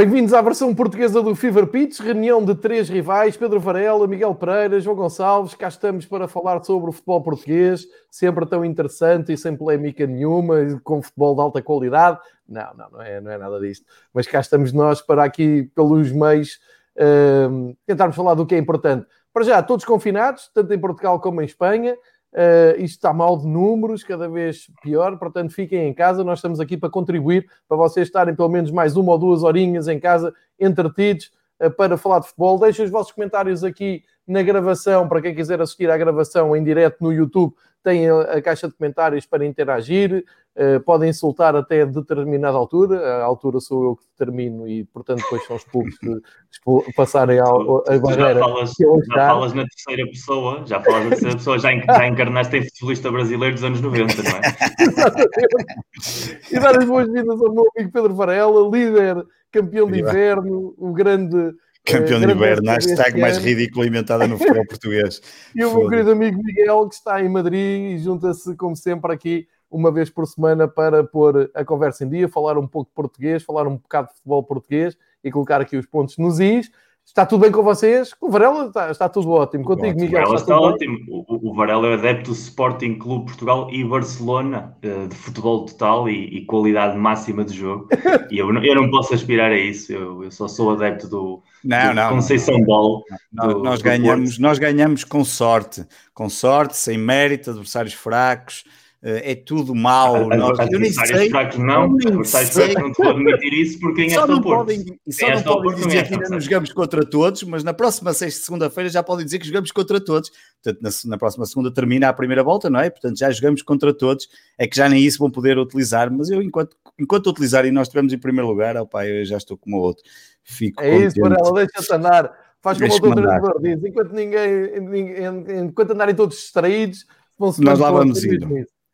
Bem-vindos 0.00 0.32
à 0.32 0.40
versão 0.40 0.74
portuguesa 0.74 1.22
do 1.22 1.34
Fever 1.34 1.66
Pitch, 1.66 2.00
reunião 2.00 2.42
de 2.42 2.54
três 2.54 2.88
rivais, 2.88 3.36
Pedro 3.36 3.60
Varela, 3.60 4.06
Miguel 4.06 4.34
Pereira, 4.34 4.80
João 4.80 4.96
Gonçalves. 4.96 5.52
Cá 5.52 5.68
estamos 5.68 6.06
para 6.06 6.26
falar 6.26 6.64
sobre 6.64 6.88
o 6.88 6.92
futebol 6.94 7.22
português, 7.22 7.86
sempre 8.10 8.46
tão 8.46 8.64
interessante 8.64 9.30
e 9.30 9.36
sem 9.36 9.54
polémica 9.54 10.06
nenhuma, 10.06 10.56
com 10.82 11.02
futebol 11.02 11.34
de 11.34 11.42
alta 11.42 11.60
qualidade. 11.60 12.18
Não, 12.48 12.72
não, 12.78 12.90
não 12.92 13.02
é, 13.02 13.20
não 13.20 13.30
é 13.30 13.36
nada 13.36 13.60
disto. 13.60 13.84
Mas 14.14 14.26
cá 14.26 14.40
estamos 14.40 14.72
nós 14.72 15.02
para 15.02 15.22
aqui, 15.22 15.70
pelos 15.74 16.10
meios, 16.10 16.58
uh, 16.96 17.76
tentarmos 17.84 18.16
falar 18.16 18.32
do 18.32 18.46
que 18.46 18.54
é 18.54 18.58
importante. 18.58 19.06
Para 19.34 19.44
já, 19.44 19.62
todos 19.62 19.84
confinados, 19.84 20.50
tanto 20.54 20.72
em 20.72 20.78
Portugal 20.78 21.20
como 21.20 21.42
em 21.42 21.44
Espanha. 21.44 21.94
Uh, 22.32 22.78
isto 22.78 22.96
está 22.96 23.12
mal 23.12 23.36
de 23.36 23.46
números, 23.46 24.04
cada 24.04 24.28
vez 24.28 24.70
pior, 24.82 25.18
portanto 25.18 25.52
fiquem 25.52 25.88
em 25.88 25.94
casa. 25.94 26.22
Nós 26.22 26.38
estamos 26.38 26.60
aqui 26.60 26.76
para 26.76 26.88
contribuir, 26.88 27.46
para 27.68 27.76
vocês 27.76 28.06
estarem 28.06 28.34
pelo 28.34 28.48
menos 28.48 28.70
mais 28.70 28.96
uma 28.96 29.12
ou 29.12 29.18
duas 29.18 29.42
horinhas 29.42 29.88
em 29.88 29.98
casa, 29.98 30.32
entretidos, 30.58 31.32
para 31.68 31.98
falar 31.98 32.20
de 32.20 32.28
futebol. 32.28 32.58
Deixem 32.58 32.84
os 32.84 32.90
vossos 32.90 33.12
comentários 33.12 33.62
aqui 33.62 34.02
na 34.26 34.42
gravação, 34.42 35.08
para 35.08 35.20
quem 35.20 35.34
quiser 35.34 35.60
assistir 35.60 35.90
à 35.90 35.98
gravação 35.98 36.54
em 36.54 36.62
direto 36.62 37.02
no 37.02 37.12
YouTube, 37.12 37.52
tem 37.82 38.08
a, 38.08 38.40
caixa 38.40 38.68
de 38.68 38.74
comentários 38.74 39.26
para 39.26 39.44
interagir. 39.44 40.24
Uh, 40.56 40.80
podem 40.80 41.08
insultar 41.08 41.54
até 41.54 41.86
determinada 41.86 42.56
altura, 42.56 42.98
a 43.00 43.24
altura 43.24 43.60
sou 43.60 43.84
eu 43.84 43.96
que 43.96 44.02
determino 44.10 44.68
e, 44.68 44.84
portanto, 44.84 45.22
depois 45.22 45.46
são 45.46 45.56
os 45.56 45.64
públicos 45.64 45.98
que 46.00 46.92
passarem 46.92 47.38
ao, 47.38 47.78
a 47.88 47.98
barreira. 47.98 48.34
Já 48.34 48.40
falas, 48.40 48.72
já 48.78 49.14
falas 49.14 49.52
na 49.54 49.64
terceira 49.64 50.10
pessoa, 50.10 50.62
já 50.66 50.80
falas 50.80 51.04
na 51.04 51.10
terceira 51.10 51.36
pessoa, 51.36 51.58
já, 51.58 51.70
já 51.70 52.06
encarnaste 52.06 52.56
em 52.56 52.64
futebolista 52.64 53.12
brasileiro 53.12 53.54
dos 53.54 53.64
anos 53.64 53.80
90, 53.80 54.22
não 54.22 54.30
é? 54.30 54.40
Exatamente. 54.82 56.54
E 56.54 56.60
dar 56.60 56.76
as 56.76 56.84
boas-vindas 56.84 57.40
ao 57.40 57.54
meu 57.54 57.64
amigo 57.74 57.92
Pedro 57.92 58.14
Varela, 58.14 58.68
líder, 58.68 59.24
campeão 59.50 59.90
de 59.90 60.00
inverno, 60.00 60.74
o 60.76 60.92
grande 60.92 61.54
Campeão 61.84 62.20
de 62.20 62.30
inverno, 62.30 62.70
hashtag 62.70 63.18
mais 63.18 63.38
ridículo 63.38 63.84
inventada 63.84 64.26
no 64.28 64.36
futebol 64.38 64.66
português. 64.66 65.20
E 65.54 65.64
o 65.64 65.74
meu 65.74 65.88
querido 65.88 66.12
amigo 66.12 66.40
Miguel, 66.42 66.88
que 66.88 66.94
está 66.94 67.22
em 67.22 67.28
Madrid 67.28 67.92
e 67.92 67.98
junta-se, 67.98 68.54
como 68.54 68.76
sempre, 68.76 69.12
aqui 69.12 69.48
uma 69.70 69.90
vez 69.90 70.10
por 70.10 70.26
semana 70.26 70.68
para 70.68 71.02
pôr 71.02 71.50
a 71.54 71.64
conversa 71.64 72.04
em 72.04 72.08
dia, 72.08 72.28
falar 72.28 72.58
um 72.58 72.66
pouco 72.66 72.90
de 72.90 72.94
português, 72.94 73.42
falar 73.42 73.66
um 73.66 73.76
bocado 73.76 74.08
de 74.08 74.14
futebol 74.14 74.42
português 74.42 74.96
e 75.24 75.30
colocar 75.30 75.60
aqui 75.60 75.76
os 75.76 75.86
pontos 75.86 76.18
nos 76.18 76.38
is. 76.38 76.70
Está 77.10 77.26
tudo 77.26 77.40
bem 77.40 77.50
com 77.50 77.60
vocês? 77.64 78.14
Com 78.14 78.28
o 78.28 78.30
Varela 78.30 78.66
está, 78.66 78.88
está 78.88 79.08
tudo 79.08 79.32
ótimo. 79.32 79.64
Contigo, 79.64 80.00
Miguel. 80.00 80.22
O 80.22 80.26
Varela 80.26 80.36
está, 80.36 80.54
está 80.54 80.60
ótimo. 80.60 80.98
O, 81.08 81.50
o, 81.50 81.54
Varela 81.56 81.88
é 81.88 81.94
adepto 81.94 82.30
do 82.30 82.36
Sporting 82.36 82.94
Clube 82.98 83.26
Portugal 83.26 83.68
e 83.68 83.82
Barcelona, 83.82 84.76
eh, 84.80 85.08
de 85.08 85.16
futebol 85.16 85.66
total 85.66 86.08
e, 86.08 86.36
e 86.36 86.44
qualidade 86.46 86.96
máxima 86.96 87.44
de 87.44 87.52
jogo. 87.52 87.88
e 88.30 88.38
eu, 88.38 88.54
eu 88.62 88.74
não 88.76 88.88
posso 88.92 89.12
aspirar 89.12 89.50
a 89.50 89.58
isso. 89.58 89.92
Eu, 89.92 90.22
eu 90.22 90.30
só 90.30 90.46
sou 90.46 90.70
adepto 90.70 91.08
do, 91.08 91.42
não, 91.64 91.88
do 91.88 91.94
não, 91.94 92.10
Conceição 92.10 92.58
não, 92.58 92.64
Ball. 92.64 93.02
Do, 93.32 93.58
nós, 93.58 93.82
ganhamos, 93.82 94.38
nós 94.38 94.60
ganhamos 94.60 95.02
com 95.02 95.24
sorte. 95.24 95.84
Com 96.14 96.28
sorte, 96.28 96.76
sem 96.76 96.96
mérito, 96.96 97.50
adversários 97.50 97.92
fracos. 97.92 98.62
Eh, 99.02 99.32
é 99.32 99.34
tudo 99.34 99.74
mau. 99.74 100.30
Ah, 100.30 100.36
nós, 100.36 100.58
eu 100.70 100.78
nem 100.78 100.92
sei. 100.92 101.30
Fracos 101.30 101.58
não, 101.58 101.84
adversários 101.84 102.50
fracos 102.50 102.82
não 102.82 102.92
te 102.92 103.02
admitir 103.02 103.52
isso 103.54 103.80
porque 103.80 104.02
em 104.02 104.10
só 104.10 104.20
esta 104.20 104.32
não 104.32 104.42
podem, 104.42 104.84
só 105.08 105.30
não 105.30 105.42
podem 105.42 105.74
dizer 105.76 106.06
que 106.06 106.14
ainda 106.14 106.28
não 106.28 106.40
jogamos 106.40 106.72
contra 106.72 107.04
todos, 107.06 107.42
mas 107.44 107.64
na 107.64 107.72
próxima 107.72 108.12
sexta, 108.12 108.44
segunda-feira 108.44 108.90
já 108.90 109.02
podem 109.02 109.24
dizer 109.24 109.38
que 109.38 109.46
jogamos 109.46 109.72
contra 109.72 109.98
todos. 110.00 110.30
Portanto, 110.62 110.82
na, 110.82 110.90
na, 111.10 111.18
próxima 111.18 111.46
segunda 111.46 111.72
termina 111.72 112.08
a 112.10 112.12
primeira 112.12 112.44
volta, 112.44 112.68
não 112.68 112.78
é? 112.78 112.90
Portanto, 112.90 113.18
já 113.18 113.30
jogamos 113.30 113.62
contra 113.62 113.94
todos. 113.94 114.28
É 114.58 114.66
que 114.66 114.76
já 114.76 114.86
nem 114.86 115.02
isso 115.02 115.18
vão 115.18 115.30
poder 115.30 115.56
utilizar, 115.56 116.12
mas 116.12 116.28
eu, 116.28 116.42
enquanto, 116.42 116.76
enquanto 116.98 117.30
utilizar 117.30 117.64
e 117.64 117.70
nós 117.70 117.88
estivermos 117.88 118.12
em 118.12 118.18
primeiro 118.18 118.48
lugar, 118.48 118.76
opa, 118.76 119.06
eu 119.06 119.24
já 119.24 119.38
estou 119.38 119.56
como 119.56 119.78
o 119.78 119.80
outro. 119.80 120.04
Fico 120.44 120.82
é 120.82 120.90
contente. 120.90 121.06
isso, 121.06 121.20
Varela, 121.20 121.52
deixa-te 121.54 121.94
andar. 121.94 122.50
Faz 122.60 122.76
como 122.76 122.90
o 122.90 122.92
outro 122.92 123.12
treinador 123.14 123.60
diz, 123.62 123.82
enquanto, 123.82 124.12
ninguém, 124.12 124.80
ninguém, 124.80 125.58
enquanto 125.60 125.92
andarem 125.92 126.14
todos 126.14 126.36
distraídos, 126.36 127.06
vão-se 127.38 127.62
Nós 127.62 127.78
lá 127.78 127.90
vamos 127.90 128.22
ir. 128.22 128.38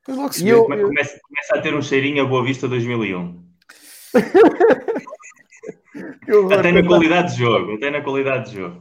Mas 0.07 0.17
logo 0.17 0.33
se 0.33 0.49
eu, 0.49 0.59
eu... 0.59 0.65
Começa, 0.65 1.19
começa, 1.21 1.55
a 1.55 1.61
ter 1.61 1.75
um 1.75 1.83
cheirinho 1.83 2.25
a 2.25 2.27
Boa 2.27 2.45
Vista 2.45 2.69
2001. 2.69 3.45
até 6.59 6.73
na 6.73 6.87
qualidade 6.87 7.33
de 7.33 7.39
jogo, 7.41 7.75
até 7.75 7.91
na 7.91 8.01
qualidade 8.01 8.51
de 8.51 8.57
jogo. 8.57 8.81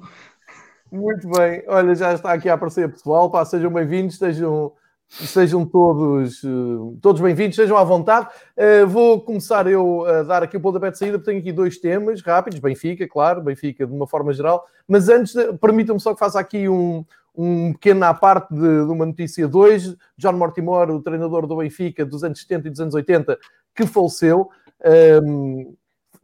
Muito 0.91 1.27
bem, 1.29 1.63
olha, 1.67 1.95
já 1.95 2.13
está 2.13 2.31
aqui 2.31 2.47
a 2.47 2.53
aparecer 2.53 2.91
pessoal, 2.91 3.31
pá, 3.31 3.43
sejam 3.43 3.71
bem-vindos, 3.71 4.17
sejam, 4.17 4.71
sejam 5.09 5.65
todos, 5.65 6.43
uh, 6.43 6.97
todos 7.01 7.21
bem-vindos, 7.21 7.55
sejam 7.55 7.75
à 7.75 7.83
vontade. 7.83 8.27
Uh, 8.55 8.85
vou 8.87 9.19
começar 9.19 9.65
eu 9.67 10.05
a 10.05 10.21
dar 10.23 10.43
aqui 10.43 10.57
o 10.57 10.61
pontapé 10.61 10.91
de 10.91 10.99
saída, 10.99 11.17
porque 11.17 11.31
tenho 11.31 11.41
aqui 11.41 11.51
dois 11.51 11.79
temas 11.79 12.21
rápidos, 12.21 12.59
Benfica, 12.59 13.07
claro, 13.07 13.41
Benfica 13.41 13.83
de 13.85 13.91
uma 13.91 14.07
forma 14.07 14.31
geral, 14.31 14.63
mas 14.87 15.09
antes, 15.09 15.33
permitam-me 15.59 15.99
só 15.99 16.13
que 16.13 16.19
faça 16.19 16.39
aqui 16.39 16.69
um, 16.69 17.03
um 17.37 17.73
pequeno 17.73 18.05
à 18.05 18.13
parte 18.13 18.53
de, 18.53 18.61
de, 18.61 18.91
uma 18.91 19.05
notícia 19.05 19.49
hoje. 19.51 19.97
John 20.17 20.33
Mortimer, 20.33 20.89
o 20.89 21.01
treinador 21.01 21.47
do 21.47 21.57
Benfica 21.57 22.05
dos 22.05 22.23
anos 22.23 22.41
70 22.41 22.67
e 22.67 22.71
dos 22.71 22.79
anos 22.79 22.93
80, 22.93 23.37
que 23.75 23.85
faleceu. 23.85 24.49
Um, 25.23 25.75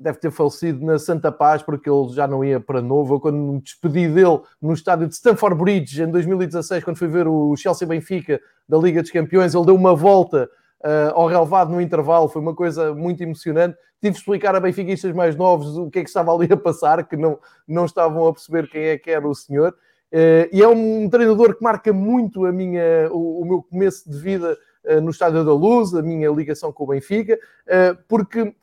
deve 0.02 0.18
ter 0.18 0.32
falecido 0.32 0.84
na 0.84 0.98
Santa 0.98 1.32
Paz, 1.32 1.62
porque 1.62 1.90
ele 1.90 2.10
já 2.10 2.28
não 2.28 2.44
ia 2.44 2.60
para 2.60 2.82
novo. 2.82 3.20
Quando 3.20 3.38
me 3.38 3.62
despedi 3.62 4.08
dele 4.08 4.42
no 4.62 4.74
estádio 4.74 5.08
de 5.08 5.16
Stamford 5.16 5.58
Bridge, 5.58 6.02
em 6.02 6.10
2016, 6.10 6.84
quando 6.84 6.98
fui 6.98 7.08
ver 7.08 7.28
o 7.28 7.56
Chelsea 7.56 7.88
Benfica 7.88 8.40
da 8.68 8.78
Liga 8.78 9.02
dos 9.02 9.12
Campeões, 9.12 9.54
ele 9.54 9.66
deu 9.66 9.76
uma 9.76 9.96
volta 9.96 10.50
uh, 10.84 11.14
ao 11.14 11.28
relevado 11.28 11.72
no 11.72 11.80
intervalo, 11.80 12.28
foi 12.28 12.42
uma 12.42 12.56
coisa 12.56 12.94
muito 12.94 13.22
emocionante. 13.22 13.78
Tive 14.02 14.14
de 14.14 14.20
explicar 14.20 14.56
a 14.56 14.60
benfiquistas 14.60 15.14
mais 15.14 15.36
novos 15.36 15.78
o 15.78 15.90
que 15.90 16.00
é 16.00 16.04
que 16.04 16.10
estava 16.10 16.34
ali 16.34 16.52
a 16.52 16.58
passar, 16.58 17.08
que 17.08 17.16
não, 17.16 17.40
não 17.68 17.86
estavam 17.86 18.28
a 18.28 18.34
perceber 18.34 18.68
quem 18.68 18.82
é 18.86 18.98
que 18.98 19.12
era 19.12 19.28
o 19.28 19.36
senhor. 19.36 19.76
Uh, 20.12 20.44
e 20.52 20.62
é 20.62 20.68
um 20.68 21.10
treinador 21.10 21.56
que 21.56 21.64
marca 21.64 21.94
muito 21.94 22.46
a 22.46 22.52
minha, 22.52 23.10
o, 23.12 23.42
o 23.42 23.46
meu 23.46 23.64
começo 23.64 24.12
de 24.12 24.20
vida 24.20 24.58
uh, 24.84 25.00
no 25.00 25.10
Estádio 25.10 25.46
da 25.46 25.54
Luz, 25.54 25.94
a 25.94 26.02
minha 26.02 26.30
ligação 26.30 26.74
com 26.74 26.84
o 26.84 26.88
Benfica, 26.88 27.36
uh, 27.36 27.98
porque 28.10 28.54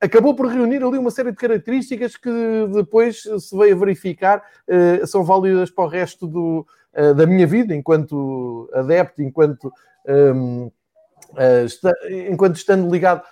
acabou 0.00 0.34
por 0.34 0.46
reunir 0.46 0.82
ali 0.82 0.98
uma 0.98 1.12
série 1.12 1.30
de 1.30 1.36
características 1.36 2.16
que 2.16 2.30
depois 2.74 3.22
se 3.22 3.56
veio 3.56 3.76
a 3.76 3.78
verificar 3.78 4.42
são 5.04 5.22
válidas 5.22 5.70
para 5.70 5.84
o 5.84 5.86
resto 5.86 6.26
do, 6.26 6.66
da 7.14 7.26
minha 7.26 7.46
vida, 7.46 7.74
enquanto 7.74 8.70
adepto, 8.72 9.20
enquanto, 9.20 9.70
está, 11.66 11.92
enquanto 12.30 12.56
estando 12.56 12.90
ligado 12.90 13.22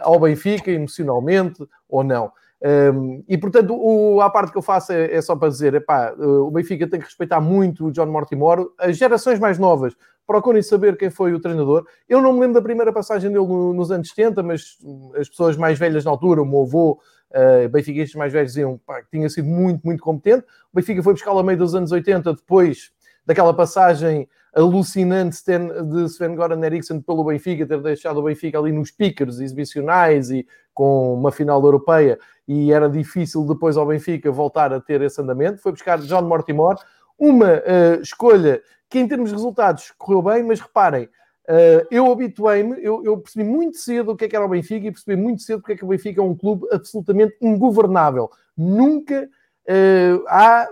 ao 0.00 0.18
Benfica 0.18 0.72
emocionalmente 0.72 1.64
ou 1.88 2.02
não. 2.02 2.32
Um, 2.64 3.24
e 3.28 3.36
portanto, 3.36 3.74
o, 3.74 4.20
a 4.20 4.30
parte 4.30 4.52
que 4.52 4.58
eu 4.58 4.62
faço 4.62 4.92
é, 4.92 5.14
é 5.14 5.20
só 5.20 5.34
para 5.34 5.48
dizer: 5.48 5.74
epá, 5.74 6.14
o 6.16 6.50
Benfica 6.50 6.86
tem 6.88 7.00
que 7.00 7.06
respeitar 7.06 7.40
muito 7.40 7.86
o 7.86 7.92
John 7.92 8.06
Mortimer. 8.06 8.66
As 8.78 8.96
gerações 8.96 9.40
mais 9.40 9.58
novas 9.58 9.94
procurem 10.24 10.62
saber 10.62 10.96
quem 10.96 11.10
foi 11.10 11.34
o 11.34 11.40
treinador. 11.40 11.84
Eu 12.08 12.22
não 12.22 12.32
me 12.32 12.40
lembro 12.40 12.54
da 12.54 12.62
primeira 12.62 12.92
passagem 12.92 13.30
dele 13.30 13.44
no, 13.44 13.74
nos 13.74 13.90
anos 13.90 14.08
70, 14.10 14.42
mas 14.42 14.78
as 15.16 15.28
pessoas 15.28 15.56
mais 15.56 15.78
velhas 15.78 16.04
na 16.04 16.10
altura, 16.12 16.40
o 16.40 16.46
meu 16.46 16.62
avô, 16.62 17.00
uh, 17.32 17.68
benfiquistas 17.68 18.14
mais 18.14 18.32
velhos, 18.32 18.52
diziam 18.52 18.78
pá, 18.86 19.02
que 19.02 19.10
tinha 19.10 19.28
sido 19.28 19.48
muito, 19.48 19.82
muito 19.84 20.02
competente. 20.02 20.46
O 20.72 20.76
Benfica 20.76 21.02
foi 21.02 21.14
buscá-lo 21.14 21.40
a 21.40 21.42
meio 21.42 21.58
dos 21.58 21.74
anos 21.74 21.90
80, 21.90 22.34
depois 22.34 22.92
daquela 23.26 23.52
passagem 23.54 24.28
alucinante 24.54 25.38
de 25.42 26.04
Sven 26.04 26.34
Goran 26.36 26.62
Eriksson 26.64 27.00
pelo 27.00 27.24
Benfica, 27.24 27.66
ter 27.66 27.80
deixado 27.80 28.18
o 28.18 28.22
Benfica 28.22 28.58
ali 28.58 28.70
nos 28.70 28.90
pickers 28.90 29.40
exibicionais 29.40 30.30
e 30.30 30.46
com 30.74 31.14
uma 31.14 31.32
final 31.32 31.62
europeia, 31.62 32.18
e 32.46 32.72
era 32.72 32.88
difícil 32.88 33.44
depois 33.46 33.76
ao 33.76 33.86
Benfica 33.86 34.30
voltar 34.30 34.72
a 34.72 34.80
ter 34.80 35.00
esse 35.02 35.20
andamento. 35.20 35.62
Foi 35.62 35.72
buscar 35.72 35.98
John 36.00 36.22
Mortimer, 36.22 36.76
uma 37.18 37.54
uh, 37.54 38.02
escolha 38.02 38.62
que 38.88 38.98
em 38.98 39.08
termos 39.08 39.30
de 39.30 39.36
resultados 39.36 39.92
correu 39.96 40.22
bem, 40.22 40.42
mas 40.42 40.60
reparem, 40.60 41.04
uh, 41.04 41.86
eu 41.90 42.10
habituei-me, 42.10 42.82
eu, 42.82 43.02
eu, 43.04 43.16
percebi 43.18 43.44
muito 43.44 43.78
cedo 43.78 44.12
o 44.12 44.16
que 44.16 44.24
é 44.24 44.28
que 44.28 44.36
era 44.36 44.44
o 44.44 44.48
Benfica 44.48 44.86
e 44.86 44.92
percebi 44.92 45.20
muito 45.20 45.42
cedo 45.42 45.60
porque 45.60 45.72
é 45.72 45.76
que 45.76 45.84
o 45.84 45.88
Benfica 45.88 46.20
é 46.20 46.24
um 46.24 46.36
clube 46.36 46.66
absolutamente 46.72 47.36
ingovernável. 47.40 48.30
Nunca 48.56 49.28
uh, 49.68 50.24
há 50.28 50.68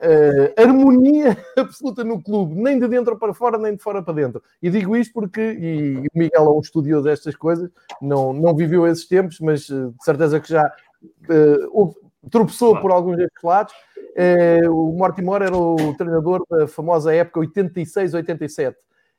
uh, 0.00 0.60
harmonia 0.60 1.36
absoluta 1.56 2.04
no 2.04 2.22
clube, 2.22 2.54
nem 2.54 2.78
de 2.78 2.88
dentro 2.88 3.16
para 3.18 3.34
fora, 3.34 3.58
nem 3.58 3.74
de 3.76 3.82
fora 3.82 4.02
para 4.02 4.14
dentro. 4.14 4.42
E 4.62 4.70
digo 4.70 4.96
isto 4.96 5.12
porque, 5.12 5.40
e 5.40 5.98
o 5.98 6.18
Miguel 6.18 6.44
é 6.44 6.50
um 6.50 6.60
estudioso 6.60 7.04
destas 7.04 7.34
coisas, 7.36 7.70
não, 8.00 8.32
não 8.32 8.54
viveu 8.54 8.86
esses 8.86 9.06
tempos, 9.06 9.40
mas 9.40 9.68
uh, 9.68 9.92
de 9.92 10.04
certeza 10.04 10.40
que 10.40 10.48
já 10.48 10.70
uh, 11.30 11.94
tropeçou 12.30 12.80
por 12.80 12.90
alguns 12.90 13.16
destes 13.16 13.42
lados. 13.42 13.74
O 14.70 14.92
Mortimer 14.92 15.42
era 15.42 15.56
o 15.56 15.94
treinador 15.94 16.42
da 16.48 16.66
famosa 16.66 17.14
época 17.14 17.40
86-87. 17.40 18.74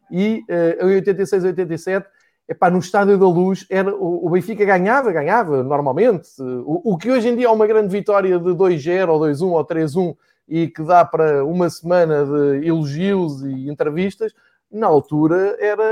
E 0.09 0.44
em 0.50 1.01
86-87 1.01 2.06
epá, 2.47 2.69
no 2.69 2.79
Estádio 2.79 3.18
da 3.18 3.27
Luz, 3.27 3.65
era, 3.69 3.94
o, 3.94 4.25
o 4.25 4.29
Benfica 4.29 4.63
ganhava, 4.63 5.12
ganhava 5.12 5.63
normalmente. 5.63 6.29
O, 6.41 6.94
o, 6.94 6.97
que 6.97 7.12
hoje 7.12 7.27
em 7.27 7.35
dia 7.35 7.47
é 7.47 7.50
uma 7.50 7.68
grande 7.68 7.89
vitória 7.89 8.39
de 8.39 8.50
2-0 8.51 9.09
ou 9.09 9.19
2-1 9.19 9.51
ou 9.51 9.65
3-1 9.65 10.18
e 10.48 10.68
que 10.68 10.82
dá 10.84 11.04
para 11.04 11.44
uma 11.46 11.70
semana 11.70 12.26
de 12.26 12.68
elogios 12.68 13.44
e 13.44 13.70
entrevistas, 13.70 14.34
na 14.72 14.88
altura 14.88 15.58
era 15.60 15.84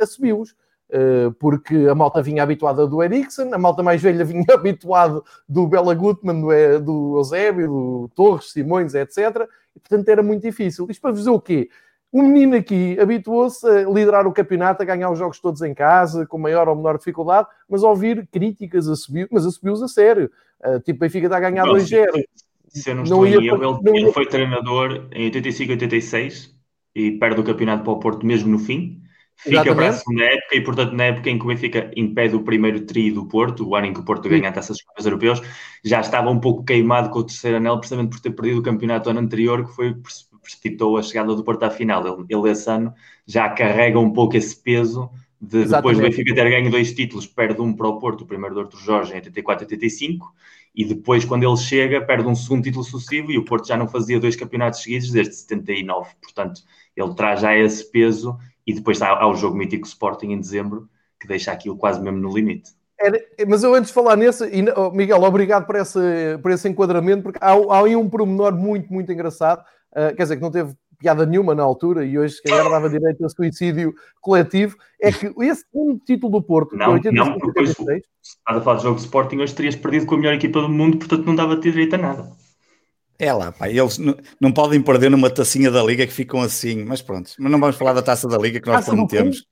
assumiu-os. 0.00 0.54
Uh, 0.88 1.32
porque 1.40 1.74
a 1.90 1.96
malta 1.96 2.22
vinha 2.22 2.44
habituada 2.44 2.86
do 2.86 3.02
Eriksen, 3.02 3.52
a 3.52 3.58
malta 3.58 3.82
mais 3.82 4.00
velha 4.00 4.22
vinha 4.24 4.44
habituada 4.52 5.20
do 5.48 5.66
Bela 5.66 5.92
Gutmann, 5.94 6.40
do, 6.40 6.80
do 6.80 7.16
Eusébio, 7.16 7.66
do 7.66 8.10
Torres, 8.14 8.52
Simões, 8.52 8.94
etc. 8.94 9.48
E, 9.74 9.80
portanto, 9.80 10.08
era 10.08 10.22
muito 10.22 10.42
difícil. 10.42 10.86
Isto 10.88 11.02
para 11.02 11.12
dizer 11.12 11.30
o 11.30 11.40
quê? 11.40 11.68
O 12.12 12.22
menino 12.22 12.54
aqui 12.56 12.96
habituou-se 13.00 13.66
a 13.66 13.82
liderar 13.90 14.28
o 14.28 14.32
campeonato, 14.32 14.80
a 14.80 14.86
ganhar 14.86 15.10
os 15.10 15.18
jogos 15.18 15.40
todos 15.40 15.60
em 15.60 15.74
casa, 15.74 16.24
com 16.24 16.38
maior 16.38 16.68
ou 16.68 16.76
menor 16.76 16.98
dificuldade, 16.98 17.48
mas 17.68 17.82
a 17.82 17.88
ouvir 17.88 18.26
críticas, 18.28 18.88
a 18.88 18.94
subir, 18.94 19.28
mas 19.30 19.44
a 19.44 19.50
subiu-os 19.50 19.82
a 19.82 19.88
sério. 19.88 20.30
Uh, 20.64 20.78
tipo, 20.80 21.00
Benfica 21.00 21.26
está 21.26 21.36
a 21.36 21.40
ganhar 21.40 21.64
2-0. 21.66 22.06
Se 22.76 22.90
eu 22.90 22.94
não 22.94 23.02
estou 23.04 23.18
não 23.18 23.26
em 23.26 23.46
erro, 23.46 23.80
ele, 23.84 24.00
ele 24.00 24.12
foi 24.12 24.26
treinador 24.26 25.08
em 25.12 25.24
85 25.24 25.72
86 25.72 26.54
e 26.94 27.12
perde 27.12 27.40
o 27.40 27.44
campeonato 27.44 27.84
para 27.84 27.92
o 27.92 28.00
Porto 28.00 28.24
mesmo 28.26 28.50
no 28.50 28.58
fim. 28.58 29.02
Fica 29.38 29.56
Exatamente. 29.56 29.76
para 29.76 29.88
a 29.88 29.92
segunda 29.92 30.24
época 30.24 30.56
e, 30.56 30.60
portanto, 30.62 30.92
na 30.92 31.04
época 31.04 31.30
em 31.30 31.38
que 31.38 31.44
o 31.44 31.48
Benfica 31.48 31.90
impede 31.94 32.34
o 32.34 32.42
primeiro 32.42 32.80
tri 32.86 33.10
do 33.10 33.26
Porto, 33.26 33.68
o 33.68 33.76
ano 33.76 33.86
em 33.86 33.92
que 33.92 34.00
o 34.00 34.02
Porto 34.02 34.28
ganha 34.30 34.48
a 34.48 34.52
taça 34.52 34.72
dos 34.72 34.82
campeões 34.82 35.06
europeus, 35.06 35.42
já 35.84 36.00
estava 36.00 36.30
um 36.30 36.40
pouco 36.40 36.64
queimado 36.64 37.10
com 37.10 37.18
o 37.18 37.24
terceiro 37.24 37.58
anel, 37.58 37.78
precisamente 37.78 38.10
por 38.10 38.20
ter 38.20 38.30
perdido 38.30 38.60
o 38.60 38.62
campeonato 38.62 39.10
ano 39.10 39.20
anterior, 39.20 39.66
que 39.66 39.74
foi 39.74 39.94
precipitou 40.42 40.96
a 40.96 41.02
chegada 41.02 41.34
do 41.34 41.44
Porto 41.44 41.64
à 41.64 41.70
final. 41.70 42.06
Ele, 42.06 42.24
ele 42.30 42.50
esse 42.50 42.70
ano 42.70 42.94
já 43.26 43.48
carrega 43.50 43.98
um 43.98 44.12
pouco 44.12 44.36
esse 44.36 44.56
peso 44.56 45.10
de 45.40 45.66
depois 45.66 45.98
do 45.98 46.02
Benfica 46.02 46.34
ter 46.34 46.48
ganho 46.48 46.70
dois 46.70 46.94
títulos, 46.94 47.26
perde 47.26 47.60
um 47.60 47.74
para 47.74 47.88
o 47.88 47.98
Porto, 47.98 48.22
o 48.22 48.26
primeiro 48.26 48.54
do 48.54 48.60
Arthur 48.62 48.80
Jorge 48.80 49.12
em 49.12 49.16
84 49.16 49.66
e 50.76 50.84
85, 50.84 50.94
depois, 50.94 51.24
quando 51.24 51.42
ele 51.42 51.56
chega, 51.56 52.04
perde 52.04 52.28
um 52.28 52.34
segundo 52.34 52.64
título 52.64 52.84
sucessivo 52.84 53.32
e 53.32 53.38
o 53.38 53.44
Porto 53.44 53.66
já 53.66 53.78
não 53.78 53.88
fazia 53.88 54.20
dois 54.20 54.36
campeonatos 54.36 54.82
seguidos 54.82 55.10
desde 55.10 55.34
79. 55.34 56.10
Portanto, 56.20 56.60
ele 56.94 57.14
traz 57.14 57.40
já 57.40 57.56
esse 57.56 57.90
peso 57.90 58.38
e 58.66 58.74
depois 58.74 59.00
há, 59.00 59.08
há 59.08 59.26
o 59.26 59.34
jogo 59.34 59.56
mítico 59.56 59.86
Sporting 59.86 60.32
em 60.32 60.40
dezembro, 60.40 60.86
que 61.18 61.26
deixa 61.26 61.50
aquilo 61.50 61.78
quase 61.78 62.00
mesmo 62.02 62.18
no 62.18 62.34
limite. 62.34 62.72
Era, 63.00 63.18
mas 63.46 63.62
eu 63.62 63.74
antes 63.74 63.88
de 63.88 63.94
falar 63.94 64.16
nesse, 64.16 64.44
oh, 64.76 64.90
Miguel, 64.90 65.22
obrigado 65.22 65.66
por 65.66 65.76
esse, 65.76 65.98
por 66.42 66.50
esse 66.50 66.68
enquadramento, 66.68 67.22
porque 67.22 67.38
há, 67.40 67.52
há 67.52 67.84
aí 67.84 67.96
um 67.96 68.08
pormenor 68.08 68.54
muito, 68.54 68.92
muito 68.92 69.10
engraçado, 69.12 69.62
uh, 69.92 70.14
quer 70.14 70.22
dizer, 70.22 70.36
que 70.36 70.42
não 70.42 70.50
teve 70.50 70.74
piada 70.98 71.26
nenhuma 71.26 71.54
na 71.54 71.62
altura 71.62 72.04
e 72.04 72.18
hoje 72.18 72.34
se 72.34 72.42
calhar 72.42 72.68
dava 72.68 72.88
direito 72.88 73.24
a 73.24 73.28
suicídio 73.28 73.94
coletivo, 74.20 74.76
é 75.00 75.12
que 75.12 75.32
esse 75.40 75.64
segundo 75.70 76.00
título 76.04 76.32
do 76.32 76.42
Porto, 76.42 76.76
não, 76.76 76.92
85, 76.92 77.30
não, 77.30 77.38
porque 77.38 77.66
se 77.66 77.72
estás 77.72 78.58
a 78.58 78.60
falar 78.60 78.76
de 78.76 78.82
jogo 78.82 78.96
de 78.96 79.02
Sporting, 79.02 79.36
hoje 79.38 79.54
terias 79.54 79.76
perdido 79.76 80.06
com 80.06 80.14
a 80.14 80.18
melhor 80.18 80.34
equipa 80.34 80.60
do 80.60 80.68
mundo, 80.68 80.98
portanto 80.98 81.24
não 81.24 81.34
dava 81.34 81.56
direito 81.56 81.94
a 81.94 81.98
nada. 81.98 82.32
É 83.18 83.32
lá, 83.32 83.50
pá, 83.50 83.68
eles 83.68 83.98
não, 83.98 84.14
não, 84.40 84.52
podem 84.52 84.80
perder 84.82 85.10
numa 85.10 85.30
tacinha 85.30 85.70
da 85.70 85.82
Liga 85.82 86.06
que 86.06 86.12
ficam 86.12 86.42
assim, 86.42 86.84
mas 86.84 87.00
pronto, 87.00 87.30
mas 87.38 87.50
não 87.50 87.58
vamos 87.58 87.76
falar 87.76 87.94
da 87.94 88.02
taça 88.02 88.28
da 88.28 88.36
Liga 88.36 88.60
que 88.60 88.68
nós 88.68 88.84
prometemos. 88.84 89.46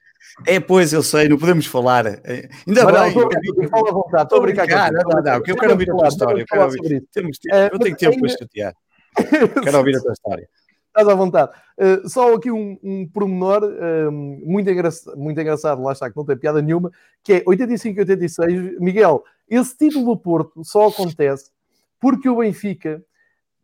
É, 0.46 0.58
pois, 0.58 0.92
eu 0.92 1.02
sei, 1.02 1.28
não 1.28 1.38
podemos 1.38 1.66
falar. 1.66 2.06
É, 2.06 2.48
ainda 2.66 2.84
mas 2.84 3.14
bem. 3.14 3.14
Não, 3.14 3.68
fala 3.68 3.88
à 3.88 3.92
vontade, 3.92 4.22
estou 4.24 4.38
a 4.38 4.42
brincar. 4.42 4.92
Não, 4.92 5.02
não, 5.02 5.22
não, 5.22 5.42
que 5.42 5.52
eu 5.52 5.56
quero 5.56 5.72
ouvir 5.72 5.90
a 5.90 5.94
tua 5.94 6.08
história. 6.08 6.40
Eu, 6.40 6.46
quero 6.46 6.62
ouvir. 6.64 7.04
Temos, 7.12 7.36
uh, 7.36 7.70
eu 7.72 7.78
tenho 7.78 7.96
tempo 7.96 8.20
para 8.20 8.28
chatear. 8.28 8.74
quero 9.62 9.78
ouvir 9.78 9.96
a 9.96 10.00
tua 10.00 10.12
história. 10.12 10.48
Estás 10.96 11.08
à 11.08 11.14
vontade. 11.14 11.50
Uh, 11.76 12.08
só 12.08 12.34
aqui 12.34 12.52
um, 12.52 12.78
um 12.80 13.08
pormenor 13.08 13.64
uh, 13.64 14.12
muito, 14.12 14.70
engraçado, 14.70 15.16
muito 15.16 15.40
engraçado, 15.40 15.82
lá 15.82 15.92
está, 15.92 16.08
que 16.08 16.16
não 16.16 16.24
tem 16.24 16.36
piada 16.36 16.62
nenhuma, 16.62 16.92
que 17.20 17.32
é 17.32 17.42
85 17.44 17.98
e 17.98 18.00
86. 18.02 18.80
Miguel, 18.80 19.24
esse 19.48 19.76
título 19.76 20.04
do 20.04 20.16
Porto 20.16 20.62
só 20.64 20.86
acontece 20.86 21.50
porque 21.98 22.28
o 22.28 22.36
Benfica 22.36 23.02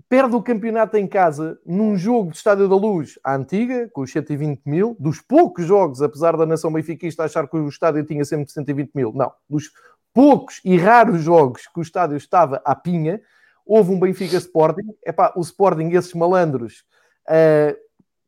perde 0.08 0.34
o 0.34 0.42
campeonato 0.42 0.96
em 0.96 1.06
casa 1.06 1.56
num 1.64 1.96
jogo 1.96 2.32
de 2.32 2.38
Estádio 2.38 2.68
da 2.68 2.74
Luz 2.74 3.16
à 3.22 3.36
antiga, 3.36 3.88
com 3.92 4.00
os 4.00 4.10
120 4.10 4.62
mil, 4.66 4.96
dos 4.98 5.20
poucos 5.20 5.64
jogos, 5.64 6.02
apesar 6.02 6.36
da 6.36 6.44
nação 6.44 6.72
benfiquista 6.72 7.22
achar 7.22 7.46
que 7.46 7.56
o 7.56 7.68
estádio 7.68 8.04
tinha 8.04 8.24
sempre 8.24 8.50
120 8.50 8.90
mil, 8.92 9.12
não, 9.12 9.32
dos 9.48 9.70
poucos 10.12 10.60
e 10.64 10.76
raros 10.76 11.22
jogos 11.22 11.68
que 11.68 11.78
o 11.78 11.82
estádio 11.82 12.16
estava 12.16 12.60
à 12.64 12.74
pinha, 12.74 13.20
houve 13.64 13.92
um 13.92 14.00
Benfica 14.00 14.36
Sporting, 14.36 14.88
epá, 15.06 15.32
o 15.36 15.42
Sporting, 15.42 15.90
esses 15.90 16.12
malandros, 16.12 16.84
uh, 17.28 17.76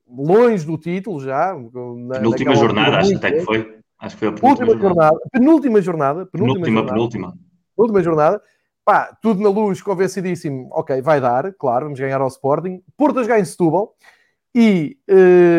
longe 0.08 0.66
do 0.66 0.78
título 0.78 1.20
já. 1.20 1.54
Na, 1.54 2.16
penúltima 2.16 2.54
jornada, 2.54 2.98
acho 2.98 3.16
até 3.16 3.32
que 3.32 3.40
foi. 3.40 3.78
Acho 3.98 4.16
que 4.16 4.20
foi 4.20 4.28
a 4.28 4.32
penúltima, 4.32 4.66
penúltima 4.66 4.80
jornada. 4.80 5.18
Penúltima 5.32 5.80
jornada. 5.80 6.26
Penúltima, 6.26 6.64
penúltima, 6.64 6.80
jornada, 6.80 6.92
penúltima. 6.92 7.34
Penúltima 7.76 8.02
jornada 8.02 8.42
pá, 8.84 9.16
tudo 9.20 9.40
na 9.40 9.48
luz, 9.48 9.80
convencidíssimo, 9.80 10.68
ok, 10.72 11.00
vai 11.02 11.20
dar, 11.20 11.52
claro, 11.54 11.86
vamos 11.86 12.00
ganhar 12.00 12.20
ao 12.20 12.28
Sporting. 12.28 12.82
Portas 12.96 13.26
ganha 13.26 13.44
Setúbal 13.44 13.94
e, 14.54 14.98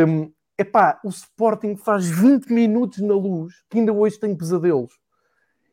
um, 0.08 0.32
epá, 0.58 1.00
o 1.04 1.10
Sporting 1.10 1.76
faz 1.76 2.10
20 2.10 2.52
minutos 2.52 3.00
na 3.00 3.14
luz, 3.14 3.54
que 3.70 3.80
ainda 3.80 3.94
hoje 3.94 4.20
tem 4.20 4.36
pesadelos. 4.36 4.92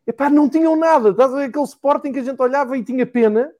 Epá, 0.06 0.30
não 0.30 0.48
tinham 0.48 0.76
nada, 0.76 1.10
estás 1.10 1.32
a 1.32 1.36
ver 1.36 1.44
aquele 1.44 1.64
Sporting 1.64 2.12
que 2.12 2.20
a 2.20 2.24
gente 2.24 2.40
olhava 2.40 2.76
e 2.76 2.84
tinha 2.84 3.06
pena. 3.06 3.50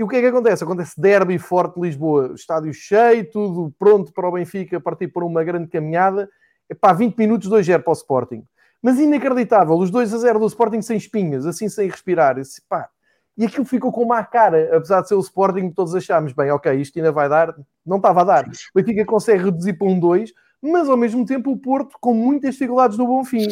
E 0.00 0.02
o 0.02 0.08
que 0.08 0.16
é 0.16 0.20
que 0.22 0.28
acontece? 0.28 0.64
Acontece 0.64 0.98
derby 0.98 1.38
forte 1.38 1.74
de 1.74 1.82
Lisboa, 1.82 2.32
estádio 2.34 2.72
cheio, 2.72 3.30
tudo 3.30 3.70
pronto 3.78 4.10
para 4.14 4.26
o 4.26 4.32
Benfica 4.32 4.80
partir 4.80 5.08
por 5.08 5.22
uma 5.22 5.44
grande 5.44 5.68
caminhada. 5.68 6.26
Epá, 6.70 6.94
20 6.94 7.18
minutos, 7.18 7.50
2-0 7.50 7.82
para 7.82 7.90
o 7.90 7.92
Sporting. 7.92 8.42
Mas 8.80 8.98
inacreditável, 8.98 9.74
os 9.74 9.90
2 9.90 10.14
a 10.14 10.16
0 10.16 10.38
do 10.38 10.46
Sporting 10.46 10.80
sem 10.80 10.96
espinhas, 10.96 11.44
assim 11.44 11.68
sem 11.68 11.86
respirar. 11.86 12.38
Esse, 12.38 12.62
pá, 12.66 12.88
e 13.36 13.44
aquilo 13.44 13.66
ficou 13.66 13.92
com 13.92 14.06
má 14.06 14.24
cara, 14.24 14.74
apesar 14.74 15.02
de 15.02 15.08
ser 15.08 15.16
o 15.16 15.20
Sporting, 15.20 15.70
todos 15.70 15.94
achámos, 15.94 16.32
bem, 16.32 16.50
ok, 16.50 16.72
isto 16.80 16.98
ainda 16.98 17.12
vai 17.12 17.28
dar, 17.28 17.54
não 17.84 17.98
estava 17.98 18.22
a 18.22 18.24
dar. 18.24 18.46
O 18.46 18.50
Benfica 18.74 19.04
consegue 19.04 19.44
reduzir 19.44 19.74
para 19.74 19.86
um 19.86 20.00
2, 20.00 20.32
mas 20.62 20.88
ao 20.88 20.96
mesmo 20.96 21.26
tempo 21.26 21.50
o 21.50 21.58
Porto 21.58 21.98
com 22.00 22.14
muitas 22.14 22.54
dificuldades 22.54 22.96
no 22.96 23.06
bom 23.06 23.22
fim. 23.22 23.46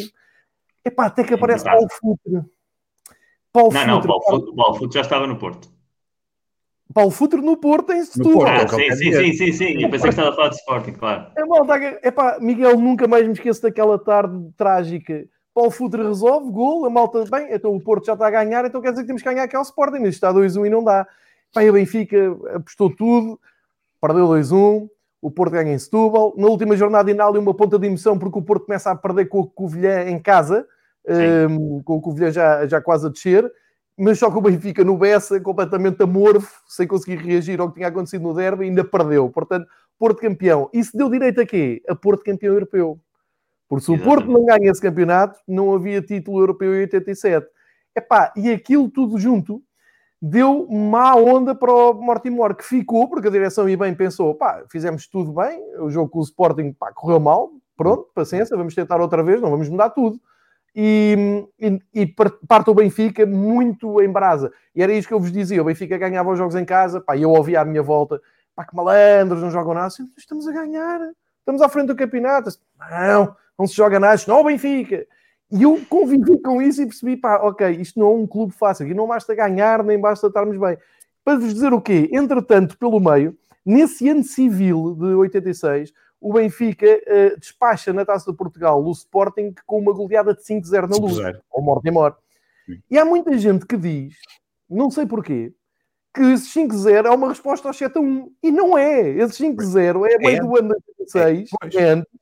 Epá, 0.83 1.05
até 1.05 1.23
que 1.23 1.35
aparece 1.35 1.67
é 1.67 1.71
Paulo 1.71 1.87
Futre. 1.91 2.43
Paulo 3.53 3.71
não, 3.71 4.01
Futre, 4.01 4.07
não, 4.07 4.19
Paulo, 4.19 4.55
Paulo 4.55 4.75
Futre 4.79 4.95
já 4.95 5.01
estava 5.01 5.27
no 5.27 5.37
Porto. 5.37 5.77
Paulo 6.93 7.11
Futre 7.11 7.41
no 7.41 7.55
Porto 7.57 7.91
em 7.93 8.03
Setúbal. 8.03 8.47
Ah, 8.47 8.67
sim, 8.67 8.91
sim, 8.95 9.13
sim, 9.13 9.33
sim, 9.33 9.53
sim, 9.53 9.83
Eu 9.83 9.89
pensei 9.89 10.09
que 10.09 10.09
estava 10.09 10.29
a 10.29 10.35
falar 10.35 10.49
de 10.49 10.55
Sporting, 10.55 10.93
claro. 10.93 11.27
É, 11.35 11.45
mal, 11.45 11.65
epá, 12.03 12.37
Miguel, 12.41 12.77
nunca 12.79 13.07
mais 13.07 13.25
me 13.25 13.33
esqueço 13.33 13.61
daquela 13.61 13.99
tarde 13.99 14.35
trágica 14.57 15.25
Paulo 15.59 15.71
Futre 15.71 16.01
resolve, 16.01 16.51
gol, 16.51 16.85
a 16.85 16.89
malta, 16.89 17.23
bem, 17.29 17.49
então 17.51 17.75
o 17.75 17.81
Porto 17.81 18.05
já 18.05 18.13
está 18.13 18.27
a 18.27 18.31
ganhar, 18.31 18.63
então 18.63 18.81
quer 18.81 18.91
dizer 18.91 19.01
que 19.01 19.07
temos 19.07 19.21
que 19.21 19.29
ganhar 19.29 19.43
aqui 19.43 19.57
ao 19.57 19.61
Sporting, 19.61 19.99
mas 19.99 20.15
está 20.15 20.33
2-1 20.33 20.67
e 20.67 20.69
não 20.69 20.81
dá. 20.81 21.05
Bem, 21.53 21.69
o 21.69 21.73
Benfica 21.73 22.17
apostou 22.55 22.95
tudo, 22.95 23.37
perdeu 23.99 24.25
2-1, 24.27 24.87
o 25.21 25.29
Porto 25.29 25.51
ganha 25.51 25.73
em 25.73 25.77
Setúbal. 25.77 26.33
Na 26.37 26.47
última 26.47 26.77
jornada 26.77 27.11
ali 27.11 27.39
uma 27.39 27.53
ponta 27.53 27.77
de 27.77 27.87
emoção, 27.87 28.17
porque 28.17 28.39
o 28.39 28.41
Porto 28.41 28.67
começa 28.67 28.89
a 28.89 28.95
perder 28.95 29.25
com 29.25 29.39
o 29.41 29.47
Covilhã 29.47 30.07
em 30.07 30.17
casa, 30.17 30.65
um, 31.49 31.83
com 31.83 31.97
o 31.97 32.01
Covilhã 32.01 32.31
já, 32.31 32.65
já 32.65 32.79
quase 32.79 33.07
a 33.07 33.09
descer, 33.09 33.51
mas 33.99 34.17
só 34.17 34.31
que 34.31 34.37
o 34.37 34.41
Benfica 34.41 34.83
no 34.83 34.97
Bessa, 34.97 35.39
completamente 35.41 36.01
amorfo, 36.01 36.61
sem 36.65 36.87
conseguir 36.87 37.17
reagir 37.17 37.59
ao 37.59 37.67
que 37.67 37.75
tinha 37.75 37.89
acontecido 37.89 38.21
no 38.21 38.33
derby, 38.33 38.63
ainda 38.63 38.83
perdeu. 38.83 39.29
Portanto, 39.29 39.67
Porto 39.97 40.21
campeão. 40.21 40.69
Isso 40.73 40.95
deu 40.95 41.09
direito 41.09 41.41
a 41.41 41.45
quê? 41.45 41.83
A 41.89 41.93
Porto 41.93 42.23
campeão 42.23 42.53
europeu. 42.53 42.97
Porque 43.67 43.83
se 43.83 43.91
o 43.91 44.01
Porto 44.01 44.25
não 44.31 44.45
ganha 44.45 44.71
esse 44.71 44.81
campeonato, 44.81 45.37
não 45.45 45.75
havia 45.75 46.01
título 46.01 46.39
europeu 46.39 46.73
em 46.73 46.79
87. 46.79 47.45
Epá, 47.93 48.31
e 48.37 48.49
aquilo 48.49 48.89
tudo 48.89 49.19
junto 49.19 49.61
deu 50.21 50.65
má 50.69 51.15
onda 51.15 51.53
para 51.53 51.71
o 51.71 51.93
Mortimor, 51.93 52.55
que 52.55 52.63
ficou, 52.63 53.09
porque 53.09 53.27
a 53.27 53.31
direção 53.31 53.67
e 53.67 53.75
bem 53.75 53.93
pensou, 53.93 54.33
pá, 54.33 54.63
fizemos 54.69 55.07
tudo 55.07 55.33
bem, 55.33 55.61
o 55.79 55.89
jogo 55.89 56.09
com 56.09 56.19
o 56.19 56.23
Sporting 56.23 56.73
pá, 56.73 56.91
correu 56.93 57.19
mal, 57.19 57.51
pronto, 57.75 58.09
paciência, 58.13 58.55
vamos 58.55 58.75
tentar 58.75 58.99
outra 59.01 59.23
vez, 59.23 59.41
não 59.41 59.49
vamos 59.49 59.69
mudar 59.69 59.89
tudo. 59.89 60.19
E, 60.75 61.45
e, 61.59 61.79
e 61.93 62.15
parte 62.47 62.69
o 62.69 62.73
Benfica 62.73 63.25
muito 63.25 64.01
em 64.01 64.09
brasa. 64.09 64.51
E 64.75 64.83
era 64.83 64.93
isso 64.93 65.07
que 65.07 65.13
eu 65.13 65.19
vos 65.19 65.31
dizia, 65.31 65.61
o 65.61 65.65
Benfica 65.65 65.97
ganhava 65.97 66.31
os 66.31 66.37
jogos 66.37 66.55
em 66.55 66.65
casa, 66.65 67.01
pá, 67.01 67.15
e 67.15 67.23
eu 67.23 67.31
ouvia 67.31 67.61
à 67.61 67.65
minha 67.65 67.81
volta, 67.81 68.21
pá, 68.55 68.65
que 68.65 68.75
malandros, 68.75 69.41
não 69.41 69.51
jogam 69.51 69.73
nada, 69.73 69.93
estamos 70.17 70.47
a 70.47 70.51
ganhar, 70.51 70.99
estamos 71.39 71.61
à 71.61 71.69
frente 71.69 71.87
do 71.87 71.95
campeonato. 71.95 72.51
Não, 72.91 73.35
não 73.57 73.67
se 73.67 73.75
joga 73.75 73.99
nada, 73.99 74.21
não, 74.27 74.43
Benfica. 74.43 75.05
E 75.51 75.63
eu 75.63 75.81
convivi 75.89 76.39
com 76.39 76.61
isso 76.61 76.81
e 76.81 76.85
percebi, 76.85 77.17
pá, 77.17 77.37
ok, 77.37 77.69
isto 77.71 77.99
não 77.99 78.07
é 78.07 78.11
um 78.11 78.27
clube 78.27 78.53
fácil, 78.53 78.85
aqui 78.85 78.93
não 78.93 79.07
basta 79.07 79.33
ganhar, 79.33 79.83
nem 79.83 79.99
basta 79.99 80.27
estarmos 80.27 80.57
bem. 80.57 80.77
Para 81.23 81.39
vos 81.39 81.53
dizer 81.53 81.73
o 81.73 81.81
quê? 81.81 82.09
Entretanto, 82.13 82.77
pelo 82.77 82.99
meio, 82.99 83.35
nesse 83.65 84.07
ano 84.07 84.23
civil 84.23 84.95
de 84.95 85.05
86, 85.05 85.91
o 86.21 86.33
Benfica 86.33 86.85
uh, 86.85 87.39
despacha 87.39 87.93
na 87.93 88.05
Taça 88.05 88.31
de 88.31 88.37
Portugal 88.37 88.83
o 88.83 88.91
Sporting 88.91 89.53
com 89.65 89.79
uma 89.79 89.93
goleada 89.93 90.33
de 90.33 90.41
5-0 90.41 90.89
na 90.89 90.97
luz, 90.97 91.17
ou 91.51 91.63
morte 91.63 91.87
e 91.87 91.91
morte. 91.91 92.17
E 92.89 92.97
há 92.97 93.05
muita 93.05 93.37
gente 93.37 93.65
que 93.65 93.77
diz, 93.77 94.15
não 94.69 94.91
sei 94.91 95.05
porquê, 95.05 95.53
que 96.13 96.21
esse 96.21 96.59
5-0 96.59 97.05
é 97.05 97.09
uma 97.09 97.29
resposta 97.29 97.67
ao 97.67 97.73
7-1. 97.73 98.27
E 98.43 98.51
não 98.51 98.77
é. 98.77 99.09
Esse 99.09 99.43
5-0 99.43 100.07
é 100.07 100.17
meio 100.17 100.37
é. 100.37 100.39
do 100.39 100.57
ano 100.57 100.75
86, 100.99 101.49
é, 101.75 101.77
é 101.77 101.89
antes, 101.89 102.19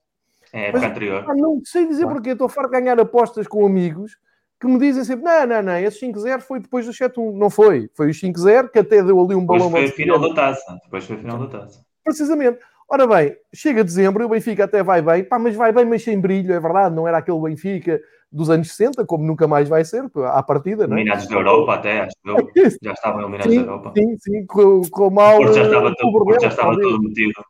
é 0.53 0.69
época 0.69 0.87
anterior. 0.87 1.25
Ah, 1.27 1.35
não 1.35 1.61
sei 1.63 1.87
dizer 1.87 2.07
porque 2.07 2.29
estou 2.29 2.47
farto 2.47 2.71
de 2.71 2.79
ganhar 2.79 2.99
apostas 2.99 3.47
com 3.47 3.65
amigos 3.65 4.17
que 4.59 4.67
me 4.67 4.79
dizem 4.79 5.03
sempre: 5.03 5.25
não, 5.25 5.47
não, 5.47 5.63
não, 5.63 5.77
esse 5.77 6.05
5-0 6.05 6.41
foi 6.41 6.59
depois 6.59 6.85
do 6.85 6.91
7-1. 6.91 7.33
Não 7.33 7.49
foi. 7.49 7.89
Foi 7.93 8.07
o 8.07 8.13
5-0 8.13 8.69
que 8.69 8.79
até 8.79 9.03
deu 9.03 9.19
ali 9.23 9.35
um 9.35 9.45
balão. 9.45 9.67
Depois 9.67 9.91
foi 9.91 10.03
a 10.03 10.05
final 10.05 10.19
da 10.19 10.33
taça. 10.33 10.79
Depois 10.83 11.05
foi 11.05 11.15
a 11.15 11.19
final 11.19 11.39
da 11.39 11.47
taça. 11.47 11.85
Precisamente. 12.03 12.59
Ora 12.89 13.05
bem, 13.05 13.35
chega 13.53 13.83
dezembro 13.83 14.23
e 14.23 14.25
o 14.25 14.29
Benfica 14.29 14.63
até 14.63 14.81
vai 14.81 15.01
bem, 15.01 15.23
pá, 15.23 15.37
mas 15.37 15.55
vai 15.55 15.73
bem, 15.73 15.83
mas 15.83 16.03
sem 16.03 16.19
brilho, 16.19 16.53
é 16.53 16.59
verdade, 16.59 16.95
não 16.95 17.05
era 17.05 17.17
aquele 17.17 17.39
Benfica 17.41 17.99
dos 18.31 18.49
anos 18.49 18.69
60, 18.69 19.05
como 19.05 19.25
nunca 19.25 19.45
mais 19.47 19.67
vai 19.67 19.83
ser, 19.83 20.05
à 20.25 20.41
partida. 20.41 20.87
Não 20.87 20.95
é? 20.95 21.01
Eliminados 21.01 21.27
da 21.27 21.35
Europa 21.35 21.73
até, 21.75 22.01
acho 22.01 22.15
que 22.53 22.69
já 22.81 22.93
estavam 22.93 23.21
eliminados 23.21 23.53
da 23.53 23.61
Europa. 23.61 23.93
Sim, 23.97 24.17
sim, 24.19 24.45
com, 24.45 24.81
com 24.89 25.09
mal... 25.09 25.35
O 25.35 25.43
Porto 25.43 25.55
já 25.55 25.63
estava, 25.63 25.95
todo, 25.95 26.11
Porto 26.11 26.41
já 26.41 26.47
estava 26.47 26.79
todo 26.79 27.03
metido. 27.03 27.41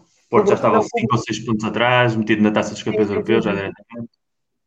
O 0.00 0.30
Porto 0.30 0.48
já 0.48 0.54
estava 0.54 0.82
5 0.82 1.06
ou 1.12 1.18
6 1.18 1.38
pontos 1.40 1.64
atrás, 1.64 2.16
metido 2.16 2.42
na 2.42 2.50
taça 2.50 2.72
dos 2.72 2.82
campeões 2.82 3.10
europeus 3.10 3.44
já 3.44 3.52
diretamente. 3.52 4.10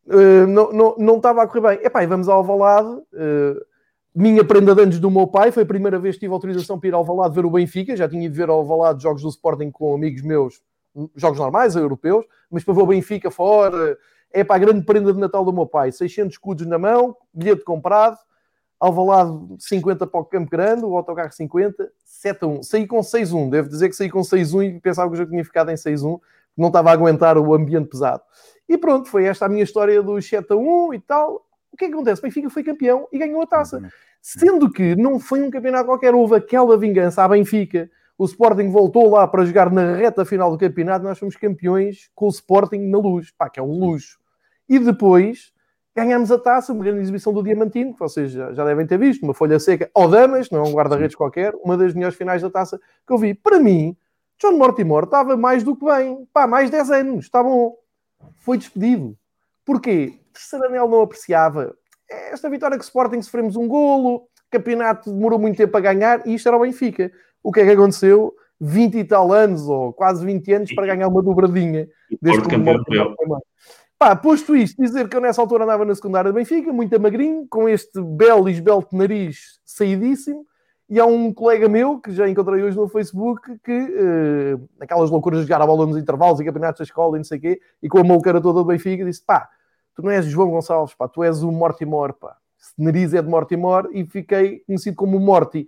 Uh, 0.07 0.47
não, 0.47 0.71
não, 0.71 0.95
não 0.97 1.17
estava 1.17 1.43
a 1.43 1.47
correr 1.47 1.77
bem. 1.77 1.85
Epá, 1.85 2.03
e 2.03 2.07
vamos 2.07 2.27
ao 2.27 2.37
Alvalade. 2.37 2.89
Uh, 3.13 3.70
minha 4.13 4.43
prenda 4.43 4.75
de 4.75 4.81
anos 4.81 4.99
do 4.99 5.09
meu 5.09 5.27
pai, 5.27 5.51
foi 5.51 5.63
a 5.63 5.65
primeira 5.65 5.97
vez 5.97 6.15
que 6.15 6.21
tive 6.21 6.33
autorização 6.33 6.79
para 6.79 6.89
ir 6.89 6.93
ao 6.93 6.99
Alvalade 6.99 7.33
ver 7.33 7.45
o 7.45 7.49
Benfica, 7.49 7.95
já 7.95 8.09
tinha 8.09 8.25
ido 8.25 8.35
ver 8.35 8.49
ao 8.49 8.57
Alvalade 8.57 9.01
jogos 9.01 9.21
do 9.21 9.29
Sporting 9.29 9.71
com 9.71 9.95
amigos 9.95 10.21
meus, 10.21 10.61
jogos 11.15 11.39
normais, 11.39 11.75
europeus, 11.75 12.25
mas 12.49 12.63
para 12.63 12.73
ver 12.73 12.81
o 12.81 12.87
Benfica 12.87 13.31
fora, 13.31 13.97
é 14.33 14.43
para 14.43 14.57
a 14.57 14.59
grande 14.59 14.85
prenda 14.85 15.13
de 15.13 15.19
Natal 15.19 15.45
do 15.45 15.53
meu 15.53 15.65
pai, 15.65 15.91
600 15.91 16.33
escudos 16.33 16.65
na 16.65 16.77
mão, 16.77 17.15
bilhete 17.33 17.63
comprado, 17.63 18.17
Alvalade 18.81 19.37
50 19.59 20.07
para 20.07 20.19
o 20.19 20.25
Campo 20.25 20.49
Grande, 20.49 20.83
o 20.83 20.97
autocarro 20.97 21.31
50, 21.31 21.91
7 22.03 22.43
a 22.43 22.47
1. 22.47 22.63
Saí 22.63 22.87
com 22.87 23.03
6 23.03 23.31
a 23.31 23.35
1, 23.35 23.49
devo 23.51 23.69
dizer 23.69 23.89
que 23.89 23.95
saí 23.95 24.09
com 24.09 24.23
6 24.23 24.53
a 24.55 24.57
1 24.57 24.63
e 24.63 24.79
pensava 24.79 25.11
que 25.11 25.17
já 25.17 25.25
tinha 25.25 25.45
ficado 25.45 25.69
em 25.69 25.77
6 25.77 26.03
a 26.03 26.07
1, 26.07 26.19
não 26.57 26.67
estava 26.67 26.89
a 26.89 26.93
aguentar 26.93 27.37
o 27.37 27.53
ambiente 27.53 27.89
pesado. 27.89 28.23
E 28.67 28.79
pronto, 28.79 29.07
foi 29.07 29.25
esta 29.25 29.45
a 29.45 29.49
minha 29.49 29.63
história 29.63 30.01
do 30.01 30.19
7 30.19 30.51
a 30.51 30.55
1 30.55 30.93
e 30.95 30.99
tal. 30.99 31.45
O 31.71 31.77
que 31.77 31.85
é 31.85 31.87
que 31.87 31.93
acontece? 31.93 32.21
O 32.21 32.23
Benfica 32.23 32.49
foi 32.49 32.63
campeão 32.63 33.07
e 33.11 33.17
ganhou 33.17 33.41
a 33.41 33.47
taça. 33.47 33.81
Sendo 34.21 34.71
que 34.71 34.95
não 34.95 35.19
foi 35.19 35.41
um 35.41 35.49
campeonato 35.49 35.85
qualquer, 35.85 36.13
houve 36.13 36.35
aquela 36.35 36.77
vingança 36.77 37.23
à 37.23 37.27
Benfica. 37.27 37.89
O 38.17 38.25
Sporting 38.25 38.69
voltou 38.69 39.09
lá 39.09 39.27
para 39.27 39.45
jogar 39.45 39.71
na 39.71 39.95
reta 39.95 40.23
final 40.25 40.51
do 40.51 40.57
campeonato. 40.57 41.03
Nós 41.03 41.17
fomos 41.17 41.35
campeões 41.35 42.09
com 42.13 42.25
o 42.25 42.29
Sporting 42.29 42.77
na 42.77 42.97
luz, 42.97 43.31
pá, 43.31 43.49
que 43.49 43.59
é 43.59 43.63
um 43.63 43.79
luxo. 43.79 44.19
E 44.69 44.77
depois 44.77 45.51
ganhamos 45.95 46.31
a 46.31 46.37
taça, 46.37 46.71
uma 46.71 46.83
grande 46.83 47.01
exibição 47.01 47.33
do 47.33 47.43
Diamantino, 47.43 47.93
que 47.93 47.99
vocês 47.99 48.31
já, 48.31 48.53
já 48.53 48.63
devem 48.63 48.87
ter 48.87 48.97
visto, 48.97 49.23
uma 49.23 49.33
folha 49.33 49.59
seca 49.59 49.89
ao 49.93 50.09
Damas, 50.09 50.49
não 50.49 50.59
é 50.59 50.67
um 50.67 50.71
guarda-redes 50.71 51.15
qualquer, 51.15 51.53
uma 51.63 51.75
das 51.75 51.93
melhores 51.93 52.15
finais 52.15 52.41
da 52.41 52.49
taça 52.49 52.79
que 53.05 53.11
eu 53.11 53.17
vi. 53.17 53.33
Para 53.33 53.59
mim, 53.59 53.97
John 54.39 54.53
Mortimer 54.53 55.03
estava 55.03 55.35
mais 55.35 55.63
do 55.63 55.75
que 55.75 55.83
bem, 55.83 56.25
pá, 56.31 56.47
mais 56.47 56.69
10 56.69 56.91
anos, 56.91 57.25
está 57.25 57.43
bom 57.43 57.75
foi 58.37 58.57
despedido. 58.57 59.17
Porquê? 59.65 60.19
Terceiro 60.33 60.65
anel 60.65 60.87
não 60.87 61.01
apreciava. 61.01 61.75
Esta 62.09 62.49
vitória 62.49 62.77
que 62.77 62.83
Sporting 62.83 63.21
sofremos 63.21 63.55
um 63.55 63.67
golo, 63.67 64.27
campeonato 64.49 65.11
demorou 65.11 65.39
muito 65.39 65.57
tempo 65.57 65.75
a 65.77 65.81
ganhar 65.81 66.25
e 66.27 66.33
isto 66.33 66.47
era 66.47 66.57
o 66.57 66.61
Benfica. 66.61 67.11
O 67.41 67.51
que 67.51 67.61
é 67.61 67.65
que 67.65 67.71
aconteceu? 67.71 68.35
20 68.59 68.97
e 68.99 69.03
tal 69.03 69.31
anos, 69.31 69.67
ou 69.67 69.91
quase 69.91 70.23
20 70.23 70.53
anos, 70.53 70.73
para 70.73 70.85
ganhar 70.85 71.07
uma 71.07 71.23
dobradinha. 71.23 71.87
Desde 72.21 72.47
campeão. 72.47 72.83
Pá, 73.97 74.15
posto 74.15 74.55
isto, 74.55 74.81
dizer 74.81 75.07
que 75.07 75.15
eu 75.15 75.21
nessa 75.21 75.41
altura 75.41 75.63
andava 75.63 75.85
na 75.85 75.93
secundária 75.95 76.31
do 76.31 76.35
Benfica, 76.35 76.71
muito 76.73 76.99
magrinho, 76.99 77.47
com 77.47 77.69
este 77.69 78.01
belo 78.01 78.49
e 78.49 78.51
esbelto 78.51 78.95
nariz 78.95 79.59
saídíssimo, 79.63 80.45
e 80.89 80.99
há 80.99 81.05
um 81.05 81.33
colega 81.33 81.69
meu, 81.69 81.99
que 81.99 82.11
já 82.11 82.27
encontrei 82.27 82.63
hoje 82.63 82.75
no 82.75 82.87
Facebook, 82.87 83.59
que 83.63 83.71
uh, 83.71 84.69
aquelas 84.79 85.09
loucuras 85.09 85.39
de 85.39 85.45
jogar 85.45 85.61
a 85.61 85.67
bola 85.67 85.85
nos 85.85 85.97
intervalos 85.97 86.39
e 86.39 86.43
campeonatos 86.43 86.79
da 86.79 86.83
escola 86.83 87.15
e 87.15 87.19
não 87.19 87.23
sei 87.23 87.37
o 87.37 87.41
quê, 87.41 87.61
e 87.81 87.87
com 87.87 87.99
a 87.99 88.03
malucara 88.03 88.41
toda 88.41 88.59
do 88.59 88.65
Benfica, 88.65 89.05
disse: 89.05 89.23
pá, 89.23 89.47
tu 89.95 90.01
não 90.01 90.11
és 90.11 90.25
João 90.25 90.49
Gonçalves, 90.49 90.93
pá, 90.95 91.07
tu 91.07 91.23
és 91.23 91.43
o 91.43 91.51
Mortimor, 91.51 92.13
pá. 92.13 92.35
Esse 92.59 92.73
nariz 92.77 93.13
é 93.13 93.21
de 93.21 93.27
Mortimor 93.27 93.89
e 93.91 94.05
fiquei 94.05 94.59
conhecido 94.59 94.95
como 94.95 95.19
Morty. 95.19 95.67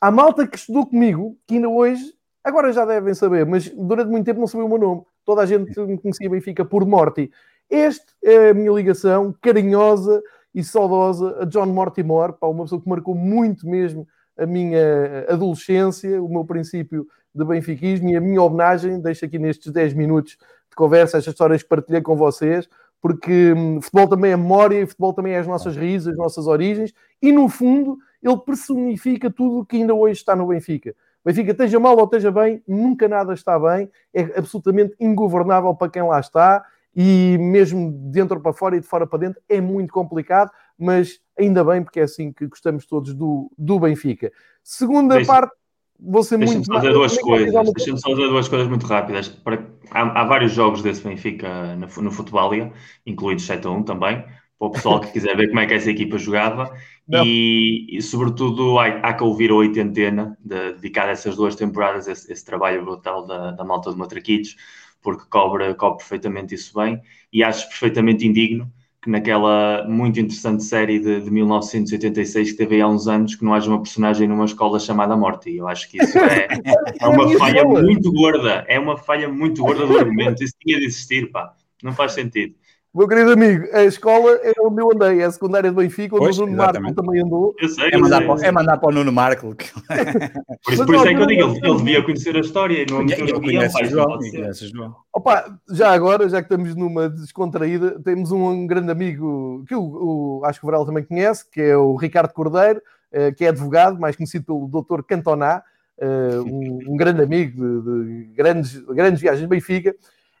Há 0.00 0.10
malta 0.10 0.46
que 0.46 0.58
estudou 0.58 0.86
comigo, 0.86 1.36
que 1.46 1.54
ainda 1.54 1.68
hoje, 1.68 2.12
agora 2.42 2.72
já 2.72 2.84
devem 2.84 3.14
saber, 3.14 3.46
mas 3.46 3.70
durante 3.70 4.10
muito 4.10 4.26
tempo 4.26 4.40
não 4.40 4.46
sabia 4.46 4.66
o 4.66 4.68
meu 4.68 4.78
nome. 4.78 5.02
Toda 5.24 5.40
a 5.40 5.46
gente 5.46 5.78
me 5.80 5.98
conhecia 5.98 6.28
Benfica 6.28 6.64
por 6.64 6.84
Morty. 6.84 7.30
Este 7.70 8.04
é 8.22 8.50
a 8.50 8.54
minha 8.54 8.70
ligação 8.72 9.34
carinhosa 9.40 10.22
e 10.54 10.62
saudosa 10.62 11.38
a 11.40 11.44
John 11.46 11.66
Mortimore, 11.66 12.34
pá, 12.34 12.46
uma 12.46 12.64
pessoa 12.64 12.80
que 12.80 12.88
marcou 12.88 13.14
muito 13.14 13.66
mesmo 13.66 14.06
a 14.36 14.44
minha 14.46 15.26
adolescência, 15.28 16.22
o 16.22 16.28
meu 16.28 16.44
princípio 16.44 17.06
de 17.34 17.44
benfiquismo 17.44 18.10
e 18.10 18.16
a 18.16 18.20
minha 18.20 18.42
homenagem, 18.42 19.00
deixo 19.00 19.24
aqui 19.24 19.38
nestes 19.38 19.72
10 19.72 19.94
minutos 19.94 20.36
de 20.68 20.76
conversa 20.76 21.18
estas 21.18 21.32
histórias 21.32 21.62
que 21.62 21.68
partilhei 21.68 22.02
com 22.02 22.16
vocês, 22.16 22.68
porque 23.04 23.52
hum, 23.52 23.82
futebol 23.82 24.08
também 24.08 24.32
é 24.32 24.36
memória 24.36 24.80
e 24.80 24.86
futebol 24.86 25.12
também 25.12 25.34
é 25.34 25.38
as 25.38 25.46
nossas 25.46 25.76
raízes, 25.76 26.08
as 26.08 26.16
nossas 26.16 26.46
origens, 26.46 26.90
e 27.20 27.30
no 27.30 27.50
fundo 27.50 27.98
ele 28.22 28.38
personifica 28.38 29.30
tudo 29.30 29.58
o 29.58 29.66
que 29.66 29.76
ainda 29.76 29.92
hoje 29.92 30.20
está 30.20 30.34
no 30.34 30.46
Benfica. 30.46 30.96
Benfica, 31.22 31.50
esteja 31.50 31.78
mal 31.78 31.98
ou 31.98 32.04
esteja 32.04 32.32
bem, 32.32 32.62
nunca 32.66 33.06
nada 33.06 33.34
está 33.34 33.58
bem, 33.58 33.90
é 34.14 34.22
absolutamente 34.38 34.94
ingovernável 34.98 35.74
para 35.74 35.90
quem 35.92 36.02
lá 36.02 36.18
está, 36.18 36.64
e 36.96 37.36
mesmo 37.38 37.92
de 37.92 38.08
dentro 38.08 38.40
para 38.40 38.54
fora 38.54 38.74
e 38.74 38.80
de 38.80 38.86
fora 38.86 39.06
para 39.06 39.18
dentro 39.18 39.42
é 39.50 39.60
muito 39.60 39.92
complicado, 39.92 40.50
mas 40.78 41.20
ainda 41.38 41.62
bem, 41.62 41.82
porque 41.82 42.00
é 42.00 42.04
assim 42.04 42.32
que 42.32 42.46
gostamos 42.46 42.86
todos 42.86 43.12
do, 43.12 43.52
do 43.58 43.78
Benfica. 43.78 44.32
Segunda 44.62 45.22
parte, 45.26 45.54
vou 45.98 46.22
ser 46.22 46.36
muito. 46.36 46.64
Só 46.64 46.76
dizer 46.76 46.92
duas 46.92 47.18
coisas. 47.18 47.72
Deixa-me 47.74 48.00
só 48.00 48.10
dizer 48.10 48.28
duas 48.28 48.48
coisas 48.48 48.68
muito 48.68 48.86
rápidas. 48.86 49.28
Para, 49.28 49.66
há, 49.90 50.20
há, 50.20 50.24
vários 50.24 50.52
jogos 50.52 50.82
desse 50.82 51.02
Benfica 51.02 51.76
no, 51.76 51.86
no 52.02 52.10
Futebol 52.10 52.52
Liga, 52.52 52.72
incluídos 53.06 53.46
7 53.46 53.66
a 53.66 53.70
1 53.70 53.82
também, 53.84 54.24
para 54.58 54.68
o 54.68 54.70
pessoal 54.70 55.00
que 55.00 55.12
quiser 55.12 55.36
ver 55.36 55.48
como 55.48 55.60
é 55.60 55.66
que 55.66 55.74
essa 55.74 55.90
equipa 55.90 56.18
jogava. 56.18 56.72
E, 57.10 57.86
e, 57.98 58.00
sobretudo, 58.00 58.78
há, 58.78 58.86
há, 58.86 59.12
que 59.12 59.22
ouvir 59.22 59.50
a 59.50 59.54
oitentena, 59.54 60.38
de, 60.42 60.72
dedicada 60.72 61.08
a 61.08 61.12
essas 61.12 61.36
duas 61.36 61.54
temporadas, 61.54 62.08
esse, 62.08 62.32
esse 62.32 62.44
trabalho 62.44 62.82
brutal 62.84 63.26
da, 63.26 63.50
da 63.50 63.64
malta 63.64 63.90
de 63.90 63.98
Matraquitos, 63.98 64.56
porque 65.02 65.24
cobre, 65.28 65.74
cobre 65.74 65.98
perfeitamente 65.98 66.54
isso 66.54 66.72
bem 66.74 67.00
e 67.30 67.44
acho 67.44 67.68
perfeitamente 67.68 68.26
indigno 68.26 68.72
que 69.04 69.10
naquela 69.10 69.84
muito 69.86 70.18
interessante 70.18 70.64
série 70.64 70.98
de, 70.98 71.20
de 71.20 71.30
1986 71.30 72.52
que 72.52 72.56
teve 72.56 72.80
há 72.80 72.88
uns 72.88 73.06
anos 73.06 73.34
que 73.34 73.44
não 73.44 73.52
haja 73.52 73.68
uma 73.68 73.82
personagem 73.82 74.26
numa 74.26 74.46
escola 74.46 74.80
chamada 74.80 75.14
Morty. 75.14 75.56
Eu 75.56 75.68
acho 75.68 75.90
que 75.90 76.02
isso 76.02 76.16
é, 76.18 76.48
é 76.98 77.06
uma 77.06 77.30
falha 77.36 77.64
muito 77.64 78.10
gorda. 78.10 78.64
É 78.66 78.80
uma 78.80 78.96
falha 78.96 79.28
muito 79.28 79.62
gorda 79.62 79.86
do 79.86 79.98
argumento. 79.98 80.42
Isso 80.42 80.54
tinha 80.58 80.78
de 80.78 80.86
existir, 80.86 81.30
pá. 81.30 81.54
Não 81.82 81.92
faz 81.92 82.12
sentido. 82.12 82.54
Meu 82.94 83.08
querido 83.08 83.32
amigo, 83.32 83.66
a 83.72 83.82
escola 83.82 84.38
é 84.44 84.52
onde 84.60 84.80
eu 84.80 84.92
andei, 84.92 85.20
é 85.20 85.24
a 85.24 85.30
secundária 85.32 85.68
de 85.68 85.74
Benfica, 85.74 86.14
onde 86.14 86.26
pois, 86.26 86.38
o 86.38 86.46
Nuno 86.46 86.56
Marco 86.56 86.94
também 86.94 87.20
andou. 87.20 87.52
Eu 87.58 87.68
sei, 87.68 87.90
é, 87.90 87.98
mandar 87.98 88.24
para, 88.24 88.46
é 88.46 88.52
mandar 88.52 88.76
para 88.76 88.88
o 88.88 88.92
Nuno 88.92 89.10
Marco. 89.10 89.48
por 90.62 90.72
isso, 90.72 90.86
por 90.86 90.94
isso 90.94 91.08
é 91.08 91.12
que 91.12 91.20
eu 91.20 91.26
digo, 91.26 91.42
ele, 91.42 91.60
ele 91.66 91.76
devia 91.78 92.04
conhecer 92.04 92.36
a 92.36 92.38
história 92.38 92.82
e 92.82 92.86
não 92.88 93.00
é 93.00 93.20
eu 93.20 93.40
conheço 93.40 93.84
João, 93.86 94.18
João. 94.52 94.94
Opa, 95.12 95.58
já 95.70 95.90
agora, 95.90 96.28
já 96.28 96.40
que 96.40 96.44
estamos 96.44 96.76
numa 96.76 97.08
descontraída, 97.08 98.00
temos 98.00 98.30
um, 98.30 98.64
grande 98.64 98.92
amigo 98.92 99.64
que 99.66 99.74
o, 99.74 99.82
o, 99.82 100.44
acho 100.44 100.60
que 100.60 100.64
o 100.64 100.68
Varela 100.68 100.86
também 100.86 101.02
conhece, 101.02 101.50
que 101.50 101.60
é 101.60 101.76
o 101.76 101.96
Ricardo 101.96 102.32
Cordeiro, 102.32 102.80
uh, 103.12 103.34
que 103.34 103.44
é 103.44 103.48
advogado, 103.48 103.98
mais 103.98 104.14
conhecido 104.14 104.44
pelo 104.44 104.68
Dr. 104.68 105.02
Cantoná, 105.02 105.64
uh, 105.98 106.42
um, 106.44 106.92
um, 106.92 106.96
grande 106.96 107.24
amigo 107.24 107.60
de, 107.60 108.04
de 108.04 108.34
grandes, 108.36 108.76
grandes 108.86 109.20
viagens 109.20 109.42
de 109.42 109.48
Benfica. 109.48 109.96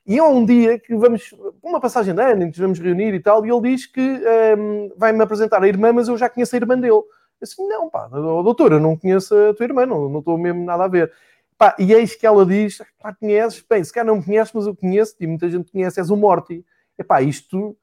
E 0.06 0.18
há 0.18 0.24
um 0.24 0.44
dia 0.44 0.78
que 0.78 0.94
vamos, 0.94 1.34
uma 1.62 1.80
passagem 1.80 2.14
de 2.14 2.20
ano, 2.20 2.42
em 2.42 2.50
que 2.50 2.58
nos 2.58 2.58
vamos 2.58 2.78
reunir 2.78 3.14
e 3.14 3.20
tal, 3.20 3.44
e 3.44 3.50
ele 3.50 3.70
diz 3.70 3.86
que 3.86 4.00
um, 4.00 4.86
ehm, 4.86 4.92
vai-me 4.96 5.22
apresentar 5.22 5.62
a 5.62 5.68
irmã, 5.68 5.92
mas 5.92 6.08
eu 6.08 6.18
já 6.18 6.28
conheço 6.28 6.54
a 6.54 6.58
irmã 6.58 6.78
dele. 6.78 6.92
Eu 6.92 7.06
disse, 7.42 7.56
não, 7.66 7.88
pá, 7.88 8.06
doutor, 8.08 8.72
eu 8.72 8.80
não 8.80 8.96
conheço 8.96 9.34
a 9.34 9.54
tua 9.54 9.64
irmã, 9.64 9.86
não, 9.86 10.08
não 10.10 10.18
estou 10.18 10.36
mesmo 10.36 10.62
nada 10.64 10.84
a 10.84 10.88
ver. 10.88 11.10
Pá, 11.56 11.74
e 11.78 11.92
eis 11.94 12.14
que 12.14 12.26
ela 12.26 12.44
diz, 12.44 12.82
pá, 13.00 13.14
conheces? 13.14 13.64
Bem, 13.68 13.82
se 13.82 13.92
calhar 13.92 14.06
não 14.06 14.16
me 14.16 14.24
conheces, 14.24 14.52
mas 14.52 14.66
eu 14.66 14.76
conheço, 14.76 15.14
e 15.20 15.26
muita 15.26 15.48
gente 15.48 15.72
conhece, 15.72 15.98
és 15.98 16.10
o 16.10 16.16
Morty. 16.16 16.64
E 16.98 17.02
pá, 17.02 17.22
isto 17.22 17.74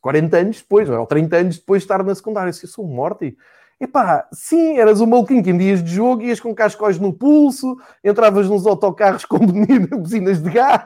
40 0.00 0.36
anos 0.36 0.60
depois, 0.60 0.90
ou 0.90 1.06
30 1.06 1.36
anos 1.36 1.58
depois 1.58 1.82
de 1.82 1.84
estar 1.84 2.02
na 2.04 2.14
secundária, 2.14 2.48
eu, 2.48 2.52
disse, 2.52 2.66
eu 2.66 2.70
sou 2.70 2.84
o 2.84 2.88
Morty. 2.88 3.36
Epá, 3.82 4.28
sim, 4.32 4.78
eras 4.78 5.00
o 5.00 5.06
maluquinho 5.08 5.42
que 5.42 5.50
em 5.50 5.58
dias 5.58 5.82
de 5.82 5.92
jogo 5.92 6.22
ias 6.22 6.38
com 6.38 6.54
cascóis 6.54 7.00
no 7.00 7.12
pulso, 7.12 7.76
entravas 8.04 8.48
nos 8.48 8.64
autocarros 8.64 9.24
com 9.26 9.40
buzinas 9.40 10.40
de 10.40 10.50
gás. 10.50 10.84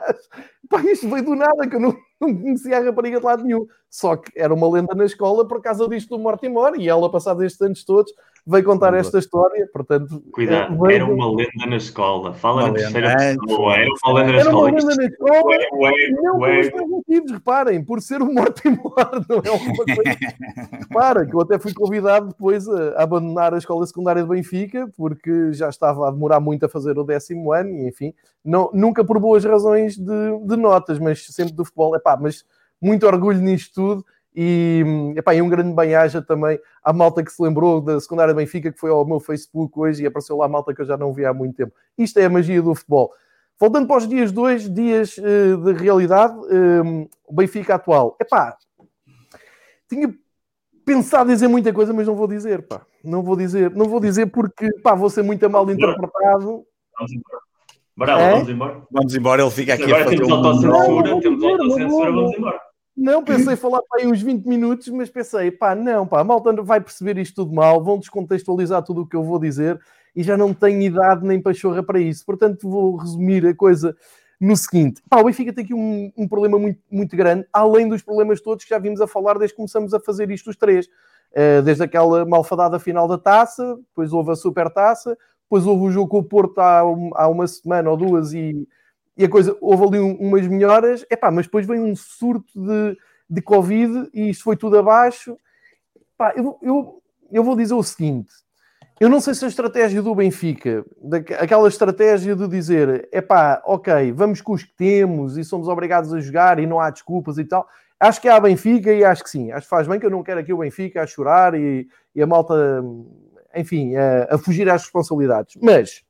Epá, 0.67 0.81
isto 0.83 1.09
veio 1.09 1.23
do 1.23 1.33
nada, 1.33 1.67
que 1.67 1.75
eu 1.77 1.79
não, 1.79 1.97
não 2.19 2.35
conhecia 2.35 2.77
a 2.77 2.81
rapariga 2.83 3.19
de 3.19 3.25
lado 3.25 3.43
nenhum. 3.43 3.65
Só 3.89 4.17
que 4.17 4.31
era 4.35 4.53
uma 4.53 4.69
lenda 4.69 4.93
na 4.93 5.05
escola 5.05 5.47
por 5.47 5.61
causa 5.61 5.87
disto 5.87 6.09
do 6.09 6.19
Mortimer 6.19 6.73
e 6.77 6.89
ela, 6.89 7.09
passados 7.09 7.41
estes 7.43 7.61
anos 7.61 7.85
todos, 7.85 8.11
veio 8.47 8.63
contar 8.63 8.93
esta 8.93 9.19
história, 9.19 9.67
portanto... 9.73 10.23
Cuidado, 10.31 10.73
é, 10.73 10.87
veio... 10.87 10.95
era 10.95 11.05
uma 11.05 11.29
lenda 11.29 11.65
na 11.67 11.75
escola. 11.75 12.33
Fala 12.33 12.67
na 12.67 12.73
terceira 12.73 13.15
pessoa, 13.15 13.75
era 13.75 13.89
uma 13.91 14.13
lenda 14.13 14.31
na 14.31 14.37
escola. 14.37 14.39
Era 14.39 14.49
uma 14.49 14.63
lenda 14.63 14.95
na 14.95 15.05
escola, 15.05 15.43
ué, 15.45 15.69
ué, 15.73 16.09
não 16.11 16.37
ué. 16.39 16.69
por 16.69 16.87
motivos, 16.87 17.31
reparem, 17.31 17.83
por 17.83 18.01
ser 18.01 18.21
o 18.21 18.33
Mortimer, 18.33 18.79
não 19.27 19.41
é 19.43 19.51
uma 19.51 19.75
coisa... 19.75 20.01
Repara, 20.87 21.25
que 21.25 21.35
eu 21.35 21.41
até 21.41 21.59
fui 21.59 21.73
convidado 21.73 22.29
depois 22.29 22.67
a 22.69 23.03
abandonar 23.03 23.53
a 23.53 23.57
escola 23.57 23.85
secundária 23.85 24.23
de 24.23 24.29
Benfica, 24.29 24.89
porque 24.95 25.51
já 25.51 25.67
estava 25.67 26.07
a 26.07 26.11
demorar 26.11 26.39
muito 26.39 26.65
a 26.65 26.69
fazer 26.69 26.97
o 26.97 27.03
décimo 27.03 27.51
ano, 27.51 27.69
e 27.69 27.87
enfim, 27.89 28.13
não, 28.43 28.69
nunca 28.73 29.03
por 29.03 29.19
boas 29.19 29.43
razões 29.43 29.97
de, 29.97 30.39
de 30.45 30.55
notas, 30.55 30.99
mas 30.99 31.25
sempre 31.25 31.53
do 31.53 31.65
futebol, 31.65 31.95
é 31.95 31.99
pá, 31.99 32.17
mas 32.19 32.45
muito 32.81 33.05
orgulho 33.05 33.41
nisto 33.41 33.73
tudo, 33.73 34.05
e, 34.39 34.83
epá, 35.15 35.33
e 35.33 35.41
um 35.41 35.49
grande 35.49 35.73
bem-aja 35.73 36.21
também 36.21 36.59
à 36.83 36.93
malta 36.93 37.23
que 37.23 37.31
se 37.31 37.41
lembrou 37.41 37.81
da 37.81 37.99
secundária 37.99 38.35
Benfica, 38.35 38.71
que 38.71 38.79
foi 38.79 38.91
ao 38.91 39.03
meu 39.03 39.19
Facebook 39.19 39.73
hoje 39.79 40.03
e 40.03 40.05
apareceu 40.05 40.37
lá 40.37 40.45
a 40.45 40.47
malta 40.47 40.75
que 40.75 40.81
eu 40.83 40.85
já 40.85 40.95
não 40.95 41.11
via 41.11 41.31
há 41.31 41.33
muito 41.33 41.55
tempo. 41.55 41.73
Isto 41.97 42.19
é 42.19 42.25
a 42.25 42.29
magia 42.29 42.61
do 42.61 42.75
futebol. 42.75 43.11
Voltando 43.59 43.87
para 43.87 43.97
os 43.97 44.07
dias 44.07 44.31
2, 44.31 44.71
dias 44.71 45.17
uh, 45.17 45.57
de 45.57 45.73
realidade, 45.73 46.37
um, 46.53 47.09
o 47.25 47.33
Benfica 47.33 47.73
atual. 47.73 48.15
Epá, 48.21 48.55
tinha 49.89 50.13
pensado 50.85 51.31
dizer 51.31 51.47
muita 51.47 51.73
coisa, 51.73 51.91
mas 51.91 52.05
não 52.05 52.15
vou 52.15 52.27
dizer, 52.27 52.61
pá. 52.67 52.81
Não 53.03 53.23
vou 53.23 53.35
dizer, 53.35 53.71
não 53.71 53.85
vou 53.85 53.99
dizer 53.99 54.27
porque, 54.27 54.71
pá, 54.83 54.93
vou 54.93 55.09
ser 55.09 55.23
muito 55.23 55.49
mal 55.49 55.67
interpretado. 55.67 56.63
Vamos 56.95 57.11
embora. 57.11 57.41
Bora, 57.97 58.21
é? 58.21 58.31
vamos 58.33 58.49
embora. 58.49 58.81
Vamos 58.91 59.15
embora, 59.15 59.41
ele 59.41 59.49
fica 59.49 59.73
aqui 59.73 59.85
Agora 59.85 60.01
a 60.01 60.03
fazer 60.03 60.17
temos 60.17 60.31
autocensura, 60.31 61.21
temos 61.21 61.43
autocensura, 61.43 62.11
vamos 62.11 62.37
embora. 62.37 62.66
Não, 62.97 63.23
pensei 63.23 63.55
falar 63.55 63.81
para 63.83 64.01
aí 64.01 64.07
uns 64.07 64.21
20 64.21 64.45
minutos, 64.47 64.87
mas 64.89 65.07
pensei, 65.07 65.51
pá, 65.51 65.75
não, 65.75 66.07
pá, 66.07 66.21
a 66.21 66.23
malta 66.23 66.51
vai 66.63 66.81
perceber 66.81 67.19
isto 67.19 67.35
tudo 67.35 67.53
mal, 67.53 67.83
vão 67.83 67.99
descontextualizar 67.99 68.81
tudo 68.81 69.01
o 69.01 69.07
que 69.07 69.15
eu 69.15 69.23
vou 69.23 69.37
dizer 69.37 69.79
e 70.15 70.23
já 70.23 70.35
não 70.35 70.51
tenho 70.51 70.81
idade 70.81 71.23
nem 71.23 71.39
pachorra 71.39 71.83
para 71.83 71.99
isso. 71.99 72.25
Portanto, 72.25 72.67
vou 72.67 72.95
resumir 72.95 73.45
a 73.45 73.53
coisa 73.53 73.95
no 74.41 74.57
seguinte: 74.57 75.01
pá, 75.07 75.19
o 75.19 75.25
Benfica 75.25 75.53
tem 75.53 75.63
aqui 75.63 75.75
um, 75.75 76.11
um, 76.17 76.27
problema 76.27 76.57
muito, 76.57 76.81
muito 76.89 77.15
grande, 77.15 77.45
além 77.53 77.87
dos 77.87 78.01
problemas 78.01 78.41
todos 78.41 78.63
que 78.63 78.71
já 78.71 78.79
vimos 78.79 78.99
a 78.99 79.05
falar 79.05 79.37
desde 79.37 79.53
que 79.53 79.57
começamos 79.57 79.93
a 79.93 79.99
fazer 79.99 80.31
isto 80.31 80.49
os 80.49 80.55
três. 80.55 80.87
Uh, 81.33 81.61
desde 81.61 81.83
aquela 81.83 82.25
malfadada 82.25 82.79
final 82.79 83.07
da 83.07 83.17
taça, 83.17 83.75
depois 83.75 84.11
houve 84.11 84.31
a 84.31 84.35
super 84.35 84.71
taça, 84.71 85.15
depois 85.43 85.67
houve 85.67 85.83
o 85.83 85.91
jogo 85.91 86.07
com 86.07 86.19
o 86.19 86.23
Porto 86.23 86.59
há, 86.59 86.79
há 86.79 87.27
uma 87.27 87.45
semana 87.47 87.91
ou 87.91 87.97
duas 87.97 88.33
e, 88.33 88.67
e 89.17 89.25
a 89.25 89.29
coisa 89.29 89.57
houve 89.59 89.83
ali 89.83 89.99
um, 89.99 90.15
umas 90.15 90.47
melhoras, 90.47 91.05
epá, 91.09 91.31
mas 91.31 91.45
depois 91.45 91.65
veio 91.65 91.83
um 91.83 91.95
surto 91.95 92.53
de, 92.55 92.97
de 93.29 93.41
Covid 93.41 94.09
e 94.13 94.29
isto 94.29 94.43
foi 94.43 94.55
tudo 94.55 94.77
abaixo. 94.77 95.37
Epá, 96.13 96.33
eu, 96.35 96.57
eu, 96.61 97.01
eu 97.31 97.43
vou 97.43 97.55
dizer 97.55 97.73
o 97.73 97.83
seguinte: 97.83 98.31
eu 98.99 99.09
não 99.09 99.19
sei 99.19 99.35
se 99.35 99.45
a 99.45 99.47
estratégia 99.47 100.01
do 100.01 100.15
Benfica, 100.15 100.83
aquela 101.39 101.67
estratégia 101.67 102.35
de 102.35 102.47
dizer 102.47 103.07
é 103.11 103.21
pá, 103.21 103.61
ok, 103.65 104.11
vamos 104.11 104.41
com 104.41 104.53
os 104.53 104.63
que 104.63 104.75
temos 104.75 105.37
e 105.37 105.43
somos 105.43 105.67
obrigados 105.67 106.11
a 106.13 106.19
jogar 106.19 106.59
e 106.59 106.65
não 106.65 106.79
há 106.79 106.89
desculpas 106.89 107.37
e 107.37 107.45
tal. 107.45 107.67
Acho 107.99 108.19
que 108.19 108.27
há 108.27 108.39
Benfica 108.39 108.91
e 108.91 109.03
acho 109.03 109.23
que 109.23 109.29
sim. 109.29 109.51
Acho 109.51 109.65
que 109.65 109.69
faz 109.69 109.87
bem 109.87 109.99
que 109.99 110.05
eu 110.05 110.09
não 110.09 110.23
quero 110.23 110.39
aqui 110.39 110.51
o 110.51 110.57
Benfica 110.57 111.01
a 111.01 111.07
chorar 111.07 111.53
e, 111.53 111.87
e 112.15 112.21
a 112.21 112.27
malta, 112.27 112.83
enfim, 113.55 113.95
a, 113.95 114.35
a 114.35 114.37
fugir 114.37 114.69
às 114.69 114.83
responsabilidades. 114.83 115.55
Mas, 115.61 116.03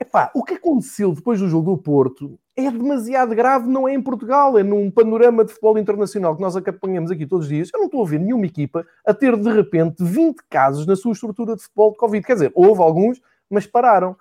epá, 0.00 0.30
o 0.34 0.44
que 0.44 0.54
aconteceu 0.54 1.12
depois 1.12 1.40
do 1.40 1.48
jogo 1.48 1.72
do 1.72 1.78
Porto 1.78 2.38
é 2.56 2.70
demasiado 2.70 3.34
grave, 3.34 3.68
não 3.68 3.86
é 3.86 3.92
em 3.92 4.00
Portugal, 4.00 4.58
é 4.58 4.62
num 4.62 4.90
panorama 4.90 5.44
de 5.44 5.50
futebol 5.50 5.78
internacional 5.78 6.34
que 6.34 6.40
nós 6.40 6.56
acompanhamos 6.56 7.10
aqui 7.10 7.26
todos 7.26 7.46
os 7.46 7.52
dias. 7.52 7.70
Eu 7.72 7.80
não 7.80 7.86
estou 7.86 8.02
a 8.02 8.08
ver 8.08 8.18
nenhuma 8.18 8.46
equipa 8.46 8.86
a 9.04 9.12
ter 9.12 9.36
de 9.36 9.50
repente 9.50 10.02
20 10.02 10.38
casos 10.48 10.86
na 10.86 10.96
sua 10.96 11.12
estrutura 11.12 11.54
de 11.54 11.62
futebol 11.62 11.90
de 11.90 11.98
Covid. 11.98 12.26
Quer 12.26 12.32
dizer, 12.32 12.52
houve 12.54 12.80
alguns, 12.80 13.20
mas 13.50 13.66
pararam. 13.66 14.16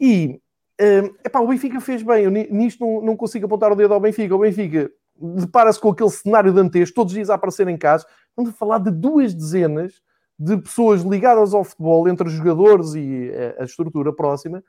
E 0.00 0.40
uh, 0.80 1.14
epá, 1.24 1.40
o 1.40 1.46
Benfica 1.46 1.78
fez 1.80 2.02
bem. 2.02 2.24
Eu 2.24 2.30
nisto 2.30 2.84
não, 2.84 3.02
não 3.02 3.16
consigo 3.16 3.44
apontar 3.44 3.70
o 3.70 3.76
dedo 3.76 3.92
ao 3.92 4.00
Benfica. 4.00 4.34
O 4.34 4.38
Benfica 4.38 4.90
depara-se 5.16 5.78
com 5.78 5.90
aquele 5.90 6.10
cenário 6.10 6.52
dantesco, 6.52 6.94
todos 6.94 7.12
os 7.12 7.16
dias 7.16 7.28
a 7.28 7.34
aparecer 7.34 7.68
em 7.68 7.76
casos. 7.76 8.06
Estamos 8.30 8.50
a 8.50 8.54
falar 8.54 8.78
de 8.78 8.90
duas 8.90 9.34
dezenas 9.34 10.02
de 10.38 10.56
pessoas 10.56 11.02
ligadas 11.02 11.54
ao 11.54 11.62
futebol, 11.62 12.08
entre 12.08 12.28
jogadores 12.28 12.94
e 12.94 13.30
a, 13.58 13.62
a 13.62 13.64
estrutura 13.64 14.12
próxima, 14.12 14.64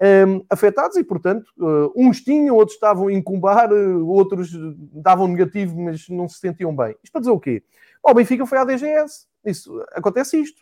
um, 0.00 0.44
afetados 0.50 0.96
e, 0.96 1.04
portanto, 1.04 1.46
uh, 1.58 1.92
uns 1.96 2.20
tinham, 2.20 2.54
outros 2.56 2.74
estavam 2.74 3.08
a 3.08 3.12
incumbar, 3.12 3.72
uh, 3.72 4.06
outros 4.08 4.50
davam 4.92 5.26
negativo, 5.28 5.80
mas 5.80 6.08
não 6.08 6.28
se 6.28 6.38
sentiam 6.38 6.74
bem. 6.74 6.94
Isto 7.02 7.12
para 7.12 7.20
dizer 7.20 7.32
o 7.32 7.40
quê? 7.40 7.62
O 8.02 8.14
Benfica 8.14 8.46
foi 8.46 8.58
à 8.58 8.64
DGS. 8.64 9.26
Isso, 9.44 9.82
acontece 9.92 10.40
isto. 10.40 10.60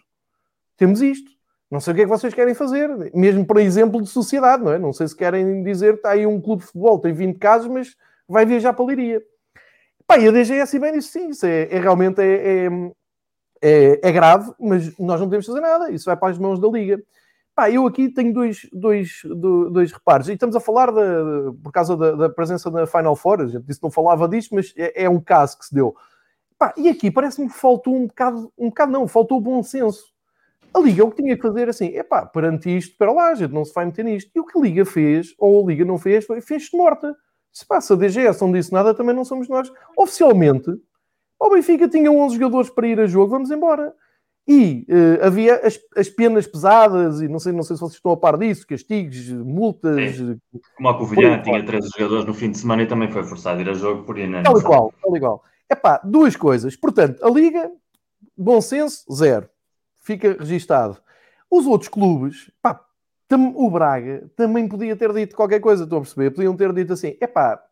Temos 0.77 1.03
isto. 1.03 1.31
Não 1.71 1.81
sei 1.81 1.93
o 1.93 1.97
que 1.97 2.03
é 2.03 2.05
que 2.05 2.11
vocês 2.11 2.33
querem 2.33 2.55
fazer, 2.55 2.89
mesmo 3.13 3.45
para 3.45 3.63
exemplo 3.63 4.01
de 4.01 4.09
sociedade, 4.09 4.63
não 4.63 4.73
é? 4.73 4.79
Não 4.79 4.93
sei 4.93 5.09
se 5.09 5.17
querem 5.17 5.63
dizer 5.65 5.95
que 5.95 5.99
está 5.99 6.11
aí 6.11 6.27
um 6.27 6.41
clube 6.41 6.61
de 6.61 6.67
futebol, 6.67 7.01
tem 7.01 7.13
20 7.13 7.39
casos, 7.39 7.67
mas 7.67 7.97
vai 8.29 8.47
viajar 8.47 8.73
para 8.73 8.85
a 8.85 8.89
Liria. 8.89 9.23
Pá, 10.07 10.19
e 10.19 10.29
a 10.29 10.31
DGS 10.31 10.79
bem 10.79 10.93
disse 10.93 11.09
sim, 11.09 11.31
isso 11.31 11.47
é, 11.47 11.63
é 11.63 11.81
realmente 11.81 12.21
é, 12.21 12.67
é, 12.67 12.69
é, 13.63 14.09
é 14.09 14.13
grave, 14.13 14.53
mas 14.61 14.97
nós 14.99 15.19
não 15.19 15.27
podemos 15.27 15.47
fazer 15.47 15.61
nada, 15.61 15.91
isso 15.91 16.05
vai 16.05 16.17
para 16.17 16.29
as 16.31 16.39
mãos 16.39 16.61
da 16.61 16.69
Liga. 16.69 17.03
Pá, 17.55 17.71
eu 17.71 17.87
aqui 17.87 18.09
tenho 18.09 18.33
dois, 18.33 18.69
dois, 18.73 19.23
dois 19.71 19.93
reparos. 19.93 20.29
E 20.29 20.33
estamos 20.33 20.57
a 20.57 20.61
falar 20.61 20.91
de, 20.91 21.53
por 21.63 21.71
causa 21.71 21.97
da, 21.97 22.13
da, 22.13 22.29
presença 22.29 22.69
na 22.69 22.85
Final 22.85 23.15
Four. 23.15 23.43
A 23.43 23.47
gente 23.47 23.65
disse 23.65 23.79
que 23.79 23.85
não 23.85 23.93
falava 23.93 24.27
disto, 24.27 24.55
mas 24.55 24.73
é, 24.77 25.05
é 25.05 25.09
um 25.09 25.21
caso 25.21 25.59
que 25.59 25.67
se 25.67 25.75
deu. 25.75 25.95
Pá, 26.59 26.75
e 26.77 26.89
aqui 26.89 27.11
parece-me 27.13 27.49
que 27.49 27.55
faltou 27.55 27.95
um 27.95 28.07
bocado, 28.09 28.53
um 28.59 28.69
bocado 28.69 28.91
não, 28.91 29.07
faltou 29.07 29.41
bom 29.41 29.63
senso. 29.63 30.13
A 30.73 30.81
Liga 30.81 31.05
o 31.05 31.11
que 31.11 31.23
tinha 31.23 31.37
que 31.37 31.43
fazer 31.43 31.69
assim, 31.69 31.97
é 31.97 32.03
pá, 32.03 32.27
perante 32.27 32.77
isto, 32.77 32.97
para 32.99 33.13
lá, 33.13 33.29
a 33.29 33.35
gente 33.37 33.53
não 33.53 33.65
se 33.65 33.73
vai 33.73 33.85
meter 33.85 34.05
nisto. 34.05 34.33
E 34.35 34.41
o 34.41 34.45
que 34.45 34.59
a 34.59 34.61
Liga 34.61 34.85
fez, 34.85 35.33
ou 35.39 35.63
a 35.63 35.67
Liga 35.69 35.85
não 35.85 35.97
fez, 35.97 36.25
foi 36.27 36.41
fez-se 36.41 36.77
morta. 36.77 37.17
Se 37.53 37.65
passa 37.65 37.95
a 37.95 37.97
DGS 37.97 38.41
não 38.43 38.51
disse 38.51 38.73
nada, 38.73 38.93
também 38.93 39.15
não 39.15 39.25
somos 39.25 39.49
nós. 39.49 39.71
Oficialmente, 39.97 40.69
o 41.39 41.51
Benfica 41.51 41.89
tinha 41.89 42.11
11 42.11 42.37
jogadores 42.37 42.71
para 42.71 42.89
ir 42.89 42.99
a 42.99 43.07
jogo, 43.07 43.31
vamos 43.31 43.53
embora. 43.53 43.95
E 44.47 44.87
uh, 44.91 45.25
havia 45.27 45.57
as, 45.67 45.81
as, 45.97 46.11
penas 46.11 46.47
pesadas, 46.47 47.23
e 47.23 47.29
não 47.29 47.39
sei, 47.39 47.53
não 47.53 47.63
sei 47.63 47.77
se 47.77 47.81
vocês 47.81 47.95
estão 47.95 48.13
a 48.13 48.17
par 48.17 48.37
disso, 48.37 48.67
castigos, 48.67 49.31
multas. 49.31 50.17
Sim. 50.17 50.39
Como 50.77 50.89
a 50.89 50.99
Covilhã 50.99 51.41
tinha 51.41 51.65
13 51.65 51.89
jogadores 51.97 52.27
no 52.27 52.35
fim 52.35 52.51
de 52.51 52.59
semana 52.59 52.83
e 52.83 52.87
também 52.87 53.11
foi 53.11 53.25
forçado 53.25 53.59
a 53.59 53.63
ir 53.63 53.71
a 53.71 53.73
jogo 53.73 54.05
por 54.05 54.19
ir 54.19 54.31
Tal 54.43 54.59
igual, 54.59 54.93
tal 55.01 55.17
igual. 55.17 55.45
Epá, 55.71 55.99
duas 56.05 56.37
coisas. 56.37 56.77
Portanto, 56.77 57.25
a 57.25 57.31
Liga, 57.31 57.71
bom 58.37 58.61
senso, 58.61 59.05
zero. 59.11 59.49
Fica 60.03 60.37
registado. 60.39 60.99
Os 61.51 61.67
outros 61.67 61.89
clubes, 61.89 62.51
pá, 62.61 62.85
o 63.55 63.71
Braga 63.71 64.31
também 64.37 64.69
podia 64.69 64.95
ter 64.95 65.13
dito 65.13 65.35
qualquer 65.35 65.61
coisa, 65.61 65.85
estão 65.85 65.99
a 65.99 66.01
perceber? 66.03 66.31
Podiam 66.31 66.55
ter 66.55 66.73
dito 66.73 66.93
assim, 66.93 67.17
epá, 67.21 67.63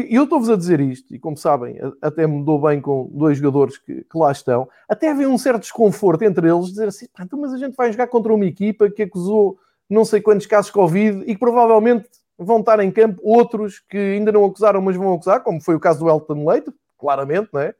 e 0.00 0.14
eu 0.14 0.24
estou-vos 0.24 0.50
a 0.50 0.56
dizer 0.56 0.80
isto, 0.80 1.14
e 1.14 1.18
como 1.18 1.36
sabem, 1.36 1.78
até 2.02 2.26
me 2.26 2.44
dou 2.44 2.60
bem 2.60 2.80
com 2.80 3.10
dois 3.12 3.38
jogadores 3.38 3.78
que, 3.78 4.04
que 4.04 4.18
lá 4.18 4.30
estão, 4.32 4.68
até 4.88 5.10
havia 5.10 5.28
um 5.28 5.38
certo 5.38 5.62
desconforto 5.62 6.22
entre 6.22 6.48
eles, 6.48 6.66
dizer 6.66 6.88
assim, 6.88 7.06
então, 7.18 7.38
mas 7.40 7.52
a 7.52 7.58
gente 7.58 7.74
vai 7.74 7.90
jogar 7.90 8.06
contra 8.06 8.32
uma 8.32 8.44
equipa 8.44 8.90
que 8.90 9.02
acusou 9.02 9.58
não 9.88 10.04
sei 10.04 10.20
quantos 10.20 10.46
casos 10.46 10.66
de 10.66 10.72
Covid 10.72 11.22
e 11.26 11.34
que 11.34 11.38
provavelmente 11.38 12.08
vão 12.38 12.60
estar 12.60 12.80
em 12.80 12.90
campo 12.90 13.20
outros 13.22 13.78
que 13.88 13.96
ainda 13.96 14.32
não 14.32 14.44
acusaram, 14.44 14.80
mas 14.82 14.96
vão 14.96 15.14
acusar, 15.14 15.40
como 15.42 15.60
foi 15.60 15.74
o 15.74 15.80
caso 15.80 16.00
do 16.00 16.10
Elton 16.10 16.48
Leite, 16.48 16.72
claramente, 16.98 17.48
não 17.52 17.60
é? 17.60 17.74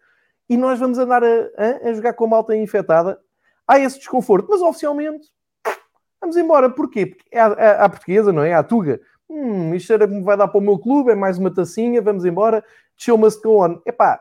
E 0.48 0.57
nós 0.57 0.79
vamos 0.79 0.98
andar 0.98 1.22
a, 1.24 1.26
a, 1.26 1.88
a 1.88 1.92
jogar 1.92 2.12
com 2.14 2.24
a 2.24 2.29
malta 2.29 2.57
infectada. 2.57 3.18
Há 3.66 3.79
esse 3.81 3.98
desconforto, 3.98 4.46
mas 4.48 4.62
oficialmente 4.62 5.29
vamos 6.20 6.37
embora. 6.37 6.70
Porquê? 6.70 7.07
Porque 7.07 7.24
é 7.33 7.40
a, 7.40 7.85
a, 7.85 7.88
portuguesa, 7.88 8.33
não 8.33 8.42
é? 8.42 8.55
A 8.55 8.62
Tuga 8.62 9.00
hum, 9.28 9.74
isto 9.74 9.92
era 9.92 10.06
me 10.06 10.22
vai 10.22 10.36
dar 10.36 10.48
para 10.48 10.58
o 10.58 10.62
meu 10.62 10.78
clube, 10.78 11.12
é 11.12 11.14
mais 11.14 11.38
uma 11.38 11.52
tacinha, 11.52 12.00
vamos 12.00 12.24
embora, 12.24 12.64
show 12.96 13.18
must 13.18 13.42
go 13.42 13.64
on. 13.64 13.80
Epá, 13.86 14.20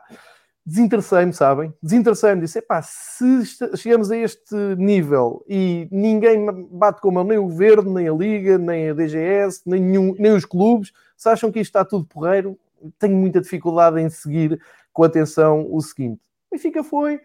desinteressei-me, 0.64 1.32
sabem? 1.32 1.72
Desinteressei-me, 1.82 2.40
disse, 2.40 2.58
epá, 2.58 2.82
se 2.82 3.44
chegamos 3.76 4.10
a 4.10 4.16
este 4.16 4.54
nível 4.76 5.44
e 5.48 5.88
ninguém 5.90 6.44
bate 6.70 7.00
com 7.00 7.10
a 7.10 7.12
mão, 7.12 7.24
nem 7.24 7.38
o 7.38 7.44
Governo, 7.44 7.94
nem 7.94 8.08
a 8.08 8.12
Liga, 8.12 8.58
nem 8.58 8.90
a 8.90 8.92
DGS, 8.92 9.62
nem, 9.64 9.80
nenhum, 9.80 10.14
nem 10.18 10.32
os 10.32 10.44
clubes, 10.44 10.92
se 11.16 11.28
acham 11.28 11.52
que 11.52 11.60
isto 11.60 11.70
está 11.70 11.84
tudo 11.84 12.04
porreiro, 12.06 12.58
tenho 12.98 13.16
muita 13.16 13.40
dificuldade 13.40 14.00
em 14.00 14.08
seguir 14.10 14.60
com 14.92 15.04
atenção 15.04 15.66
o 15.70 15.80
seguinte. 15.80 16.20
E 16.52 16.58
fica 16.58 16.82
foi, 16.82 17.20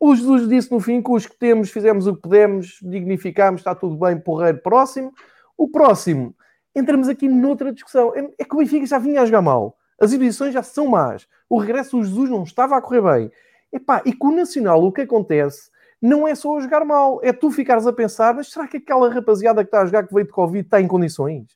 o 0.00 0.14
Jesus 0.14 0.48
disse 0.48 0.72
no 0.72 0.80
fim 0.80 1.02
que 1.02 1.10
os 1.10 1.26
que 1.26 1.38
temos 1.38 1.70
fizemos 1.70 2.06
o 2.06 2.14
que 2.14 2.22
pudemos, 2.22 2.78
dignificámos, 2.82 3.60
está 3.60 3.74
tudo 3.74 3.96
bem, 3.96 4.18
porreiro, 4.18 4.58
próximo. 4.58 5.12
O 5.56 5.68
próximo 5.68 6.34
entramos 6.74 7.08
aqui 7.08 7.28
noutra 7.28 7.72
discussão. 7.72 8.14
É, 8.14 8.30
é 8.38 8.44
que 8.44 8.54
o 8.54 8.58
Benfica 8.58 8.86
já 8.86 8.98
vinha 8.98 9.22
a 9.22 9.26
jogar 9.26 9.42
mal. 9.42 9.76
As 10.00 10.10
exibições 10.10 10.54
já 10.54 10.62
são 10.62 10.86
más. 10.86 11.26
O 11.48 11.58
regresso 11.58 11.96
do 11.96 12.04
Jesus 12.04 12.30
não 12.30 12.42
estava 12.42 12.76
a 12.76 12.82
correr 12.82 13.02
bem. 13.02 13.32
Epá, 13.72 14.02
e 14.04 14.12
com 14.12 14.28
o 14.28 14.34
Nacional 14.34 14.82
o 14.82 14.90
que 14.90 15.02
acontece 15.02 15.70
não 16.00 16.26
é 16.26 16.34
só 16.34 16.58
jogar 16.60 16.84
mal, 16.84 17.20
é 17.22 17.32
tu 17.32 17.50
ficares 17.50 17.86
a 17.86 17.92
pensar, 17.92 18.34
mas 18.34 18.50
será 18.50 18.66
que 18.66 18.78
aquela 18.78 19.12
rapaziada 19.12 19.62
que 19.62 19.68
está 19.68 19.82
a 19.82 19.86
jogar 19.86 20.06
que 20.06 20.14
veio 20.14 20.26
de 20.26 20.32
Covid 20.32 20.64
está 20.64 20.80
em 20.80 20.88
condições? 20.88 21.46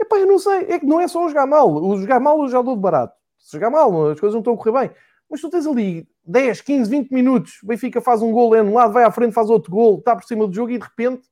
Epá, 0.00 0.18
eu 0.18 0.26
não 0.26 0.38
sei, 0.38 0.66
é 0.68 0.78
que 0.78 0.86
não 0.86 1.00
é 1.00 1.08
só 1.08 1.26
jogar 1.28 1.46
mal. 1.46 1.72
O 1.72 1.98
jogar 1.98 2.20
mal 2.20 2.40
eu 2.42 2.48
já 2.48 2.62
dou 2.62 2.76
de 2.76 2.80
barato. 2.80 3.14
Se 3.38 3.52
jogar 3.52 3.70
mal, 3.70 4.10
as 4.10 4.20
coisas 4.20 4.34
não 4.34 4.40
estão 4.40 4.54
a 4.54 4.56
correr 4.56 4.88
bem. 4.88 4.96
Mas 5.28 5.40
tu 5.40 5.50
tens 5.50 5.66
ali 5.66 6.06
10, 6.24 6.60
15, 6.60 6.90
20 6.90 7.10
minutos, 7.10 7.60
o 7.62 7.66
Benfica 7.66 8.00
faz 8.00 8.22
um 8.22 8.30
gol, 8.30 8.54
é 8.54 8.60
anulado, 8.60 8.92
vai 8.92 9.02
à 9.02 9.10
frente, 9.10 9.32
faz 9.32 9.50
outro 9.50 9.72
gol, 9.72 9.98
está 9.98 10.14
por 10.14 10.24
cima 10.24 10.46
do 10.46 10.54
jogo 10.54 10.70
e 10.70 10.78
de 10.78 10.84
repente, 10.84 11.22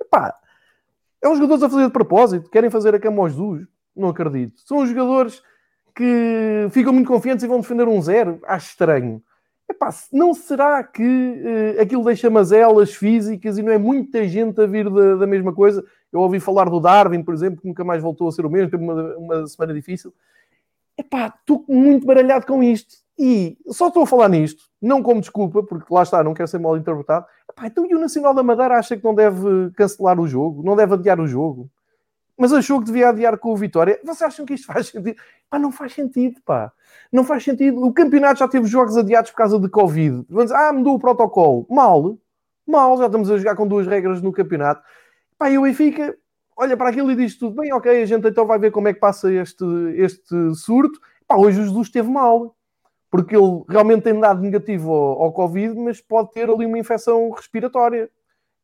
epá, 0.00 0.34
é 1.22 1.28
os 1.28 1.38
jogadores 1.38 1.62
a 1.62 1.68
fazer 1.68 1.86
de 1.86 1.92
propósito, 1.92 2.50
querem 2.50 2.70
fazer 2.70 2.94
a 2.94 3.00
cama 3.00 3.22
aos 3.22 3.32
Jesus. 3.32 3.66
Não 3.94 4.08
acredito. 4.08 4.60
São 4.64 4.78
os 4.78 4.88
jogadores 4.88 5.42
que 5.94 6.68
ficam 6.70 6.92
muito 6.92 7.08
confiantes 7.08 7.44
e 7.44 7.48
vão 7.48 7.60
defender 7.60 7.86
um 7.86 8.00
zero. 8.00 8.40
Acho 8.44 8.70
estranho. 8.70 9.22
Epá, 9.68 9.90
não 10.12 10.34
será 10.34 10.82
que 10.82 11.02
uh, 11.02 11.80
aquilo 11.80 12.04
deixa 12.04 12.28
mazelas 12.28 12.92
físicas 12.92 13.56
e 13.56 13.62
não 13.62 13.72
é 13.72 13.78
muita 13.78 14.26
gente 14.26 14.60
a 14.60 14.66
vir 14.66 14.90
da, 14.90 15.16
da, 15.16 15.26
mesma 15.26 15.52
coisa? 15.52 15.84
Eu 16.12 16.20
ouvi 16.20 16.40
falar 16.40 16.68
do 16.68 16.80
Darwin, 16.80 17.22
por 17.22 17.32
exemplo, 17.32 17.60
que 17.60 17.68
nunca 17.68 17.84
mais 17.84 18.02
voltou 18.02 18.28
a 18.28 18.32
ser 18.32 18.44
o 18.44 18.50
mesmo, 18.50 18.70
teve 18.70 18.82
uma, 18.82 19.16
uma 19.16 19.46
semana 19.46 19.72
difícil. 19.72 20.12
Epá, 20.98 21.32
estou 21.38 21.64
muito 21.68 22.04
baralhado 22.04 22.46
com 22.46 22.62
isto. 22.62 22.96
E 23.16 23.56
só 23.68 23.88
estou 23.88 24.02
a 24.02 24.06
falar 24.06 24.28
nisto, 24.28 24.64
não 24.80 25.02
como 25.02 25.20
desculpa, 25.20 25.62
porque 25.62 25.92
lá 25.92 26.02
está, 26.02 26.22
não 26.24 26.34
quero 26.34 26.48
ser 26.48 26.58
mal 26.58 26.76
interpretado. 26.76 27.26
Epá, 27.48 27.66
então 27.66 27.86
e 27.86 27.94
o 27.94 27.98
Nacional 27.98 28.34
da 28.34 28.42
Madeira 28.42 28.78
acha 28.78 28.96
que 28.96 29.04
não 29.04 29.14
deve 29.14 29.70
cancelar 29.76 30.18
o 30.18 30.26
jogo? 30.26 30.62
Não 30.62 30.76
deve 30.76 30.94
adiar 30.94 31.20
o 31.20 31.26
jogo? 31.26 31.70
mas 32.40 32.54
achou 32.54 32.78
que 32.78 32.86
devia 32.86 33.10
adiar 33.10 33.36
com 33.36 33.52
o 33.52 33.56
Vitória. 33.56 34.00
Vocês 34.02 34.22
acham 34.22 34.46
que 34.46 34.54
isto 34.54 34.66
faz 34.66 34.86
sentido? 34.86 35.14
Pá, 35.50 35.58
não 35.58 35.70
faz 35.70 35.92
sentido, 35.92 36.40
pá. 36.42 36.72
Não 37.12 37.22
faz 37.22 37.44
sentido. 37.44 37.84
O 37.84 37.92
campeonato 37.92 38.38
já 38.38 38.48
teve 38.48 38.66
jogos 38.66 38.96
adiados 38.96 39.30
por 39.30 39.36
causa 39.36 39.60
de 39.60 39.68
Covid. 39.68 40.24
Vamos 40.26 40.50
ah, 40.50 40.72
mudou 40.72 40.94
o 40.94 40.98
protocolo. 40.98 41.66
Mal. 41.68 42.16
Mal. 42.66 42.96
Já 42.96 43.06
estamos 43.06 43.30
a 43.30 43.36
jogar 43.36 43.56
com 43.56 43.68
duas 43.68 43.86
regras 43.86 44.22
no 44.22 44.32
campeonato. 44.32 44.82
Pá, 45.36 45.50
e 45.50 45.58
o 45.58 45.62
Benfica 45.62 46.16
olha 46.56 46.78
para 46.78 46.88
aquilo 46.88 47.10
e 47.10 47.14
diz 47.14 47.36
tudo 47.36 47.60
bem, 47.60 47.74
ok, 47.74 48.02
a 48.02 48.06
gente 48.06 48.26
então 48.26 48.46
vai 48.46 48.58
ver 48.58 48.70
como 48.70 48.88
é 48.88 48.94
que 48.94 49.00
passa 49.00 49.30
este, 49.30 49.64
este 49.96 50.54
surto. 50.54 50.98
Hoje 51.30 51.60
o 51.60 51.64
Jesus 51.64 51.88
esteve 51.88 52.08
mal. 52.08 52.56
Porque 53.10 53.36
ele 53.36 53.64
realmente 53.68 54.02
tem 54.02 54.18
dado 54.18 54.40
negativo 54.40 54.92
ao, 54.92 55.22
ao 55.22 55.32
Covid, 55.32 55.74
mas 55.78 56.00
pode 56.00 56.30
ter 56.30 56.48
ali 56.48 56.64
uma 56.64 56.78
infecção 56.78 57.30
respiratória 57.30 58.08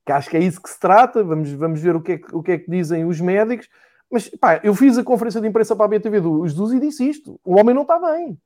que 0.06 0.12
acho 0.12 0.30
que 0.30 0.36
é 0.36 0.40
isso 0.40 0.62
que 0.62 0.70
se 0.70 0.78
trata. 0.78 1.24
Vamos, 1.24 1.50
vamos 1.52 1.80
ver 1.80 1.96
o 1.96 2.00
que, 2.00 2.12
é, 2.12 2.20
o 2.32 2.42
que 2.42 2.52
é 2.52 2.58
que 2.58 2.70
dizem 2.70 3.04
os 3.04 3.20
médicos. 3.20 3.68
Mas 4.10 4.28
pá, 4.28 4.60
eu 4.62 4.72
fiz 4.72 4.96
a 4.96 5.02
conferência 5.02 5.40
de 5.40 5.48
imprensa 5.48 5.74
para 5.74 5.84
a 5.84 5.88
BTV 5.88 6.20
do 6.20 6.46
Jesus 6.46 6.72
e 6.72 6.80
disse 6.80 7.08
isto: 7.08 7.40
o 7.44 7.58
homem 7.58 7.74
não 7.74 7.82
está 7.82 7.98
bem. 7.98 8.38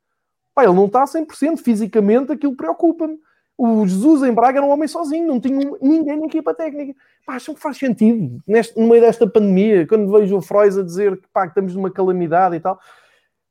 Pá, 0.55 0.63
ele 0.63 0.73
não 0.73 0.87
está 0.87 1.03
100% 1.03 1.59
fisicamente, 1.59 2.31
aquilo 2.31 2.55
preocupa-me. 2.55 3.17
O 3.55 3.85
Jesus 3.87 4.23
em 4.23 4.33
Braga 4.33 4.57
era 4.57 4.65
um 4.65 4.71
homem 4.71 4.87
sozinho, 4.87 5.27
não 5.27 5.39
tinha 5.39 5.71
ninguém 5.79 6.19
na 6.19 6.25
equipa 6.25 6.51
técnica. 6.51 6.99
Pá, 7.25 7.35
acham 7.35 7.53
que 7.53 7.61
faz 7.61 7.77
sentido 7.77 8.41
neste, 8.47 8.77
no 8.77 8.89
meio 8.89 9.01
desta 9.01 9.27
pandemia, 9.27 9.85
quando 9.85 10.11
vejo 10.11 10.37
o 10.37 10.41
Freud 10.41 10.79
a 10.79 10.83
dizer 10.83 11.15
que, 11.17 11.27
pá, 11.31 11.43
que 11.43 11.49
estamos 11.49 11.75
numa 11.75 11.91
calamidade 11.91 12.55
e 12.55 12.59
tal. 12.59 12.79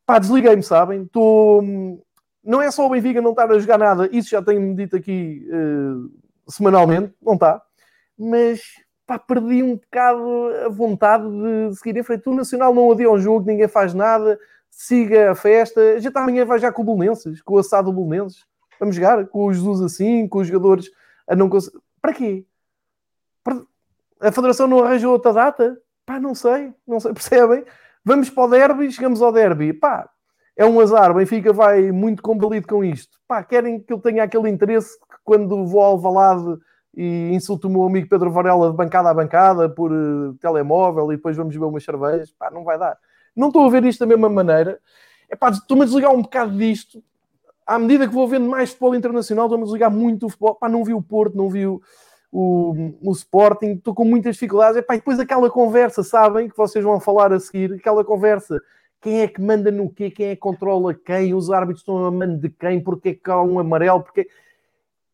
Pá, 0.04 0.18
desliguei-me, 0.18 0.64
sabem? 0.64 1.02
Estou. 1.02 1.62
Não 2.42 2.62
é 2.62 2.70
só 2.70 2.86
o 2.86 2.90
Benfica 2.90 3.20
não 3.20 3.30
estar 3.30 3.50
a 3.50 3.58
jogar 3.58 3.78
nada, 3.78 4.08
isso 4.12 4.30
já 4.30 4.42
tenho-me 4.42 4.74
dito 4.74 4.96
aqui 4.96 5.46
uh, 5.48 6.10
semanalmente, 6.50 7.14
não 7.22 7.34
está 7.34 7.62
mas 8.20 8.60
pá, 9.06 9.18
perdi 9.18 9.62
um 9.62 9.76
bocado 9.76 10.22
a 10.66 10.68
vontade 10.68 11.24
de 11.24 11.74
seguir 11.76 11.98
em 11.98 12.02
frente. 12.02 12.28
O 12.28 12.34
Nacional 12.34 12.74
não 12.74 12.86
odia 12.86 13.10
um 13.10 13.18
jogo, 13.18 13.46
ninguém 13.46 13.66
faz 13.66 13.94
nada, 13.94 14.38
siga 14.70 15.30
a 15.32 15.34
festa. 15.34 15.98
Já 15.98 16.08
está 16.08 16.20
amanhã 16.20 16.44
vai 16.44 16.58
já 16.58 16.70
com 16.70 16.82
o 16.82 16.84
Bolonenses, 16.84 17.40
com 17.40 17.54
o 17.54 17.58
assado 17.58 17.90
Bolonenses. 17.90 18.44
Vamos 18.78 18.94
jogar 18.94 19.26
com 19.26 19.46
o 19.46 19.52
Jesus 19.52 19.80
assim, 19.80 20.28
com 20.28 20.40
os 20.40 20.48
jogadores 20.48 20.90
a 21.26 21.34
não 21.34 21.48
conseguir. 21.48 21.78
Para 22.00 22.12
quê? 22.12 22.44
A 24.20 24.30
Federação 24.30 24.66
não 24.66 24.84
arranjou 24.84 25.12
outra 25.12 25.32
data? 25.32 25.80
Pá, 26.04 26.20
não 26.20 26.34
sei, 26.34 26.74
não 26.86 27.00
sei, 27.00 27.12
percebem? 27.14 27.64
Vamos 28.04 28.28
para 28.28 28.44
o 28.44 28.48
derby, 28.48 28.92
chegamos 28.92 29.22
ao 29.22 29.32
derby. 29.32 29.72
Pá, 29.72 30.10
é 30.56 30.66
um 30.66 30.80
azar, 30.80 31.10
o 31.10 31.14
Benfica 31.14 31.52
vai 31.52 31.90
muito 31.90 32.22
combalido 32.22 32.66
com 32.66 32.84
isto. 32.84 33.18
Pá, 33.26 33.42
querem 33.42 33.80
que 33.80 33.92
eu 33.92 33.98
tenha 33.98 34.24
aquele 34.24 34.48
interesse 34.48 34.98
que 34.98 35.16
quando 35.24 35.64
vou 35.66 35.80
ao 35.80 35.98
Valade 35.98 36.58
e 36.94 37.30
insulto 37.32 37.68
o 37.68 37.70
meu 37.70 37.84
amigo 37.84 38.08
Pedro 38.08 38.30
Varela 38.30 38.70
de 38.70 38.76
bancada 38.76 39.10
a 39.10 39.14
bancada 39.14 39.68
por 39.68 39.92
uh, 39.92 40.34
telemóvel 40.34 41.12
e 41.12 41.16
depois 41.16 41.36
vamos 41.36 41.54
beber 41.54 41.66
umas 41.66 41.84
cervejas, 41.84 42.32
pá, 42.32 42.50
não 42.50 42.64
vai 42.64 42.78
dar. 42.78 42.98
Não 43.34 43.48
estou 43.48 43.64
a 43.64 43.70
ver 43.70 43.84
isto 43.84 44.00
da 44.00 44.06
mesma 44.06 44.28
maneira. 44.28 44.78
É 45.28 45.36
pá, 45.36 45.50
estou-me 45.50 45.84
a 45.84 45.86
desligar 45.86 46.12
um 46.12 46.22
bocado 46.22 46.56
disto. 46.56 47.02
À 47.64 47.78
medida 47.78 48.08
que 48.08 48.14
vou 48.14 48.26
vendo 48.26 48.48
mais 48.48 48.70
futebol 48.70 48.94
internacional, 48.94 49.46
estou-me 49.46 49.62
a 49.62 49.66
desligar 49.66 49.90
muito 49.90 50.20
do 50.20 50.28
futebol. 50.28 50.56
Pá, 50.56 50.68
não 50.68 50.84
vi 50.84 50.92
o 50.92 51.00
Porto, 51.00 51.36
não 51.36 51.48
vi 51.48 51.66
o, 51.66 51.80
o, 52.32 52.92
o 53.00 53.12
Sporting, 53.12 53.74
estou 53.74 53.94
com 53.94 54.04
muitas 54.04 54.34
dificuldades. 54.34 54.76
É 54.76 54.82
pá, 54.82 54.94
e 54.94 54.98
depois 54.98 55.20
aquela 55.20 55.48
conversa, 55.48 56.02
sabem, 56.02 56.48
que 56.48 56.56
vocês 56.56 56.84
vão 56.84 56.98
falar 56.98 57.32
a 57.32 57.38
seguir, 57.38 57.74
aquela 57.74 58.04
conversa 58.04 58.60
quem 59.00 59.22
é 59.22 59.28
que 59.28 59.40
manda 59.40 59.70
no 59.70 59.88
quê, 59.88 60.10
quem 60.10 60.26
é 60.26 60.34
que 60.34 60.40
controla 60.40 60.94
quem, 60.94 61.34
os 61.34 61.50
árbitros 61.50 61.80
estão 61.80 62.04
a 62.04 62.10
mando 62.10 62.38
de 62.38 62.50
quem, 62.50 62.80
porque 62.80 63.08
é 63.10 63.14
que 63.14 63.30
há 63.30 63.40
um 63.40 63.58
amarelo, 63.58 64.02
porque 64.02 64.28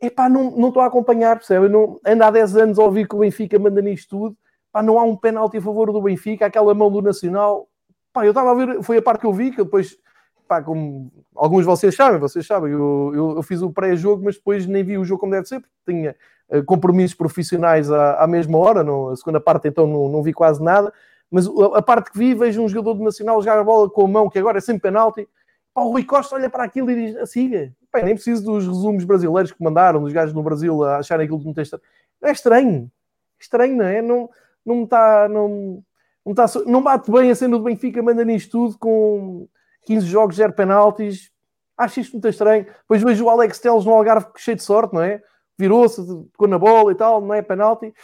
epá, 0.01 0.29
não, 0.29 0.51
não 0.51 0.69
estou 0.69 0.83
a 0.83 0.87
acompanhar, 0.87 1.37
percebe? 1.37 1.69
Não, 1.69 2.01
ando 2.05 2.25
há 2.25 2.31
10 2.31 2.57
anos 2.57 2.79
a 2.79 2.85
ouvir 2.85 3.09
que 3.09 3.15
o 3.15 3.21
Benfica 3.21 3.59
manda 3.59 3.81
nisto 3.81 4.11
tudo, 4.11 4.37
pá, 4.73 4.83
não 4.83 4.99
há 4.99 5.05
um 5.05 5.17
penalti 5.17 5.59
a 5.59 5.63
favor 5.63 5.93
do 5.93 6.03
Benfica, 6.03 6.47
aquela 6.47 6.75
mão 6.75 6.91
do 6.91 7.01
Nacional, 7.01 7.69
pá, 8.13 8.25
eu 8.25 8.31
estava 8.31 8.51
a 8.51 8.55
ver, 8.55 8.83
foi 8.83 8.99
a 8.99 9.03
parte 9.03 9.21
que 9.21 9.27
eu 9.27 9.33
vi, 9.33 9.51
que 9.51 9.63
depois, 9.63 9.97
pá, 10.49 10.61
como 10.61 11.13
alguns 11.35 11.61
de 11.61 11.67
vocês 11.67 11.95
sabem, 11.95 12.19
vocês 12.19 12.47
sabem, 12.47 12.73
eu, 12.73 13.13
eu, 13.15 13.37
eu 13.37 13.43
fiz 13.43 13.63
o 13.63 13.71
pré-jogo, 13.71 14.25
mas 14.25 14.35
depois 14.35 14.67
nem 14.67 14.83
vi 14.83 14.99
o 14.99 15.05
jogo 15.05 15.21
como 15.21 15.33
deve 15.33 15.47
ser, 15.47 15.61
porque 15.61 15.75
tinha 15.87 16.17
uh, 16.51 16.65
compromissos 16.65 17.15
profissionais 17.15 17.91
à, 17.91 18.23
à 18.23 18.27
mesma 18.27 18.59
hora, 18.59 18.83
no, 18.83 19.11
a 19.11 19.17
segunda 19.17 19.41
parte 19.41 19.69
então 19.69 19.87
não, 19.87 20.09
não 20.09 20.23
vi 20.23 20.33
quase 20.33 20.63
nada, 20.63 20.93
mas 21.31 21.47
a, 21.75 21.83
parte 21.83 22.11
que 22.11 22.19
vi, 22.19 22.35
vejo 22.35 22.63
um 22.63 22.69
jogador 22.69 22.95
do 22.95 23.05
Nacional 23.05 23.41
jogar 23.41 23.59
a 23.59 23.65
bola 23.65 23.91
com 23.91 24.05
a 24.05 24.09
mão, 24.09 24.31
que 24.31 24.39
agora 24.39 24.59
é 24.59 24.61
sem 24.61 24.79
penalti, 24.79 25.29
pá, 25.75 25.83
o 25.83 25.91
Rui 25.91 26.05
Costa 26.05 26.37
olha 26.37 26.49
para 26.49 26.65
aquilo 26.65 26.91
e 26.91 27.13
diz, 27.13 27.31
siga, 27.31 27.73
Bem, 27.97 28.05
nem 28.05 28.15
preciso 28.15 28.45
dos 28.45 28.67
resumos 28.67 29.05
brasileiros 29.05 29.53
que 29.53 29.65
mandaram, 29.65 30.03
dos 30.03 30.13
gajos 30.13 30.35
no 30.35 30.43
Brasil 30.43 30.85
a 30.85 30.99
acharem 30.99 31.25
aquilo 31.25 31.41
que 31.41 31.47
não 31.47 31.55
tem 31.55 31.65
É 32.23 32.31
estranho. 32.31 32.91
Estranho, 33.41 33.75
não 33.75 33.85
é? 33.87 34.03
Não, 34.03 34.29
não 34.67 34.85
está. 34.85 35.27
Não, 35.31 35.83
não, 36.25 36.33
está, 36.33 36.47
não 36.67 36.83
bate 36.83 37.11
bem 37.11 37.31
a 37.31 37.35
cena 37.35 37.57
do 37.57 37.65
Benfica, 37.65 38.03
manda 38.03 38.23
nisto 38.23 38.51
tudo 38.51 38.79
com 38.79 39.49
15 39.87 40.07
jogos, 40.07 40.37
0 40.37 40.53
penaltis. 40.53 41.31
Acho 41.75 42.01
isto 42.01 42.13
muito 42.13 42.29
estranho. 42.29 42.67
Depois 42.67 43.03
vejo 43.03 43.25
o 43.25 43.31
Alex 43.31 43.59
Teles 43.61 43.87
no 43.87 43.93
Algarve 43.95 44.27
cheio 44.37 44.59
de 44.59 44.63
sorte, 44.63 44.93
não 44.93 45.01
é? 45.01 45.23
Virou-se, 45.59 46.05
tocou 46.07 46.49
na 46.49 46.59
bola 46.59 46.93
e 46.93 46.95
tal, 46.95 47.23
não 47.23 47.33
é 47.33 47.41
penalti 47.41 47.95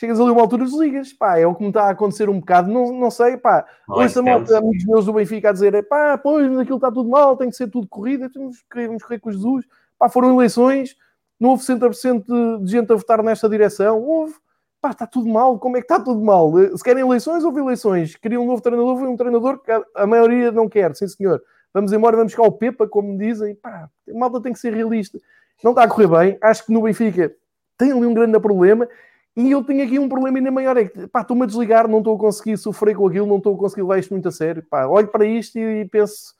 chegas 0.00 0.18
ali 0.18 0.30
a 0.30 0.32
uma 0.32 0.40
altura 0.40 0.64
desligas, 0.64 1.12
pá, 1.12 1.38
é 1.38 1.46
o 1.46 1.54
que 1.54 1.62
me 1.62 1.68
está 1.68 1.84
a 1.84 1.90
acontecer 1.90 2.30
um 2.30 2.40
bocado, 2.40 2.72
não, 2.72 2.90
não 2.90 3.10
sei, 3.10 3.36
pá, 3.36 3.66
ouço 3.86 4.20
a 4.20 4.22
malta, 4.22 4.56
amigos 4.56 4.86
meus 4.86 5.04
do 5.04 5.12
Benfica 5.12 5.50
a 5.50 5.52
dizer, 5.52 5.86
pá, 5.88 6.16
pois, 6.16 6.46
aquilo 6.58 6.76
está 6.76 6.90
tudo 6.90 7.10
mal, 7.10 7.36
tem 7.36 7.50
que 7.50 7.56
ser 7.56 7.68
tudo 7.68 7.86
corrida, 7.86 8.30
temos 8.30 8.64
que 8.72 8.86
vamos 8.86 9.02
correr 9.02 9.18
com 9.18 9.30
Jesus, 9.30 9.66
pá, 9.98 10.08
foram 10.08 10.34
eleições, 10.34 10.96
não 11.38 11.50
houve 11.50 11.62
60% 11.64 12.64
de 12.64 12.72
gente 12.72 12.90
a 12.90 12.96
votar 12.96 13.22
nesta 13.22 13.46
direção, 13.46 14.00
houve, 14.00 14.32
pá, 14.80 14.92
está 14.92 15.06
tudo 15.06 15.28
mal, 15.28 15.58
como 15.58 15.76
é 15.76 15.80
que 15.80 15.84
está 15.84 16.02
tudo 16.02 16.22
mal? 16.22 16.50
Se 16.74 16.82
querem 16.82 17.04
eleições, 17.04 17.44
houve 17.44 17.60
eleições, 17.60 18.16
queriam 18.16 18.42
um 18.42 18.46
novo 18.46 18.62
treinador, 18.62 18.96
foi 18.96 19.06
um 19.08 19.16
treinador 19.18 19.58
que 19.58 19.70
a 19.94 20.06
maioria 20.06 20.50
não 20.50 20.66
quer, 20.66 20.96
sim 20.96 21.08
senhor, 21.08 21.42
vamos 21.74 21.92
embora, 21.92 22.16
vamos 22.16 22.32
buscar 22.32 22.48
o 22.48 22.52
Pepa, 22.52 22.88
como 22.88 23.18
dizem, 23.18 23.54
pá, 23.54 23.90
a 24.08 24.18
malta 24.18 24.40
tem 24.40 24.54
que 24.54 24.58
ser 24.58 24.72
realista, 24.72 25.18
não 25.62 25.72
está 25.72 25.82
a 25.82 25.88
correr 25.88 26.06
bem, 26.06 26.38
acho 26.40 26.64
que 26.64 26.72
no 26.72 26.80
Benfica 26.80 27.30
tem 27.76 27.92
ali 27.92 28.06
um 28.06 28.14
grande 28.14 28.40
problema, 28.40 28.88
e 29.36 29.50
eu 29.50 29.62
tenho 29.62 29.84
aqui 29.84 29.98
um 29.98 30.08
problema 30.08 30.38
ainda 30.38 30.50
maior, 30.50 30.76
é 30.76 30.86
que 30.86 30.98
estou-me 30.98 31.44
a 31.44 31.46
desligar, 31.46 31.88
não 31.88 31.98
estou 31.98 32.16
a 32.16 32.18
conseguir 32.18 32.56
sofrer 32.56 32.96
com 32.96 33.06
aquilo, 33.06 33.26
não 33.26 33.36
estou 33.36 33.54
a 33.54 33.58
conseguir 33.58 33.82
levar 33.82 33.98
isto 33.98 34.10
muito 34.10 34.28
a 34.28 34.32
sério. 34.32 34.64
Pá, 34.68 34.86
olho 34.86 35.08
para 35.08 35.24
isto 35.24 35.58
e 35.58 35.84
penso, 35.86 36.34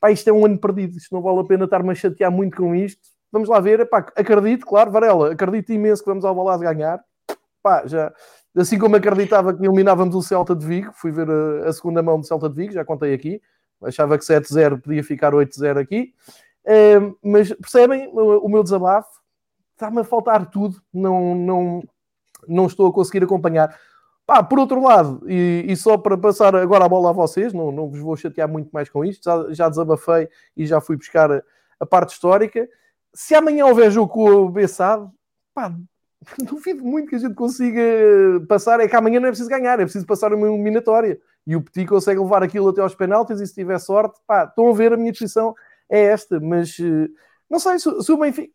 pá, 0.00 0.10
isto 0.10 0.28
é 0.28 0.32
um 0.32 0.44
ano 0.44 0.58
perdido, 0.58 0.96
isto 0.96 1.14
não 1.14 1.22
vale 1.22 1.40
a 1.40 1.44
pena 1.44 1.64
estar-me 1.64 1.90
a 1.90 1.94
chatear 1.94 2.30
muito 2.30 2.56
com 2.56 2.74
isto. 2.74 3.00
Vamos 3.30 3.48
lá 3.48 3.60
ver, 3.60 3.88
pá, 3.88 3.98
acredito, 3.98 4.66
claro, 4.66 4.90
Varela, 4.90 5.32
acredito 5.32 5.72
imenso 5.72 6.02
que 6.02 6.08
vamos 6.08 6.24
ao 6.24 6.34
balado 6.34 6.62
ganhar. 6.62 7.02
Pá, 7.62 7.86
já, 7.86 8.12
assim 8.56 8.78
como 8.78 8.96
acreditava 8.96 9.54
que 9.54 9.64
eliminávamos 9.64 10.14
o 10.14 10.22
Celta 10.22 10.54
de 10.54 10.66
Vigo, 10.66 10.92
fui 10.92 11.12
ver 11.12 11.28
a, 11.30 11.68
a 11.68 11.72
segunda 11.72 12.02
mão 12.02 12.20
do 12.20 12.26
Celta 12.26 12.48
de 12.48 12.56
Vigo, 12.56 12.72
já 12.72 12.84
contei 12.84 13.14
aqui, 13.14 13.40
achava 13.82 14.18
que 14.18 14.24
7-0 14.24 14.82
podia 14.82 15.04
ficar 15.04 15.32
8-0 15.32 15.78
aqui. 15.78 16.12
Mas 17.22 17.52
percebem 17.52 18.10
o 18.12 18.48
meu 18.48 18.62
desabafo? 18.62 19.08
Está-me 19.72 20.00
a 20.00 20.04
faltar 20.04 20.50
tudo, 20.50 20.80
não, 20.92 21.34
não, 21.34 21.82
não 22.48 22.66
estou 22.66 22.86
a 22.88 22.92
conseguir 22.92 23.24
acompanhar. 23.24 23.76
Pá, 24.26 24.42
por 24.42 24.58
outro 24.58 24.82
lado, 24.82 25.22
e, 25.28 25.66
e, 25.68 25.76
só 25.76 25.98
para 25.98 26.16
passar 26.16 26.56
agora 26.56 26.86
a 26.86 26.88
bola 26.88 27.10
a 27.10 27.12
vocês, 27.12 27.52
não, 27.52 27.70
não 27.70 27.90
vos 27.90 28.00
vou 28.00 28.16
chatear 28.16 28.48
muito 28.48 28.70
mais 28.72 28.88
com 28.88 29.04
isto, 29.04 29.22
já, 29.22 29.52
já 29.52 29.68
desabafei 29.68 30.28
e 30.56 30.66
já 30.66 30.80
fui 30.80 30.96
buscar 30.96 31.30
a, 31.30 31.42
a 31.78 31.84
parte 31.84 32.14
histórica. 32.14 32.66
Se 33.12 33.34
amanhã 33.34 33.66
houver 33.66 33.90
jogo 33.90 34.12
com 34.12 34.30
o 34.30 34.48
Bessado, 34.48 35.10
pá, 35.54 35.74
duvido 36.38 36.82
muito 36.82 37.08
que 37.08 37.16
a 37.16 37.18
gente 37.18 37.34
consiga 37.34 37.82
passar. 38.48 38.80
É 38.80 38.88
que 38.88 38.96
amanhã 38.96 39.20
não 39.20 39.28
é 39.28 39.30
preciso 39.30 39.50
ganhar, 39.50 39.78
é 39.78 39.84
preciso 39.84 40.06
passar 40.06 40.32
uma 40.32 40.48
eliminatória. 40.48 41.20
E 41.46 41.54
o 41.54 41.62
Petit 41.62 41.86
consegue 41.86 42.20
levar 42.20 42.42
aquilo 42.42 42.70
até 42.70 42.80
aos 42.80 42.94
penaltis 42.94 43.40
e 43.40 43.46
se 43.46 43.54
tiver 43.54 43.78
sorte, 43.78 44.18
pá, 44.26 44.44
estão 44.44 44.68
a 44.68 44.72
ver, 44.72 44.94
a 44.94 44.96
minha 44.96 45.12
posição 45.12 45.54
é 45.90 46.04
esta, 46.04 46.40
mas 46.40 46.78
eh, 46.80 47.08
não 47.50 47.58
sei 47.58 47.78
se, 47.78 48.02
se 48.02 48.10
o 48.10 48.16
Benfica 48.16 48.50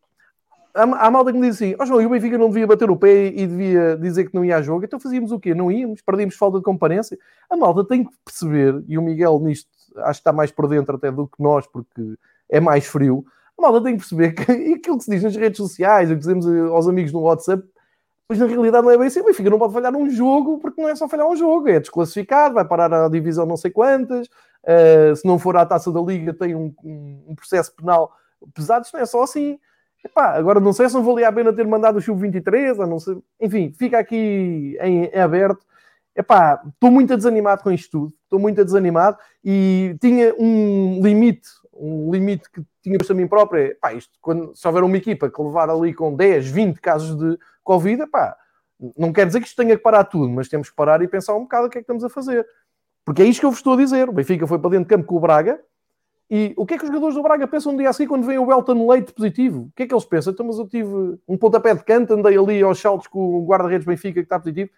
há, 0.80 1.08
há 1.08 1.12
malta 1.12 1.32
que 1.32 1.38
me 1.38 1.48
diz 1.48 1.56
assim: 1.56 1.76
Ó 1.80 1.84
oh, 1.84 1.86
João, 1.86 2.02
e 2.02 2.06
o 2.06 2.10
Benfica 2.10 2.38
não 2.38 2.50
devia 2.50 2.68
bater 2.68 2.90
o 2.90 2.98
pé 2.98 3.28
e 3.28 3.48
devia 3.48 3.98
dizer 3.98 4.26
que 4.26 4.36
não 4.36 4.44
ia 4.44 4.58
a 4.58 4.62
jogo, 4.62 4.86
então 4.86 5.00
fazíamos 5.00 5.32
o 5.32 5.40
quê? 5.40 5.54
Não 5.54 5.72
íamos, 5.72 6.02
perdíamos 6.02 6.36
falta 6.36 6.58
de 6.58 6.64
comparência. 6.64 7.18
A 7.50 7.58
malta 7.58 7.84
tem 7.84 8.04
que 8.04 8.12
perceber, 8.24 8.84
e 8.88 8.98
o 8.98 9.02
Miguel 9.02 9.40
nisto 9.40 9.70
acho 9.98 10.20
que 10.20 10.22
está 10.22 10.32
mais 10.32 10.52
por 10.52 10.68
dentro 10.68 10.96
até 10.96 11.12
do 11.12 11.28
que 11.28 11.42
nós, 11.42 11.68
porque 11.68 12.16
é 12.48 12.60
mais 12.60 12.86
frio. 12.86 13.26
A 13.58 13.62
malta 13.62 13.84
tem 13.84 13.94
que 13.94 14.00
perceber 14.00 14.32
que 14.34 14.74
aquilo 14.74 14.98
que 14.98 15.04
se 15.04 15.12
diz 15.12 15.24
nas 15.24 15.36
redes 15.36 15.58
sociais, 15.58 16.10
o 16.10 16.14
que 16.14 16.20
dizemos 16.20 16.48
aos 16.72 16.88
amigos 16.88 17.12
no 17.12 17.22
WhatsApp, 17.22 17.64
pois 18.28 18.40
na 18.40 18.46
realidade 18.46 18.86
não 18.86 18.92
é 18.92 18.98
bem 18.98 19.08
assim. 19.08 19.22
O 19.22 19.26
Benfica 19.26 19.50
não 19.50 19.60
pode 19.60 19.74
falhar 19.74 19.96
um 19.96 20.10
jogo, 20.10 20.60
porque 20.60 20.82
não 20.82 20.88
é 20.88 20.96
só 20.96 21.10
falhar 21.10 21.28
um 21.28 21.36
jogo, 21.36 21.68
é 21.68 21.80
desclassificado, 21.80 22.54
vai 22.54 22.66
parar 22.66 22.94
a 22.94 23.10
divisão 23.10 23.46
não 23.46 23.58
sei 23.58 23.72
quantas. 23.72 24.28
Uh, 24.64 25.16
se 25.16 25.26
não 25.26 25.40
for 25.40 25.58
à 25.58 25.66
taça 25.66 25.92
da 25.92 26.02
liga, 26.02 26.34
tem 26.34 26.54
um, 26.56 26.74
um, 26.84 27.24
um 27.30 27.36
processo 27.36 27.74
penal 27.76 28.12
pesado. 28.54 28.86
Isto 28.86 28.94
não 28.94 29.02
é 29.02 29.06
só 29.06 29.24
assim. 29.24 29.60
Epá, 30.04 30.38
agora 30.38 30.60
não 30.60 30.72
sei 30.72 30.88
se 30.88 30.96
não 30.96 31.04
valia 31.04 31.28
a 31.28 31.32
pena 31.32 31.52
ter 31.52 31.68
mandado 31.68 31.98
o 31.98 32.02
Sub-23, 32.02 32.78
não 32.88 33.00
sei. 33.00 33.18
Enfim, 33.40 33.74
fica 33.78 34.00
aqui 34.00 34.78
em, 34.82 35.06
em 35.06 35.20
aberto. 35.20 35.66
Epá, 36.16 36.62
estou 36.66 36.90
muito 36.90 37.16
desanimado 37.16 37.64
com 37.64 37.72
isto 37.72 37.92
tudo. 37.92 38.14
Estou 38.24 38.40
muito 38.40 38.64
desanimado 38.64 39.18
e 39.44 39.96
tinha 40.00 40.34
um 40.38 41.02
limite, 41.02 41.50
um 41.74 42.12
limite 42.12 42.50
que 42.50 42.62
tinha 42.82 42.98
para 42.98 43.16
mim 43.16 43.28
próprio. 43.28 43.72
Epá, 43.72 43.94
isto, 43.94 44.18
quando, 44.22 44.56
se 44.56 44.66
houver 44.68 44.84
uma 44.84 44.98
equipa 44.98 45.30
que 45.30 45.42
levar 45.42 45.70
ali 45.70 45.94
com 45.94 46.16
10, 46.16 46.48
20 46.50 46.80
casos 46.80 47.18
de 47.18 47.38
Covid, 47.64 48.04
epá, 48.04 48.38
Não 48.98 49.12
quer 49.12 49.28
dizer 49.28 49.42
que 49.42 49.48
isto 49.48 49.62
tenha 49.62 49.76
que 49.76 49.84
parar 49.84 50.06
tudo, 50.06 50.30
mas 50.30 50.48
temos 50.48 50.70
que 50.70 50.76
parar 50.76 51.02
e 51.02 51.08
pensar 51.08 51.36
um 51.36 51.42
bocado 51.42 51.68
o 51.68 51.70
que 51.70 51.78
é 51.78 51.82
que 51.82 51.84
estamos 51.84 52.04
a 52.04 52.10
fazer. 52.10 52.48
Porque 53.06 53.22
é 53.22 53.26
isto 53.26 53.42
que 53.42 53.46
eu 53.46 53.52
vos 53.52 53.60
estou 53.60 53.74
a 53.74 53.78
dizer. 53.78 54.08
O 54.08 54.14
Benfica 54.14 54.48
foi 54.48 54.60
para 54.60 54.70
dentro 54.72 54.86
de 54.86 54.90
campo 54.90 55.08
com 55.08 55.18
o 55.18 55.20
Braga, 55.20 55.60
e 56.30 56.54
o 56.56 56.66
que 56.66 56.76
é 56.76 56.78
que 56.78 56.84
os 56.84 56.90
jogadores 56.90 57.16
do 57.16 57.24
Braga 57.24 57.48
pensam 57.48 57.74
um 57.74 57.78
dia 57.78 57.90
assim 57.90 58.06
quando 58.06 58.26
vem 58.26 58.38
o 58.38 58.52
Elton 58.52 58.88
Leite 58.88 59.12
positivo? 59.14 59.62
O 59.62 59.72
que 59.76 59.84
é 59.84 59.88
que 59.88 59.94
eles 59.94 60.06
pensam? 60.06 60.32
Então, 60.32 60.46
mas 60.46 60.60
eu 60.60 60.68
tive 60.68 61.18
um 61.28 61.38
pontapé 61.38 61.74
de 61.74 61.84
canto, 61.84 62.14
andei 62.14 62.38
ali 62.38 62.62
aos 62.62 62.80
saltos 62.80 63.08
com 63.08 63.20
o 63.20 63.46
guarda-redes 63.46 63.86
Benfica 63.86 64.14
que 64.14 64.26
está 64.26 64.38
positivo. 64.38 64.70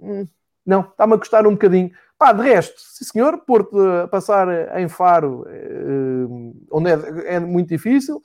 Hum, 0.00 0.26
não, 0.64 0.80
está-me 0.80 1.14
a 1.14 1.18
custar 1.18 1.46
um 1.46 1.52
bocadinho. 1.52 1.90
Pá, 2.18 2.32
de 2.32 2.42
resto, 2.42 2.74
sim 2.78 3.04
senhor, 3.04 3.38
Porto 3.46 3.76
passar 4.10 4.78
em 4.80 4.88
Faro, 4.88 5.44
eh, 5.48 6.26
onde 6.72 6.90
é, 6.90 7.34
é, 7.34 7.40
muito 7.40 7.68
difícil. 7.68 8.22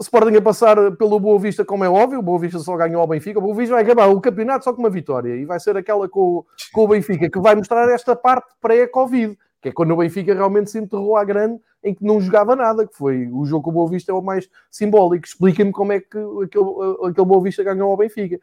Sporting 0.00 0.34
a 0.36 0.42
passar 0.42 0.76
pelo 0.92 1.20
Boa 1.20 1.38
Vista, 1.38 1.64
como 1.64 1.84
é 1.84 1.88
óbvio, 1.88 2.18
o 2.18 2.22
Boa 2.22 2.38
Vista 2.38 2.58
só 2.58 2.76
ganhou 2.76 3.00
ao 3.02 3.06
Benfica. 3.06 3.38
O 3.38 3.42
Boa 3.42 3.54
Vista 3.54 3.74
vai 3.74 3.84
acabar 3.84 4.06
o 4.06 4.20
campeonato 4.20 4.64
só 4.64 4.72
com 4.72 4.80
uma 4.80 4.90
vitória 4.90 5.36
e 5.36 5.44
vai 5.44 5.60
ser 5.60 5.76
aquela 5.76 6.08
com, 6.08 6.44
com 6.72 6.84
o 6.84 6.88
Benfica 6.88 7.30
que 7.30 7.38
vai 7.38 7.54
mostrar 7.54 7.88
esta 7.90 8.16
parte 8.16 8.52
pré-Covid, 8.60 9.38
que 9.64 9.70
é 9.70 9.72
quando 9.72 9.92
o 9.92 9.96
Benfica 9.96 10.34
realmente 10.34 10.70
se 10.70 10.78
enterrou 10.78 11.16
à 11.16 11.24
grande 11.24 11.58
em 11.82 11.94
que 11.94 12.04
não 12.04 12.20
jogava 12.20 12.54
nada, 12.54 12.86
que 12.86 12.94
foi 12.94 13.26
o 13.32 13.46
jogo 13.46 13.64
com 13.64 13.70
o 13.70 13.72
Boa 13.72 13.88
Vista 13.88 14.12
é 14.12 14.14
o 14.14 14.20
mais 14.20 14.46
simbólico. 14.70 15.26
Explica-me 15.26 15.72
como 15.72 15.90
é 15.90 16.00
que 16.00 16.18
aquele, 16.44 16.66
aquele 17.02 17.26
Boa 17.26 17.42
Vista 17.42 17.64
ganhou 17.64 17.90
ao 17.90 17.96
Benfica. 17.96 18.38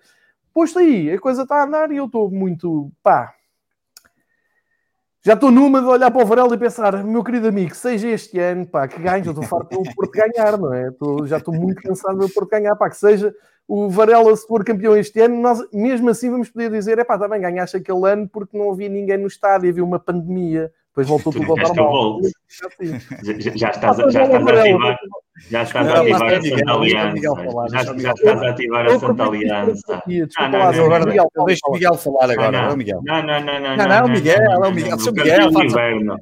Posto 0.52 0.80
aí, 0.80 1.12
a 1.12 1.20
coisa 1.20 1.44
está 1.44 1.58
a 1.58 1.66
andar 1.66 1.92
e 1.92 1.98
eu 1.98 2.06
estou 2.06 2.32
muito, 2.32 2.92
pá, 3.04 3.36
já 5.24 5.34
estou 5.34 5.52
numa 5.52 5.80
de 5.80 5.86
olhar 5.86 6.10
para 6.10 6.24
o 6.24 6.26
Varela 6.26 6.56
e 6.56 6.58
pensar, 6.58 7.04
meu 7.04 7.24
querido 7.24 7.48
amigo, 7.48 7.76
seja 7.76 8.08
este 8.08 8.40
ano, 8.40 8.66
pá, 8.66 8.88
que 8.88 9.00
ganhe, 9.00 9.24
eu 9.24 9.32
estou 9.32 9.44
farto 9.44 9.78
do 9.80 9.94
Porto 9.94 10.12
ganhar, 10.14 10.58
não 10.58 10.74
é? 10.74 10.88
Estou, 10.88 11.28
já 11.28 11.38
estou 11.38 11.54
muito 11.54 11.84
cansado 11.84 12.18
do 12.18 12.30
Porto 12.30 12.50
ganhar, 12.50 12.76
pá, 12.76 12.90
que 12.90 12.98
seja 12.98 13.32
o 13.68 13.88
Varela 13.90 14.36
se 14.36 14.48
for 14.48 14.66
campeão 14.66 14.98
este 14.98 15.20
ano, 15.22 15.40
nós 15.40 15.60
mesmo 15.72 16.10
assim 16.10 16.32
vamos 16.32 16.50
poder 16.50 16.72
dizer, 16.72 16.98
é 16.98 17.04
pá, 17.04 17.16
também 17.20 17.40
ganhaste 17.40 17.78
aquele 17.78 18.10
ano 18.10 18.28
porque 18.28 18.58
não 18.58 18.72
havia 18.72 18.90
ninguém 18.90 19.20
no 19.20 19.28
estádio, 19.28 19.70
havia 19.70 19.84
uma 19.84 20.00
pandemia, 20.00 20.72
depois 20.92 21.08
voltou 21.08 21.32
tudo 21.32 21.52
ao 21.52 21.58
normal. 21.58 22.20
Já, 23.24 23.34
já 23.56 23.70
estás, 23.70 23.98
já 24.12 24.24
estás 24.24 24.48
a 24.48 24.60
ativar, 24.60 25.00
já 25.50 25.64
estás 25.64 25.88
a 25.88 26.02
ativar 26.02 26.34
a 26.34 26.42
Santa 26.42 26.74
Aliança. 26.74 27.64
Já 27.72 27.82
estás 27.82 28.44
a 28.44 28.50
ativar 28.50 28.86
a 28.86 29.00
Santa 29.00 29.24
Aliança. 29.24 30.04
Desculpa 30.06 30.58
lá, 30.58 30.70
agora 30.70 31.06
deixa 31.46 31.62
o 31.66 31.72
Miguel 31.72 31.94
falar 31.96 32.32
agora. 32.32 32.68
Não, 32.68 32.76
Miguel. 32.76 33.02
Não, 33.06 33.24
não, 33.24 33.40
não, 33.40 33.60
não. 33.62 33.78
Não, 33.78 33.88
não, 33.88 34.08
Miguel, 34.10 34.38
é 34.38 34.68
o 34.68 34.72
Miguel. 34.72 35.00
Seu 35.00 35.14
Miguel, 35.14 35.50
inverno. 35.64 36.18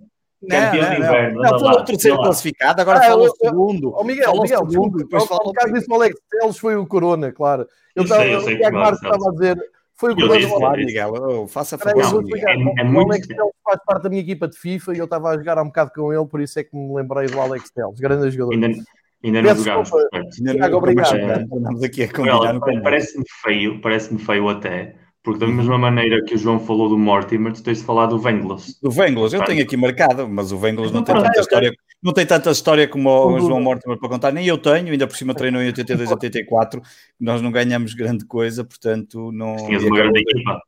Campeão 0.47 0.89
de 0.89 0.97
inverno. 0.97 1.41
Não, 1.41 1.59
falou 1.59 1.79
o 1.79 1.85
terceiro 1.85 2.17
classificado, 2.17 2.81
agora 2.81 3.01
fala 3.01 3.23
o 3.23 3.35
segundo. 3.35 3.89
O 3.89 4.03
Miguel, 4.03 4.33
Miguel, 4.33 4.69
segundo, 4.69 4.97
depois 4.99 5.25
fala 5.25 5.41
o 5.45 5.53
caso 5.53 5.73
disse 5.73 5.91
o 5.91 5.95
Alex 5.95 6.15
Teles 6.29 6.59
foi 6.59 6.75
o 6.75 6.85
Corona, 6.85 7.31
claro. 7.31 7.67
Eu 7.95 8.03
estava 8.03 8.23
a 8.23 9.31
dizer 9.31 9.57
foi 9.99 10.13
o 10.13 10.15
que 10.15 10.23
eu 10.23 10.49
falar, 10.49 10.77
Miguel. 10.77 11.13
Oh, 11.13 11.47
faça 11.47 11.77
favor. 11.77 12.23
É, 12.33 12.81
é 12.81 12.83
muito... 12.83 13.07
O 13.07 13.11
Alex 13.11 13.27
Telles 13.27 13.51
faz 13.63 13.79
parte 13.85 14.03
da 14.03 14.09
minha 14.09 14.21
equipa 14.21 14.47
de 14.47 14.57
FIFA 14.57 14.93
e 14.93 14.97
eu 14.97 15.05
estava 15.05 15.29
a 15.29 15.37
jogar 15.37 15.57
há 15.57 15.61
um 15.61 15.67
bocado 15.67 15.91
com 15.93 16.13
ele, 16.13 16.25
por 16.25 16.39
isso 16.39 16.57
é 16.57 16.63
que 16.63 16.75
me 16.75 16.95
lembrei 16.95 17.27
do 17.27 17.39
Alex 17.39 17.69
Telles, 17.71 17.99
grande 17.99 18.31
jogador. 18.31 18.53
Ainda, 18.53 18.81
ainda 19.23 19.41
não 19.41 19.55
jogámos. 19.55 19.91
Ainda 20.13 20.69
não, 20.69 20.77
obrigado. 20.77 21.15
A 21.15 22.13
combinar. 22.13 22.81
Parece-me 22.81 23.25
feio, 23.43 23.81
parece-me 23.81 24.19
feio 24.19 24.47
até 24.47 24.95
porque 25.29 25.45
da 25.45 25.51
mesma 25.51 25.77
maneira 25.77 26.23
que 26.25 26.33
o 26.33 26.37
João 26.39 26.59
falou 26.59 26.89
do 26.89 26.97
Mortimer, 26.97 27.53
tu 27.53 27.61
tens 27.61 27.77
de 27.77 27.83
falar 27.83 28.07
do 28.07 28.17
Venglas. 28.17 28.79
Do 28.81 28.89
Venglas, 28.89 29.31
eu 29.31 29.43
tenho 29.43 29.61
aqui 29.61 29.77
marcado, 29.77 30.27
mas 30.27 30.51
o 30.51 30.57
Venglas 30.57 30.91
não 30.91 31.03
tem 31.03 31.13
tanta 31.13 31.39
história, 31.39 31.71
não 32.01 32.11
tem 32.11 32.25
tanta 32.25 32.49
história 32.49 32.87
como 32.87 33.07
o 33.11 33.39
João 33.39 33.61
Mortimer 33.61 33.99
para 33.99 34.09
contar, 34.09 34.31
nem 34.31 34.47
eu 34.47 34.57
tenho, 34.57 34.91
ainda 34.91 35.05
por 35.05 35.15
cima 35.15 35.35
treinou 35.35 35.61
em 35.61 35.67
82 35.67 36.09
84, 36.09 36.81
nós 37.21 37.43
não 37.43 37.51
ganhamos 37.51 37.93
grande 37.93 38.25
coisa, 38.25 38.63
portanto 38.63 39.31
não... 39.31 39.55
Tinhas 39.55 39.83
uma 39.83 39.97
grande 39.97 40.19
equipa. 40.19 40.59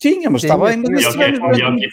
Tínhamos, 0.00 0.42
está 0.42 0.56
bem, 0.56 0.78
mas 0.78 1.04
nós 1.04 1.12
tivemos 1.12 1.38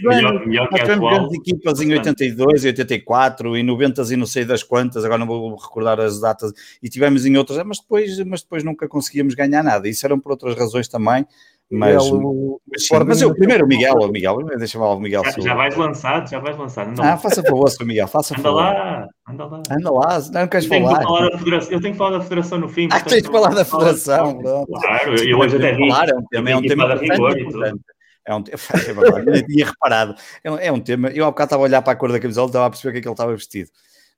grandes 0.01 1.33
equipas 1.33 1.81
em 1.81 1.91
82 1.91 2.63
e 2.63 2.67
84 2.67 3.57
e 3.57 3.63
90 3.63 4.13
e 4.13 4.15
não 4.15 4.25
sei 4.25 4.45
das 4.45 4.63
quantas, 4.63 5.03
agora 5.03 5.19
não 5.19 5.27
vou 5.27 5.55
recordar 5.57 5.99
as 5.99 6.21
datas, 6.21 6.53
e 6.81 6.87
tivemos 6.87 7.25
em 7.25 7.35
outras, 7.35 7.61
mas 7.65 7.79
depois, 7.79 8.17
mas 8.23 8.41
depois 8.43 8.63
nunca 8.63 8.87
conseguíamos 8.87 9.35
ganhar 9.35 9.61
nada, 9.61 9.89
isso 9.89 10.05
eram 10.05 10.21
por 10.21 10.31
outras 10.31 10.55
razões 10.55 10.87
também, 10.87 11.27
mas, 11.69 12.09
Miguel, 12.09 12.61
sim, 12.77 12.95
mas 13.05 13.21
eu 13.21 13.35
primeiro 13.35 13.65
o 13.65 13.67
Miguel, 13.67 13.95
o 13.95 14.07
Miguel, 14.07 14.37
deixa-me 14.57 14.85
lá 14.85 14.93
o 14.93 14.99
Miguel. 14.99 15.21
Já, 15.25 15.31
já 15.41 15.53
vais 15.53 15.75
lançar, 15.75 16.25
já 16.25 16.39
vais 16.39 16.57
lançar. 16.57 16.87
Anda 16.87 17.13
ah, 17.13 17.17
faça 17.17 17.43
favor, 17.43 17.69
seu 17.69 17.85
Miguel, 17.85 18.07
faça 18.07 18.33
anda 18.33 18.43
favor. 18.43 18.61
Lá, 18.61 19.07
anda 19.27 19.45
lá, 19.45 19.61
anda 19.69 19.91
lá. 19.91 20.19
Não 20.31 20.47
queres 20.47 20.71
eu 20.71 20.81
falar? 20.81 21.03
falar 21.03 21.29
da 21.29 21.37
federação, 21.37 21.71
eu 21.73 21.81
tenho 21.81 21.93
que 21.93 21.97
falar 21.97 22.17
da 22.17 22.23
federação 22.23 22.57
no 22.59 22.69
fim. 22.69 22.87
Ah, 22.89 23.01
tens 23.01 23.23
de 23.23 23.29
falar 23.29 23.53
da 23.53 23.65
federação. 23.65 24.39
Claro, 24.41 25.15
eu, 25.17 25.29
eu 25.29 25.39
hoje 25.39 25.57
até 25.57 25.73
vi. 25.73 25.89
Falar, 25.89 26.09
é 26.09 26.15
um 26.15 26.25
tema, 26.25 26.49
é 26.49 26.55
um 26.55 26.61
tema 26.61 26.93
importante. 26.93 27.81
É 28.25 28.33
um 28.33 28.43
tema, 28.43 28.59
é 28.87 28.93
verdade, 28.93 29.47
tinha 29.47 29.65
reparado. 29.65 30.15
É 30.43 30.71
um 30.71 30.79
tema, 30.79 31.09
eu 31.09 31.25
há 31.25 31.31
bocado 31.31 31.47
estava 31.47 31.63
a 31.63 31.65
olhar 31.65 31.81
para 31.81 31.93
a 31.93 31.95
cor 31.97 32.11
da 32.11 32.19
camisola 32.19 32.47
e 32.47 32.49
estava 32.49 32.65
a 32.65 32.69
perceber 32.69 32.89
o 32.89 32.93
que 32.93 32.97
é 32.99 33.01
que 33.01 33.07
ele 33.07 33.13
estava 33.13 33.33
vestido. 33.33 33.69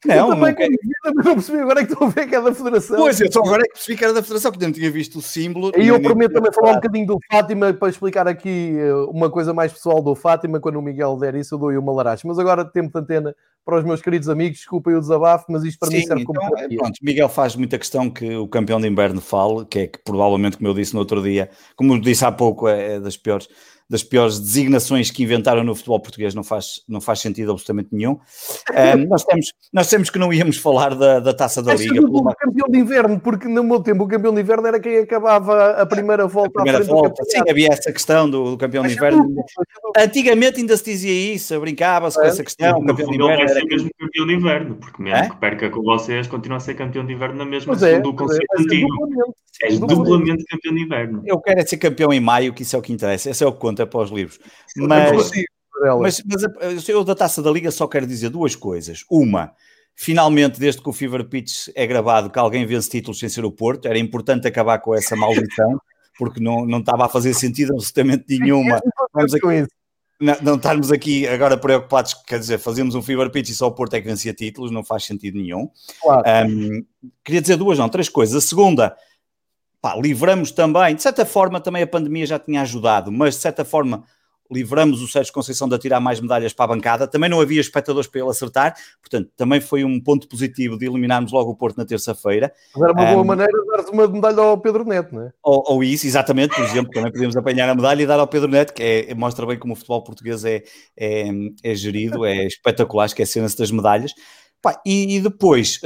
Não, 0.05 0.15
eu 0.15 0.27
também 0.35 0.53
não, 0.53 0.67
vida, 0.69 1.13
mas 1.15 1.25
não 1.25 1.33
percebi 1.33 1.59
agora 1.59 1.81
é 1.81 1.85
que 1.85 1.91
estou 1.91 2.07
a 2.07 2.09
ver 2.12 2.27
que 2.27 2.35
é 2.35 2.41
da 2.41 2.53
Federação. 2.53 2.97
Pois, 2.97 3.19
eu 3.19 3.31
só 3.31 3.39
agora 3.39 3.62
é 3.62 3.65
que 3.65 3.73
percebi 3.73 3.97
que 3.97 4.03
era 4.03 4.13
da 4.13 4.21
Federação, 4.21 4.51
porque 4.51 4.65
não 4.65 4.73
tinha 4.73 4.91
visto 4.91 5.19
o 5.19 5.21
símbolo. 5.21 5.71
E 5.77 5.88
eu 5.88 6.01
prometo 6.01 6.33
também 6.33 6.51
falar 6.53 6.71
um 6.71 6.75
bocadinho 6.75 7.07
do 7.07 7.19
Fátima 7.29 7.73
para 7.73 7.89
explicar 7.89 8.27
aqui 8.27 8.75
eh, 8.77 8.93
uma 9.09 9.29
coisa 9.29 9.53
mais 9.53 9.73
pessoal 9.73 10.01
do 10.01 10.15
Fátima. 10.15 10.59
Quando 10.59 10.77
o 10.77 10.81
Miguel 10.81 11.17
der 11.17 11.35
isso, 11.35 11.55
eu 11.55 11.59
dou-lhe 11.59 11.77
uma 11.77 11.91
laracha. 11.91 12.27
Mas 12.27 12.39
agora, 12.39 12.63
tempo 12.63 12.91
de 12.91 12.99
antena 12.99 13.35
para 13.65 13.77
os 13.77 13.83
meus 13.83 14.01
queridos 14.01 14.29
amigos, 14.29 14.59
desculpem 14.59 14.95
o 14.95 14.99
desabafo, 14.99 15.45
mas 15.49 15.63
isto 15.63 15.79
para 15.79 15.89
Sim, 15.89 15.97
mim 15.97 16.03
serve 16.03 16.23
então, 16.23 16.33
como. 16.33 16.57
É, 16.57 16.67
pronto, 16.69 16.97
Miguel 17.03 17.29
faz 17.29 17.55
muita 17.55 17.77
questão 17.77 18.09
que 18.09 18.35
o 18.35 18.47
campeão 18.47 18.79
de 18.79 18.88
inverno 18.88 19.21
fale, 19.21 19.65
que 19.65 19.79
é 19.79 19.88
que 19.88 19.99
provavelmente, 20.03 20.57
como 20.57 20.69
eu 20.69 20.73
disse 20.73 20.93
no 20.93 20.99
outro 20.99 21.21
dia, 21.21 21.49
como 21.75 21.99
disse 21.99 22.25
há 22.25 22.31
pouco, 22.31 22.67
é, 22.67 22.95
é 22.95 22.99
das 22.99 23.15
piores 23.15 23.47
das 23.89 24.04
piores 24.04 24.39
designações 24.39 25.10
que 25.10 25.23
inventaram 25.23 25.63
no 25.63 25.73
futebol 25.73 25.99
português, 25.99 26.36
não 26.36 26.43
faz, 26.43 26.82
não 26.88 27.02
faz 27.02 27.19
sentido 27.19 27.52
absolutamente 27.52 27.89
nenhum. 27.91 28.19
Um, 28.71 29.08
nós, 29.10 29.23
temos, 29.23 29.54
nós 29.73 29.89
temos 29.89 30.10
que 30.12 30.19
não 30.19 30.32
íamos 30.32 30.58
falar 30.58 30.93
da, 30.93 31.19
da 31.19 31.34
taça 31.34 31.63
da 31.63 31.73
Liga. 31.73 31.99
Do 31.99 32.21
uma... 32.21 32.36
campeão 32.36 32.67
de 32.69 32.78
inverno, 32.78 33.19
porque 33.19 33.47
no 33.47 33.63
meu 33.63 33.80
tempo 33.80 34.04
o 34.04 34.08
campeão 34.08 34.34
de 34.34 34.41
inverno 34.41 34.67
era 34.67 34.80
quem 34.80 34.99
acabava 34.99 35.71
a 35.71 35.86
primeira 35.88 36.28
volta. 36.28 36.60
A 36.60 36.63
primeira 36.63 36.86
volta, 36.86 37.23
sim, 37.25 37.41
havia 37.49 37.69
essa 37.69 37.91
questão 37.91 38.30
do, 38.30 38.52
do 38.52 38.58
campeão 38.58 38.86
de 38.86 38.93
inverno. 38.93 39.25
Antigamente 39.97 40.60
ainda 40.60 40.78
se 40.78 40.84
dizia 40.84 41.34
isso, 41.34 41.60
brincava-se 41.60 42.19
é, 42.19 42.21
com 42.21 42.28
essa 42.28 42.43
questão. 42.43 42.80
O 42.80 42.86
campeão 42.86 43.10
de 43.10 43.15
inverno 43.15 43.49
era 43.49 43.65
mesmo 43.65 43.89
campeão 43.99 44.28
de 44.28 44.34
inverno, 44.36 44.75
porque 44.75 45.02
mesmo 45.02 45.17
é? 45.17 45.30
que 45.30 45.38
perca 45.38 45.69
com 45.69 45.82
vocês, 45.82 46.28
continua 46.28 46.58
a 46.58 46.60
ser 46.62 46.75
campeão 46.75 47.04
de 47.04 47.13
inverno 47.13 47.38
na 47.38 47.45
mesma, 47.45 47.73
é, 47.73 47.78
segundo 47.78 48.10
o 48.10 48.15
conceito 48.15 48.54
é, 48.56 48.62
antigo. 48.62 48.88
És 49.62 49.78
duplamente 49.78 50.45
campeão 50.45 50.73
de 50.73 50.84
inverno. 50.84 51.21
Eu 51.25 51.39
quero 51.39 51.60
é 51.60 51.65
ser 51.65 51.78
campeão 51.78 52.13
em 52.13 52.19
maio, 52.19 52.54
que 52.54 52.63
isso 52.63 52.75
é 52.75 52.80
o 52.80 52.82
que 52.82 52.93
interessa. 52.93 53.30
Esse 53.30 53.43
é 53.43 53.47
o 53.47 53.52
que 53.52 53.60
conta 53.60 53.78
para 53.85 54.01
os 54.01 54.11
livros. 54.11 54.39
Mas, 54.75 55.31
mas, 56.25 56.43
mas 56.61 56.89
eu 56.89 57.03
da 57.03 57.15
taça 57.15 57.41
da 57.41 57.51
Liga 57.51 57.71
só 57.71 57.87
quero 57.87 58.05
dizer 58.05 58.29
duas 58.29 58.55
coisas. 58.55 59.05
Uma, 59.09 59.53
finalmente, 59.95 60.59
desde 60.59 60.81
que 60.81 60.89
o 60.89 60.93
Fever 60.93 61.25
Pitch 61.25 61.69
é 61.75 61.87
gravado, 61.87 62.29
que 62.29 62.39
alguém 62.39 62.65
vence 62.65 62.89
títulos 62.89 63.19
sem 63.19 63.29
ser 63.29 63.45
o 63.45 63.51
Porto, 63.51 63.87
era 63.87 63.97
importante 63.97 64.47
acabar 64.47 64.79
com 64.79 64.93
essa 64.93 65.15
maldição, 65.15 65.79
porque 66.17 66.39
não, 66.39 66.65
não 66.65 66.79
estava 66.79 67.05
a 67.05 67.09
fazer 67.09 67.33
sentido 67.33 67.73
absolutamente 67.73 68.25
nenhuma. 68.39 68.79
Vamos 69.13 69.33
aqui, 69.33 69.67
não, 70.19 70.35
não 70.41 70.55
estarmos 70.55 70.91
aqui 70.91 71.25
agora 71.25 71.57
preocupados, 71.57 72.13
quer 72.13 72.39
dizer, 72.39 72.57
fazemos 72.57 72.93
um 72.93 73.01
Fever 73.01 73.31
Pitch 73.31 73.49
e 73.49 73.53
só 73.53 73.67
o 73.67 73.71
Porto 73.71 73.93
é 73.93 74.01
que 74.01 74.07
vencia 74.07 74.33
títulos, 74.33 74.69
não 74.69 74.83
faz 74.83 75.05
sentido 75.05 75.37
nenhum. 75.37 75.69
Claro. 76.01 76.23
Um, 76.49 76.85
queria 77.23 77.41
dizer 77.41 77.55
duas, 77.55 77.79
não, 77.79 77.87
três 77.87 78.09
coisas. 78.09 78.35
A 78.35 78.45
segunda, 78.45 78.95
pá, 79.81 79.95
livramos 79.95 80.51
também, 80.51 80.95
de 80.95 81.01
certa 81.01 81.25
forma 81.25 81.59
também 81.59 81.83
a 81.83 81.87
pandemia 81.87 82.25
já 82.25 82.39
tinha 82.39 82.61
ajudado, 82.61 83.11
mas 83.11 83.35
de 83.35 83.41
certa 83.41 83.63
forma 83.63 84.03
livramos 84.51 85.01
o 85.01 85.07
Sérgio 85.07 85.31
Conceição 85.31 85.69
de 85.69 85.77
tirar 85.77 85.99
mais 85.99 86.19
medalhas 86.19 86.53
para 86.53 86.65
a 86.65 86.67
bancada, 86.69 87.07
também 87.07 87.29
não 87.29 87.39
havia 87.39 87.61
espectadores 87.61 88.09
para 88.09 88.21
ele 88.21 88.29
acertar, 88.29 88.75
portanto 88.99 89.29
também 89.37 89.61
foi 89.61 89.83
um 89.83 90.01
ponto 90.01 90.27
positivo 90.27 90.77
de 90.77 90.87
eliminarmos 90.87 91.31
logo 91.31 91.51
o 91.51 91.55
Porto 91.55 91.77
na 91.77 91.85
terça-feira. 91.85 92.51
Mas 92.73 92.83
era 92.83 92.93
uma 92.93 93.05
boa 93.05 93.21
um, 93.21 93.25
maneira 93.25 93.51
de 93.51 93.67
dar 93.67 93.89
uma 93.91 94.07
medalha 94.07 94.41
ao 94.41 94.57
Pedro 94.59 94.83
Neto, 94.83 95.13
não 95.13 95.23
é? 95.23 95.31
Ou, 95.43 95.63
ou, 95.67 95.83
isso, 95.83 96.07
exatamente, 96.07 96.55
por 96.55 96.63
exemplo, 96.63 96.91
também 96.91 97.11
podemos 97.11 97.37
apanhar 97.37 97.69
a 97.69 97.75
medalha 97.75 98.01
e 98.01 98.07
dar 98.07 98.19
ao 98.19 98.27
Pedro 98.27 98.49
Neto, 98.49 98.73
que 98.73 98.83
é, 98.83 99.13
mostra 99.13 99.45
bem 99.45 99.59
como 99.59 99.73
o 99.73 99.75
futebol 99.75 100.03
português 100.03 100.43
é, 100.43 100.63
é, 100.97 101.29
é 101.63 101.75
gerido, 101.75 102.25
é 102.25 102.47
espetacular, 102.47 103.05
esquecendo-se 103.05 103.57
das 103.57 103.69
medalhas. 103.69 104.11
Pá, 104.61 104.81
e, 104.85 105.15
e, 105.15 105.19
depois... 105.21 105.79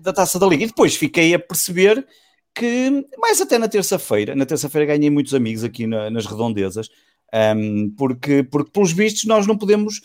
Da 0.00 0.10
Taça 0.10 0.38
da 0.38 0.46
Liga. 0.46 0.64
E 0.64 0.68
depois 0.68 0.96
fiquei 0.96 1.34
a 1.34 1.38
perceber 1.38 2.06
que, 2.54 3.06
mais 3.18 3.40
até 3.40 3.58
na 3.58 3.68
terça-feira, 3.68 4.34
na 4.34 4.46
terça-feira 4.46 4.86
ganhei 4.86 5.10
muitos 5.10 5.34
amigos 5.34 5.64
aqui 5.64 5.86
na, 5.86 6.10
nas 6.10 6.26
redondezas, 6.26 6.88
um, 7.56 7.90
porque, 7.96 8.42
porque 8.42 8.70
pelos 8.70 8.92
vistos 8.92 9.24
nós 9.24 9.46
não 9.46 9.56
podemos, 9.56 10.02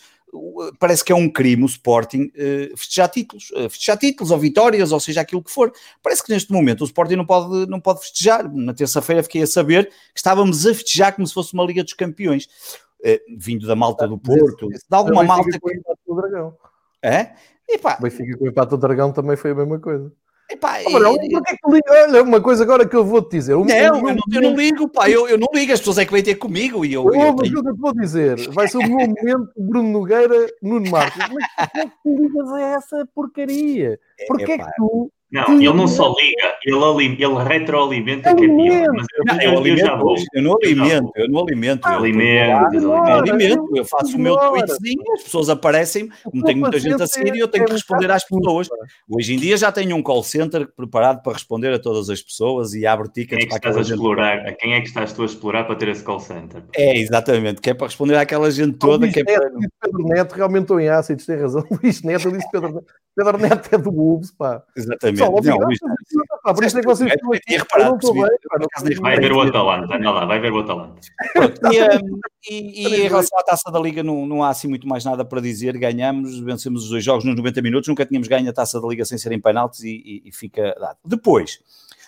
parece 0.78 1.04
que 1.04 1.12
é 1.12 1.14
um 1.14 1.30
crime 1.30 1.62
o 1.62 1.66
Sporting 1.66 2.32
uh, 2.34 2.76
festejar 2.76 3.08
títulos, 3.10 3.50
uh, 3.50 3.68
festejar 3.68 3.98
títulos 3.98 4.30
ou 4.30 4.38
vitórias, 4.38 4.92
ou 4.92 5.00
seja, 5.00 5.20
aquilo 5.20 5.42
que 5.42 5.50
for. 5.50 5.72
Parece 6.02 6.24
que 6.24 6.32
neste 6.32 6.50
momento 6.50 6.80
o 6.80 6.84
Sporting 6.84 7.16
não 7.16 7.26
pode, 7.26 7.66
não 7.68 7.80
pode 7.80 8.00
festejar. 8.00 8.50
Na 8.52 8.72
terça-feira 8.72 9.22
fiquei 9.22 9.42
a 9.42 9.46
saber 9.46 9.86
que 9.86 10.18
estávamos 10.18 10.66
a 10.66 10.74
festejar 10.74 11.14
como 11.14 11.26
se 11.26 11.34
fosse 11.34 11.52
uma 11.52 11.64
Liga 11.64 11.84
dos 11.84 11.92
Campeões, 11.92 12.46
uh, 13.00 13.36
vindo 13.36 13.66
da 13.66 13.76
malta 13.76 14.08
do 14.08 14.18
Porto, 14.18 14.68
de 14.68 14.80
alguma 14.90 15.22
malta 15.22 15.50
que... 15.50 15.80
Do 16.06 16.14
Dragão. 16.14 16.56
É? 17.02 17.32
E 17.68 17.76
pá. 17.76 17.98
Benfica 18.00 18.38
com 18.38 18.44
o 18.44 18.48
empate 18.48 18.70
do 18.70 18.78
Dragão 18.78 19.12
também 19.12 19.36
foi 19.36 19.50
a 19.50 19.54
mesma 19.54 19.78
coisa. 19.78 20.10
Epá, 20.50 20.82
e... 20.82 20.86
é? 20.86 20.96
Olha, 20.96 22.22
uma 22.22 22.40
coisa 22.40 22.64
agora 22.64 22.88
que 22.88 22.96
eu 22.96 23.04
vou 23.04 23.20
te 23.20 23.32
dizer. 23.32 23.54
não, 23.54 23.68
eu, 23.68 23.92
não, 23.92 24.16
eu 24.32 24.42
não 24.42 24.54
ligo, 24.54 24.88
pá, 24.88 25.08
eu, 25.10 25.28
eu 25.28 25.36
não 25.36 25.48
ligo, 25.52 25.72
as 25.72 25.78
pessoas 25.78 25.98
é 25.98 26.06
que 26.06 26.12
vêm 26.12 26.22
ter 26.22 26.36
comigo 26.36 26.84
e 26.84 26.94
eu. 26.94 27.04
eu, 27.12 27.20
eu 27.20 27.36
tenho... 27.36 27.62
que 27.62 27.68
eu 27.68 27.74
te 27.74 27.78
vou 27.78 27.92
dizer. 27.92 28.48
Vai 28.50 28.66
ser 28.66 28.78
o 28.78 28.80
meu 28.80 29.08
momento 29.08 29.50
Bruno 29.56 29.90
Nogueira, 29.90 30.46
Nuno 30.62 30.90
Marcos. 30.90 31.18
Mas 31.18 31.28
como 31.28 31.40
é 31.76 31.84
que 31.84 31.92
tu 32.02 32.22
ligas 32.22 32.52
a 32.52 32.60
essa 32.60 33.08
porcaria? 33.14 34.00
Porquê 34.26 34.52
é, 34.52 34.58
que 34.58 34.70
tu 34.76 35.12
não, 35.30 35.56
ele 35.56 35.72
não 35.74 35.86
só 35.86 36.14
liga, 36.18 36.56
ele, 36.64 37.22
ele 37.22 37.44
retroalimenta 37.44 38.34
que 38.34 38.44
é 38.44 38.48
pior. 38.48 38.86
Mas 38.94 39.06
eu, 39.14 39.24
não, 39.26 39.42
eu, 39.42 39.58
alimento, 39.58 39.86
eu, 39.86 40.16
eu 40.32 40.42
não 40.42 40.56
alimento, 40.62 41.12
eu 41.16 41.28
não 41.28 41.40
alimento. 41.42 41.86
Eu 41.86 41.94
alimento, 41.94 42.74
eu 42.74 42.94
alimento, 42.94 43.76
eu 43.76 43.84
faço 43.84 44.16
o 44.16 44.18
meu 44.18 44.38
tweetzinho, 44.38 45.02
as 45.12 45.22
pessoas 45.24 45.50
aparecem, 45.50 46.08
não 46.32 46.42
tenho 46.42 46.58
muita 46.58 46.78
gente 46.80 47.02
a 47.02 47.06
seguir 47.06 47.34
e 47.34 47.40
eu 47.40 47.48
tenho 47.48 47.66
que 47.66 47.72
responder 47.72 48.10
às 48.10 48.24
pessoas. 48.24 48.68
Hoje 49.06 49.34
em 49.34 49.38
dia 49.38 49.58
já 49.58 49.70
tenho 49.70 49.94
um 49.96 50.02
call 50.02 50.22
center 50.22 50.66
preparado 50.74 51.22
para 51.22 51.34
responder 51.34 51.74
a 51.74 51.78
todas 51.78 52.08
as 52.08 52.22
pessoas 52.22 52.72
e 52.72 52.86
abre 52.86 53.08
tickets 53.08 53.36
quem 53.36 53.44
é 53.44 53.48
para 53.48 53.56
aquela 53.58 53.82
gente. 53.82 53.96
Explorar, 53.96 54.38
a 54.46 54.52
quem 54.52 54.74
é 54.74 54.80
que 54.80 54.88
estás 54.88 55.12
tu 55.12 55.22
a 55.22 55.26
explorar 55.26 55.64
para 55.64 55.74
ter 55.76 55.88
esse 55.88 56.02
call 56.02 56.20
center? 56.20 56.62
É, 56.74 56.98
exatamente, 56.98 57.60
que 57.60 57.68
é 57.68 57.74
para 57.74 57.86
responder 57.86 58.16
àquela 58.16 58.50
gente 58.50 58.78
toda. 58.78 59.06
que 59.06 59.20
é 59.20 59.24
para... 59.24 59.50
Pedro 59.82 60.04
Neto 60.04 60.32
realmente 60.32 60.62
estou 60.62 60.80
em 60.80 60.88
ácidos, 60.88 61.26
tem 61.26 61.36
razão. 61.36 61.62
Luís 61.82 62.02
Neto, 62.02 62.28
eu 62.28 62.32
disse 62.32 62.50
Pedro 62.50 62.72
Neto. 62.72 62.86
Pedro 63.14 63.38
Neto 63.38 63.68
é 63.74 63.78
do 63.78 63.90
Wolves, 63.90 64.30
pá. 64.30 64.62
Exatamente. 64.76 65.17
Só, 65.18 65.30
não, 65.30 65.56
Luís, 65.58 65.78
pá, 66.42 66.54
por 66.54 66.64
isso 66.64 66.78
é 66.78 66.80
que 66.80 66.86
vocês 66.86 67.12
estão 67.12 67.32
aqui. 67.32 67.56
Reparado, 67.56 67.98
vai 69.00 69.16
ver 69.18 69.32
o 69.32 69.40
Atalanta, 69.40 69.96
anda 69.96 70.10
lá, 70.10 70.24
vai 70.24 70.40
ver 70.40 70.52
o 70.52 70.60
Atalanta. 70.60 71.00
E, 72.48 72.54
e, 72.54 72.86
e, 72.86 73.00
em 73.02 73.08
relação 73.08 73.38
à 73.38 73.42
taça 73.42 73.70
da 73.70 73.78
Liga, 73.78 74.02
não, 74.02 74.24
não 74.24 74.42
há 74.42 74.48
assim 74.48 74.68
muito 74.68 74.86
mais 74.88 75.04
nada 75.04 75.22
para 75.24 75.40
dizer. 75.40 75.76
Ganhamos, 75.76 76.38
vencemos 76.38 76.84
os 76.84 76.88
dois 76.88 77.04
jogos 77.04 77.24
nos 77.24 77.36
90 77.36 77.60
minutos, 77.60 77.88
nunca 77.88 78.06
tínhamos 78.06 78.26
ganho 78.28 78.48
a 78.48 78.52
taça 78.52 78.80
da 78.80 78.88
Liga 78.88 79.04
sem 79.04 79.18
serem 79.18 79.40
penaltis 79.40 79.80
e, 79.80 80.22
e, 80.24 80.32
fica 80.32 80.74
dado. 80.78 80.96
Depois, 81.04 81.58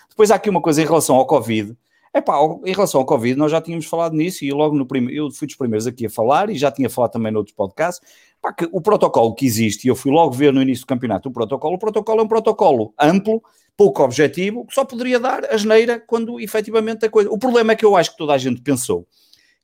depois 0.09 0.31
há 0.31 0.35
aqui 0.35 0.49
uma 0.49 0.61
coisa 0.61 0.81
em 0.81 0.85
relação 0.85 1.17
ao 1.17 1.27
Covid. 1.27 1.75
Epá, 2.13 2.33
em 2.65 2.73
relação 2.73 2.99
ao 2.99 3.05
Covid, 3.05 3.37
nós 3.37 3.51
já 3.51 3.61
tínhamos 3.61 3.85
falado 3.85 4.13
nisso 4.13 4.43
e 4.43 4.51
logo 4.51 4.75
no 4.75 4.85
primeiro, 4.85 5.27
eu 5.27 5.31
fui 5.31 5.47
dos 5.47 5.55
primeiros 5.55 5.87
aqui 5.87 6.07
a 6.07 6.09
falar 6.09 6.49
e 6.49 6.57
já 6.57 6.71
tinha 6.71 6.89
falado 6.89 7.11
também 7.11 7.31
noutros 7.31 7.55
podcasts 7.55 8.05
Pá, 8.41 8.51
que 8.51 8.67
o 8.71 8.81
protocolo 8.81 9.35
que 9.35 9.45
existe, 9.45 9.85
e 9.85 9.87
eu 9.89 9.95
fui 9.95 10.11
logo 10.11 10.31
ver 10.31 10.51
no 10.51 10.61
início 10.61 10.83
do 10.83 10.87
campeonato 10.87 11.29
o 11.29 11.31
protocolo, 11.31 11.75
o 11.75 11.79
protocolo 11.79 12.21
é 12.21 12.23
um 12.23 12.27
protocolo 12.27 12.93
amplo, 12.99 13.41
pouco 13.77 14.03
objetivo, 14.03 14.65
que 14.65 14.73
só 14.73 14.83
poderia 14.83 15.19
dar 15.19 15.45
a 15.45 15.57
geneira 15.57 15.99
quando 15.99 16.39
efetivamente 16.39 17.05
a 17.05 17.09
coisa. 17.09 17.29
O 17.29 17.37
problema 17.37 17.73
é 17.73 17.75
que 17.75 17.85
eu 17.85 17.95
acho 17.95 18.11
que 18.11 18.17
toda 18.17 18.33
a 18.33 18.37
gente 18.37 18.61
pensou 18.61 19.07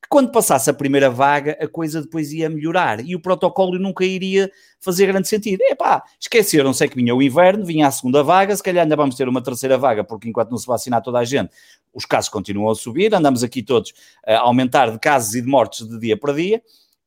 que 0.02 0.08
quando 0.10 0.32
passasse 0.32 0.70
a 0.70 0.74
primeira 0.74 1.10
vaga 1.10 1.58
a 1.60 1.68
coisa 1.68 2.02
depois 2.02 2.32
ia 2.32 2.50
melhorar 2.50 3.04
e 3.04 3.16
o 3.16 3.20
protocolo 3.20 3.80
nunca 3.80 4.06
iria 4.06 4.50
fazer 4.80 5.08
grande 5.08 5.28
sentido. 5.28 5.62
Epá, 5.64 6.04
esqueceram-se 6.20 6.84
é 6.84 6.88
que 6.88 6.96
vinha 6.96 7.16
o 7.16 7.22
inverno, 7.22 7.66
vinha 7.66 7.88
a 7.88 7.92
segunda 7.92 8.24
vaga, 8.24 8.56
se 8.56 8.62
calhar 8.62 8.84
ainda 8.84 8.96
vamos 8.96 9.16
ter 9.16 9.28
uma 9.28 9.42
terceira 9.42 9.78
vaga, 9.78 10.04
porque 10.04 10.30
enquanto 10.30 10.52
não 10.52 10.58
se 10.58 10.68
vacinar 10.68 11.02
toda 11.02 11.20
a 11.20 11.26
gente, 11.26 11.52
os 11.94 12.06
casos 12.06 12.30
continuam 12.30 12.70
a 12.72 12.76
subir, 12.76 13.14
andamos 13.14 13.44
aqui 13.44 13.64
todos 13.64 13.94
a 14.26 14.38
aumentar 14.40 14.92
de 14.92 15.00
casos 15.00 15.34
e 15.34 15.42
de 15.42 15.48
mortes 15.48 15.88
de 15.88 16.00
dia 16.00 16.16
para 16.16 16.34
dia. 16.34 16.62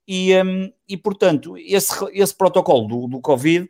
E, 0.07 0.35
um, 0.43 0.73
e 0.89 0.97
portanto, 0.97 1.57
esse, 1.57 1.93
esse 2.13 2.35
protocolo 2.35 2.89
do, 2.89 3.07
do 3.07 3.21
Covid, 3.21 3.69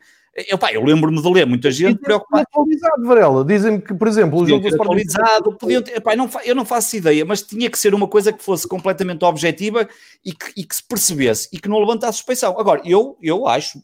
eu, 0.48 0.56
pá, 0.56 0.72
eu 0.72 0.82
lembro-me 0.84 1.20
de 1.20 1.28
ler 1.28 1.44
muita 1.44 1.70
gente 1.70 1.98
preocupada. 1.98 2.42
atualizado, 2.42 3.04
Varela. 3.04 3.44
Dizem-me 3.44 3.80
que, 3.80 3.92
por 3.92 4.06
exemplo, 4.06 4.40
o 4.40 4.46
jogo 4.46 4.68
do 4.68 4.74
atualizado, 4.74 5.56
podiam 5.56 5.82
ter, 5.82 5.96
epá, 5.96 6.14
não, 6.14 6.30
eu 6.44 6.54
não 6.54 6.64
faço 6.64 6.96
ideia, 6.96 7.24
mas 7.24 7.42
tinha 7.42 7.68
que 7.68 7.78
ser 7.78 7.94
uma 7.94 8.06
coisa 8.06 8.32
que 8.32 8.42
fosse 8.42 8.66
completamente 8.66 9.24
objetiva 9.24 9.88
e 10.24 10.32
que, 10.32 10.52
e 10.56 10.64
que 10.64 10.74
se 10.74 10.82
percebesse 10.82 11.48
e 11.52 11.58
que 11.58 11.68
não 11.68 11.80
levantasse 11.80 12.18
suspeição. 12.18 12.58
Agora, 12.58 12.80
eu, 12.84 13.18
eu 13.20 13.46
acho, 13.46 13.82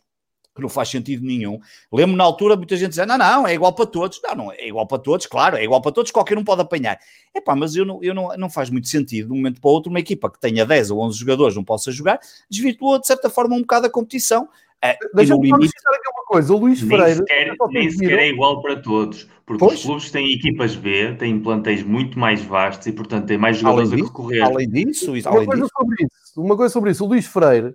que 0.56 0.62
não 0.62 0.68
faz 0.68 0.88
sentido 0.88 1.24
nenhum. 1.24 1.60
Lembro 1.92 2.16
na 2.16 2.24
altura 2.24 2.56
muita 2.56 2.76
gente 2.76 2.88
dizendo, 2.88 3.10
não, 3.10 3.18
não, 3.18 3.46
é 3.46 3.54
igual 3.54 3.74
para 3.74 3.86
todos. 3.86 4.20
Não, 4.24 4.34
não, 4.34 4.52
é 4.52 4.66
igual 4.66 4.86
para 4.86 4.98
todos, 4.98 5.26
claro, 5.26 5.56
é 5.56 5.62
igual 5.62 5.82
para 5.82 5.92
todos, 5.92 6.10
qualquer 6.10 6.38
um 6.38 6.42
pode 6.42 6.62
apanhar. 6.62 6.98
É 7.34 7.40
pá, 7.40 7.54
mas 7.54 7.76
eu 7.76 7.84
não, 7.84 8.02
eu 8.02 8.14
não, 8.14 8.34
não 8.36 8.50
faz 8.50 8.70
muito 8.70 8.88
sentido, 8.88 9.26
de 9.26 9.32
um 9.32 9.36
momento 9.36 9.60
para 9.60 9.68
o 9.68 9.72
outro, 9.72 9.90
uma 9.90 10.00
equipa 10.00 10.30
que 10.30 10.40
tenha 10.40 10.64
10 10.64 10.90
ou 10.90 11.00
11 11.02 11.18
jogadores 11.18 11.54
não 11.54 11.62
possa 11.62 11.92
jogar, 11.92 12.18
desvirtua 12.50 12.98
de 12.98 13.06
certa 13.06 13.28
forma 13.28 13.54
um 13.54 13.60
bocado 13.60 13.86
a 13.86 13.90
competição. 13.90 14.48
É, 14.82 14.96
Deixa-me 15.14 15.50
limite... 15.50 15.72
aqui 15.76 16.10
uma 16.14 16.24
coisa, 16.26 16.54
o 16.54 16.58
Luís 16.58 16.82
nem 16.82 16.90
Freire... 16.90 17.16
Sequer, 17.16 17.54
nem 17.70 17.90
sequer 17.90 18.18
é 18.18 18.28
igual 18.28 18.62
para 18.62 18.76
todos, 18.76 19.28
porque 19.44 19.64
pois? 19.64 19.78
os 19.78 19.84
clubes 19.84 20.10
têm 20.10 20.32
equipas 20.32 20.74
B, 20.74 21.14
têm 21.14 21.40
plantéis 21.40 21.82
muito 21.82 22.18
mais 22.18 22.42
vastos 22.42 22.86
e, 22.86 22.92
portanto, 22.92 23.26
têm 23.26 23.38
mais 23.38 23.58
jogadores 23.58 23.90
além 23.90 24.02
a 24.02 24.06
recorrer. 24.06 24.42
Além 24.42 24.68
disso, 24.68 25.12
uma, 25.12 25.30
além 25.30 25.46
coisa 25.46 25.62
disso. 25.62 25.74
Sobre 25.76 25.96
isso, 26.02 26.40
uma 26.40 26.56
coisa 26.56 26.72
sobre 26.72 26.90
isso, 26.90 27.04
o 27.04 27.08
Luís 27.08 27.26
Freire 27.26 27.74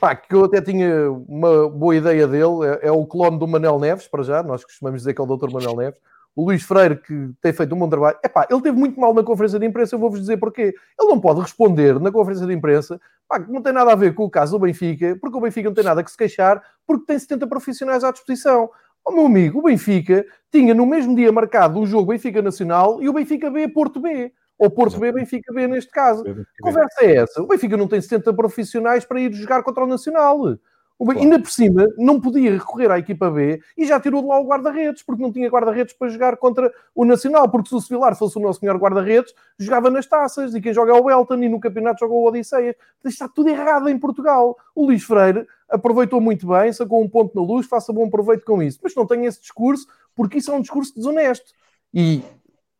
Pá, 0.00 0.14
que 0.14 0.34
eu 0.34 0.44
até 0.44 0.60
tinha 0.60 1.10
uma 1.10 1.68
boa 1.68 1.96
ideia 1.96 2.26
dele, 2.26 2.66
é, 2.82 2.88
é, 2.88 2.92
o 2.92 3.06
clone 3.06 3.38
do 3.38 3.46
Manel 3.46 3.78
Neves, 3.78 4.06
para 4.06 4.22
já, 4.22 4.42
nós 4.42 4.64
costumamos 4.64 5.00
dizer 5.00 5.14
que 5.14 5.20
é 5.20 5.24
o 5.24 5.36
Dr. 5.36 5.50
Manel 5.50 5.76
Neves. 5.76 6.00
O 6.34 6.44
Luís 6.44 6.62
Freire, 6.62 6.96
que 6.96 7.30
tem 7.40 7.50
feito 7.50 7.74
um 7.74 7.78
bom 7.78 7.88
trabalho, 7.88 8.18
epá, 8.22 8.46
ele 8.50 8.60
teve 8.60 8.76
muito 8.76 9.00
mal 9.00 9.14
na 9.14 9.22
conferência 9.22 9.58
de 9.58 9.64
imprensa, 9.64 9.94
eu 9.94 9.98
vou-vos 9.98 10.20
dizer 10.20 10.36
porquê. 10.36 10.74
Ele 11.00 11.08
não 11.08 11.18
pode 11.18 11.40
responder 11.40 11.98
na 11.98 12.12
conferência 12.12 12.46
de 12.46 12.52
imprensa, 12.52 13.00
pá, 13.26 13.40
que 13.40 13.50
não 13.50 13.62
tem 13.62 13.72
nada 13.72 13.92
a 13.92 13.94
ver 13.94 14.14
com 14.14 14.24
o 14.24 14.30
caso 14.30 14.52
do 14.52 14.58
Benfica, 14.58 15.16
porque 15.18 15.38
o 15.38 15.40
Benfica 15.40 15.70
não 15.70 15.74
tem 15.74 15.84
nada 15.84 16.04
que 16.04 16.10
se 16.10 16.16
queixar, 16.16 16.62
porque 16.86 17.06
tem 17.06 17.18
70 17.18 17.46
profissionais 17.46 18.04
à 18.04 18.10
disposição. 18.10 18.68
O 19.02 19.12
meu 19.12 19.24
amigo, 19.24 19.60
o 19.60 19.62
Benfica 19.62 20.26
tinha 20.52 20.74
no 20.74 20.84
mesmo 20.84 21.16
dia 21.16 21.32
marcado 21.32 21.80
o 21.80 21.86
jogo 21.86 22.12
Benfica 22.12 22.42
Nacional 22.42 23.02
e 23.02 23.08
o 23.08 23.14
Benfica 23.14 23.50
B 23.50 23.68
Porto 23.68 23.98
B 23.98 24.30
ou 24.58 24.70
Porto 24.70 24.98
B, 24.98 25.12
Benfica 25.12 25.52
B 25.52 25.66
neste 25.66 25.90
caso. 25.90 26.24
Que 26.24 26.62
conversa 26.62 27.04
é 27.04 27.16
essa? 27.16 27.42
O 27.42 27.46
Benfica 27.46 27.76
não 27.76 27.88
tem 27.88 28.00
70 28.00 28.32
profissionais 28.34 29.04
para 29.04 29.20
ir 29.20 29.32
jogar 29.32 29.62
contra 29.62 29.84
o 29.84 29.86
Nacional. 29.86 30.58
O 30.98 31.04
claro. 31.04 31.20
Ainda 31.20 31.38
por 31.38 31.50
cima, 31.50 31.86
não 31.98 32.18
podia 32.18 32.52
recorrer 32.52 32.90
à 32.90 32.98
equipa 32.98 33.30
B 33.30 33.60
e 33.76 33.84
já 33.84 34.00
tirou 34.00 34.22
de 34.22 34.28
lá 34.28 34.40
o 34.40 34.46
guarda-redes, 34.46 35.02
porque 35.02 35.22
não 35.22 35.30
tinha 35.30 35.48
guarda-redes 35.48 35.92
para 35.92 36.08
jogar 36.08 36.38
contra 36.38 36.72
o 36.94 37.04
Nacional, 37.04 37.50
porque 37.50 37.68
se 37.68 37.74
o 37.74 37.80
Sevilar 37.80 38.16
fosse 38.16 38.38
o 38.38 38.40
nosso 38.40 38.60
melhor 38.62 38.78
guarda-redes, 38.78 39.34
jogava 39.58 39.90
nas 39.90 40.06
taças, 40.06 40.54
e 40.54 40.60
quem 40.60 40.72
joga 40.72 40.96
é 40.96 41.00
o 41.00 41.10
Elton, 41.10 41.42
e 41.42 41.48
no 41.50 41.60
campeonato 41.60 42.00
joga 42.00 42.14
o 42.14 42.26
Odisseias. 42.26 42.74
Está 43.04 43.28
tudo 43.28 43.50
errado 43.50 43.90
em 43.90 43.98
Portugal. 43.98 44.56
O 44.74 44.86
Luís 44.86 45.04
Freire 45.04 45.46
aproveitou 45.68 46.18
muito 46.18 46.46
bem, 46.46 46.72
sacou 46.72 47.02
um 47.02 47.08
ponto 47.08 47.38
na 47.38 47.46
luz, 47.46 47.66
faça 47.66 47.92
bom 47.92 48.08
proveito 48.08 48.44
com 48.46 48.62
isso. 48.62 48.78
Mas 48.82 48.94
não 48.94 49.06
tem 49.06 49.26
esse 49.26 49.40
discurso, 49.40 49.86
porque 50.14 50.38
isso 50.38 50.50
é 50.50 50.54
um 50.54 50.62
discurso 50.62 50.94
desonesto. 50.94 51.52
E 51.92 52.22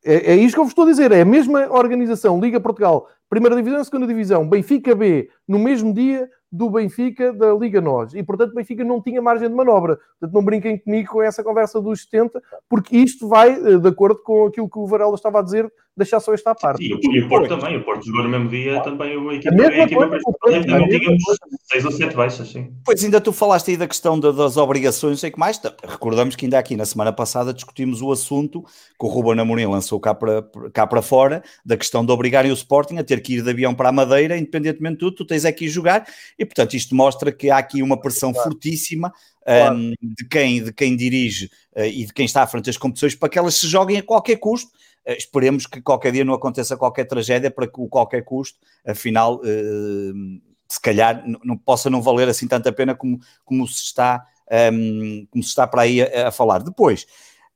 é, 0.06 0.32
é 0.32 0.36
isto 0.36 0.54
que 0.54 0.60
eu 0.60 0.64
vos 0.64 0.70
estou 0.70 0.84
a 0.84 0.88
dizer. 0.88 1.10
É 1.10 1.20
a 1.20 1.24
mesma 1.24 1.68
organização, 1.70 2.40
Liga 2.40 2.60
Portugal, 2.60 3.08
Primeira 3.28 3.56
Divisão 3.56 3.82
Segunda 3.82 4.06
Divisão, 4.06 4.48
Benfica 4.48 4.94
B, 4.94 5.28
no 5.48 5.58
mesmo 5.58 5.92
dia 5.92 6.28
do 6.50 6.70
Benfica 6.70 7.32
da 7.32 7.52
Liga 7.52 7.80
Nós. 7.80 8.14
E, 8.14 8.22
portanto, 8.22 8.52
o 8.52 8.54
Benfica 8.54 8.84
não 8.84 9.00
tinha 9.00 9.20
margem 9.20 9.48
de 9.48 9.54
manobra. 9.54 9.98
Portanto, 10.18 10.34
não 10.34 10.44
brinquem 10.44 10.78
comigo 10.78 11.12
com 11.12 11.22
essa 11.22 11.42
conversa 11.42 11.80
dos 11.80 12.02
70, 12.02 12.42
porque 12.68 12.96
isto 12.96 13.28
vai 13.28 13.50
eh, 13.50 13.78
de 13.78 13.88
acordo 13.88 14.22
com 14.22 14.46
aquilo 14.46 14.68
que 14.68 14.78
o 14.78 14.86
Varela 14.86 15.14
estava 15.14 15.40
a 15.40 15.42
dizer, 15.42 15.70
deixar 15.96 16.20
só 16.20 16.34
esta 16.34 16.54
parte. 16.54 16.86
Sim, 16.86 16.98
e 17.02 17.22
o 17.22 17.28
Porto 17.28 17.48
também. 17.48 17.76
O 17.78 17.84
Porto 17.84 18.04
jogou 18.04 18.22
no 18.22 18.28
mesmo 18.28 18.48
dia 18.48 18.82
também 18.82 19.16
a 19.16 19.34
equipa, 19.34 19.62
a 19.62 19.84
equipa 19.84 20.20
coisa, 20.40 20.66
não 20.66 20.88
tínhamos 20.88 21.22
seis 21.64 21.84
ou 21.84 21.90
sete 21.90 22.14
baixas, 22.14 22.48
sim. 22.48 22.72
Pois 22.84 23.02
ainda 23.02 23.20
tu 23.20 23.32
falaste 23.32 23.70
aí 23.70 23.76
da 23.76 23.88
questão 23.88 24.20
das 24.20 24.56
obrigações, 24.56 25.20
sei 25.20 25.30
que 25.30 25.38
mais. 25.38 25.60
Recordamos 25.82 26.36
que 26.36 26.44
ainda 26.44 26.58
aqui 26.58 26.76
na 26.76 26.84
semana 26.84 27.12
passada 27.12 27.52
discutimos 27.54 28.02
o 28.02 28.12
assunto 28.12 28.62
que 28.62 29.06
o 29.06 29.08
Ruben 29.08 29.40
Amorim 29.40 29.66
lançou 29.66 29.98
cá 29.98 30.14
para, 30.14 30.42
cá 30.72 30.86
para 30.86 31.00
fora, 31.00 31.42
da 31.64 31.76
questão 31.76 32.04
de 32.04 32.12
obrigarem 32.12 32.50
o 32.50 32.54
Sporting 32.54 32.98
a 32.98 33.04
ter 33.04 33.22
que 33.22 33.36
ir 33.36 33.42
de 33.42 33.50
avião 33.50 33.74
para 33.74 33.88
a 33.88 33.92
Madeira, 33.92 34.36
independentemente 34.36 34.94
de 34.94 35.00
tudo, 35.00 35.16
tu 35.16 35.24
tens 35.24 35.44
aqui 35.44 35.68
jogar, 35.68 36.06
e 36.38 36.44
portanto 36.44 36.74
isto 36.74 36.94
mostra 36.94 37.32
que 37.32 37.50
há 37.50 37.58
aqui 37.58 37.82
uma 37.82 37.98
pressão 37.98 38.32
claro. 38.32 38.50
fortíssima 38.50 39.12
claro. 39.44 39.76
um, 39.76 39.92
de, 40.02 40.28
quem, 40.28 40.62
de 40.62 40.72
quem 40.72 40.96
dirige 40.96 41.50
uh, 41.76 41.84
e 41.84 42.04
de 42.06 42.12
quem 42.12 42.26
está 42.26 42.42
à 42.42 42.46
frente 42.46 42.66
das 42.66 42.76
competições 42.76 43.14
para 43.14 43.28
que 43.28 43.38
elas 43.38 43.54
se 43.54 43.66
joguem 43.66 43.98
a 43.98 44.02
qualquer 44.02 44.36
custo. 44.36 44.70
Uh, 45.06 45.12
esperemos 45.12 45.66
que 45.66 45.80
qualquer 45.80 46.12
dia 46.12 46.24
não 46.24 46.34
aconteça 46.34 46.76
qualquer 46.76 47.04
tragédia 47.04 47.50
para 47.50 47.66
que 47.66 47.80
o 47.80 47.88
qualquer 47.88 48.22
custo, 48.22 48.58
afinal, 48.86 49.36
uh, 49.36 50.40
se 50.68 50.80
calhar 50.80 51.24
não 51.44 51.56
possa 51.56 51.88
não 51.88 52.02
valer 52.02 52.28
assim 52.28 52.46
tanta 52.48 52.72
pena 52.72 52.94
como, 52.94 53.20
como, 53.44 53.66
se, 53.68 53.84
está, 53.84 54.26
um, 54.72 55.26
como 55.30 55.42
se 55.42 55.50
está 55.50 55.66
para 55.66 55.82
aí 55.82 56.02
a, 56.02 56.28
a 56.28 56.30
falar. 56.32 56.62
Depois, 56.62 57.06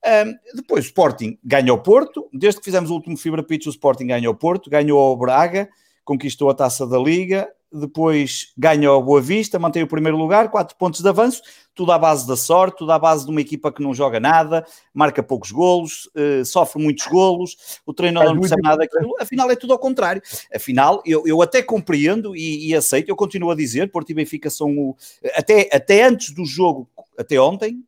um, 0.05 0.57
depois 0.57 0.85
o 0.85 0.89
Sporting 0.89 1.39
ganha 1.45 1.75
o 1.75 1.79
Porto, 1.79 2.29
desde 2.33 2.61
que 2.61 2.65
fizemos 2.65 2.91
o 2.91 2.95
último 2.95 3.17
Fibra 3.17 3.43
Pitch, 3.43 3.67
o 3.67 3.71
Sporting 3.71 4.07
ganha 4.07 4.31
o 4.31 4.35
Porto, 4.35 4.71
ganhou 4.71 5.13
o 5.13 5.17
Braga, 5.17 5.69
conquistou 6.05 6.49
a 6.51 6.55
taça 6.55 6.87
da 6.87 6.99
Liga, 6.99 7.49
depois 7.73 8.53
ganha 8.57 8.93
o 8.93 9.03
Boa 9.03 9.21
Vista, 9.21 9.59
mantém 9.59 9.83
o 9.83 9.87
primeiro 9.87 10.17
lugar, 10.17 10.51
quatro 10.51 10.77
pontos 10.77 11.01
de 11.01 11.09
avanço, 11.09 11.43
tudo 11.75 11.93
à 11.93 11.99
base 11.99 12.27
da 12.27 12.37
sorte, 12.37 12.79
tudo 12.79 12.93
à 12.93 12.99
base 12.99 13.25
de 13.25 13.31
uma 13.31 13.41
equipa 13.41 13.73
que 13.73 13.83
não 13.83 13.95
joga 13.95 14.19
nada, 14.19 14.67
marca 14.93 15.23
poucos 15.23 15.51
golos, 15.51 16.11
uh, 16.17 16.45
sofre 16.45 16.83
muitos 16.83 17.07
golos, 17.07 17.81
o 17.87 17.95
treinador 17.95 18.35
não 18.35 18.41
percebe 18.41 18.63
nada 18.63 18.79
daquilo, 18.79 19.15
afinal 19.21 19.51
é 19.51 19.57
tudo 19.57 19.73
ao 19.73 19.79
contrário. 19.79 20.21
Afinal, 20.55 21.03
eu, 21.07 21.23
eu 21.27 21.41
até 21.41 21.63
compreendo 21.63 22.35
e, 22.35 22.69
e, 22.69 22.75
aceito, 22.75 23.09
eu 23.09 23.17
continuo 23.17 23.51
a 23.51 23.57
dizer, 23.57 23.91
Porto 23.91 24.11
e 24.11 24.15
Benfica 24.15 24.51
são 24.51 24.77
o, 24.77 24.97
até, 25.35 25.69
até 25.73 26.05
antes 26.05 26.33
do 26.33 26.45
jogo, 26.45 26.89
até 27.17 27.41
ontem, 27.41 27.83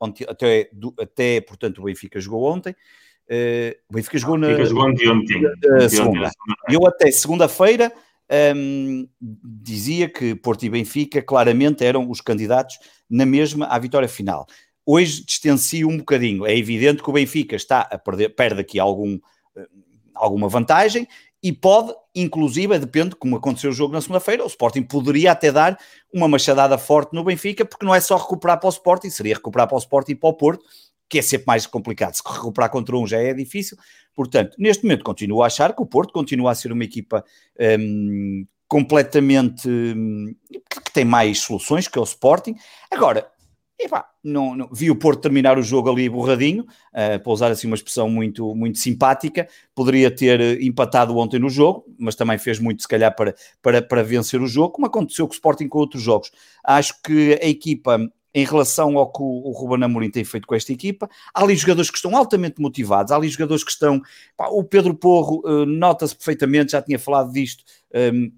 ontem 0.00 0.26
até, 0.28 0.68
do, 0.72 0.94
até 0.98 1.40
portanto 1.40 1.80
o 1.80 1.84
Benfica 1.84 2.20
jogou 2.20 2.44
ontem, 2.44 2.74
Uh, 3.28 3.74
o 3.90 3.94
Benfica 3.94 4.18
jogou 4.18 4.38
na. 4.38 4.46
Benfica 4.46 4.66
jogou 4.66 4.88
ontem, 4.88 5.10
ontem. 5.10 5.88
segunda. 5.88 6.30
Eu 6.68 6.86
até 6.86 7.10
segunda-feira 7.10 7.92
um, 8.56 9.08
dizia 9.62 10.08
que 10.08 10.34
Porto 10.34 10.64
e 10.64 10.70
Benfica 10.70 11.22
claramente 11.22 11.84
eram 11.84 12.10
os 12.10 12.20
candidatos 12.20 12.78
na 13.08 13.24
mesma 13.24 13.66
à 13.66 13.78
vitória 13.78 14.08
final. 14.08 14.46
hoje 14.84 15.24
distancia 15.24 15.86
um 15.86 15.98
bocadinho. 15.98 16.46
É 16.46 16.56
evidente 16.56 17.02
que 17.02 17.10
o 17.10 17.12
Benfica 17.12 17.56
está 17.56 17.80
a 17.80 17.98
perder, 17.98 18.30
perde 18.30 18.60
aqui 18.60 18.78
algum, 18.78 19.18
eh, 19.56 19.66
alguma 20.14 20.48
vantagem 20.48 21.08
e 21.42 21.52
pode, 21.52 21.92
inclusive, 22.14 22.78
depende, 22.78 23.14
como 23.16 23.36
aconteceu 23.36 23.70
o 23.70 23.72
jogo 23.72 23.92
na 23.92 24.00
segunda-feira, 24.00 24.42
o 24.42 24.46
Sporting 24.46 24.82
poderia 24.82 25.32
até 25.32 25.52
dar 25.52 25.78
uma 26.12 26.28
machadada 26.28 26.78
forte 26.78 27.14
no 27.14 27.22
Benfica, 27.24 27.64
porque 27.64 27.84
não 27.84 27.94
é 27.94 28.00
só 28.00 28.16
recuperar 28.16 28.58
para 28.58 28.68
o 28.68 28.70
Sporting, 28.70 29.10
seria 29.10 29.34
recuperar 29.34 29.68
para 29.68 29.76
o 29.76 29.78
Sporting 29.78 30.12
e 30.12 30.16
para 30.16 30.28
o 30.28 30.34
Porto, 30.34 30.64
que 31.08 31.18
é 31.18 31.22
sempre 31.22 31.46
mais 31.46 31.66
complicado. 31.66 32.14
Se 32.14 32.22
recuperar 32.24 32.70
contra 32.70 32.96
um 32.96 33.06
já 33.06 33.18
é 33.18 33.32
difícil. 33.32 33.76
Portanto, 34.16 34.56
neste 34.58 34.82
momento 34.82 35.04
continuo 35.04 35.42
a 35.42 35.46
achar 35.46 35.74
que 35.74 35.82
o 35.82 35.86
Porto 35.86 36.12
continua 36.12 36.50
a 36.50 36.54
ser 36.54 36.72
uma 36.72 36.82
equipa 36.82 37.22
um, 37.78 38.46
completamente 38.66 39.68
um, 39.68 40.34
que 40.84 40.92
tem 40.92 41.04
mais 41.04 41.40
soluções 41.40 41.86
que 41.86 41.98
o 41.98 42.02
Sporting. 42.02 42.56
Agora, 42.90 43.30
e 43.78 43.88
pá, 43.88 44.08
não, 44.24 44.56
não, 44.56 44.68
vi 44.72 44.90
o 44.90 44.96
Porto 44.96 45.20
terminar 45.20 45.58
o 45.58 45.62
jogo 45.62 45.90
ali 45.90 46.08
borradinho, 46.08 46.62
uh, 46.64 47.22
para 47.22 47.32
usar 47.32 47.50
assim 47.50 47.66
uma 47.66 47.76
expressão 47.76 48.08
muito, 48.08 48.54
muito 48.54 48.78
simpática. 48.78 49.46
Poderia 49.74 50.10
ter 50.10 50.40
eh, 50.40 50.58
empatado 50.62 51.16
ontem 51.18 51.38
no 51.38 51.50
jogo, 51.50 51.84
mas 51.98 52.14
também 52.14 52.38
fez 52.38 52.58
muito, 52.58 52.80
se 52.80 52.88
calhar, 52.88 53.14
para, 53.14 53.34
para, 53.60 53.82
para 53.82 54.02
vencer 54.02 54.40
o 54.40 54.46
jogo, 54.46 54.70
como 54.70 54.86
aconteceu 54.86 55.26
com 55.26 55.32
o 55.32 55.34
Sporting 55.34 55.68
com 55.68 55.78
outros 55.78 56.02
jogos. 56.02 56.30
Acho 56.64 56.94
que 57.02 57.38
a 57.42 57.46
equipa, 57.46 57.98
em 58.36 58.44
relação 58.44 58.98
ao 58.98 59.10
que 59.10 59.22
o, 59.22 59.50
Ruben 59.50 59.82
Amorim 59.82 60.10
tem 60.10 60.22
feito 60.22 60.46
com 60.46 60.54
esta 60.54 60.70
equipa, 60.70 61.08
há 61.32 61.42
ali 61.42 61.56
jogadores 61.56 61.90
que 61.90 61.96
estão 61.96 62.14
altamente 62.14 62.60
motivados, 62.60 63.10
há 63.10 63.16
ali 63.16 63.30
jogadores 63.30 63.64
que 63.64 63.70
estão. 63.70 63.98
Pá, 64.36 64.48
o 64.48 64.62
Pedro 64.62 64.94
Porro 64.94 65.40
uh, 65.46 65.64
nota-se 65.64 66.14
perfeitamente, 66.14 66.72
já 66.72 66.82
tinha 66.82 66.98
falado 66.98 67.32
disto. 67.32 67.64
Um, 67.94 67.98
ehm, 67.98 68.32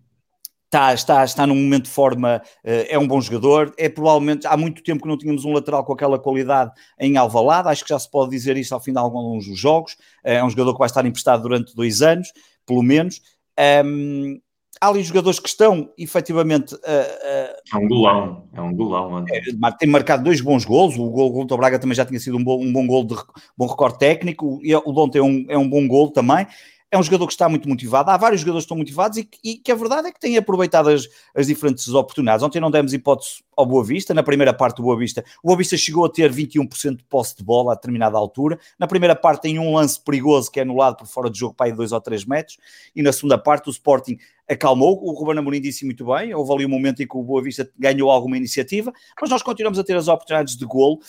está, 0.66 0.94
está, 0.94 1.24
está 1.24 1.46
num 1.48 1.56
momento 1.56 1.86
de 1.86 1.90
forma, 1.90 2.40
eh, 2.62 2.94
é 2.94 2.98
um 2.98 3.08
bom 3.08 3.20
jogador, 3.20 3.74
é 3.78 3.88
provavelmente, 3.88 4.46
há 4.46 4.54
muito 4.54 4.82
tempo 4.82 5.02
que 5.02 5.08
não 5.08 5.16
tínhamos 5.16 5.44
um 5.44 5.52
lateral 5.52 5.82
com 5.82 5.94
aquela 5.94 6.18
qualidade 6.18 6.70
em 7.00 7.16
Alvalade, 7.16 7.68
acho 7.68 7.82
que 7.82 7.88
já 7.88 7.98
se 7.98 8.10
pode 8.10 8.30
dizer 8.30 8.56
isso 8.58 8.74
ao 8.74 8.80
fim 8.80 8.92
de 8.92 8.98
alguns 8.98 9.46
dos 9.46 9.58
jogos, 9.58 9.96
eh, 10.22 10.34
é 10.34 10.44
um 10.44 10.50
jogador 10.50 10.74
que 10.74 10.78
vai 10.78 10.86
estar 10.86 11.04
emprestado 11.06 11.42
durante 11.42 11.74
dois 11.74 12.02
anos, 12.02 12.30
pelo 12.66 12.82
menos, 12.82 13.20
um, 13.84 14.38
há 14.80 14.88
ali 14.88 15.02
jogadores 15.02 15.38
que 15.38 15.48
estão 15.48 15.90
efetivamente. 15.96 16.74
Uh, 16.74 16.78
uh, 16.78 17.74
é 17.74 17.76
um 17.76 17.88
golão, 17.88 18.44
é 18.52 18.60
um 18.60 18.74
golão. 18.74 19.24
É, 19.30 19.40
tem 19.78 19.88
marcado 19.88 20.24
dois 20.24 20.40
bons 20.40 20.64
gols. 20.64 20.96
O 20.96 21.10
gol 21.10 21.32
contra 21.32 21.54
o 21.54 21.58
Braga 21.58 21.78
também 21.78 21.94
já 21.94 22.04
tinha 22.04 22.20
sido 22.20 22.36
um 22.36 22.44
bom, 22.44 22.62
um 22.62 22.72
bom 22.72 22.86
gol 22.86 23.04
de 23.04 23.14
bom 23.56 23.66
recorde 23.66 23.98
técnico. 23.98 24.60
E 24.62 24.74
o 24.74 24.92
de 24.92 24.98
ontem 25.00 25.18
é 25.18 25.22
um, 25.22 25.46
é 25.48 25.58
um 25.58 25.68
bom 25.68 25.86
gol 25.86 26.10
também 26.10 26.46
é 26.90 26.98
um 26.98 27.02
jogador 27.02 27.26
que 27.26 27.32
está 27.32 27.48
muito 27.48 27.68
motivado. 27.68 28.10
Há 28.10 28.16
vários 28.16 28.40
jogadores 28.40 28.64
que 28.64 28.66
estão 28.66 28.78
motivados 28.78 29.18
e, 29.18 29.28
e 29.44 29.56
que 29.56 29.70
a 29.70 29.74
verdade 29.74 30.08
é 30.08 30.12
que 30.12 30.18
têm 30.18 30.38
aproveitado 30.38 30.88
as, 30.88 31.06
as 31.34 31.46
diferentes 31.46 31.86
oportunidades. 31.88 32.42
Ontem 32.42 32.60
não 32.60 32.70
demos 32.70 32.94
hipótese 32.94 33.42
ao 33.54 33.66
Boa 33.66 33.84
Vista, 33.84 34.14
na 34.14 34.22
primeira 34.22 34.54
parte 34.54 34.76
do 34.76 34.82
Boa 34.82 34.96
Vista. 34.96 35.22
O 35.42 35.48
Boa 35.48 35.58
Vista 35.58 35.76
chegou 35.76 36.06
a 36.06 36.08
ter 36.08 36.32
21% 36.32 36.96
de 36.96 37.04
posse 37.04 37.36
de 37.36 37.44
bola 37.44 37.72
a 37.72 37.74
determinada 37.74 38.16
altura. 38.16 38.58
Na 38.78 38.86
primeira 38.86 39.14
parte 39.14 39.42
tem 39.42 39.58
um 39.58 39.74
lance 39.74 40.00
perigoso 40.02 40.50
que 40.50 40.60
é 40.60 40.62
anulado 40.62 40.96
por 40.96 41.06
fora 41.06 41.30
de 41.30 41.38
jogo 41.38 41.54
para 41.54 41.66
aí 41.66 41.72
2 41.72 41.92
ou 41.92 42.00
3 42.00 42.24
metros. 42.24 42.56
E 42.96 43.02
na 43.02 43.12
segunda 43.12 43.36
parte 43.36 43.68
o 43.68 43.70
Sporting 43.70 44.18
acalmou. 44.48 44.98
O 45.02 45.12
Ruben 45.12 45.38
Amorim 45.38 45.60
disse 45.60 45.84
muito 45.84 46.06
bem. 46.06 46.34
Houve 46.34 46.52
ali 46.52 46.66
um 46.66 46.68
momento 46.68 47.02
em 47.02 47.06
que 47.06 47.16
o 47.16 47.22
Boa 47.22 47.42
Vista 47.42 47.70
ganhou 47.78 48.10
alguma 48.10 48.36
iniciativa, 48.36 48.92
mas 49.20 49.30
nós 49.30 49.42
continuamos 49.42 49.78
a 49.78 49.84
ter 49.84 49.96
as 49.96 50.08
oportunidades 50.08 50.56
de 50.56 50.64
golo. 50.64 51.00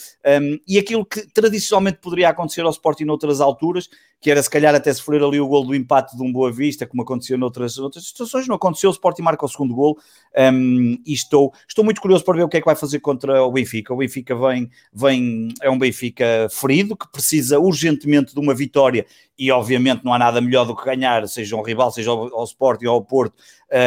Um, 0.41 0.59
e 0.67 0.77
aquilo 0.77 1.05
que 1.05 1.25
tradicionalmente 1.31 1.99
poderia 1.99 2.29
acontecer 2.29 2.61
ao 2.61 2.71
Sporting 2.71 3.05
noutras 3.05 3.39
alturas, 3.39 3.89
que 4.21 4.29
era 4.29 4.43
se 4.43 4.49
calhar 4.49 4.75
até 4.75 4.93
sofrer 4.93 5.23
ali 5.23 5.39
o 5.39 5.47
gol 5.47 5.65
do 5.65 5.73
empate 5.73 6.17
de 6.17 6.21
um 6.21 6.31
Boa 6.31 6.51
Vista, 6.51 6.85
como 6.85 7.03
aconteceu 7.03 7.37
noutras, 7.37 7.77
noutras 7.77 8.05
situações, 8.05 8.47
não 8.47 8.55
aconteceu. 8.55 8.89
O 8.89 8.93
Sporting 8.93 9.21
marca 9.21 9.45
o 9.45 9.49
segundo 9.49 9.73
gol. 9.73 9.97
Um, 10.37 10.97
e 11.05 11.13
estou, 11.13 11.53
estou 11.67 11.85
muito 11.85 12.01
curioso 12.01 12.25
para 12.25 12.35
ver 12.35 12.43
o 12.43 12.49
que 12.49 12.57
é 12.57 12.59
que 12.59 12.65
vai 12.65 12.75
fazer 12.75 12.99
contra 12.99 13.43
o 13.43 13.51
Benfica. 13.51 13.93
O 13.93 13.97
Benfica 13.97 14.35
vem, 14.35 14.69
vem, 14.93 15.49
é 15.61 15.69
um 15.69 15.79
Benfica 15.79 16.47
ferido 16.51 16.97
que 16.97 17.09
precisa 17.09 17.59
urgentemente 17.59 18.33
de 18.33 18.39
uma 18.39 18.53
vitória 18.53 19.05
e 19.37 19.49
obviamente 19.51 20.03
não 20.03 20.13
há 20.13 20.19
nada 20.19 20.41
melhor 20.41 20.65
do 20.65 20.75
que 20.75 20.83
ganhar, 20.83 21.25
seja 21.27 21.55
um 21.55 21.61
rival, 21.61 21.91
seja 21.91 22.11
ao, 22.11 22.35
ao 22.35 22.43
Sporting 22.43 22.87
ou 22.87 22.95
ao 22.95 23.01
Porto, 23.01 23.28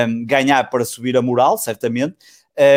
um, 0.08 0.24
ganhar 0.26 0.68
para 0.70 0.84
subir 0.84 1.16
a 1.16 1.22
moral, 1.22 1.58
certamente. 1.58 2.16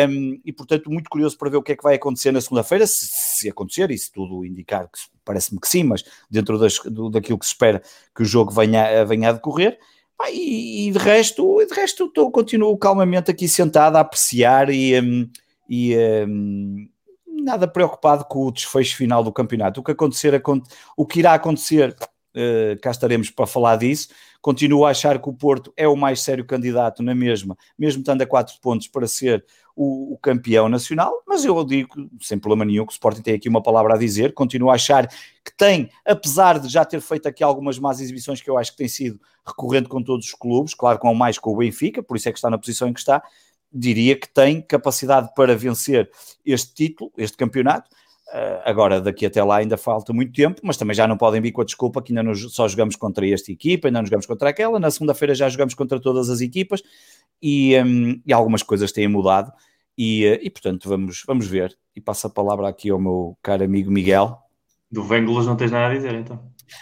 Um, 0.08 0.40
e 0.44 0.52
portanto, 0.52 0.90
muito 0.90 1.10
curioso 1.10 1.36
para 1.36 1.50
ver 1.50 1.58
o 1.58 1.62
que 1.62 1.72
é 1.72 1.76
que 1.76 1.82
vai 1.82 1.96
acontecer 1.96 2.32
na 2.32 2.40
segunda-feira, 2.40 2.86
se, 2.86 3.08
se, 3.10 3.48
acontecer, 3.48 3.90
e 3.90 3.98
se 3.98 4.10
tudo 4.10 4.44
indicar, 4.44 4.88
que 4.88 4.98
parece-me 5.24 5.60
que 5.60 5.68
sim, 5.68 5.84
mas 5.84 6.04
dentro 6.30 6.58
das, 6.58 6.78
do, 6.78 7.10
daquilo 7.10 7.38
que 7.38 7.44
se 7.44 7.52
espera 7.52 7.82
que 8.14 8.22
o 8.22 8.24
jogo 8.24 8.50
venha, 8.50 9.04
venha 9.04 9.28
a 9.28 9.32
decorrer. 9.32 9.78
Ah, 10.18 10.30
e, 10.30 10.88
e, 10.88 10.92
de 10.92 10.98
resto, 10.98 11.64
de 11.66 11.74
resto 11.74 12.06
estou, 12.06 12.30
continuo 12.30 12.76
calmamente 12.78 13.30
aqui 13.30 13.46
sentado 13.46 13.96
a 13.96 14.00
apreciar 14.00 14.70
e, 14.70 14.98
um, 14.98 15.30
e 15.68 15.94
um, 16.26 16.88
nada 17.26 17.68
preocupado 17.68 18.24
com 18.24 18.46
o 18.46 18.50
desfecho 18.50 18.96
final 18.96 19.22
do 19.22 19.32
campeonato. 19.32 19.80
O 19.80 19.84
que 19.84 19.92
acontecer, 19.92 20.42
o 20.96 21.06
que 21.06 21.18
irá 21.18 21.34
acontecer 21.34 21.94
uh, 22.36 22.80
cá 22.80 22.90
estaremos 22.90 23.30
para 23.30 23.46
falar 23.46 23.76
disso. 23.76 24.08
Continuo 24.40 24.84
a 24.84 24.90
achar 24.90 25.20
que 25.20 25.28
o 25.28 25.32
Porto 25.32 25.72
é 25.76 25.88
o 25.88 25.96
mais 25.96 26.20
sério 26.20 26.44
candidato 26.44 27.02
na 27.02 27.14
mesma, 27.14 27.56
mesmo 27.78 28.00
estando 28.00 28.22
a 28.22 28.26
4 28.26 28.54
pontos 28.60 28.86
para 28.86 29.06
ser 29.08 29.44
o, 29.74 30.14
o, 30.14 30.18
campeão 30.18 30.68
nacional, 30.68 31.22
mas 31.26 31.44
eu 31.44 31.62
digo, 31.64 32.08
sem 32.20 32.38
problema 32.38 32.64
nenhum, 32.64 32.86
que 32.86 32.92
o 32.92 32.94
Sporting 32.94 33.22
tem 33.22 33.34
aqui 33.34 33.48
uma 33.48 33.62
palavra 33.62 33.94
a 33.94 33.98
dizer, 33.98 34.32
continuo 34.32 34.70
a 34.70 34.74
achar 34.74 35.06
que 35.06 35.54
tem, 35.56 35.90
apesar 36.04 36.58
de 36.58 36.68
já 36.68 36.84
ter 36.84 37.00
feito 37.00 37.26
aqui 37.26 37.42
algumas 37.42 37.78
más 37.78 38.00
exibições 38.00 38.40
que 38.40 38.48
eu 38.48 38.56
acho 38.56 38.70
que 38.70 38.78
tem 38.78 38.88
sido 38.88 39.20
recorrente 39.46 39.88
com 39.88 40.02
todos 40.02 40.26
os 40.26 40.34
clubes, 40.34 40.74
claro 40.74 40.98
com 40.98 41.12
mais 41.14 41.38
com 41.38 41.52
o 41.52 41.56
Benfica, 41.56 42.02
por 42.02 42.16
isso 42.16 42.28
é 42.28 42.32
que 42.32 42.38
está 42.38 42.48
na 42.48 42.56
posição 42.56 42.88
em 42.88 42.92
que 42.92 43.00
está, 43.00 43.22
diria 43.72 44.18
que 44.18 44.28
tem 44.28 44.62
capacidade 44.62 45.30
para 45.34 45.54
vencer 45.54 46.10
este 46.44 46.72
título, 46.72 47.12
este 47.18 47.36
campeonato, 47.36 47.90
agora, 48.64 49.00
daqui 49.00 49.24
até 49.24 49.42
lá 49.42 49.56
ainda 49.56 49.76
falta 49.76 50.12
muito 50.12 50.32
tempo, 50.32 50.60
mas 50.64 50.76
também 50.76 50.94
já 50.94 51.06
não 51.06 51.16
podem 51.16 51.40
vir 51.40 51.52
com 51.52 51.60
a 51.60 51.64
desculpa 51.64 52.02
que 52.02 52.16
ainda 52.16 52.34
só 52.34 52.66
jogamos 52.68 52.96
contra 52.96 53.26
esta 53.28 53.52
equipa, 53.52 53.88
ainda 53.88 54.00
não 54.00 54.06
jogamos 54.06 54.26
contra 54.26 54.50
aquela. 54.50 54.78
Na 54.78 54.90
segunda-feira 54.90 55.34
já 55.34 55.48
jogamos 55.48 55.74
contra 55.74 56.00
todas 56.00 56.28
as 56.28 56.40
equipas 56.40 56.82
e, 57.40 57.76
um, 57.80 58.20
e 58.26 58.32
algumas 58.32 58.62
coisas 58.62 58.92
têm 58.92 59.08
mudado. 59.08 59.52
E, 59.96 60.26
uh, 60.26 60.38
e, 60.42 60.50
portanto, 60.50 60.88
vamos, 60.88 61.22
vamos 61.26 61.46
ver. 61.46 61.76
E 61.94 62.00
passo 62.00 62.26
a 62.26 62.30
palavra 62.30 62.68
aqui 62.68 62.90
ao 62.90 62.98
meu 62.98 63.36
caro 63.42 63.64
amigo 63.64 63.90
Miguel. 63.90 64.38
Do 64.90 65.02
Vengulas 65.02 65.46
não 65.46 65.56
tens 65.56 65.70
nada 65.70 65.92
a 65.92 65.96
dizer, 65.96 66.14
então. 66.14 66.40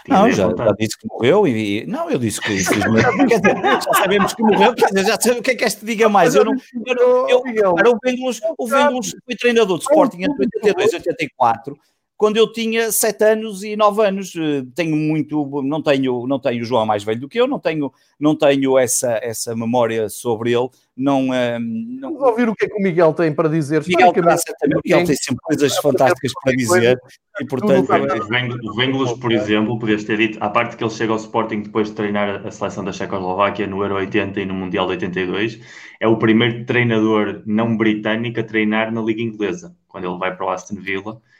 Não, 0.08 0.30
já, 0.30 0.48
já, 0.48 0.72
disse 0.78 0.98
que 0.98 1.06
morreu 1.08 1.46
e, 1.46 1.86
não, 1.86 2.10
eu 2.10 2.18
disse 2.18 2.40
que 2.40 2.52
infelizmente 2.60 3.84
já 3.84 3.92
sabemos 3.94 4.34
que 4.34 4.42
morreu, 4.42 4.74
quer 4.74 4.86
dizer, 4.88 5.06
já 5.06 5.20
sei 5.20 5.38
o 5.38 5.42
que 5.42 5.50
é 5.52 5.54
que 5.54 5.64
este 5.64 5.84
diga 5.84 6.08
mais. 6.08 6.34
Eu 6.34 6.44
não, 6.44 6.52
eu, 6.86 7.42
eu, 7.46 7.74
eu, 7.84 7.92
o 7.92 7.98
Vengelos, 8.02 8.40
o 8.58 8.66
Vengelos 8.66 9.14
foi 9.24 9.36
treinador 9.36 9.78
de 9.78 9.84
Sporting 9.84 10.22
entre 10.22 10.44
82 10.44 10.92
e 10.92 10.96
84 10.96 11.78
quando 12.16 12.36
eu 12.36 12.50
tinha 12.50 12.92
7 12.92 13.24
anos 13.24 13.62
e 13.62 13.76
9 13.76 14.06
anos. 14.06 14.34
Eh, 14.36 14.64
tenho 14.74 14.96
muito, 14.96 15.62
não 15.62 15.82
tenho, 15.82 16.26
não 16.26 16.38
tenho 16.38 16.62
o 16.62 16.64
João 16.64 16.86
mais 16.86 17.02
velho 17.02 17.20
do 17.20 17.28
que 17.28 17.40
eu, 17.40 17.46
não 17.46 17.58
tenho, 17.58 17.92
não 18.18 18.36
tenho 18.36 18.78
essa, 18.78 19.18
essa 19.22 19.54
memória 19.56 20.08
sobre 20.08 20.52
ele. 20.52 20.68
Não, 20.96 21.30
uh, 21.30 21.58
não... 21.60 22.12
Vamos 22.12 22.28
ouvir 22.28 22.48
o 22.48 22.54
que 22.54 22.66
é 22.66 22.68
que 22.68 22.76
o 22.76 22.82
Miguel 22.82 23.12
tem 23.12 23.34
para 23.34 23.48
dizer. 23.48 23.82
Miguel, 23.84 24.12
Miguel 24.12 25.04
tem 25.04 25.16
sempre 25.16 25.40
coisas 25.42 25.76
fantásticas 25.78 26.32
para 26.42 26.54
dizer. 26.54 27.00
E, 27.40 27.44
portanto, 27.46 27.90
o 28.62 28.74
Venglos, 28.76 29.12
por 29.14 29.32
exemplo, 29.32 29.76
podias 29.76 30.04
ter 30.04 30.16
dito, 30.18 30.38
à 30.40 30.48
parte 30.48 30.76
que 30.76 30.84
ele 30.84 30.90
chega 30.90 31.10
ao 31.10 31.18
Sporting 31.18 31.62
depois 31.62 31.88
de 31.88 31.94
treinar 31.94 32.46
a 32.46 32.50
seleção 32.52 32.84
da 32.84 32.92
Checoslováquia 32.92 33.66
no 33.66 33.82
Euro 33.82 33.96
80 33.96 34.40
e 34.40 34.46
no 34.46 34.54
Mundial 34.54 34.86
de 34.86 34.92
82, 34.92 35.58
é 36.00 36.06
o 36.06 36.16
primeiro 36.16 36.64
treinador 36.64 37.42
não 37.44 37.76
britânico 37.76 38.38
a 38.38 38.44
treinar 38.44 38.92
na 38.92 39.02
Liga 39.02 39.20
Inglesa, 39.20 39.74
quando 39.88 40.08
ele 40.08 40.16
vai 40.16 40.36
para 40.36 40.46
o 40.46 40.50
Aston 40.50 40.76
Villa 40.76 41.20
é, 41.20 41.33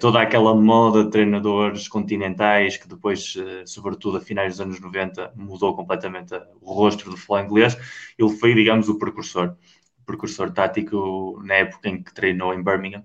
toda 0.00 0.20
aquela 0.22 0.54
moda 0.54 1.04
de 1.04 1.10
treinadores 1.10 1.86
continentais 1.88 2.76
que 2.78 2.88
depois, 2.88 3.36
eh, 3.36 3.64
sobretudo 3.66 4.16
a 4.16 4.20
finais 4.20 4.54
dos 4.54 4.60
anos 4.60 4.80
90, 4.80 5.32
mudou 5.36 5.76
completamente 5.76 6.34
o 6.62 6.72
rosto 6.72 7.10
do 7.10 7.16
futebol 7.16 7.40
inglês. 7.40 7.76
Ele 8.18 8.30
foi, 8.30 8.54
digamos, 8.54 8.88
o 8.88 8.98
precursor, 8.98 9.56
precursor 10.06 10.50
tático 10.52 11.40
na 11.44 11.54
época 11.56 11.88
em 11.90 12.02
que 12.02 12.14
treinou 12.14 12.54
em 12.54 12.62
Birmingham 12.62 13.04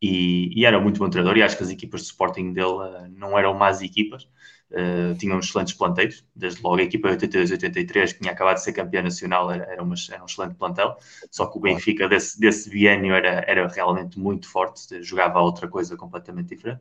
e, 0.00 0.58
e 0.60 0.64
era 0.64 0.80
muito 0.80 0.98
bom 0.98 1.08
treinador 1.10 1.38
e 1.38 1.42
acho 1.42 1.56
que 1.56 1.62
as 1.62 1.70
equipas 1.70 2.02
de 2.02 2.06
Sporting 2.08 2.52
dele 2.52 2.66
uh, 2.68 3.08
não 3.10 3.38
eram 3.38 3.54
más 3.54 3.82
equipas. 3.82 4.28
Uh, 4.72 5.14
tinham 5.18 5.38
excelentes 5.38 5.74
planteios, 5.74 6.24
desde 6.34 6.62
logo 6.62 6.76
a 6.76 6.82
equipa 6.82 7.10
82-83, 7.10 8.14
que 8.14 8.20
tinha 8.20 8.32
acabado 8.32 8.54
de 8.54 8.62
ser 8.62 8.72
campeã 8.72 9.02
nacional, 9.02 9.50
era, 9.50 9.64
era, 9.64 9.82
uma, 9.82 9.94
era 10.10 10.22
um 10.22 10.24
excelente 10.24 10.54
plantel, 10.54 10.96
só 11.30 11.44
que 11.44 11.58
o 11.58 11.60
Benfica 11.60 12.08
desse, 12.08 12.40
desse 12.40 12.70
biênio 12.70 13.14
era, 13.14 13.44
era 13.46 13.68
realmente 13.68 14.18
muito 14.18 14.48
forte, 14.48 15.02
jogava 15.02 15.40
outra 15.40 15.68
coisa 15.68 15.94
completamente 15.94 16.56
diferente, 16.56 16.80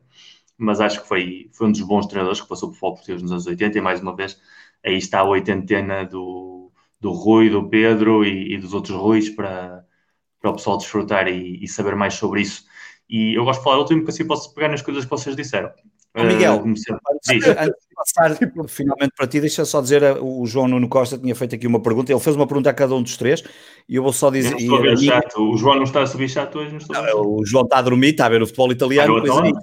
mas 0.58 0.80
acho 0.80 1.02
que 1.02 1.08
foi, 1.08 1.50
foi 1.52 1.68
um 1.68 1.72
dos 1.74 1.82
bons 1.82 2.08
treinadores 2.08 2.40
que 2.40 2.48
passou 2.48 2.70
por 2.70 2.76
futebol 2.76 2.94
português 2.94 3.22
nos 3.22 3.32
anos 3.32 3.46
80, 3.46 3.78
e 3.78 3.82
mais 3.82 4.00
uma 4.00 4.16
vez, 4.16 4.40
aí 4.86 4.96
está 4.96 5.20
a 5.20 5.26
oitentena 5.26 6.06
do, 6.06 6.72
do 7.00 7.12
Rui, 7.12 7.50
do 7.50 7.68
Pedro 7.68 8.24
e, 8.24 8.54
e 8.54 8.58
dos 8.58 8.74
outros 8.74 8.96
Ruis 8.96 9.30
para, 9.30 9.84
para 10.40 10.52
o 10.52 10.54
pessoal 10.54 10.78
desfrutar 10.78 11.28
e, 11.28 11.64
e, 11.64 11.68
saber 11.68 11.96
mais 11.96 12.14
sobre 12.14 12.42
isso. 12.42 12.64
E 13.10 13.34
eu 13.36 13.44
gosto 13.44 13.60
de 13.60 13.64
falar 13.66 13.80
último, 13.80 14.00
porque 14.02 14.12
assim 14.12 14.28
posso 14.28 14.54
pegar 14.54 14.70
nas 14.70 14.82
coisas 14.82 15.04
que 15.04 15.10
vocês 15.10 15.36
disseram. 15.36 15.72
Miguel, 16.16 16.56
uh, 16.56 16.68
antes, 16.68 16.84
passar 17.96 18.38
tipo, 18.38 18.68
finalmente 18.68 19.14
para 19.16 19.28
ti, 19.28 19.40
deixa 19.40 19.64
só 19.64 19.82
dizer, 19.82 20.04
o 20.22 20.46
João 20.46 20.68
Nuno 20.68 20.90
Costa 20.90 21.18
tinha 21.18 21.34
feito 21.36 21.56
aqui 21.56 21.66
uma 21.66 21.82
pergunta, 21.82 22.12
ele 22.12 22.20
fez 22.20 22.36
uma 22.36 22.48
pergunta 22.48 22.70
a 22.70 22.74
cada 22.74 22.94
um 22.94 23.02
dos 23.02 23.16
três, 23.16 23.44
e 23.88 23.96
eu 23.96 24.04
vou 24.04 24.12
só 24.12 24.30
dizer... 24.30 24.54
Eu 24.60 24.86
e, 24.86 25.10
o 25.38 25.58
João 25.58 25.78
não 25.78 25.84
está 25.84 26.02
a 26.02 26.08
subir 26.08 26.28
chato 26.28 26.60
hoje? 26.60 26.78
Não 26.90 27.04
não, 27.04 27.22
o 27.22 27.46
João 27.46 27.64
está 27.64 27.78
a 27.78 27.82
dormir, 27.82 28.10
está 28.10 28.26
a 28.26 28.30
ver 28.30 28.42
o 28.42 28.46
futebol 28.46 28.72
italiano, 28.72 29.18
ah, 29.18 29.22
coisa 29.22 29.54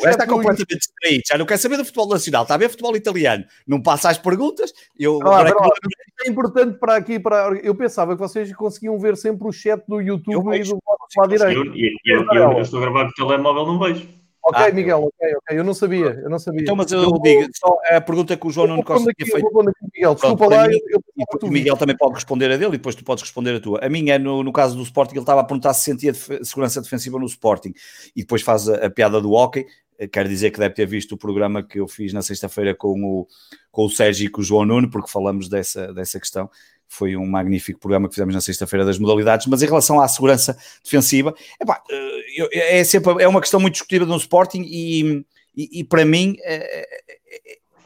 já 0.00 0.10
está 0.10 0.26
completamente 0.26 0.76
distraído, 0.76 1.22
já 1.26 1.38
não 1.38 1.46
quer 1.46 1.58
saber 1.58 1.76
do 1.76 1.84
futebol 1.84 2.08
nacional, 2.08 2.42
está 2.42 2.54
a 2.54 2.58
ver 2.58 2.68
futebol 2.68 2.96
italiano, 2.96 3.44
não 3.66 3.80
passa 3.80 4.10
as 4.10 4.18
perguntas. 4.18 4.72
Eu, 4.98 5.20
ah, 5.26 5.42
é, 5.42 5.52
que... 5.52 6.26
é 6.26 6.30
importante 6.30 6.78
para 6.78 6.96
aqui, 6.96 7.20
para 7.20 7.58
eu 7.62 7.74
pensava 7.74 8.14
que 8.14 8.20
vocês 8.20 8.52
conseguiam 8.54 8.98
ver 8.98 9.16
sempre 9.16 9.46
o 9.46 9.52
chat 9.52 9.82
do 9.86 10.00
YouTube 10.00 10.34
eu 10.34 10.54
e 10.54 10.62
do 10.64 10.78
lado 11.16 11.28
direito. 11.28 11.74
Eu, 11.74 11.92
eu, 12.04 12.26
eu, 12.32 12.52
eu 12.52 12.60
estou 12.60 12.78
a 12.80 12.82
gravar 12.82 13.04
com 13.04 13.10
o 13.10 13.14
telemóvel, 13.14 13.66
não 13.66 13.78
vejo. 13.78 14.21
Ok, 14.44 14.60
ah, 14.60 14.72
Miguel, 14.72 15.04
ok, 15.04 15.36
ok. 15.36 15.58
Eu 15.58 15.62
não 15.62 15.72
sabia, 15.72 16.20
eu 16.22 16.28
não 16.28 16.38
sabia. 16.38 16.62
Então, 16.62 16.74
mas 16.74 16.90
eu, 16.90 17.02
eu 17.02 17.12
digo, 17.22 17.48
só 17.54 17.78
a 17.90 18.00
pergunta 18.00 18.36
que 18.36 18.46
o 18.46 18.50
João 18.50 18.66
não 18.66 18.82
Costa 18.82 19.12
tinha 19.16 19.30
feito. 19.30 19.46
Aqui, 19.46 19.78
Miguel, 19.94 20.14
desculpa 20.14 20.46
lá. 20.46 20.66
Mim, 20.66 20.78
eu, 20.88 21.00
eu, 21.16 21.48
o 21.48 21.52
Miguel 21.52 21.76
também 21.76 21.96
pode 21.96 22.14
responder 22.14 22.50
a 22.50 22.56
dele 22.56 22.74
e 22.74 22.78
depois 22.78 22.96
tu 22.96 23.04
podes 23.04 23.22
responder 23.22 23.54
a 23.54 23.60
tua. 23.60 23.78
A 23.84 23.88
minha, 23.88 24.18
no, 24.18 24.42
no 24.42 24.52
caso 24.52 24.76
do 24.76 24.82
Sporting, 24.82 25.14
ele 25.14 25.20
estava 25.20 25.42
a 25.42 25.44
perguntar 25.44 25.72
se 25.74 25.84
sentia 25.84 26.12
def 26.12 26.28
segurança 26.42 26.82
defensiva 26.82 27.18
no 27.20 27.26
Sporting 27.26 27.72
e 28.16 28.22
depois 28.22 28.42
faz 28.42 28.68
a, 28.68 28.86
a 28.86 28.90
piada 28.90 29.20
do 29.20 29.30
hockey. 29.30 29.64
Eh, 29.96 30.08
quero 30.08 30.28
dizer 30.28 30.50
que 30.50 30.58
deve 30.58 30.74
ter 30.74 30.86
visto 30.86 31.12
o 31.12 31.16
programa 31.16 31.62
que 31.62 31.78
eu 31.78 31.86
fiz 31.86 32.12
na 32.12 32.20
sexta-feira 32.20 32.74
com 32.74 33.00
o, 33.00 33.28
com 33.70 33.84
o 33.84 33.90
Sérgio 33.90 34.26
e 34.26 34.28
com 34.28 34.40
o 34.40 34.44
João 34.44 34.64
Nuno, 34.64 34.90
porque 34.90 35.08
falamos 35.08 35.48
dessa, 35.48 35.94
dessa 35.94 36.18
questão 36.18 36.50
foi 36.92 37.16
um 37.16 37.26
magnífico 37.26 37.80
programa 37.80 38.08
que 38.08 38.14
fizemos 38.14 38.34
na 38.34 38.40
sexta-feira 38.40 38.84
das 38.84 38.98
modalidades, 38.98 39.46
mas 39.46 39.62
em 39.62 39.66
relação 39.66 40.00
à 40.00 40.06
segurança 40.06 40.56
defensiva, 40.84 41.34
epá, 41.60 41.82
eh, 41.90 42.78
é 42.80 42.84
sempre 42.84 43.22
é 43.22 43.26
uma 43.26 43.40
questão 43.40 43.58
muito 43.58 43.74
discutida 43.74 44.04
no 44.04 44.16
Sporting 44.16 44.62
e, 44.66 45.24
e, 45.56 45.80
e 45.80 45.84
para 45.84 46.04
mim 46.04 46.36
é, 46.42 46.86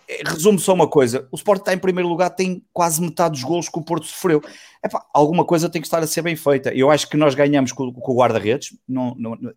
é, 0.09 0.22
resume 0.24 0.59
só 0.59 0.72
uma 0.72 0.88
coisa: 0.88 1.28
o 1.32 1.36
Sporting 1.36 1.62
está 1.62 1.74
em 1.74 1.78
primeiro 1.78 2.09
lugar, 2.09 2.30
tem 2.30 2.64
quase 2.72 3.00
metade 3.00 3.32
dos 3.32 3.44
golos 3.44 3.68
que 3.68 3.78
o 3.78 3.82
Porto 3.82 4.07
sofreu. 4.07 4.42
Epá, 4.84 5.04
alguma 5.12 5.44
coisa 5.44 5.68
tem 5.68 5.80
que 5.80 5.86
estar 5.86 6.02
a 6.02 6.07
ser 6.07 6.22
bem 6.22 6.36
feita. 6.36 6.72
Eu 6.72 6.90
acho 6.90 7.09
que 7.09 7.16
nós 7.16 7.34
ganhamos 7.34 7.72
com, 7.72 7.92
com 7.92 8.12
o 8.12 8.16
guarda-redes. 8.16 8.76
Não, 8.88 9.14
não, 9.18 9.36
não, 9.40 9.52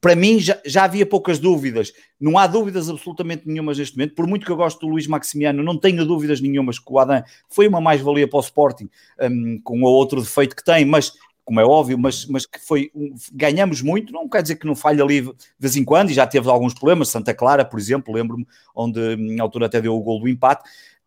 para 0.00 0.16
mim 0.16 0.38
já, 0.38 0.58
já, 0.64 0.84
havia 0.84 1.04
poucas 1.04 1.38
dúvidas. 1.38 1.92
Não 2.18 2.38
há 2.38 2.46
dúvidas 2.46 2.88
absolutamente 2.88 3.46
nenhumas 3.46 3.78
neste 3.78 3.96
momento. 3.96 4.14
Por 4.14 4.26
muito 4.26 4.46
que 4.46 4.52
eu 4.52 4.56
gosto 4.56 4.80
do 4.80 4.88
Luís 4.88 5.06
Maximiano, 5.06 5.62
não 5.62 5.78
tenho 5.78 6.04
dúvidas 6.06 6.40
nenhumas 6.40 6.78
que 6.78 6.90
o 6.90 6.98
Adam 6.98 7.22
foi 7.50 7.68
uma 7.68 7.80
mais-valia 7.80 8.26
para 8.26 8.38
o 8.38 8.42
Sporting, 8.42 8.88
um, 9.20 9.60
com 9.62 9.82
o 9.82 9.84
outro 9.84 10.20
defeito 10.20 10.56
que 10.56 10.64
tem, 10.64 10.84
mas 10.84 11.12
como 11.44 11.60
é 11.60 11.64
óbvio, 11.64 11.98
mas, 11.98 12.26
mas 12.26 12.46
que 12.46 12.58
foi 12.58 12.90
ganhamos 13.32 13.82
muito, 13.82 14.12
não 14.12 14.28
quer 14.28 14.42
dizer 14.42 14.56
que 14.56 14.66
não 14.66 14.74
falha 14.74 15.02
ali 15.02 15.20
de 15.20 15.34
vez 15.58 15.76
em 15.76 15.84
quando, 15.84 16.10
e 16.10 16.14
já 16.14 16.26
teve 16.26 16.48
alguns 16.48 16.74
problemas, 16.74 17.08
Santa 17.08 17.34
Clara, 17.34 17.64
por 17.64 17.78
exemplo, 17.78 18.14
lembro-me, 18.14 18.46
onde 18.74 19.16
na 19.16 19.42
altura 19.42 19.66
até 19.66 19.80
deu 19.80 19.94
o 19.94 20.02
gol 20.02 20.20
do 20.20 20.28
empate, 20.28 20.64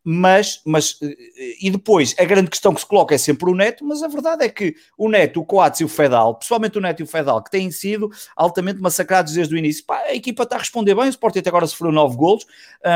mas, 0.10 0.62
mas 0.66 0.98
eh, 1.02 1.18
e 1.62 1.70
depois 1.70 2.16
a 2.18 2.24
grande 2.24 2.50
questão 2.50 2.74
que 2.74 2.80
se 2.80 2.86
coloca 2.86 3.14
é 3.14 3.18
sempre 3.18 3.50
o 3.50 3.54
Neto, 3.54 3.84
mas 3.84 4.02
a 4.02 4.08
verdade 4.08 4.46
é 4.46 4.48
que 4.48 4.74
o 4.98 5.10
Neto, 5.10 5.42
o 5.42 5.46
Coates 5.46 5.82
e 5.82 5.84
o 5.84 5.90
Fedal, 5.90 6.36
pessoalmente 6.36 6.78
o 6.78 6.82
Neto 6.82 7.02
e 7.02 7.04
o 7.04 7.08
Fedal, 7.08 7.44
que 7.44 7.52
têm 7.52 7.70
sido 7.72 8.10
altamente 8.34 8.80
massacrados 8.80 9.34
desde 9.34 9.54
o 9.54 9.58
início, 9.58 9.84
pá, 9.86 9.98
a 9.98 10.16
equipa 10.16 10.44
está 10.44 10.56
a 10.56 10.60
responder 10.60 10.96
bem, 10.96 11.08
o 11.08 11.10
Sporting 11.10 11.40
até 11.40 11.50
agora 11.50 11.68
sofreu 11.68 11.92
nove 11.92 12.16
golos, 12.16 12.46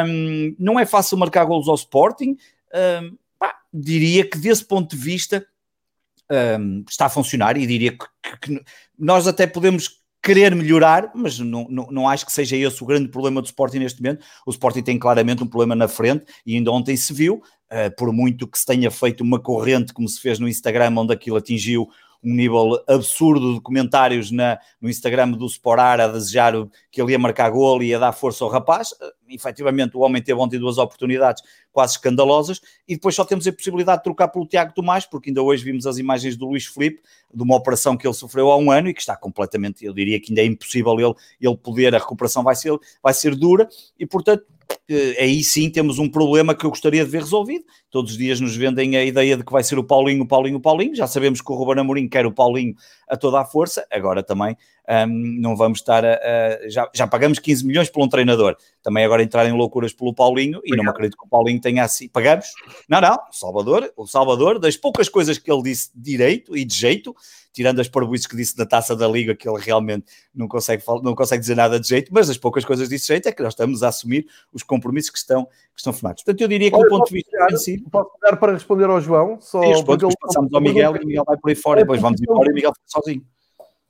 um, 0.08 0.56
não 0.58 0.80
é 0.80 0.86
fácil 0.86 1.18
marcar 1.18 1.44
golos 1.44 1.68
ao 1.68 1.76
Sporting, 1.76 2.38
um, 3.04 3.18
pá, 3.38 3.60
diria 3.74 4.24
que 4.26 4.38
desse 4.38 4.64
ponto 4.64 4.96
de 4.96 5.02
vista 5.02 5.46
um, 6.32 6.84
está 6.89 7.05
a 7.07 7.09
funcionar 7.09 7.57
e 7.57 7.67
diria 7.67 7.91
que, 7.91 8.05
que, 8.23 8.38
que, 8.39 8.63
nós 8.97 9.27
até 9.27 9.45
podemos 9.45 10.01
querer 10.23 10.55
melhorar, 10.55 11.11
mas 11.15 11.39
não, 11.39 11.67
não, 11.69 11.88
não 11.91 12.07
acho 12.07 12.25
que 12.25 12.32
seja 12.32 12.55
esse 12.55 12.82
o 12.84 12.86
grande 12.86 13.09
problema 13.09 13.41
do 13.41 13.45
Sporting 13.45 13.79
neste 13.79 14.01
momento. 14.01 14.23
O 14.45 14.51
Sporting 14.51 14.84
tem 14.84 14.99
claramente 14.99 15.43
um 15.43 15.47
problema 15.47 15.75
na 15.75 15.88
frente 15.88 16.25
e 16.45 16.55
ainda 16.55 16.71
ontem 16.71 16.95
se 16.95 17.11
viu, 17.11 17.36
uh, 17.36 17.95
por 17.97 18.13
muito 18.13 18.47
que 18.47 18.57
se 18.57 18.65
tenha 18.65 18.91
feito 18.91 19.21
uma 19.21 19.39
corrente 19.39 19.93
como 19.93 20.07
se 20.07 20.21
fez 20.21 20.38
no 20.38 20.47
Instagram, 20.47 20.93
onde 20.97 21.13
aquilo 21.13 21.38
atingiu 21.38 21.89
um 22.24 22.34
nível 22.36 22.84
absurdo 22.88 23.55
de 23.55 23.61
comentários 23.61 24.32
na, 24.32 24.59
no 24.80 24.89
Instagram 24.89 25.32
do 25.32 25.45
Sporar 25.45 25.99
a 25.99 26.07
desejar 26.07 26.53
que 26.91 27.01
ele 27.01 27.13
ia 27.13 27.19
marcar 27.19 27.49
gol 27.49 27.82
e 27.82 27.88
ia 27.88 27.99
dar 27.99 28.11
força 28.11 28.43
ao 28.43 28.49
rapaz. 28.49 28.91
Uh, 28.91 29.11
efetivamente, 29.30 29.97
o 29.97 30.01
homem 30.01 30.22
teve 30.22 30.39
ontem 30.39 30.59
duas 30.59 30.78
oportunidades 30.78 31.41
quase 31.72 31.93
escandalosas, 31.93 32.59
e 32.86 32.95
depois 32.95 33.15
só 33.15 33.24
temos 33.24 33.47
a 33.47 33.53
possibilidade 33.53 33.99
de 33.99 34.03
trocar 34.03 34.28
pelo 34.28 34.45
Tiago 34.45 34.74
Tomás, 34.74 35.05
porque 35.05 35.30
ainda 35.30 35.41
hoje 35.41 35.63
vimos 35.63 35.88
as 35.88 35.97
imagens 35.97 36.36
do 36.36 36.45
Luís 36.45 36.65
Felipe, 36.65 37.01
de 37.34 37.41
uma 37.41 37.55
operação 37.55 37.95
que 37.95 38.05
ele 38.05 38.13
sofreu 38.13 38.51
há 38.51 38.57
um 38.57 38.69
ano 38.69 38.89
e 38.89 38.93
que 38.93 38.99
está 38.99 39.15
completamente, 39.15 39.86
eu 39.86 39.93
diria 39.93 40.19
que 40.19 40.32
ainda 40.32 40.41
é 40.41 40.45
impossível 40.45 40.99
ele, 40.99 41.13
ele 41.39 41.55
poder, 41.55 41.95
a 41.95 41.99
recuperação 41.99 42.43
vai 42.43 42.55
ser, 42.55 42.78
vai 43.01 43.13
ser 43.13 43.36
dura, 43.36 43.69
e 43.97 44.05
portanto 44.05 44.43
eh, 44.89 45.15
aí 45.19 45.43
sim 45.43 45.69
temos 45.69 45.99
um 45.99 46.09
problema 46.09 46.55
que 46.55 46.65
eu 46.65 46.69
gostaria 46.69 47.03
de 47.03 47.09
ver 47.09 47.22
resolvido. 47.22 47.65
Todos 47.92 48.12
os 48.12 48.18
dias 48.18 48.39
nos 48.39 48.56
vendem 48.56 48.96
a 48.96 49.04
ideia 49.04 49.36
de 49.36 49.44
que 49.44 49.52
vai 49.52 49.64
ser 49.64 49.78
o 49.78 49.84
Paulinho, 49.84 50.24
o 50.24 50.28
Paulinho, 50.28 50.58
o 50.58 50.62
Paulinho. 50.62 50.96
Já 50.96 51.06
sabemos 51.06 51.42
que 51.42 51.52
o 51.52 51.56
Ruben 51.56 51.82
Amorim 51.82 52.08
quer 52.08 52.26
o 52.26 52.32
Paulinho 52.32 52.74
a 53.08 53.18
toda 53.18 53.42
a 53.42 53.46
força. 53.46 53.86
Agora 53.92 54.24
também 54.24 54.56
um, 54.89 55.08
não 55.39 55.56
vamos 55.56 55.80
estar 55.80 56.04
a, 56.04 56.14
a, 56.14 56.70
já, 56.70 56.89
já 56.94 57.06
pagamos 57.06 57.39
15 57.39 57.66
milhões 57.66 57.89
por 57.89 58.04
um 58.04 58.10
treinador. 58.10 58.56
Também 58.82 59.06
agora 59.06 59.22
entrar 59.22 59.46
em 59.46 59.52
loucuras 59.52 59.94
pelo 59.94 60.14
Paulinho 60.14 60.62
e 60.64 60.76
não 60.76 60.84
me 60.84 60.89
acredito 60.89 61.18
que 61.18 61.26
o 61.26 61.30
Paulinho 61.30 61.62
tenha 61.62 61.84
assim. 61.84 62.08
Pagamos? 62.10 62.48
Não, 62.89 63.00
não. 63.00 63.16
O 63.30 63.34
Salvador, 63.34 63.92
o 63.96 64.08
Salvador, 64.08 64.60
das 64.60 64.76
poucas 64.76 65.08
coisas 65.08 65.38
que 65.38 65.52
ele 65.52 65.62
disse 65.62 65.92
direito 65.96 66.58
e 66.58 66.66
de 66.66 66.76
jeito, 66.76 67.16
tirando 67.54 67.80
as 67.80 67.88
parboices 67.88 68.28
que 68.28 68.36
disse 68.36 68.58
na 68.58 68.66
taça 68.66 68.96
da 68.96 69.08
Liga, 69.08 69.36
que 69.36 69.48
ele 69.48 69.60
realmente 69.60 70.06
não 70.34 70.48
consegue, 70.48 70.84
não 71.04 71.14
consegue 71.14 71.42
dizer 71.42 71.56
nada 71.56 71.80
de 71.80 71.88
jeito, 71.88 72.12
mas 72.14 72.30
as 72.30 72.38
poucas 72.38 72.66
coisas 72.66 72.89
disse 72.89 73.08
jeito 73.08 73.28
é 73.28 73.32
que 73.32 73.44
nós 73.44 73.54
estamos 73.54 73.84
a 73.84 73.89
assumir 73.89 74.26
os 74.52 74.64
compromissos 74.64 75.12
que 75.12 75.18
estão, 75.18 75.46
que 75.46 75.78
estão 75.78 75.94
firmados. 75.94 76.24
Portanto, 76.24 76.42
eu 76.42 76.48
diria 76.48 76.70
que 76.70 76.76
Olha, 76.76 76.86
do 76.86 76.89
ponto 76.89 77.08
de 77.08 77.14
vista 77.14 77.38
defensivo. 77.46 77.80
Posso 77.89 78.11
dar 78.21 78.38
para 78.38 78.53
responder 78.53 78.86
ao 78.86 78.99
João? 78.99 79.39
Só 79.39 79.61
Sim, 79.61 79.84
depois 79.84 80.15
passamos 80.19 80.53
ao 80.53 80.61
Miguel 80.61 80.95
e 80.95 81.03
o 81.03 81.07
Miguel 81.07 81.23
vai 81.25 81.38
por 81.38 81.49
aí 81.49 81.55
fora, 81.55 81.79
e 81.79 81.84
depois 81.84 82.01
vamos 82.01 82.21
embora 82.21 82.49
e 82.49 82.51
o 82.51 82.55
Miguel 82.55 82.73
fica 82.73 82.88
sozinho. 82.88 83.25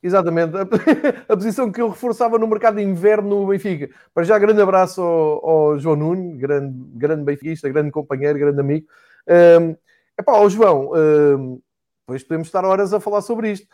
Exatamente, 0.02 0.56
a, 0.56 0.62
a, 1.32 1.36
posição 1.36 1.70
que 1.70 1.80
eu 1.80 1.88
reforçava 1.88 2.36
no 2.36 2.48
mercado 2.48 2.76
de 2.76 2.82
inverno 2.82 3.28
no 3.28 3.46
Benfica. 3.46 3.88
Para 4.12 4.24
já, 4.24 4.36
grande 4.36 4.60
abraço 4.60 5.00
ao, 5.00 5.48
ao 5.48 5.78
João 5.78 5.94
Nuno, 5.94 6.36
grande, 6.36 6.76
grande 6.94 7.22
benfiquista, 7.22 7.68
grande 7.68 7.92
companheiro, 7.92 8.38
grande 8.38 8.60
amigo. 8.60 8.86
Um, 9.28 9.76
epá, 10.18 10.32
ao 10.32 10.50
João, 10.50 10.90
um, 10.92 11.60
depois 12.00 12.24
podemos 12.24 12.48
estar 12.48 12.64
horas 12.64 12.92
a 12.92 12.98
falar 12.98 13.22
sobre 13.22 13.52
isto. 13.52 13.66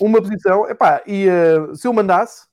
Uma 0.00 0.20
posição, 0.20 0.68
epá, 0.68 1.00
e 1.06 1.28
uh, 1.28 1.76
se 1.76 1.86
eu 1.86 1.92
mandasse, 1.92 2.46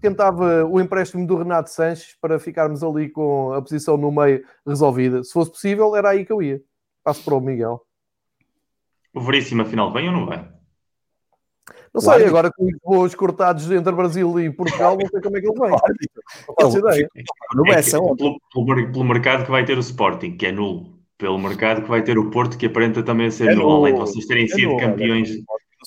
tentava 0.00 0.64
o 0.64 0.80
empréstimo 0.80 1.26
do 1.26 1.36
Renato 1.36 1.70
Sanches 1.70 2.16
para 2.20 2.38
ficarmos 2.38 2.82
ali 2.82 3.08
com 3.08 3.52
a 3.52 3.60
posição 3.60 3.96
no 3.96 4.10
meio 4.10 4.44
resolvida. 4.66 5.22
Se 5.24 5.32
fosse 5.32 5.50
possível, 5.50 5.94
era 5.96 6.10
aí 6.10 6.24
que 6.24 6.32
eu 6.32 6.42
ia. 6.42 6.60
Passo 7.02 7.24
para 7.24 7.34
o 7.34 7.40
Miguel. 7.40 7.82
O 9.14 9.20
Veríssimo, 9.20 9.62
afinal, 9.62 9.92
vem 9.92 10.08
ou 10.08 10.14
não 10.14 10.26
vem? 10.26 10.58
Não 11.92 12.00
sei, 12.00 12.26
agora 12.26 12.50
com 12.52 12.64
os 12.64 12.78
voos 12.84 13.14
cortados 13.14 13.70
entre 13.70 13.92
Brasil 13.92 14.38
e 14.40 14.52
Portugal, 14.52 14.96
não 14.96 15.08
sei 15.08 15.20
como 15.20 15.36
é 15.36 15.40
que 15.40 15.48
ele 15.48 15.58
vem. 15.58 15.70
Não 15.70 16.54
faço 16.60 16.78
ideia. 16.78 17.08
Não 17.54 17.66
é 17.66 17.82
pelo, 17.82 18.38
pelo, 18.52 18.92
pelo, 18.92 19.04
mercado 19.04 19.44
que 19.44 19.50
vai 19.50 19.64
ter 19.64 19.76
o 19.76 19.80
Sporting, 19.80 20.36
que 20.36 20.46
é 20.46 20.52
nulo. 20.52 20.98
Pelo 21.16 21.38
mercado 21.38 21.82
que 21.82 21.88
vai 21.88 22.02
ter 22.02 22.16
o 22.18 22.30
Porto, 22.30 22.56
que 22.56 22.66
aparenta 22.66 23.02
também 23.02 23.30
ser 23.30 23.50
é 23.50 23.54
nulo. 23.54 23.76
Além 23.76 23.94
de 23.94 24.00
vocês 24.00 24.26
terem 24.26 24.44
é 24.44 24.48
sido 24.48 24.68
nulo, 24.68 24.80
campeões, 24.80 25.30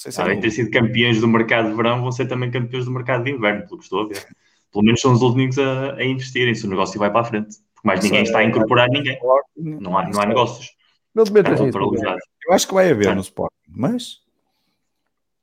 é 0.06 0.22
além 0.22 0.36
de 0.38 0.42
ter 0.44 0.52
sido 0.52 0.72
campeões 0.72 1.20
do 1.20 1.28
mercado 1.28 1.70
de 1.70 1.76
verão, 1.76 2.02
vão 2.02 2.12
ser 2.12 2.28
também 2.28 2.50
campeões 2.50 2.86
do 2.86 2.92
mercado 2.92 3.24
de 3.24 3.32
inverno, 3.32 3.66
pelo 3.66 3.78
que 3.78 3.84
estou 3.84 4.04
a 4.04 4.08
ver. 4.08 4.26
Pelo 4.72 4.86
menos 4.86 5.02
são 5.02 5.12
os 5.12 5.22
últimos 5.22 5.60
a, 5.60 5.96
a 5.96 6.04
investirem, 6.04 6.56
se 6.56 6.66
o 6.66 6.70
negócio 6.70 6.98
vai 7.00 7.12
para 7.12 7.22
a 7.22 7.26
frente. 7.26 7.58
Porque 7.74 7.88
mais 7.88 8.04
ninguém 8.04 8.24
está 8.24 8.40
a 8.40 8.44
incorporar 8.44 8.88
ninguém. 8.90 9.20
Não 9.58 9.98
há, 9.98 10.08
não 10.08 10.22
há 10.22 10.26
negócios. 10.26 10.70
Não 11.14 11.24
te 11.24 11.34
metas 11.34 11.60
nisso. 11.60 11.78
Eu 11.78 12.54
acho 12.54 12.68
que 12.68 12.74
vai 12.74 12.90
haver 12.90 13.14
no 13.14 13.22
Sporting, 13.22 13.56
mas 13.68 14.22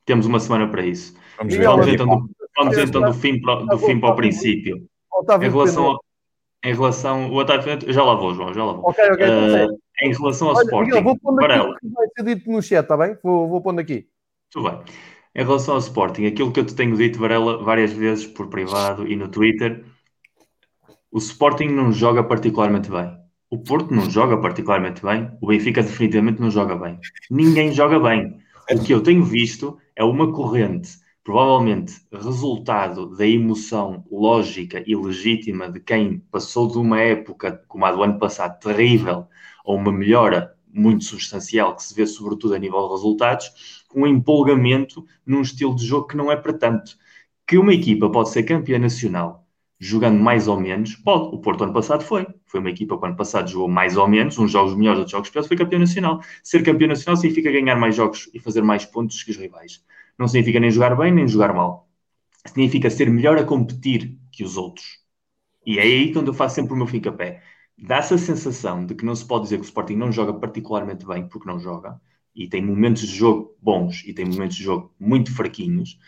temos 0.05 0.25
uma 0.25 0.41
semana 0.41 0.67
para 0.69 0.85
isso. 0.85 1.15
Vamos, 1.37 1.55
ver. 1.55 1.65
vamos 1.65 1.87
então, 1.89 2.07
do, 2.07 2.31
vamos 2.57 2.79
então 2.79 3.03
do 3.03 3.13
fim 3.13 3.41
para, 3.41 3.67
do 3.67 3.79
fim 3.79 4.01
para 4.01 4.11
o 4.11 4.17
princípio. 4.17 4.89
Em 5.43 5.51
relação, 5.51 5.99
em 6.65 6.75
relação. 6.75 7.31
O 7.31 7.37
Otávio, 7.37 7.93
já 7.93 8.03
lá 8.03 8.15
vou, 8.15 8.35
João, 8.35 8.55
já 8.55 8.65
lá 8.65 8.73
vou. 8.73 8.89
Ok, 8.89 9.05
ok. 9.13 9.27
Uh, 9.27 9.79
em 10.03 10.13
relação 10.13 10.49
ao 10.49 10.55
Olha, 10.55 10.65
Sporting. 10.65 10.89
Miguel, 10.89 11.05
vou 11.05 11.19
pondo 11.19 11.45
aqui 11.45 11.75
que 11.81 11.89
vai 11.95 12.07
ser 12.17 12.25
dito 12.25 12.51
no 12.51 12.63
chat, 12.63 12.83
está 12.83 12.97
bem? 12.97 13.17
Vou, 13.23 13.49
vou 13.49 13.61
pondo 13.61 13.81
aqui. 13.81 14.09
Tudo 14.51 14.71
bem. 14.71 14.81
Em 15.35 15.45
relação 15.45 15.75
ao 15.75 15.81
Sporting, 15.81 16.27
aquilo 16.27 16.53
que 16.53 16.61
eu 16.61 16.67
te 16.67 16.75
tenho 16.75 16.97
dito, 16.97 17.19
Varela, 17.19 17.63
várias 17.63 17.93
vezes 17.93 18.27
por 18.27 18.49
privado 18.49 19.07
e 19.07 19.15
no 19.15 19.29
Twitter, 19.29 19.85
o 21.13 21.19
Sporting 21.19 21.69
não 21.69 21.93
joga 21.93 22.25
particularmente 22.25 22.91
bem. 22.91 23.17
O 23.51 23.59
Porto 23.59 23.95
não 23.95 24.11
joga 24.11 24.37
particularmente 24.39 25.03
bem. 25.03 25.31
O 25.41 25.47
Benfica 25.47 25.83
definitivamente 25.83 26.41
não 26.41 26.51
joga 26.51 26.77
bem. 26.77 26.99
Ninguém 27.31 27.73
joga 27.73 27.99
bem. 27.99 28.39
O 28.71 28.85
que 28.85 28.93
eu 28.93 29.03
tenho 29.03 29.25
visto 29.25 29.79
é 29.97 30.05
uma 30.05 30.31
corrente, 30.33 30.99
provavelmente 31.25 31.95
resultado 32.13 33.17
da 33.17 33.27
emoção 33.27 34.05
lógica 34.11 34.83
e 34.87 34.95
legítima 34.95 35.71
de 35.71 35.81
quem 35.81 36.19
passou 36.31 36.69
de 36.69 36.77
uma 36.77 37.01
época, 37.01 37.63
como 37.67 37.87
a 37.87 37.93
do 37.93 38.03
ano 38.03 38.19
passado, 38.19 38.61
terrível, 38.61 39.27
a 39.67 39.73
uma 39.73 39.91
melhora 39.91 40.58
muito 40.73 41.05
substancial 41.05 41.75
que 41.77 41.83
se 41.83 41.95
vê 41.95 42.07
sobretudo 42.07 42.55
a 42.55 42.59
nível 42.59 42.87
de 42.87 42.95
resultados, 42.95 43.85
com 43.89 44.03
um 44.03 44.07
empolgamento 44.07 45.07
num 45.27 45.41
estilo 45.43 45.75
de 45.75 45.87
jogo 45.87 46.07
que 46.09 46.17
não 46.17 46.31
é 46.31 46.37
para 46.37 46.53
tanto. 46.53 46.97
Que 47.47 47.59
uma 47.59 47.73
equipa 47.75 48.11
pode 48.11 48.31
ser 48.31 48.43
campeã 48.45 48.79
nacional 48.79 49.49
jogando 49.81 50.19
mais 50.21 50.49
ou 50.49 50.59
menos, 50.61 50.97
pode. 50.97 51.35
O 51.35 51.39
Porto 51.39 51.65
ano 51.65 51.73
passado 51.73 52.03
foi. 52.03 52.27
Foi 52.47 52.61
uma 52.61 52.71
equipa 52.71 52.99
que 52.99 53.07
ano 53.07 53.17
passado 53.17 53.49
jogou 53.49 53.69
mais 53.69 53.97
ou 53.97 54.09
menos, 54.09 54.39
uns 54.39 54.51
jogos 54.51 54.75
melhores, 54.75 54.99
outros 54.99 55.13
jogos 55.13 55.31
piores, 55.31 55.49
foi 55.49 55.57
campeão 55.57 55.81
nacional. 55.81 56.21
Ser 56.43 56.63
campeão 56.63 56.89
nacional 56.89 57.17
significa 57.17 57.51
ganhar 57.53 57.77
mais 57.77 57.95
jogos 57.95 58.29
e 58.35 58.41
fazer 58.41 58.63
mais 58.63 58.85
pontos 58.85 59.23
que 59.23 59.31
os 59.31 59.37
rivais. 59.37 59.85
Não 60.19 60.27
significa 60.29 60.61
nem 60.61 60.71
jogar 60.71 60.97
bem, 60.97 61.13
nem 61.13 61.29
jogar 61.29 61.55
mal. 61.55 61.89
Significa 62.47 62.91
ser 62.91 63.11
melhor 63.11 63.39
a 63.39 63.45
competir 63.45 64.19
que 64.33 64.43
os 64.45 64.57
outros. 64.57 64.99
E 65.67 65.79
é 65.79 65.83
aí 65.83 66.13
quando 66.13 66.29
eu 66.29 66.35
faço 66.35 66.57
sempre 66.57 66.73
o 66.75 66.77
meu 66.77 66.87
fica-pé. 66.87 67.43
Dá-se 67.81 68.15
a 68.15 68.19
sensação 68.19 68.85
de 68.85 68.95
que 68.95 69.05
não 69.05 69.15
se 69.15 69.25
pode 69.25 69.45
dizer 69.45 69.57
que 69.57 69.63
o 69.63 69.65
Sporting 69.65 69.95
não 69.97 70.13
joga 70.13 70.35
particularmente 70.35 71.07
bem, 71.07 71.29
porque 71.29 71.49
não 71.49 71.59
joga, 71.59 72.01
e 72.35 72.49
tem 72.49 72.65
momentos 72.65 73.03
de 73.03 73.15
jogo 73.15 73.57
bons 73.61 74.03
e 74.05 74.13
tem 74.13 74.25
momentos 74.25 74.57
de 74.57 74.65
jogo 74.65 74.93
muito 74.99 75.35
fraquinhos, 75.35 75.99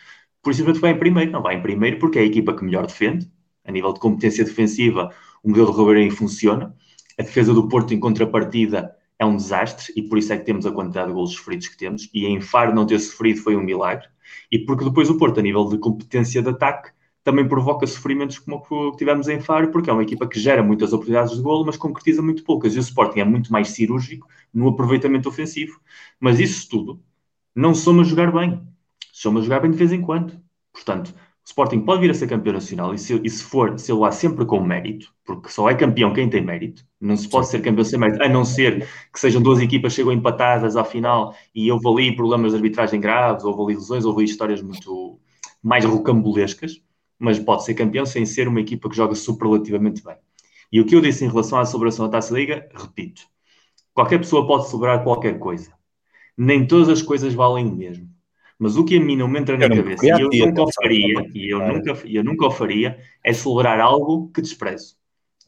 por 0.42 0.52
isso 0.52 0.64
vai 0.80 0.92
em 0.92 0.98
primeiro. 0.98 1.30
Não 1.30 1.42
vai 1.42 1.56
em 1.56 1.62
primeiro 1.62 1.98
porque 1.98 2.18
é 2.18 2.22
a 2.22 2.24
equipa 2.24 2.54
que 2.54 2.64
melhor 2.64 2.86
defende, 2.86 3.30
a 3.64 3.70
nível 3.70 3.92
de 3.92 4.00
competência 4.00 4.44
defensiva, 4.44 5.10
o 5.42 5.48
modelo 5.50 5.72
de 5.72 5.78
Ribeirinho 5.78 6.12
funciona. 6.12 6.74
A 7.18 7.22
defesa 7.22 7.52
do 7.52 7.68
Porto, 7.68 7.92
em 7.92 8.00
contrapartida, 8.00 8.96
é 9.18 9.24
um 9.24 9.36
desastre 9.36 9.92
e 9.94 10.02
por 10.02 10.16
isso 10.16 10.32
é 10.32 10.38
que 10.38 10.46
temos 10.46 10.64
a 10.64 10.72
quantidade 10.72 11.08
de 11.08 11.14
golos 11.14 11.32
sofridos 11.32 11.68
que 11.68 11.76
temos. 11.76 12.08
E 12.14 12.26
em 12.26 12.40
Faro 12.40 12.74
não 12.74 12.86
ter 12.86 12.98
sofrido 12.98 13.40
foi 13.40 13.54
um 13.54 13.62
milagre. 13.62 14.08
E 14.50 14.58
porque 14.58 14.84
depois 14.84 15.10
o 15.10 15.18
Porto, 15.18 15.40
a 15.40 15.42
nível 15.42 15.66
de 15.66 15.78
competência 15.78 16.42
de 16.42 16.48
ataque, 16.48 16.90
também 17.22 17.46
provoca 17.46 17.86
sofrimentos 17.86 18.38
como 18.38 18.56
o 18.68 18.92
que 18.92 18.98
tivemos 18.98 19.28
em 19.28 19.40
Faro, 19.40 19.70
porque 19.70 19.90
é 19.90 19.92
uma 19.92 20.02
equipa 20.02 20.26
que 20.26 20.40
gera 20.40 20.62
muitas 20.62 20.92
oportunidades 20.92 21.36
de 21.36 21.42
golo, 21.42 21.66
mas 21.66 21.76
concretiza 21.76 22.22
muito 22.22 22.42
poucas. 22.44 22.74
E 22.74 22.78
o 22.78 22.80
Sporting 22.80 23.20
é 23.20 23.24
muito 23.24 23.52
mais 23.52 23.68
cirúrgico 23.68 24.26
no 24.52 24.68
aproveitamento 24.68 25.28
ofensivo. 25.28 25.80
Mas 26.18 26.40
isso 26.40 26.68
tudo 26.68 27.02
não 27.54 27.74
somos 27.74 28.08
jogar 28.08 28.32
bem. 28.32 28.60
Somos 29.12 29.44
jogar 29.44 29.60
bem 29.60 29.70
de 29.70 29.76
vez 29.76 29.92
em 29.92 30.00
quando. 30.00 30.40
Portanto, 30.72 31.14
Sporting 31.44 31.80
pode 31.80 32.00
vir 32.02 32.10
a 32.10 32.14
ser 32.14 32.28
campeão 32.28 32.52
nacional 32.54 32.94
e 32.94 32.98
se, 32.98 33.20
e 33.24 33.28
se 33.28 33.42
for, 33.42 33.78
se 33.78 33.90
ele 33.90 33.98
lá 33.98 34.12
sempre 34.12 34.44
com 34.46 34.60
mérito, 34.60 35.12
porque 35.24 35.48
só 35.48 35.68
é 35.68 35.74
campeão 35.74 36.12
quem 36.12 36.28
tem 36.30 36.44
mérito, 36.44 36.84
não 37.00 37.16
se 37.16 37.28
pode 37.28 37.48
ser 37.48 37.60
campeão 37.60 37.84
sem 37.84 37.98
mérito, 37.98 38.22
a 38.22 38.28
não 38.28 38.44
ser 38.44 38.86
que 39.12 39.18
sejam 39.18 39.42
duas 39.42 39.58
equipas 39.58 39.92
que 39.92 39.96
chegam 39.96 40.12
empatadas 40.12 40.76
à 40.76 40.84
final 40.84 41.34
e 41.54 41.70
houve 41.72 41.88
ali 41.88 42.16
problemas 42.16 42.52
de 42.52 42.56
arbitragem 42.56 43.00
graves, 43.00 43.44
houve 43.44 43.62
ali 43.62 43.74
lesões, 43.74 44.04
houve 44.04 44.20
ali 44.20 44.30
histórias 44.30 44.62
muito 44.62 45.18
mais 45.62 45.84
rocambolescas, 45.84 46.80
mas 47.20 47.38
pode 47.38 47.64
ser 47.64 47.74
campeão 47.74 48.06
sem 48.06 48.24
ser 48.24 48.48
uma 48.48 48.60
equipa 48.60 48.88
que 48.88 48.96
joga 48.96 49.14
superlativamente 49.14 50.02
bem. 50.02 50.16
E 50.72 50.80
o 50.80 50.86
que 50.86 50.96
eu 50.96 51.00
disse 51.02 51.24
em 51.24 51.28
relação 51.28 51.58
à 51.58 51.66
celebração 51.66 52.06
da 52.06 52.12
Taça 52.12 52.32
Liga, 52.32 52.66
repito, 52.74 53.22
qualquer 53.92 54.18
pessoa 54.18 54.46
pode 54.46 54.68
celebrar 54.68 55.04
qualquer 55.04 55.38
coisa. 55.38 55.70
Nem 56.36 56.66
todas 56.66 56.88
as 56.88 57.02
coisas 57.02 57.34
valem 57.34 57.66
o 57.66 57.76
mesmo. 57.76 58.08
Mas 58.58 58.76
o 58.76 58.84
que 58.84 58.96
a 58.96 59.00
mim 59.00 59.16
não 59.16 59.28
me 59.28 59.38
entra 59.38 59.56
na 59.56 59.68
cabeça, 59.68 60.04
e 60.04 60.08
eu 60.08 60.28
nunca 60.28 60.62
o 60.62 60.72
faria, 60.72 61.30
e 61.34 61.50
eu 61.50 61.58
nunca, 61.58 61.98
eu 62.06 62.24
nunca 62.24 62.46
o 62.46 62.50
faria, 62.50 62.98
é 63.22 63.32
celebrar 63.32 63.80
algo 63.80 64.30
que 64.32 64.40
desprezo. 64.40 64.96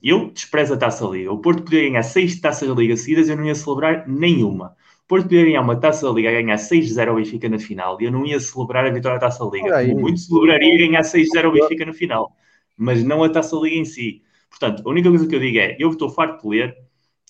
Eu 0.02 0.30
desprezo 0.30 0.74
a 0.74 0.76
Taça 0.76 1.06
Liga. 1.06 1.32
O 1.32 1.38
Porto 1.38 1.62
podia 1.62 1.82
ganhar 1.82 2.02
seis 2.02 2.40
Taças 2.40 2.68
da 2.68 2.74
Liga 2.74 2.96
seguidas, 2.96 3.28
eu 3.28 3.36
não 3.36 3.46
ia 3.46 3.54
celebrar 3.54 4.06
nenhuma. 4.08 4.76
Porto 5.08 5.24
podia 5.24 5.44
ganhar 5.44 5.60
uma 5.60 5.78
Taça 5.78 6.06
da 6.06 6.12
Liga, 6.12 6.30
ganhar 6.30 6.56
6-0 6.56 7.08
ao 7.08 7.16
Benfica 7.16 7.48
na 7.48 7.58
final, 7.58 8.00
e 8.00 8.04
eu 8.04 8.12
não 8.12 8.24
ia 8.24 8.40
celebrar 8.40 8.86
a 8.86 8.90
vitória 8.90 9.18
da 9.18 9.26
Taça 9.26 9.44
da 9.44 9.50
Liga. 9.50 9.86
Como 9.86 10.00
muito 10.00 10.20
celebraria 10.20 10.78
ganhar 10.78 11.02
6-0 11.02 11.44
ao 11.44 11.52
Benfica 11.52 11.86
na 11.86 11.92
final, 11.92 12.36
mas 12.76 13.04
não 13.04 13.22
a 13.22 13.28
Taça 13.28 13.56
da 13.56 13.62
Liga 13.62 13.76
em 13.76 13.84
si. 13.84 14.22
Portanto, 14.48 14.82
a 14.86 14.90
única 14.90 15.08
coisa 15.08 15.26
que 15.26 15.34
eu 15.34 15.40
digo 15.40 15.58
é, 15.58 15.76
eu 15.78 15.90
estou 15.90 16.08
farto 16.08 16.42
de 16.42 16.56
ler, 16.56 16.76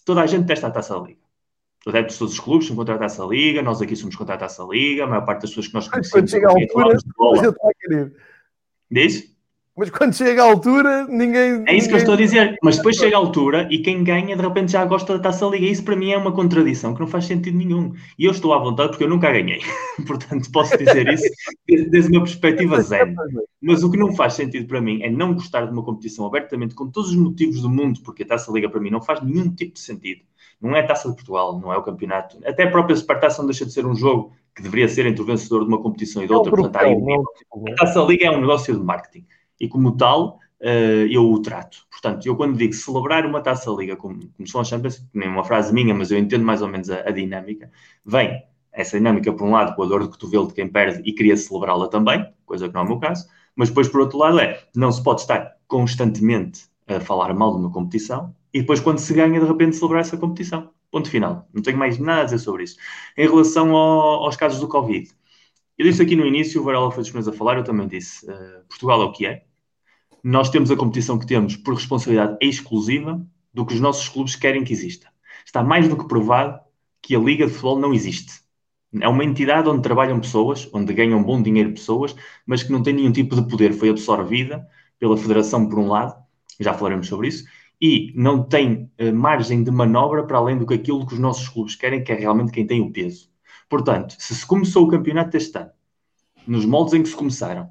toda 0.04 0.22
a 0.22 0.26
gente 0.26 0.46
testa 0.46 0.66
a 0.68 0.70
Taça 0.70 0.94
da 0.94 1.06
Liga 1.06 1.22
adeptos 1.86 2.14
de 2.14 2.18
todos 2.20 2.34
os 2.34 2.40
clubes 2.40 2.66
são 2.66 2.76
contra 2.76 2.94
a 2.94 2.98
Taça 2.98 3.24
Liga, 3.24 3.62
nós 3.62 3.82
aqui 3.82 3.96
somos 3.96 4.14
contra 4.14 4.34
a 4.34 4.38
Taça 4.38 4.62
Liga, 4.64 5.04
a 5.04 5.06
maior 5.06 5.24
parte 5.24 5.42
das 5.42 5.50
pessoas 5.50 5.68
que 5.68 5.74
nós 5.74 5.88
conhecemos... 5.88 6.12
Quando 6.12 6.30
chega 6.30 6.48
a 6.48 6.50
altura, 6.50 6.88
eu 7.44 7.50
estou 7.50 7.70
a 7.70 7.74
querer. 7.74 8.16
Diz? 8.90 9.31
Mas 9.74 9.88
quando 9.88 10.14
chega 10.14 10.42
a 10.42 10.46
altura, 10.46 11.06
ninguém. 11.08 11.64
É 11.66 11.74
isso 11.74 11.88
que 11.88 11.94
eu 11.94 11.98
estou 11.98 12.12
a 12.12 12.16
dizer. 12.16 12.58
Mas 12.62 12.76
depois 12.76 12.94
chega 12.94 13.16
a 13.16 13.18
altura 13.18 13.66
e 13.70 13.78
quem 13.78 14.04
ganha, 14.04 14.36
de 14.36 14.42
repente, 14.42 14.72
já 14.72 14.84
gosta 14.84 15.16
da 15.16 15.22
taça 15.22 15.46
liga. 15.46 15.64
Isso 15.64 15.82
para 15.82 15.96
mim 15.96 16.10
é 16.10 16.18
uma 16.18 16.30
contradição 16.30 16.92
que 16.92 17.00
não 17.00 17.06
faz 17.06 17.24
sentido 17.24 17.56
nenhum. 17.56 17.94
E 18.18 18.26
eu 18.26 18.32
estou 18.32 18.52
à 18.52 18.58
vontade 18.58 18.90
porque 18.90 19.04
eu 19.04 19.08
nunca 19.08 19.32
ganhei. 19.32 19.60
Portanto, 20.06 20.50
posso 20.52 20.76
dizer 20.76 21.08
isso 21.08 21.26
desde, 21.66 22.06
a 22.06 22.10
minha 22.10 22.20
perspectiva 22.20 22.82
zero. 22.82 23.14
Mas 23.62 23.82
o 23.82 23.90
que 23.90 23.96
não 23.96 24.14
faz 24.14 24.34
sentido 24.34 24.66
para 24.66 24.80
mim 24.80 25.02
é 25.02 25.10
não 25.10 25.32
gostar 25.32 25.64
de 25.64 25.72
uma 25.72 25.82
competição 25.82 26.26
abertamente 26.26 26.74
com 26.74 26.90
todos 26.90 27.08
os 27.08 27.16
motivos 27.16 27.62
do 27.62 27.70
mundo, 27.70 28.00
porque 28.04 28.24
a 28.24 28.26
taça 28.26 28.52
liga 28.52 28.68
para 28.68 28.80
mim 28.80 28.90
não 28.90 29.00
faz 29.00 29.22
nenhum 29.22 29.54
tipo 29.54 29.74
de 29.74 29.80
sentido. 29.80 30.20
Não 30.60 30.76
é 30.76 30.80
a 30.80 30.86
taça 30.86 31.08
de 31.08 31.14
Portugal, 31.14 31.58
não 31.58 31.72
é 31.72 31.78
o 31.78 31.82
campeonato. 31.82 32.38
Até 32.44 32.64
a 32.64 32.70
própria 32.70 32.94
Supertaça 32.94 33.40
não 33.40 33.46
deixa 33.46 33.64
de 33.64 33.72
ser 33.72 33.86
um 33.86 33.94
jogo 33.94 34.32
que 34.54 34.62
deveria 34.62 34.86
ser 34.86 35.06
entre 35.06 35.22
o 35.22 35.24
vencedor 35.24 35.60
de 35.60 35.68
uma 35.68 35.80
competição 35.80 36.22
e 36.22 36.26
de 36.26 36.32
outra. 36.32 36.50
Portanto, 36.50 36.76
aí, 36.76 36.94
a 37.70 37.74
taça 37.74 38.00
liga 38.00 38.26
é 38.26 38.30
um 38.30 38.40
negócio 38.40 38.76
de 38.76 38.84
marketing 38.84 39.24
e, 39.62 39.68
como 39.68 39.96
tal, 39.96 40.40
uh, 40.60 41.06
eu 41.08 41.30
o 41.30 41.40
trato. 41.40 41.86
Portanto, 41.88 42.26
eu 42.26 42.34
quando 42.34 42.58
digo 42.58 42.72
celebrar 42.72 43.24
uma 43.24 43.40
taça 43.40 43.70
liga, 43.70 43.94
como, 43.94 44.28
como 44.36 44.48
são 44.48 44.60
as 44.60 44.68
Champions, 44.68 45.06
nem 45.14 45.28
uma 45.28 45.44
frase 45.44 45.72
minha, 45.72 45.94
mas 45.94 46.10
eu 46.10 46.18
entendo 46.18 46.44
mais 46.44 46.62
ou 46.62 46.68
menos 46.68 46.90
a, 46.90 47.08
a, 47.08 47.12
dinâmica, 47.12 47.70
vem 48.04 48.42
essa 48.72 48.98
dinâmica, 48.98 49.32
por 49.32 49.46
um 49.46 49.52
lado, 49.52 49.76
com 49.76 49.84
a 49.84 49.86
dor 49.86 50.02
de 50.02 50.08
cotovelo 50.08 50.48
de 50.48 50.54
quem 50.54 50.68
perde 50.68 51.00
e 51.08 51.12
queria 51.12 51.36
celebrá-la 51.36 51.86
também, 51.86 52.26
coisa 52.44 52.68
que 52.68 52.74
não 52.74 52.80
é 52.80 52.84
o 52.84 52.88
meu 52.88 52.98
caso, 52.98 53.28
mas 53.54 53.68
depois, 53.68 53.88
por 53.88 54.00
outro 54.00 54.18
lado, 54.18 54.40
é 54.40 54.60
não 54.74 54.90
se 54.90 55.00
pode 55.00 55.20
estar 55.20 55.56
constantemente 55.68 56.62
a 56.88 56.98
falar 56.98 57.32
mal 57.34 57.52
de 57.52 57.58
uma 57.58 57.70
competição 57.70 58.34
e 58.52 58.60
depois, 58.60 58.80
quando 58.80 58.98
se 58.98 59.14
ganha, 59.14 59.38
de 59.40 59.46
repente 59.46 59.76
celebrar 59.76 60.00
essa 60.00 60.16
competição. 60.16 60.70
Ponto 60.90 61.08
final. 61.08 61.48
Não 61.54 61.62
tenho 61.62 61.78
mais 61.78 61.98
nada 61.98 62.22
a 62.22 62.24
dizer 62.24 62.38
sobre 62.38 62.64
isso. 62.64 62.76
Em 63.16 63.26
relação 63.26 63.74
ao, 63.74 64.24
aos 64.24 64.36
casos 64.36 64.60
do 64.60 64.68
Covid, 64.68 65.08
eu 65.78 65.86
disse 65.86 66.02
aqui 66.02 66.16
no 66.16 66.26
início, 66.26 66.60
o 66.60 66.64
Varela 66.64 66.90
foi 66.90 67.02
dos 67.02 67.28
a 67.28 67.32
falar, 67.32 67.56
eu 67.56 67.64
também 67.64 67.86
disse, 67.86 68.26
uh, 68.30 68.64
Portugal 68.68 69.02
é 69.02 69.04
o 69.04 69.12
que 69.12 69.26
é, 69.26 69.44
nós 70.22 70.50
temos 70.50 70.70
a 70.70 70.76
competição 70.76 71.18
que 71.18 71.26
temos 71.26 71.56
por 71.56 71.74
responsabilidade 71.74 72.36
exclusiva 72.40 73.24
do 73.52 73.66
que 73.66 73.74
os 73.74 73.80
nossos 73.80 74.08
clubes 74.08 74.36
querem 74.36 74.62
que 74.62 74.72
exista. 74.72 75.08
Está 75.44 75.62
mais 75.62 75.88
do 75.88 75.96
que 75.96 76.06
provado 76.06 76.60
que 77.00 77.16
a 77.16 77.18
Liga 77.18 77.46
de 77.46 77.52
Futebol 77.52 77.78
não 77.78 77.92
existe. 77.92 78.40
É 79.00 79.08
uma 79.08 79.24
entidade 79.24 79.68
onde 79.68 79.82
trabalham 79.82 80.20
pessoas, 80.20 80.68
onde 80.72 80.92
ganham 80.92 81.22
bom 81.22 81.42
dinheiro 81.42 81.72
pessoas, 81.72 82.14
mas 82.46 82.62
que 82.62 82.70
não 82.70 82.82
tem 82.82 82.94
nenhum 82.94 83.10
tipo 83.10 83.34
de 83.34 83.48
poder. 83.48 83.72
Foi 83.72 83.88
absorvida 83.88 84.66
pela 84.98 85.16
Federação, 85.16 85.68
por 85.68 85.78
um 85.78 85.88
lado, 85.88 86.14
já 86.60 86.74
falaremos 86.74 87.08
sobre 87.08 87.28
isso, 87.28 87.44
e 87.80 88.12
não 88.14 88.44
tem 88.44 88.90
uh, 89.00 89.12
margem 89.12 89.64
de 89.64 89.70
manobra 89.70 90.24
para 90.24 90.38
além 90.38 90.56
do 90.56 90.66
que 90.66 90.74
aquilo 90.74 91.06
que 91.06 91.14
os 91.14 91.18
nossos 91.18 91.48
clubes 91.48 91.74
querem, 91.74 92.04
que 92.04 92.12
é 92.12 92.14
realmente 92.14 92.52
quem 92.52 92.66
tem 92.66 92.80
o 92.80 92.92
peso. 92.92 93.28
Portanto, 93.68 94.14
se 94.18 94.34
se 94.34 94.46
começou 94.46 94.84
o 94.84 94.88
campeonato 94.88 95.36
este 95.36 95.58
ano, 95.58 95.70
nos 96.46 96.64
moldes 96.64 96.94
em 96.94 97.02
que 97.02 97.08
se 97.08 97.16
começaram, 97.16 97.70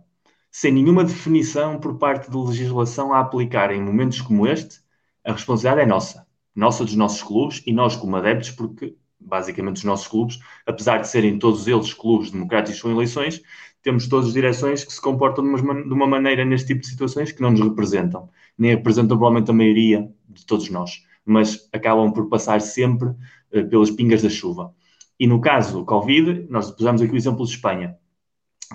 sem 0.52 0.74
nenhuma 0.74 1.06
definição 1.06 1.80
por 1.80 1.98
parte 1.98 2.30
da 2.30 2.38
legislação 2.38 3.14
a 3.14 3.22
aplicar 3.22 3.72
em 3.72 3.82
momentos 3.82 4.20
como 4.20 4.46
este, 4.46 4.82
a 5.24 5.32
responsabilidade 5.32 5.82
é 5.82 5.86
nossa. 5.86 6.28
Nossa 6.54 6.84
dos 6.84 6.96
nossos 6.96 7.24
clubes 7.24 7.64
e 7.66 7.72
nós 7.72 7.96
como 7.96 8.18
adeptos, 8.18 8.52
porque 8.52 8.96
basicamente 9.18 9.78
os 9.78 9.84
nossos 9.86 10.08
clubes, 10.08 10.40
apesar 10.66 10.98
de 10.98 11.08
serem 11.08 11.40
todos 11.40 11.68
eles 11.68 11.94
clubes 11.94 12.32
democráticos 12.32 12.82
com 12.82 12.92
eleições, 12.92 13.42
temos 13.82 14.08
todas 14.08 14.28
as 14.28 14.34
direções 14.34 14.84
que 14.84 14.92
se 14.92 15.02
comportam 15.02 15.44
de 15.44 15.62
uma, 15.62 15.74
de 15.74 15.96
maneira 15.96 16.44
neste 16.44 16.68
tipo 16.68 16.82
de 16.82 16.88
situações 16.88 17.32
que 17.32 17.42
não 17.42 17.52
nos 17.52 17.62
representam, 17.62 18.30
nem 18.58 18.72
representam 18.72 19.18
provavelmente 19.18 19.50
a 19.50 19.54
maioria 19.54 20.12
de 20.28 20.46
todos 20.46 20.70
nós, 20.70 21.04
mas 21.26 21.70
acabam 21.72 22.12
por 22.12 22.28
passar 22.28 22.60
sempre 22.60 23.10
uh, 23.10 23.70
pelas 23.70 23.90
pingas 23.90 24.22
da 24.22 24.30
chuva. 24.30 24.74
E 25.18 25.26
no 25.26 25.40
caso 25.40 25.80
do 25.80 25.86
Covid, 25.86 26.48
nós 26.50 26.70
pusemos 26.72 27.02
aqui 27.02 27.14
o 27.14 27.18
exemplo 27.18 27.46
de 27.46 27.52
Espanha 27.52 27.98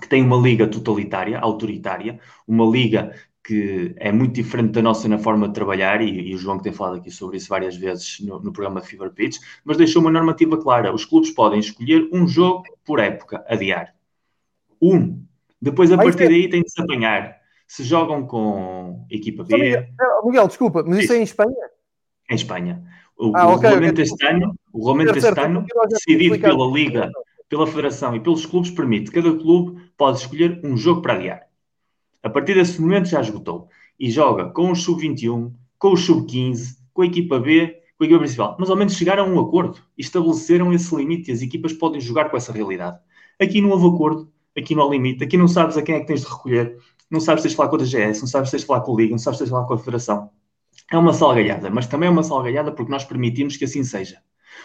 que 0.01 0.09
tem 0.09 0.23
uma 0.23 0.37
liga 0.37 0.67
totalitária, 0.67 1.39
autoritária, 1.39 2.19
uma 2.47 2.65
liga 2.65 3.13
que 3.47 3.95
é 3.99 4.11
muito 4.11 4.35
diferente 4.35 4.73
da 4.73 4.83
nossa 4.83 5.09
na 5.09 5.19
forma 5.19 5.47
de 5.47 5.55
trabalhar, 5.55 6.03
e, 6.03 6.31
e 6.31 6.35
o 6.35 6.39
João 6.39 6.59
que 6.59 6.65
tem 6.65 6.73
falado 6.73 6.97
aqui 6.97 7.11
sobre 7.11 7.37
isso 7.37 7.49
várias 7.49 7.77
vezes 7.77 8.19
no, 8.21 8.41
no 8.41 8.53
programa 8.53 8.81
de 8.81 8.89
Fever 8.89 9.11
Pitch, 9.13 9.39
mas 9.65 9.77
deixou 9.77 10.03
uma 10.03 10.11
normativa 10.11 10.59
clara. 10.59 10.93
Os 10.93 11.05
clubes 11.05 11.31
podem 11.31 11.61
escolher 11.61 12.09
um 12.13 12.27
jogo 12.27 12.65
por 12.85 12.99
época, 12.99 13.45
adiar. 13.49 13.95
Um. 14.83 15.23
Depois, 15.63 15.93
a 15.93 15.97
partir 15.97 16.29
daí, 16.29 16.49
tem 16.49 16.63
de 16.63 16.71
se 16.71 16.83
apanhar. 16.83 17.37
Se 17.69 17.85
jogam 17.85 18.27
com 18.27 19.07
equipa 19.11 19.45
B... 19.45 19.57
Miguel, 19.57 19.87
Miguel, 20.25 20.49
desculpa, 20.49 20.85
mas 20.87 20.99
isso 20.99 21.13
é 21.13 21.19
em 21.19 21.23
Espanha? 21.23 21.71
Em 22.31 22.35
Espanha. 22.35 22.83
O, 23.17 23.33
ah, 23.35 23.47
o 23.47 23.55
okay, 23.55 23.71
regulamento 23.71 23.93
okay. 23.93 24.05
este 24.05 24.27
ano, 24.27 24.55
o 24.73 24.79
regulamento 24.79 25.19
este 25.19 25.41
ano, 25.41 25.67
decidido 25.89 26.39
pela 26.39 26.67
Liga 26.67 27.11
pela 27.49 27.67
Federação 27.67 28.15
e 28.15 28.21
pelos 28.21 28.45
clubes 28.45 28.71
permite 28.71 29.11
cada 29.11 29.33
clube 29.35 29.81
pode 29.97 30.19
escolher 30.19 30.61
um 30.65 30.77
jogo 30.77 31.03
para 31.03 31.15
adiar. 31.15 31.47
A 32.23 32.29
partir 32.31 32.55
desse 32.55 32.81
momento 32.81 33.09
já 33.09 33.21
esgotou 33.21 33.69
e 33.99 34.11
joga 34.11 34.51
com 34.51 34.71
o 34.71 34.75
sub-21, 34.75 35.53
com 35.79 35.93
o 35.93 35.97
sub-15, 35.97 36.77
com 36.93 37.03
a 37.03 37.07
equipa 37.07 37.39
B, 37.39 37.81
com 37.97 38.05
a 38.05 38.07
equipa 38.07 38.21
principal. 38.21 38.57
Mas 38.59 38.69
ao 38.69 38.77
menos 38.77 38.95
chegaram 38.95 39.25
a 39.25 39.29
um 39.29 39.41
acordo 39.41 39.79
e 39.97 40.03
estabeleceram 40.03 40.73
esse 40.73 40.95
limite 40.95 41.31
e 41.31 41.35
as 41.35 41.43
equipas 41.43 41.73
podem 41.73 42.01
jogar 42.01 42.31
com 42.31 42.37
essa 42.37 42.53
realidade. 42.53 42.99
Aqui 43.41 43.61
não 43.61 43.71
houve 43.71 43.87
acordo, 43.87 44.33
aqui 44.57 44.75
não 44.75 44.87
há 44.87 44.91
limite, 44.91 45.23
aqui 45.23 45.37
não 45.37 45.47
sabes 45.47 45.77
a 45.77 45.83
quem 45.83 45.95
é 45.95 46.01
que 46.01 46.07
tens 46.07 46.23
de 46.23 46.27
recolher, 46.27 46.77
não 47.11 47.21
sabes 47.21 47.43
se 47.43 47.49
tens 47.49 47.53
de 47.53 47.57
falar 47.57 47.69
com 47.69 47.77
a 47.77 47.79
DGS, 47.79 48.21
não 48.21 48.27
sabes 48.27 48.49
se 48.49 48.57
tens 48.57 48.61
de 48.63 48.67
falar 48.67 48.81
com 48.81 48.93
a 48.93 48.97
Liga, 48.97 49.13
não 49.13 49.19
sabes 49.19 49.39
se 49.39 49.45
tens 49.45 49.49
de 49.49 49.55
falar 49.55 49.67
com 49.67 49.75
a 49.75 49.79
Federação. 49.79 50.31
É 50.91 50.99
uma 50.99 51.13
salgalhada, 51.13 51.71
mas 51.71 51.87
também 51.87 52.09
é 52.09 52.11
uma 52.11 52.23
salgalhada 52.23 52.73
porque 52.73 52.91
nós 52.91 53.05
permitimos 53.05 53.57
que 53.57 53.65
assim 53.65 53.85
seja. 53.85 54.19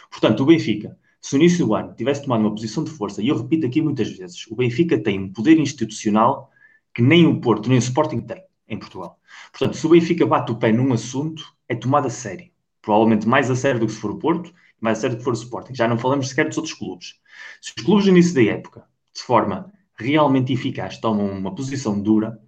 Portanto, 0.09 0.41
o 0.41 0.45
Benfica 0.45 0.97
se 1.21 1.35
no 1.35 1.43
início 1.43 1.65
do 1.65 1.75
ano 1.75 1.93
tivesse 1.93 2.23
tomado 2.23 2.41
uma 2.41 2.51
posição 2.51 2.83
de 2.83 2.89
força, 2.91 3.21
e 3.21 3.27
eu 3.27 3.37
repito 3.37 3.65
aqui 3.65 3.81
muitas 3.81 4.09
vezes, 4.09 4.47
o 4.47 4.55
Benfica 4.55 4.97
tem 5.01 5.19
um 5.19 5.31
poder 5.31 5.59
institucional 5.59 6.49
que 6.93 7.01
nem 7.01 7.25
o 7.27 7.39
Porto 7.39 7.69
nem 7.69 7.77
o 7.77 7.79
Sporting 7.79 8.21
tem. 8.21 8.43
em 8.67 8.77
Portugal. 8.79 9.19
Portanto, 9.51 9.77
se 9.77 9.85
o 9.85 9.89
Benfica 9.89 10.25
bate 10.25 10.51
o 10.51 10.55
pé 10.55 10.71
num 10.71 10.93
assunto, 10.93 11.43
é 11.67 11.75
tomado 11.75 12.07
a 12.07 12.09
sério. 12.09 12.49
Provavelmente 12.81 13.27
mais 13.27 13.51
a 13.51 13.55
sério 13.55 13.79
do 13.79 13.85
que 13.85 13.91
se 13.91 13.99
for 13.99 14.11
o 14.11 14.17
Porto, 14.17 14.53
mais 14.79 14.97
a 14.97 15.01
sério 15.01 15.15
do 15.15 15.19
que 15.19 15.23
for 15.25 15.33
o 15.33 15.37
Sporting. 15.37 15.75
Já 15.75 15.87
não 15.87 15.97
falamos 15.97 16.29
sequer 16.29 16.47
dos 16.47 16.57
outros 16.57 16.73
clubes. 16.73 17.15
Se 17.61 17.73
os 17.77 17.83
clubes 17.83 18.05
no 18.05 18.11
início 18.11 18.33
da 18.33 18.43
época, 18.43 18.85
de 19.13 19.21
forma 19.21 19.71
realmente 19.95 20.53
eficaz, 20.53 20.97
tomam 20.97 21.27
uma 21.27 21.53
posição 21.53 22.01
dura 22.01 22.39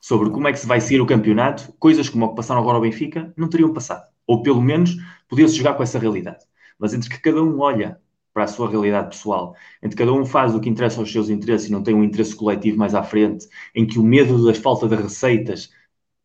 sobre 0.00 0.30
como 0.30 0.48
é 0.48 0.52
que 0.52 0.58
se 0.58 0.66
vai 0.66 0.80
seguir 0.80 1.00
o 1.00 1.06
campeonato, 1.06 1.72
coisas 1.78 2.08
como 2.08 2.26
o 2.26 2.28
que 2.30 2.36
passaram 2.36 2.60
agora 2.60 2.76
ao 2.76 2.82
Benfica 2.82 3.32
não 3.36 3.48
teriam 3.48 3.72
passado. 3.72 4.04
Ou 4.26 4.42
pelo 4.42 4.60
menos 4.60 4.96
podia-se 5.28 5.54
jogar 5.54 5.74
com 5.74 5.82
essa 5.82 5.98
realidade. 5.98 6.44
Mas 6.78 6.94
entre 6.94 7.08
que 7.08 7.20
cada 7.20 7.42
um 7.42 7.60
olha 7.60 8.00
para 8.32 8.44
a 8.44 8.46
sua 8.46 8.68
realidade 8.68 9.08
pessoal, 9.08 9.54
entre 9.82 9.96
cada 9.96 10.12
um 10.12 10.24
faz 10.24 10.54
o 10.54 10.60
que 10.60 10.68
interessa 10.68 11.00
aos 11.00 11.12
seus 11.12 11.28
interesses 11.28 11.68
e 11.68 11.72
não 11.72 11.82
tem 11.82 11.94
um 11.94 12.04
interesse 12.04 12.34
coletivo 12.34 12.78
mais 12.78 12.94
à 12.94 13.02
frente, 13.02 13.46
em 13.74 13.86
que 13.86 13.98
o 13.98 14.02
medo 14.02 14.44
da 14.46 14.54
falta 14.54 14.88
de 14.88 14.96
receitas 14.96 15.70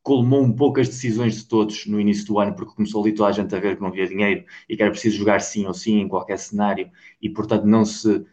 colmou 0.07 0.41
um 0.41 0.53
pouco 0.53 0.79
as 0.79 0.87
decisões 0.87 1.35
de 1.35 1.45
todos 1.45 1.85
no 1.85 1.99
início 1.99 2.25
do 2.27 2.39
ano, 2.39 2.55
porque 2.55 2.73
começou 2.75 3.03
ali 3.03 3.13
toda 3.13 3.29
a 3.29 3.31
gente 3.33 3.53
a 3.53 3.59
ver 3.59 3.75
que 3.75 3.81
não 3.81 3.89
havia 3.89 4.07
dinheiro 4.07 4.45
e 4.69 4.77
que 4.77 4.81
era 4.81 4.89
preciso 4.91 5.17
jogar 5.17 5.41
sim 5.41 5.65
ou 5.65 5.73
sim 5.73 5.99
em 5.99 6.07
qualquer 6.07 6.39
cenário 6.39 6.89
e, 7.21 7.29
portanto, 7.29 7.65
não 7.65 7.83
se 7.83 8.09
uh, 8.09 8.25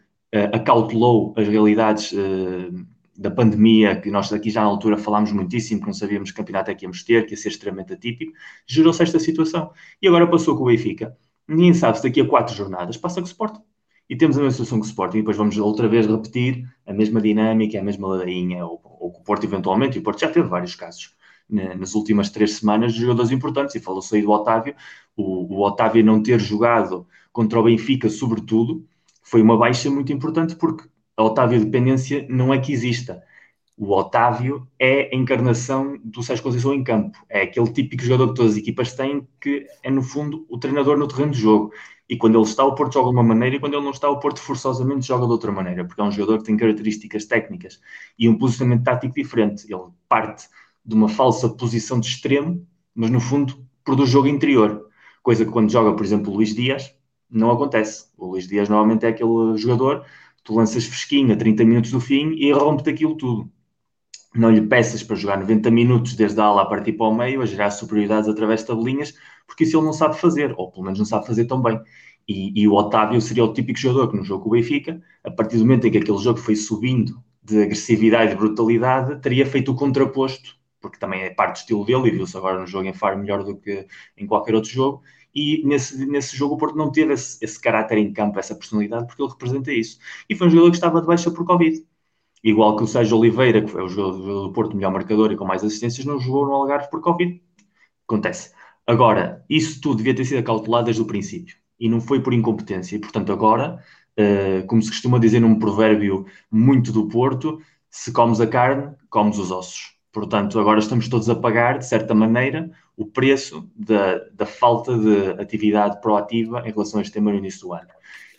acautelou 0.53 1.33
as 1.35 1.47
realidades 1.47 2.13
uh, 2.13 2.85
da 3.17 3.31
pandemia, 3.31 3.99
que 3.99 4.09
nós 4.09 4.31
aqui 4.31 4.49
já 4.49 4.61
na 4.61 4.67
altura 4.67 4.97
falámos 4.97 5.31
muitíssimo, 5.31 5.81
que 5.81 5.87
não 5.87 5.93
sabíamos 5.93 6.31
que 6.31 6.37
campeonato 6.37 6.71
é 6.71 6.75
que 6.75 6.85
íamos 6.85 7.03
ter, 7.03 7.25
que 7.25 7.33
ia 7.33 7.37
ser 7.37 7.49
extremamente 7.49 7.93
atípico, 7.93 8.33
gerou-se 8.67 9.03
esta 9.03 9.19
situação. 9.19 9.71
E 10.01 10.07
agora 10.07 10.27
passou 10.29 10.57
com 10.57 10.63
o 10.63 10.67
Benfica. 10.67 11.17
Ninguém 11.47 11.73
sabe 11.73 11.97
se 11.97 12.03
daqui 12.03 12.21
a 12.21 12.27
quatro 12.27 12.55
jornadas 12.55 12.97
passa 12.97 13.21
com 13.21 13.25
o 13.25 13.27
Sporting. 13.27 13.61
E 14.09 14.15
temos 14.15 14.37
a 14.37 14.39
mesma 14.39 14.51
situação 14.51 14.79
com 14.79 14.85
o 14.85 14.87
Sporting, 14.87 15.17
e 15.17 15.21
depois 15.21 15.37
vamos 15.37 15.57
outra 15.57 15.87
vez 15.87 16.05
repetir 16.05 16.67
a 16.85 16.93
mesma 16.93 17.19
dinâmica, 17.21 17.79
a 17.79 17.83
mesma 17.83 18.07
ladainha, 18.07 18.65
ou, 18.65 18.79
ou 18.99 19.11
com 19.11 19.21
o 19.21 19.23
Porto 19.23 19.45
eventualmente, 19.45 19.97
e 19.97 19.99
o 19.99 20.03
Porto 20.03 20.19
já 20.21 20.29
teve 20.29 20.47
vários 20.47 20.75
casos 20.75 21.15
nas 21.49 21.93
últimas 21.93 22.29
três 22.29 22.53
semanas 22.53 22.93
de 22.93 23.01
jogadores 23.01 23.31
importantes, 23.31 23.75
e 23.75 23.79
falou-se 23.79 24.15
aí 24.15 24.21
do 24.21 24.31
Otávio, 24.31 24.75
o, 25.15 25.55
o 25.55 25.63
Otávio 25.63 26.03
não 26.03 26.21
ter 26.21 26.39
jogado 26.39 27.07
contra 27.31 27.59
o 27.59 27.63
Benfica, 27.63 28.09
sobretudo, 28.09 28.85
foi 29.21 29.41
uma 29.41 29.57
baixa 29.57 29.89
muito 29.89 30.11
importante, 30.11 30.55
porque 30.55 30.87
a 31.17 31.23
Otávio 31.23 31.59
dependência 31.59 32.25
não 32.29 32.53
é 32.53 32.59
que 32.59 32.71
exista. 32.73 33.23
O 33.77 33.93
Otávio 33.93 34.67
é 34.79 35.13
a 35.13 35.15
encarnação 35.15 35.99
do 36.03 36.23
Sérgio 36.23 36.43
Conceição 36.43 36.73
em 36.73 36.83
campo. 36.83 37.17
É 37.27 37.41
aquele 37.41 37.69
típico 37.71 38.03
jogador 38.03 38.29
que 38.29 38.35
todas 38.35 38.53
as 38.53 38.57
equipas 38.57 38.93
têm, 38.93 39.27
que 39.41 39.67
é, 39.83 39.91
no 39.91 40.01
fundo, 40.01 40.45
o 40.49 40.57
treinador 40.57 40.97
no 40.97 41.07
terreno 41.07 41.31
de 41.31 41.39
jogo. 41.39 41.73
E 42.07 42.15
quando 42.15 42.35
ele 42.35 42.45
está, 42.45 42.63
o 42.63 42.73
Porto 42.73 42.93
joga 42.93 43.09
de 43.09 43.15
uma 43.15 43.23
maneira, 43.23 43.55
e 43.57 43.59
quando 43.59 43.73
ele 43.73 43.83
não 43.83 43.91
está, 43.91 44.09
o 44.09 44.19
Porto 44.19 44.39
forçosamente 44.39 45.07
joga 45.07 45.25
de 45.25 45.31
outra 45.31 45.51
maneira, 45.51 45.83
porque 45.83 45.99
é 45.99 46.03
um 46.03 46.11
jogador 46.11 46.37
que 46.37 46.45
tem 46.45 46.55
características 46.55 47.25
técnicas 47.25 47.81
e 48.17 48.29
um 48.29 48.37
posicionamento 48.37 48.83
tático 48.83 49.13
diferente. 49.13 49.65
Ele 49.65 49.83
parte 50.07 50.47
de 50.85 50.95
uma 50.95 51.09
falsa 51.09 51.49
posição 51.49 51.99
de 51.99 52.07
extremo, 52.07 52.65
mas 52.93 53.09
no 53.09 53.19
fundo 53.19 53.65
produz 53.83 54.09
jogo 54.09 54.27
interior. 54.27 54.89
Coisa 55.21 55.43
que 55.43 55.51
quando 55.51 55.71
joga, 55.71 55.93
por 55.95 56.05
exemplo, 56.05 56.31
o 56.31 56.35
Luís 56.35 56.53
Dias, 56.53 56.95
não 57.29 57.51
acontece. 57.51 58.05
O 58.17 58.27
Luís 58.27 58.47
Dias 58.47 58.69
normalmente 58.69 59.05
é 59.05 59.09
aquele 59.09 59.57
jogador, 59.57 60.05
tu 60.43 60.55
lanças 60.55 60.85
fresquinho 60.85 61.33
a 61.33 61.35
30 61.35 61.65
minutos 61.65 61.91
do 61.91 61.99
fim 61.99 62.33
e 62.35 62.51
rompe 62.53 62.89
aquilo 62.89 63.15
tudo. 63.15 63.51
Não 64.35 64.51
lhe 64.51 64.61
peças 64.61 65.01
para 65.03 65.15
jogar 65.15 65.37
90 65.39 65.71
minutos 65.71 66.15
desde 66.15 66.39
a 66.41 66.45
ala 66.45 66.63
a 66.63 66.65
partir 66.65 66.93
para 66.93 67.07
o 67.07 67.15
meio, 67.15 67.41
a 67.41 67.45
gerar 67.45 67.71
superioridades 67.71 68.29
através 68.29 68.61
de 68.61 68.67
tabelinhas, 68.67 69.13
porque 69.47 69.63
isso 69.63 69.77
ele 69.77 69.85
não 69.85 69.93
sabe 69.93 70.19
fazer, 70.19 70.53
ou 70.57 70.71
pelo 70.71 70.83
menos 70.83 70.99
não 70.99 71.05
sabe 71.05 71.25
fazer 71.27 71.45
tão 71.45 71.61
bem. 71.61 71.79
E, 72.27 72.61
e, 72.61 72.67
o 72.67 72.73
Otávio 72.73 73.21
seria 73.21 73.45
o 73.45 73.53
típico 73.53 73.79
jogador 73.79 74.09
que 74.09 74.17
no 74.17 74.23
jogo 74.23 74.43
com 74.43 74.49
o 74.49 74.51
Benfica, 74.53 75.01
a 75.23 75.31
partir 75.31 75.57
do 75.57 75.63
momento 75.63 75.87
em 75.87 75.91
que 75.91 75.99
aquele 75.99 76.17
jogo 76.17 76.39
foi 76.39 76.55
subindo 76.55 77.23
de 77.43 77.61
agressividade 77.61 78.33
e 78.33 78.35
brutalidade, 78.35 79.21
teria 79.21 79.45
feito 79.45 79.71
o 79.71 79.75
contraposto 79.75 80.55
porque 80.85 80.99
também 80.99 81.23
é 81.23 81.31
parte 81.31 81.55
do 81.55 81.57
estilo 81.57 81.85
dele 81.85 82.09
e 82.09 82.11
viu-se 82.11 82.37
agora 82.37 82.59
no 82.59 82.67
jogo 82.67 82.87
em 82.87 82.93
Faro 82.93 83.17
melhor 83.17 83.43
do 83.43 83.57
que 83.57 83.87
em 84.15 84.27
qualquer 84.27 84.53
outro 84.53 84.69
jogo. 84.69 85.01
E 85.33 85.63
nesse, 85.65 86.05
nesse 86.05 86.37
jogo 86.37 86.53
o 86.53 86.57
Porto 86.57 86.77
não 86.77 86.91
teve 86.91 87.13
esse, 87.13 87.43
esse 87.43 87.59
caráter 87.59 87.97
em 87.97 88.13
campo, 88.13 88.37
essa 88.37 88.53
personalidade, 88.53 89.07
porque 89.07 89.21
ele 89.21 89.31
representa 89.31 89.73
isso. 89.73 89.97
E 90.29 90.35
foi 90.35 90.45
um 90.47 90.49
jogador 90.51 90.69
que 90.69 90.77
estava 90.77 91.01
de 91.01 91.07
baixa 91.07 91.31
por 91.31 91.43
Covid. 91.43 91.83
Igual 92.45 92.75
que 92.75 92.83
o 92.83 92.87
Sérgio 92.87 93.17
Oliveira, 93.17 93.59
que 93.59 93.71
foi 93.71 93.81
o 93.83 93.89
jogador 93.89 94.43
do 94.43 94.53
Porto 94.53 94.75
melhor 94.75 94.91
marcador 94.91 95.31
e 95.31 95.35
com 95.35 95.43
mais 95.43 95.63
assistências, 95.63 96.05
não 96.05 96.19
jogou 96.19 96.45
no 96.45 96.53
Algarve 96.53 96.91
por 96.91 97.01
Covid. 97.01 97.41
Acontece. 98.07 98.51
Agora, 98.85 99.43
isso 99.49 99.81
tudo 99.81 99.97
devia 99.97 100.13
ter 100.13 100.25
sido 100.25 100.37
acautelado 100.37 100.85
desde 100.85 101.01
o 101.01 101.05
princípio. 101.05 101.55
E 101.79 101.89
não 101.89 101.99
foi 101.99 102.21
por 102.21 102.35
incompetência. 102.35 102.97
E, 102.97 102.99
portanto, 102.99 103.31
agora, 103.33 103.83
uh, 104.19 104.63
como 104.67 104.79
se 104.79 104.89
costuma 104.89 105.17
dizer 105.17 105.39
num 105.39 105.57
provérbio 105.57 106.27
muito 106.51 106.91
do 106.91 107.07
Porto, 107.07 107.59
se 107.89 108.11
comes 108.11 108.39
a 108.39 108.45
carne, 108.45 108.93
comes 109.09 109.39
os 109.39 109.49
ossos. 109.49 109.95
Portanto, 110.13 110.59
agora 110.59 110.77
estamos 110.77 111.07
todos 111.09 111.27
a 111.27 111.35
pagar, 111.35 111.79
de 111.79 111.87
certa 111.87 112.13
maneira, 112.13 112.69
o 112.95 113.07
preço 113.07 113.67
da, 113.75 114.19
da 114.31 114.45
falta 114.45 114.95
de 114.95 115.41
atividade 115.41 115.99
proativa 115.99 116.59
em 116.59 116.71
relação 116.71 116.99
a 116.99 117.01
este 117.01 117.13
tema 117.13 117.31
no 117.31 117.39
início 117.39 117.61
do 117.61 117.73
ano. 117.73 117.89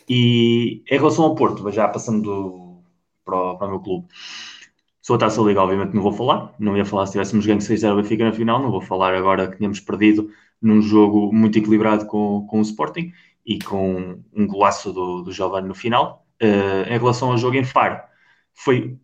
E 0.07 0.81
em 0.89 0.97
relação 0.97 1.25
ao 1.25 1.35
Porto, 1.35 1.69
já 1.71 1.89
passando 1.89 2.21
do, 2.23 2.66
para, 3.27 3.37
o, 3.37 3.57
para 3.57 3.67
o 3.67 3.69
meu 3.69 3.79
clube, 3.79 4.07
sobre 5.01 5.23
a 5.23 5.29
Taça 5.29 5.41
Liga, 5.41 5.61
obviamente 5.61 5.93
não 5.93 6.01
vou 6.01 6.11
falar, 6.11 6.53
não 6.59 6.75
ia 6.75 6.85
falar 6.85 7.05
se 7.05 7.13
tivéssemos 7.13 7.45
ganho 7.45 7.59
6-0 7.59 7.95
Benfica 7.95 8.25
na 8.25 8.33
final, 8.33 8.61
não 8.61 8.71
vou 8.71 8.81
falar 8.81 9.13
agora 9.13 9.47
que 9.47 9.57
tínhamos 9.57 9.79
perdido 9.79 10.29
num 10.61 10.81
jogo 10.81 11.31
muito 11.33 11.57
equilibrado 11.57 12.05
com, 12.07 12.45
com 12.47 12.59
o 12.59 12.61
Sporting 12.61 13.13
e 13.45 13.59
com 13.59 14.19
um 14.33 14.47
golaço 14.47 14.91
do, 14.91 15.21
do 15.21 15.31
Giovanni 15.31 15.67
no 15.67 15.75
final. 15.75 16.25
Uh, 16.41 16.91
em 16.91 16.97
relação 16.97 17.31
ao 17.31 17.37
jogo 17.37 17.55
em 17.55 17.63
Faro, 17.63 17.99
foi 18.53 18.97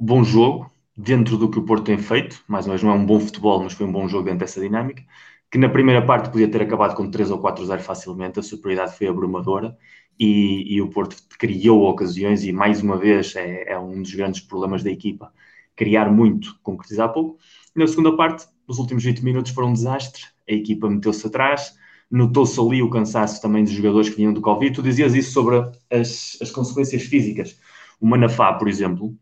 bom 0.00 0.24
jogo, 0.24 0.70
dentro 0.96 1.36
do 1.36 1.50
que 1.50 1.58
o 1.58 1.64
Porto 1.64 1.84
tem 1.84 1.98
feito, 1.98 2.42
mais 2.48 2.66
uma 2.66 2.72
vez 2.72 2.82
não 2.82 2.92
é 2.92 2.94
um 2.94 3.04
bom 3.04 3.20
futebol, 3.20 3.62
mas 3.62 3.72
foi 3.72 3.86
um 3.86 3.92
bom 3.92 4.08
jogo 4.08 4.24
dentro 4.24 4.40
dessa 4.40 4.60
dinâmica, 4.60 5.02
que 5.50 5.58
na 5.58 5.68
primeira 5.68 6.00
parte 6.04 6.30
podia 6.30 6.50
ter 6.50 6.62
acabado 6.62 6.96
com 6.96 7.10
3 7.10 7.30
ou 7.30 7.40
4-0 7.40 7.78
facilmente, 7.80 8.38
a 8.38 8.42
superioridade 8.42 8.96
foi 8.96 9.06
abrumadora 9.06 9.76
e, 10.18 10.74
e, 10.74 10.80
o 10.80 10.88
Porto 10.88 11.16
criou 11.38 11.88
ocasiões 11.88 12.44
e 12.44 12.52
mais 12.52 12.82
uma 12.82 12.96
vez 12.96 13.34
é, 13.34 13.72
é, 13.72 13.78
um 13.78 14.02
dos 14.02 14.14
grandes 14.14 14.40
problemas 14.40 14.82
da 14.82 14.90
equipa, 14.90 15.32
criar 15.74 16.10
muito, 16.10 16.58
concretizar 16.62 17.12
pouco. 17.12 17.38
E 17.74 17.78
na 17.78 17.86
segunda 17.86 18.16
parte, 18.16 18.46
os 18.66 18.78
últimos 18.78 19.02
20 19.02 19.24
minutos 19.24 19.52
foram 19.52 19.68
um 19.68 19.72
desastre, 19.72 20.24
a 20.48 20.52
equipa 20.52 20.88
meteu-se 20.88 21.26
atrás, 21.26 21.74
notou-se 22.10 22.60
ali 22.60 22.82
o 22.82 22.90
cansaço 22.90 23.40
também 23.40 23.64
dos 23.64 23.72
jogadores 23.72 24.10
que 24.10 24.16
vinham 24.16 24.32
do 24.32 24.40
Covid. 24.40 24.74
Tu 24.74 24.82
dizias 24.82 25.14
isso 25.14 25.32
sobre 25.32 25.56
as, 25.90 26.36
as 26.40 26.50
consequências 26.50 27.02
físicas. 27.02 27.58
O 28.00 28.06
Manafá, 28.06 28.52
por 28.52 28.68
exemplo, 28.68 29.16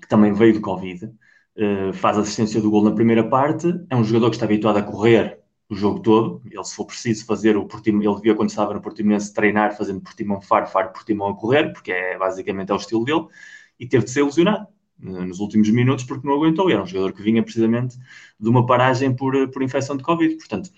que 0.00 0.08
também 0.08 0.32
veio 0.32 0.54
do 0.54 0.60
Covid, 0.60 1.06
uh, 1.06 1.92
faz 1.94 2.18
assistência 2.18 2.60
do 2.60 2.70
gol 2.70 2.84
na 2.84 2.92
primeira 2.92 3.24
parte, 3.28 3.74
é 3.88 3.96
um 3.96 4.04
jogador 4.04 4.30
que 4.30 4.36
está 4.36 4.46
habituado 4.46 4.76
a 4.76 4.82
correr 4.82 5.39
o 5.70 5.74
jogo 5.76 6.00
todo, 6.00 6.42
ele 6.50 6.64
se 6.64 6.74
for 6.74 6.84
preciso 6.84 7.24
fazer 7.24 7.56
o 7.56 7.64
Portimão, 7.64 8.02
ele 8.02 8.16
devia 8.16 8.34
quando 8.34 8.50
estava 8.50 8.74
no 8.74 8.80
Portimonense 8.82 9.32
treinar 9.32 9.76
fazendo 9.76 10.00
Portimão 10.00 10.40
Faro, 10.40 10.66
Faro 10.66 10.92
Portimão 10.92 11.28
a 11.28 11.36
correr, 11.36 11.72
porque 11.72 11.92
é 11.92 12.18
basicamente 12.18 12.72
é 12.72 12.74
o 12.74 12.76
estilo 12.76 13.04
dele, 13.04 13.26
e 13.78 13.86
teve 13.86 14.04
de 14.04 14.10
ser 14.10 14.24
lesionado 14.24 14.66
uh, 15.00 15.24
nos 15.24 15.38
últimos 15.38 15.70
minutos 15.70 16.04
porque 16.04 16.26
não 16.26 16.34
aguentou, 16.34 16.68
era 16.68 16.82
um 16.82 16.86
jogador 16.86 17.12
que 17.12 17.22
vinha 17.22 17.40
precisamente 17.40 17.96
de 18.38 18.48
uma 18.48 18.66
paragem 18.66 19.14
por, 19.14 19.36
eh, 19.36 19.46
por 19.46 19.62
infecção 19.62 19.96
de 19.96 20.02
Covid, 20.02 20.36
portanto, 20.38 20.70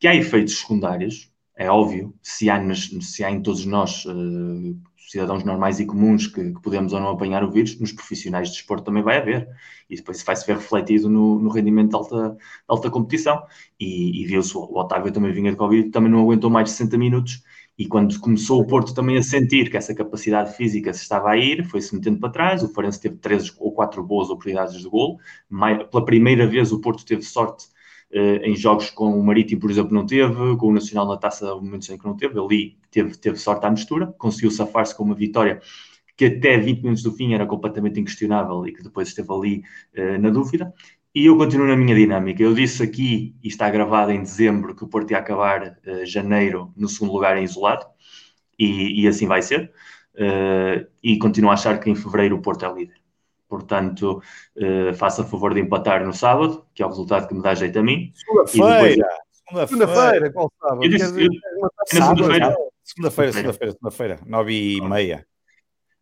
que 0.00 0.08
há 0.08 0.16
efeitos 0.16 0.58
secundários, 0.58 1.30
é 1.54 1.70
óbvio, 1.70 2.12
se 2.20 2.50
há, 2.50 2.60
se 2.74 3.22
há 3.22 3.30
em 3.30 3.40
todos 3.40 3.64
nós 3.64 4.04
uh, 4.06 4.76
cidadãos 5.10 5.42
normais 5.42 5.80
e 5.80 5.86
comuns 5.86 6.28
que, 6.28 6.52
que, 6.52 6.62
podemos 6.62 6.92
ou 6.92 7.00
não 7.00 7.10
apanhar 7.10 7.42
o 7.42 7.50
vírus, 7.50 7.78
nos 7.80 7.90
profissionais 7.90 8.48
de 8.48 8.54
desporto 8.54 8.84
também 8.84 9.02
vai 9.02 9.18
haver. 9.18 9.48
E 9.88 9.96
depois 9.96 10.22
vai-se 10.22 10.46
ver 10.46 10.56
refletido 10.56 11.10
no, 11.10 11.40
no, 11.40 11.50
rendimento 11.50 11.90
de 11.90 11.96
alta, 11.96 12.30
de 12.30 12.38
alta 12.68 12.90
competição. 12.90 13.42
E, 13.78 14.22
e 14.22 14.26
viu-se, 14.26 14.56
o 14.56 14.78
Otávio 14.78 15.12
também 15.12 15.32
vinha 15.32 15.50
de 15.50 15.56
Covid, 15.56 15.90
também 15.90 16.10
não 16.10 16.20
aguentou 16.20 16.48
mais 16.48 16.66
de 16.66 16.70
60 16.76 16.96
minutos. 16.96 17.42
E 17.76 17.86
quando 17.86 18.20
começou 18.20 18.60
o 18.60 18.66
Porto 18.66 18.94
também 18.94 19.16
a 19.16 19.22
sentir 19.22 19.70
que 19.70 19.76
essa 19.76 19.94
capacidade 19.94 20.54
física 20.54 20.92
se 20.92 21.02
estava 21.02 21.30
a 21.30 21.36
ir, 21.36 21.64
foi-se 21.64 21.94
metendo 21.94 22.20
para 22.20 22.30
trás. 22.30 22.62
O 22.62 22.68
Farense 22.68 23.00
teve 23.00 23.16
três 23.16 23.52
ou 23.58 23.72
quatro 23.72 24.04
boas 24.04 24.28
oportunidades 24.28 24.78
de 24.78 24.88
gol. 24.88 25.18
Pela 25.90 26.04
primeira 26.04 26.46
vez 26.46 26.70
o 26.72 26.80
Porto 26.80 27.04
teve 27.04 27.22
sorte 27.22 27.66
em 28.12 28.56
jogos 28.56 28.90
com 28.90 29.18
o 29.18 29.22
Marítimo, 29.24 29.60
por 29.60 29.70
exemplo, 29.70 29.94
não 29.94 30.04
teve, 30.04 30.56
com 30.56 30.66
o 30.66 30.72
Nacional 30.72 31.06
na 31.06 31.16
taça, 31.16 31.54
momentos 31.54 31.88
em 31.90 31.96
que 31.96 32.04
não 32.04 32.16
teve, 32.16 32.38
ali 32.38 32.76
teve, 32.90 33.16
teve 33.16 33.36
sorte 33.36 33.64
à 33.66 33.70
mistura, 33.70 34.08
conseguiu 34.18 34.50
safar-se 34.50 34.96
com 34.96 35.04
uma 35.04 35.14
vitória 35.14 35.60
que 36.20 36.26
até 36.26 36.58
20 36.58 36.82
minutos 36.82 37.02
do 37.02 37.12
fim 37.12 37.32
era 37.32 37.46
completamente 37.46 37.98
inquestionável 37.98 38.66
e 38.66 38.74
que 38.74 38.82
depois 38.82 39.08
esteve 39.08 39.32
ali 39.32 39.62
uh, 39.96 40.20
na 40.20 40.28
dúvida. 40.28 40.70
E 41.14 41.24
eu 41.24 41.34
continuo 41.34 41.66
na 41.66 41.74
minha 41.74 41.94
dinâmica. 41.94 42.42
Eu 42.42 42.52
disse 42.52 42.82
aqui, 42.82 43.34
e 43.42 43.48
está 43.48 43.70
gravado 43.70 44.12
em 44.12 44.20
dezembro, 44.20 44.76
que 44.76 44.84
o 44.84 44.86
Porto 44.86 45.12
ia 45.12 45.18
acabar 45.18 45.78
uh, 45.86 46.04
janeiro 46.04 46.74
no 46.76 46.90
segundo 46.90 47.14
lugar 47.14 47.38
em 47.38 47.44
isolado, 47.44 47.86
e, 48.58 49.02
e 49.02 49.08
assim 49.08 49.26
vai 49.26 49.40
ser. 49.40 49.72
e 51.02 51.16
continuo 51.18 51.50
a 51.50 51.54
achar 51.54 51.80
que 51.80 51.88
em 51.88 51.94
fevereiro 51.94 52.36
o 52.36 52.42
Porto 52.42 52.66
é 52.66 52.72
líder. 52.74 53.00
Portanto, 53.50 54.22
uh, 54.56 54.94
faço 54.94 55.22
a 55.22 55.24
favor 55.24 55.52
de 55.52 55.60
empatar 55.60 56.06
no 56.06 56.12
sábado, 56.14 56.64
que 56.72 56.82
é 56.82 56.86
o 56.86 56.88
resultado 56.88 57.26
que 57.26 57.34
me 57.34 57.42
dá 57.42 57.52
jeito 57.52 57.80
a 57.80 57.82
mim. 57.82 58.12
Segunda-feira. 58.46 59.08
Segunda-feira, 59.66 60.32
qual 60.32 60.52
sábado? 60.60 60.84
Segunda-feira, 61.84 62.56
segunda-feira, 62.84 63.32
segunda-feira, 63.32 63.72
segunda-feira, 63.72 64.20
nove 64.24 64.76
e 64.76 64.80
meia. 64.80 65.26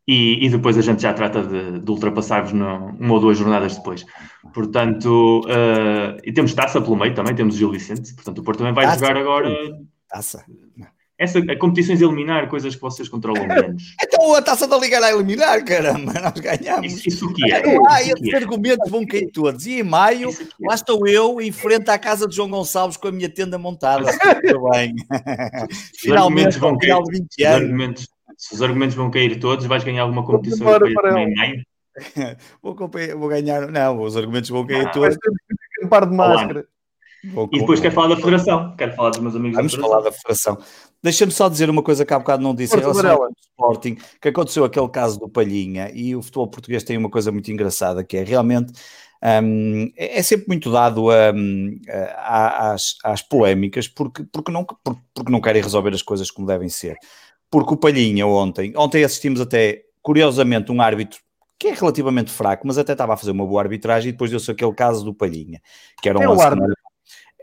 e, 0.06 0.44
e, 0.44 0.50
depois 0.50 0.76
a 0.76 0.82
gente 0.82 1.00
já 1.00 1.14
trata 1.14 1.42
de, 1.42 1.80
de 1.80 1.90
ultrapassar-vos 1.90 2.52
uma 2.52 3.14
ou 3.14 3.20
duas 3.20 3.38
jornadas 3.38 3.76
depois. 3.76 4.04
Portanto, 4.52 5.40
uh, 5.46 6.20
e 6.22 6.30
temos 6.32 6.52
taça 6.52 6.82
pelo 6.82 6.96
meio 6.96 7.14
também, 7.14 7.34
temos 7.34 7.54
o 7.54 7.58
Gil 7.58 7.70
Vicente, 7.70 8.14
portanto 8.14 8.38
o 8.38 8.42
Porto 8.42 8.58
também 8.58 8.74
vai 8.74 8.84
taça. 8.84 8.98
jogar 8.98 9.16
agora. 9.16 9.48
Taça. 10.06 10.44
Essa, 11.18 11.40
a 11.40 11.58
competições 11.58 12.00
a 12.00 12.04
eliminar, 12.04 12.48
coisas 12.48 12.76
que 12.76 12.80
vocês 12.80 13.08
controlam 13.08 13.44
menos. 13.48 13.96
Então 14.00 14.34
a 14.34 14.40
taça 14.40 14.68
da 14.68 14.78
Liga 14.78 14.98
era 14.98 15.06
a 15.06 15.12
eliminar, 15.12 15.64
caramba, 15.64 16.12
nós 16.12 16.32
ganhamos. 16.34 16.92
Isso, 16.92 17.08
isso 17.08 17.32
que 17.34 17.52
é. 17.52 17.76
Ah, 17.88 18.00
esses 18.00 18.32
é. 18.32 18.36
argumentos 18.36 18.88
vão 18.88 19.04
cair 19.04 19.28
todos. 19.32 19.66
E 19.66 19.80
em 19.80 19.82
maio, 19.82 20.30
é. 20.30 20.34
lá 20.60 20.76
estou 20.76 21.08
eu, 21.08 21.40
em 21.40 21.50
frente 21.50 21.90
à 21.90 21.98
casa 21.98 22.28
de 22.28 22.36
João 22.36 22.48
Gonçalves 22.48 22.96
com 22.96 23.08
a 23.08 23.12
minha 23.12 23.28
tenda 23.28 23.58
montada. 23.58 24.04
Muito 24.44 24.70
bem. 24.70 24.94
Finalmente, 25.98 26.56
vão 26.56 26.78
cair. 26.78 27.02
De 27.02 27.18
20 27.18 27.44
anos. 27.44 27.58
Os 27.58 27.62
argumentos, 27.62 28.08
se 28.36 28.54
os 28.54 28.62
argumentos 28.62 28.94
vão 28.94 29.10
cair 29.10 29.40
todos, 29.40 29.66
vais 29.66 29.82
ganhar 29.82 30.02
alguma 30.02 30.24
competição 30.24 30.68
em 31.18 31.34
maio? 31.34 31.62
vou, 32.62 32.76
vou, 33.18 33.28
ganhar, 33.28 33.68
não, 33.72 34.00
os 34.02 34.16
argumentos 34.16 34.50
vão 34.50 34.64
cair 34.64 34.86
ah, 34.86 34.90
todos. 34.90 35.16
Um 35.82 35.88
par 35.88 36.06
de 36.06 36.14
máscara. 36.14 36.64
Vou 37.24 37.48
e 37.52 37.58
depois 37.58 37.80
quer 37.80 37.92
falar 37.92 38.14
da 38.14 38.16
Federação, 38.16 38.74
quero 38.76 38.94
falar 38.94 39.10
dos 39.10 39.18
meus 39.18 39.34
amigos 39.34 39.56
Vamos 39.56 39.72
da 39.72 39.80
falar 39.80 40.00
da 40.00 40.12
Federação. 40.12 40.58
Deixa-me 41.02 41.32
só 41.32 41.48
dizer 41.48 41.68
uma 41.68 41.82
coisa 41.82 42.04
que 42.04 42.14
há 42.14 42.18
bocado 42.18 42.42
não 42.42 42.54
disse 42.54 42.76
em 42.76 42.80
relação 42.80 43.10
ao 43.10 43.30
Sporting, 43.40 43.96
que 44.20 44.28
aconteceu 44.28 44.64
aquele 44.64 44.88
caso 44.88 45.18
do 45.18 45.28
Palhinha 45.28 45.90
e 45.92 46.14
o 46.14 46.22
futebol 46.22 46.48
português 46.48 46.84
tem 46.84 46.96
uma 46.96 47.10
coisa 47.10 47.32
muito 47.32 47.50
engraçada 47.50 48.04
que 48.04 48.16
é 48.16 48.22
realmente 48.22 48.72
um, 49.42 49.90
é, 49.96 50.18
é 50.18 50.22
sempre 50.22 50.46
muito 50.48 50.70
dado 50.70 51.10
a, 51.10 51.32
a, 52.16 52.72
às, 52.72 52.96
às 53.04 53.22
polémicas 53.22 53.88
porque, 53.88 54.24
porque, 54.32 54.52
não, 54.52 54.64
porque 54.64 55.32
não 55.32 55.40
querem 55.40 55.62
resolver 55.62 55.90
as 55.90 56.02
coisas 56.02 56.30
como 56.30 56.46
devem 56.46 56.68
ser. 56.68 56.96
Porque 57.50 57.74
o 57.74 57.76
Palhinha 57.76 58.26
ontem, 58.26 58.72
ontem 58.76 59.02
assistimos 59.02 59.40
até, 59.40 59.82
curiosamente, 60.02 60.70
um 60.70 60.80
árbitro 60.80 61.18
que 61.58 61.68
é 61.68 61.72
relativamente 61.72 62.30
fraco, 62.30 62.66
mas 62.66 62.78
até 62.78 62.92
estava 62.92 63.14
a 63.14 63.16
fazer 63.16 63.32
uma 63.32 63.44
boa 63.44 63.60
arbitragem 63.60 64.10
e 64.10 64.12
depois 64.12 64.30
deu-se 64.30 64.50
aquele 64.50 64.72
caso 64.72 65.04
do 65.04 65.12
Palhinha, 65.12 65.60
que 66.00 66.08
era 66.08 66.18
um 66.18 66.22
é 66.22 66.28
lance... 66.28 66.74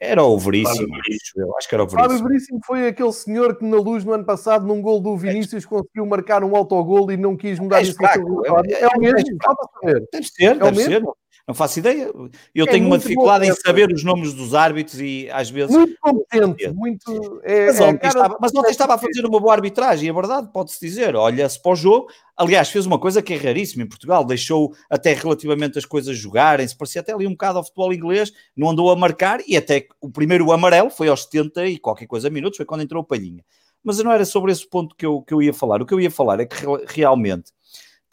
Era 0.01 0.23
o 0.23 0.37
Veríssimo, 0.37 0.93
eu 1.37 1.57
acho 1.57 1.69
que 1.69 1.75
era 1.75 1.83
o 1.83 1.87
Veríssimo. 1.87 2.09
Fábio 2.09 2.27
Veríssimo 2.27 2.59
foi 2.65 2.87
aquele 2.87 3.13
senhor 3.13 3.57
que 3.57 3.63
na 3.63 3.77
luz 3.77 4.03
no 4.03 4.11
ano 4.11 4.25
passado, 4.25 4.65
num 4.65 4.81
gol 4.81 4.99
do 4.99 5.15
Vinícius, 5.15 5.63
é. 5.63 5.67
conseguiu 5.67 6.05
marcar 6.05 6.43
um 6.43 6.55
autogol 6.55 7.09
e 7.11 7.17
não 7.17 7.37
quis 7.37 7.59
mudar 7.59 7.79
é 7.79 7.83
isso. 7.83 7.97
É, 8.03 8.73
é, 8.73 8.81
é, 8.81 8.87
o 8.87 8.99
mesmo, 8.99 9.37
é, 9.83 9.93
Deve 10.11 10.27
ser, 10.27 10.43
é 10.43 10.55
deve 10.55 10.83
ser. 10.83 11.03
Não 11.47 11.53
faço 11.53 11.77
ideia. 11.77 12.11
Eu 12.55 12.65
é 12.65 12.71
tenho 12.71 12.87
uma 12.87 12.97
dificuldade 12.97 13.45
bom, 13.45 13.51
em 13.51 13.55
saber 13.55 13.91
os 13.91 14.03
nomes 14.03 14.33
dos 14.33 14.55
árbitros 14.55 14.99
e 14.99 15.29
às 15.31 15.47
vezes. 15.47 15.75
Muito 15.75 15.95
competente, 16.01 16.69
muito. 16.73 17.39
É, 17.43 17.67
mas, 17.67 17.79
ontem 17.79 17.97
cara... 17.99 18.07
estava, 18.07 18.37
mas 18.41 18.55
ontem 18.55 18.71
estava 18.71 18.93
a 18.95 18.97
fazer 18.97 19.23
uma 19.25 19.39
boa 19.39 19.53
arbitragem, 19.53 20.09
é 20.09 20.13
verdade, 20.13 20.49
pode-se 20.51 20.79
dizer. 20.83 21.15
Olha-se 21.15 21.61
para 21.61 21.71
o 21.71 21.75
jogo. 21.75 22.07
Aliás, 22.35 22.69
fez 22.69 22.87
uma 22.87 22.97
coisa 22.97 23.21
que 23.21 23.31
é 23.31 23.37
raríssima 23.37 23.83
em 23.83 23.87
Portugal, 23.87 24.25
deixou 24.25 24.73
até 24.89 25.13
relativamente 25.13 25.77
as 25.77 25.85
coisas 25.85 26.17
jogarem-se, 26.17 26.75
parecia 26.75 27.01
até 27.01 27.13
ali 27.13 27.27
um 27.27 27.31
bocado 27.31 27.59
ao 27.59 27.63
futebol 27.63 27.93
inglês, 27.93 28.33
não 28.57 28.71
andou 28.71 28.89
a 28.89 28.95
marcar 28.95 29.39
e 29.47 29.55
até 29.55 29.87
o 30.01 30.09
primeiro 30.09 30.51
amarelo 30.51 30.89
foi 30.89 31.07
aos 31.09 31.23
70 31.23 31.67
e 31.67 31.77
qualquer 31.77 32.07
coisa 32.07 32.29
minutos, 32.29 32.57
foi 32.57 32.65
quando 32.65 32.81
entrou 32.81 33.03
o 33.03 33.05
Palhinha. 33.05 33.45
Mas 33.83 33.99
não 33.99 34.11
era 34.11 34.25
sobre 34.25 34.51
esse 34.51 34.67
ponto 34.67 34.95
que 34.95 35.05
eu, 35.05 35.21
que 35.21 35.31
eu 35.31 35.43
ia 35.43 35.53
falar. 35.53 35.79
O 35.79 35.85
que 35.85 35.93
eu 35.93 35.99
ia 35.99 36.09
falar 36.09 36.39
é 36.39 36.45
que 36.47 36.55
realmente 36.87 37.51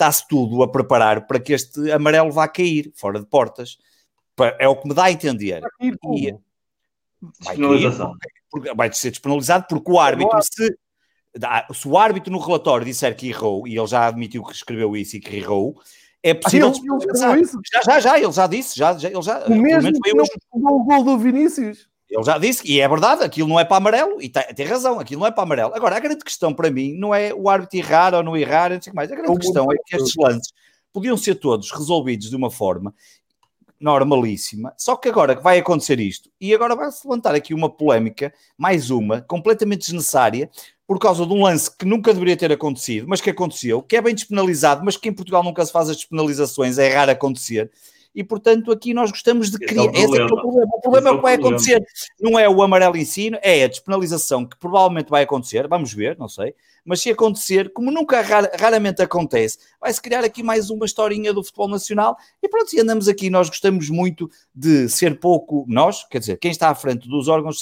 está-se 0.03 0.27
tudo 0.27 0.63
a 0.63 0.69
preparar 0.69 1.27
para 1.27 1.39
que 1.39 1.53
este 1.53 1.91
amarelo 1.93 2.33
vá 2.33 2.49
cair 2.49 2.93
fora 2.95 3.21
de 3.21 3.27
portas. 3.27 3.79
É 4.59 4.67
o 4.67 4.77
que 4.77 4.89
me 4.89 4.95
dá 4.95 5.05
a 5.05 5.13
entender. 5.13 5.61
Vai 5.61 5.97
cair, 5.97 6.39
vai, 7.41 7.57
cair, 7.57 8.75
vai 8.75 8.93
ser 8.93 9.11
despenalizado 9.11 9.67
porque 9.69 9.91
o 9.91 10.01
árbitro, 10.01 10.39
se, 10.43 10.77
se 11.73 11.89
o 11.89 11.97
árbitro 11.97 12.33
no 12.33 12.39
relatório 12.39 12.85
disser 12.85 13.17
que 13.17 13.29
errou, 13.29 13.69
e 13.69 13.79
ele 13.79 13.87
já 13.87 14.09
admitiu 14.09 14.43
que 14.43 14.53
escreveu 14.53 14.97
isso 14.97 15.17
e 15.17 15.21
que 15.21 15.37
errou, 15.37 15.81
é 16.23 16.35
possível. 16.35 16.73
Ah, 17.23 17.37
ele, 17.37 17.47
já, 17.73 17.83
já, 17.83 18.01
já, 18.01 18.19
ele 18.19 18.33
já 18.33 18.47
disse, 18.47 18.77
já, 18.77 18.99
já, 18.99 19.09
ele 19.09 19.23
já. 19.23 19.45
O 19.47 19.55
mesmo 19.55 19.93
que 19.93 20.15
não 20.15 20.73
o 20.73 20.85
gol 20.85 21.05
do 21.05 21.19
Vinícius. 21.19 21.89
Ele 22.13 22.25
já 22.25 22.37
disse, 22.37 22.61
e 22.71 22.79
é 22.79 22.87
verdade, 22.87 23.25
aquilo 23.25 23.49
não 23.49 23.59
é 23.59 23.65
para 23.65 23.79
amarelo, 23.79 24.21
e 24.21 24.29
tem, 24.29 24.43
tem, 24.55 24.67
razão, 24.67 25.01
aquilo 25.01 25.21
não 25.21 25.27
é 25.27 25.31
para 25.31 25.45
amarelo. 25.45 25.75
Agora, 25.75 25.97
a 25.97 26.01
grande 26.01 26.23
questão 26.23 26.53
para 26.53 26.71
mim 26.71 26.93
não 26.93 27.15
é 27.15 27.33
o 27.33 27.49
árbitro 27.49 27.79
errar 27.79 28.15
ou 28.15 28.23
não 28.23 28.37
errar, 28.37 28.71
não 28.71 28.83
sei 28.83 28.93
mais. 28.93 29.11
A 29.11 29.17
grande 29.17 29.39
questão 29.39 29.73
é 29.73 29.77
que 29.87 29.97
estes 29.97 30.15
lances 30.17 30.53
podiam 30.93 31.17
ser 31.17 31.37
todos 31.37 31.71
resolvidos 31.71 32.29
de 32.29 32.37
uma 32.37 32.51
forma 32.51 32.95
normalíssima, 33.81 34.73
só 34.77 34.95
que 34.95 35.09
agora 35.09 35.35
que 35.35 35.43
vai 35.43 35.59
acontecer 35.59 35.99
isto, 35.99 36.31
e 36.41 36.55
agora 36.55 36.77
vai-se 36.77 37.05
levantar 37.05 37.35
aqui 37.35 37.53
uma 37.53 37.69
polémica, 37.69 38.33
mais 38.57 38.91
uma, 38.91 39.23
completamente 39.23 39.81
desnecessária, 39.81 40.49
por 40.87 41.01
causa 41.01 41.27
de 41.27 41.33
um 41.33 41.43
lance 41.43 41.75
que 41.75 41.85
nunca 41.85 42.13
deveria 42.13 42.37
ter 42.37 42.53
acontecido, 42.53 43.09
mas 43.09 43.21
que 43.21 43.31
aconteceu, 43.31 43.83
que 43.83 43.97
é 43.97 44.03
bem 44.03 44.15
despenalizado, 44.15 44.85
mas 44.85 44.97
que 44.97 45.09
em 45.09 45.13
Portugal 45.13 45.43
nunca 45.43 45.65
se 45.65 45.73
faz 45.73 45.89
as 45.89 45.97
despenalizações, 45.97 46.79
é 46.79 46.95
raro 46.95 47.11
acontecer, 47.11 47.73
e 48.15 48.23
portanto 48.23 48.71
aqui 48.71 48.93
nós 48.93 49.11
gostamos 49.11 49.51
de 49.51 49.59
criar. 49.59 49.91
Esse 49.95 50.19
é 50.19 50.25
o 50.25 50.27
problema. 50.27 50.27
Esse 50.27 50.33
é 50.33 50.35
o 50.35 50.41
problema. 50.41 50.73
O 50.75 50.81
problema 50.81 51.09
é 51.09 51.13
o 51.13 51.17
que 51.17 51.23
vai 51.23 51.35
acontecer 51.35 51.85
não 52.21 52.39
é 52.39 52.49
o 52.49 52.63
amarelo 52.63 52.97
em 52.97 53.05
si, 53.05 53.31
é 53.43 53.65
a 53.65 53.69
despenalização 53.69 54.47
que 54.47 54.57
provavelmente 54.57 55.09
vai 55.09 55.23
acontecer, 55.23 55.67
vamos 55.69 55.93
ver, 55.93 56.17
não 56.19 56.29
sei, 56.29 56.55
mas 56.85 57.01
se 57.01 57.11
acontecer, 57.11 57.73
como 57.73 57.91
nunca 57.91 58.21
raramente 58.21 59.03
acontece, 59.03 59.59
vai-se 59.81 60.01
criar 60.01 60.25
aqui 60.25 60.43
mais 60.43 60.71
uma 60.71 60.85
historinha 60.85 61.33
do 61.33 61.43
futebol 61.43 61.69
nacional 61.69 62.17
e 62.43 62.49
pronto, 62.49 62.73
e 62.75 62.81
andamos 62.81 63.09
aqui, 63.09 63.31
nós 63.31 63.49
gostamos 63.49 63.89
muito 63.89 64.31
de 64.55 64.89
ser 64.89 65.19
pouco, 65.19 65.65
nós, 65.69 66.05
quer 66.09 66.19
dizer, 66.19 66.39
quem 66.39 66.51
está 66.51 66.71
à 66.71 66.75
frente 66.75 67.09
dos 67.09 67.29
órgãos 67.29 67.61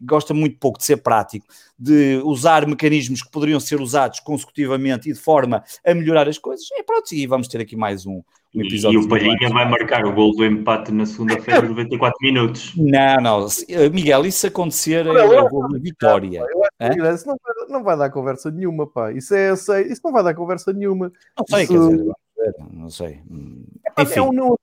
gosta 0.00 0.32
muito 0.32 0.58
pouco 0.58 0.78
de 0.78 0.84
ser 0.84 0.98
prático, 0.98 1.46
de 1.78 2.20
usar 2.24 2.66
mecanismos 2.66 3.22
que 3.22 3.30
poderiam 3.30 3.60
ser 3.60 3.80
usados 3.80 4.20
consecutivamente 4.20 5.10
e 5.10 5.12
de 5.12 5.18
forma 5.18 5.62
a 5.84 5.94
melhorar 5.94 6.28
as 6.28 6.38
coisas, 6.38 6.66
e 6.72 6.82
pronto, 6.82 7.12
e 7.12 7.26
vamos 7.26 7.48
ter 7.48 7.60
aqui 7.60 7.76
mais 7.76 8.06
um. 8.06 8.22
E, 8.54 8.96
o 8.98 9.08
Palhinha 9.08 9.48
vai 9.50 9.66
marcar 9.66 10.04
o 10.04 10.12
gol 10.12 10.36
do 10.36 10.44
empate 10.44 10.92
na 10.92 11.06
segunda-feira, 11.06 11.62
94 11.62 12.18
minutos. 12.20 12.74
Não, 12.76 13.16
não, 13.22 13.46
eh, 13.66 13.88
Miguel, 13.88 14.26
isso 14.26 14.46
acontecer 14.46 15.06
é 15.06 15.40
o 15.40 15.48
gol 15.48 15.68
da 15.70 15.78
vitória. 15.78 16.44
Isso 17.14 17.26
não 17.26 17.36
vai, 17.42 17.68
não 17.70 17.82
vai 17.82 17.96
dar 17.96 18.10
conversa 18.10 18.50
nenhuma, 18.50 18.86
pá. 18.86 19.10
Isso, 19.10 19.34
é, 19.34 19.52
isso 19.52 20.02
não 20.04 20.12
vai 20.12 20.22
dar 20.22 20.34
conversa 20.34 20.70
nenhuma. 20.70 21.10
Não 21.38 21.46
sei, 21.46 21.62
isso... 21.64 21.72
quer 21.72 21.96
dizer, 21.96 22.14
não 22.70 22.90
sei. 22.90 23.20
É, 23.96 24.02
Enfim. 24.02 24.18
É 24.18 24.22
um 24.22 24.32
não 24.32 24.58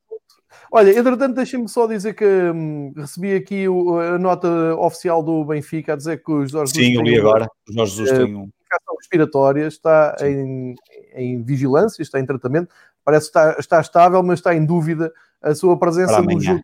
Olha, 0.72 0.98
entretanto, 0.98 1.36
deixem-me 1.36 1.68
só 1.68 1.88
dizer 1.88 2.14
que 2.14 2.26
hum, 2.26 2.94
recebi 2.96 3.36
aqui 3.36 3.68
o, 3.68 4.00
a 4.00 4.20
nota 4.20 4.48
oficial 4.76 5.24
do 5.24 5.44
Benfica 5.44 5.94
a 5.94 5.96
dizer 5.96 6.24
que 6.24 6.32
os 6.32 6.52
Jorge 6.52 6.74
Sim, 6.74 6.96
eu 6.96 7.02
li 7.02 7.18
agora. 7.18 7.48
Os 7.68 7.76
Jorge 7.76 7.96
Jesus 7.96 8.18
têm 8.18 8.36
um. 8.36 8.50
respiratória, 9.00 9.68
está 9.68 10.16
em, 10.22 10.76
em 11.16 11.42
vigilância, 11.42 12.02
está 12.02 12.20
em 12.20 12.26
tratamento 12.26 12.70
parece 13.10 13.32
que 13.32 13.40
está, 13.40 13.56
está 13.60 13.82
estável, 13.82 14.22
mas 14.22 14.40
está 14.40 14.54
em 14.54 14.64
dúvida 14.64 15.12
a 15.42 15.56
sua 15.56 15.78
presença 15.78 16.22
no 16.22 16.40
jogo 16.40 16.62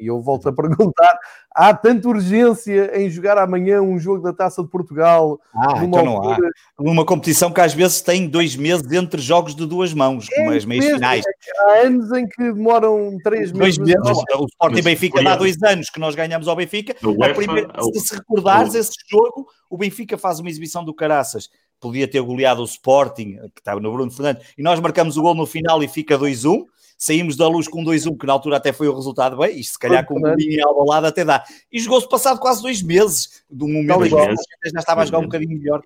e 0.00 0.06
eu 0.06 0.20
volto 0.20 0.48
a 0.48 0.52
perguntar: 0.52 1.18
há 1.54 1.74
tanta 1.74 2.08
urgência 2.08 2.98
em 3.00 3.10
jogar 3.10 3.38
amanhã 3.38 3.80
um 3.82 3.98
jogo 3.98 4.22
da 4.22 4.32
Taça 4.32 4.62
de 4.62 4.68
Portugal? 4.68 5.40
Ah, 5.54 5.84
então 5.84 6.04
não 6.04 6.30
há. 6.30 6.36
Numa 6.78 7.04
competição 7.04 7.52
que 7.52 7.60
às 7.60 7.74
vezes 7.74 8.00
tem 8.00 8.28
dois 8.28 8.56
meses 8.56 8.90
entre 8.92 9.20
jogos 9.20 9.54
de 9.54 9.66
duas 9.66 9.92
mãos, 9.92 10.26
é 10.30 10.36
como 10.36 10.50
as 10.52 10.64
meias 10.64 10.86
finais. 10.86 11.24
Há 11.60 11.86
anos 11.86 12.12
em 12.12 12.26
que 12.26 12.52
demoram 12.52 13.18
três 13.22 13.52
dois 13.52 13.78
meses. 13.78 14.02
meses. 14.02 14.22
O 14.38 14.44
Sporting 14.46 14.82
Benfica 14.82 15.28
há 15.28 15.36
dois 15.36 15.62
anos 15.62 15.90
que 15.90 16.00
nós 16.00 16.14
ganhamos 16.14 16.48
ao 16.48 16.56
Benfica. 16.56 16.94
UEFA, 17.04 17.34
primeira, 17.34 17.68
se, 17.92 18.00
se 18.00 18.14
recordares 18.14 18.74
esse 18.74 18.92
jogo, 19.10 19.46
o 19.70 19.76
Benfica 19.76 20.16
faz 20.16 20.40
uma 20.40 20.48
exibição 20.48 20.84
do 20.84 20.94
Caraças 20.94 21.48
podia 21.80 22.08
ter 22.08 22.20
goleado 22.20 22.60
o 22.60 22.64
Sporting, 22.64 23.36
que 23.54 23.60
estava 23.60 23.80
no 23.80 23.92
Bruno 23.92 24.10
Fernandes, 24.10 24.46
e 24.56 24.62
nós 24.62 24.80
marcamos 24.80 25.16
o 25.16 25.22
gol 25.22 25.34
no 25.34 25.46
final 25.46 25.82
e 25.82 25.88
fica 25.88 26.18
2-1 26.18 26.64
saímos 26.98 27.36
da 27.36 27.46
luz 27.46 27.68
com 27.68 27.84
2-1, 27.84 28.18
que 28.18 28.26
na 28.26 28.32
altura 28.32 28.56
até 28.56 28.72
foi 28.72 28.88
o 28.88 28.94
resultado 28.94 29.36
bem, 29.38 29.60
isto 29.60 29.74
se 29.74 29.78
calhar 29.78 30.04
com 30.04 30.18
um 30.18 30.20
bolinho 30.20 30.66
ao 30.66 30.84
lado 30.84 31.06
até 31.06 31.24
dá. 31.24 31.44
E 31.72 31.78
jogou-se 31.78 32.08
passado 32.08 32.40
quase 32.40 32.60
dois 32.60 32.82
meses, 32.82 33.44
de 33.48 33.64
um 33.64 33.68
momento 33.68 34.02
que 34.02 34.70
já 34.70 34.80
estava 34.80 35.02
a 35.02 35.04
jogar 35.04 35.20
um 35.20 35.22
bocadinho 35.22 35.56
melhor. 35.56 35.80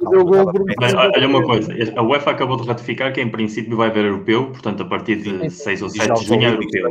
Mas 0.81 0.95
olha 0.95 1.29
uma 1.29 1.45
coisa, 1.45 1.73
a 1.95 2.03
UEFA 2.03 2.31
acabou 2.31 2.57
de 2.57 2.67
ratificar 2.67 3.13
que 3.13 3.21
em 3.21 3.31
princípio 3.31 3.77
vai 3.77 3.91
haver 3.91 4.07
europeu, 4.07 4.51
portanto 4.51 4.83
a 4.83 4.87
partir 4.87 5.17
de 5.17 5.51
6 5.51 5.83
ou 5.83 5.91
7 5.91 6.21
de 6.21 6.27
junho 6.27 6.43
é 6.43 6.51
europeu. 6.51 6.91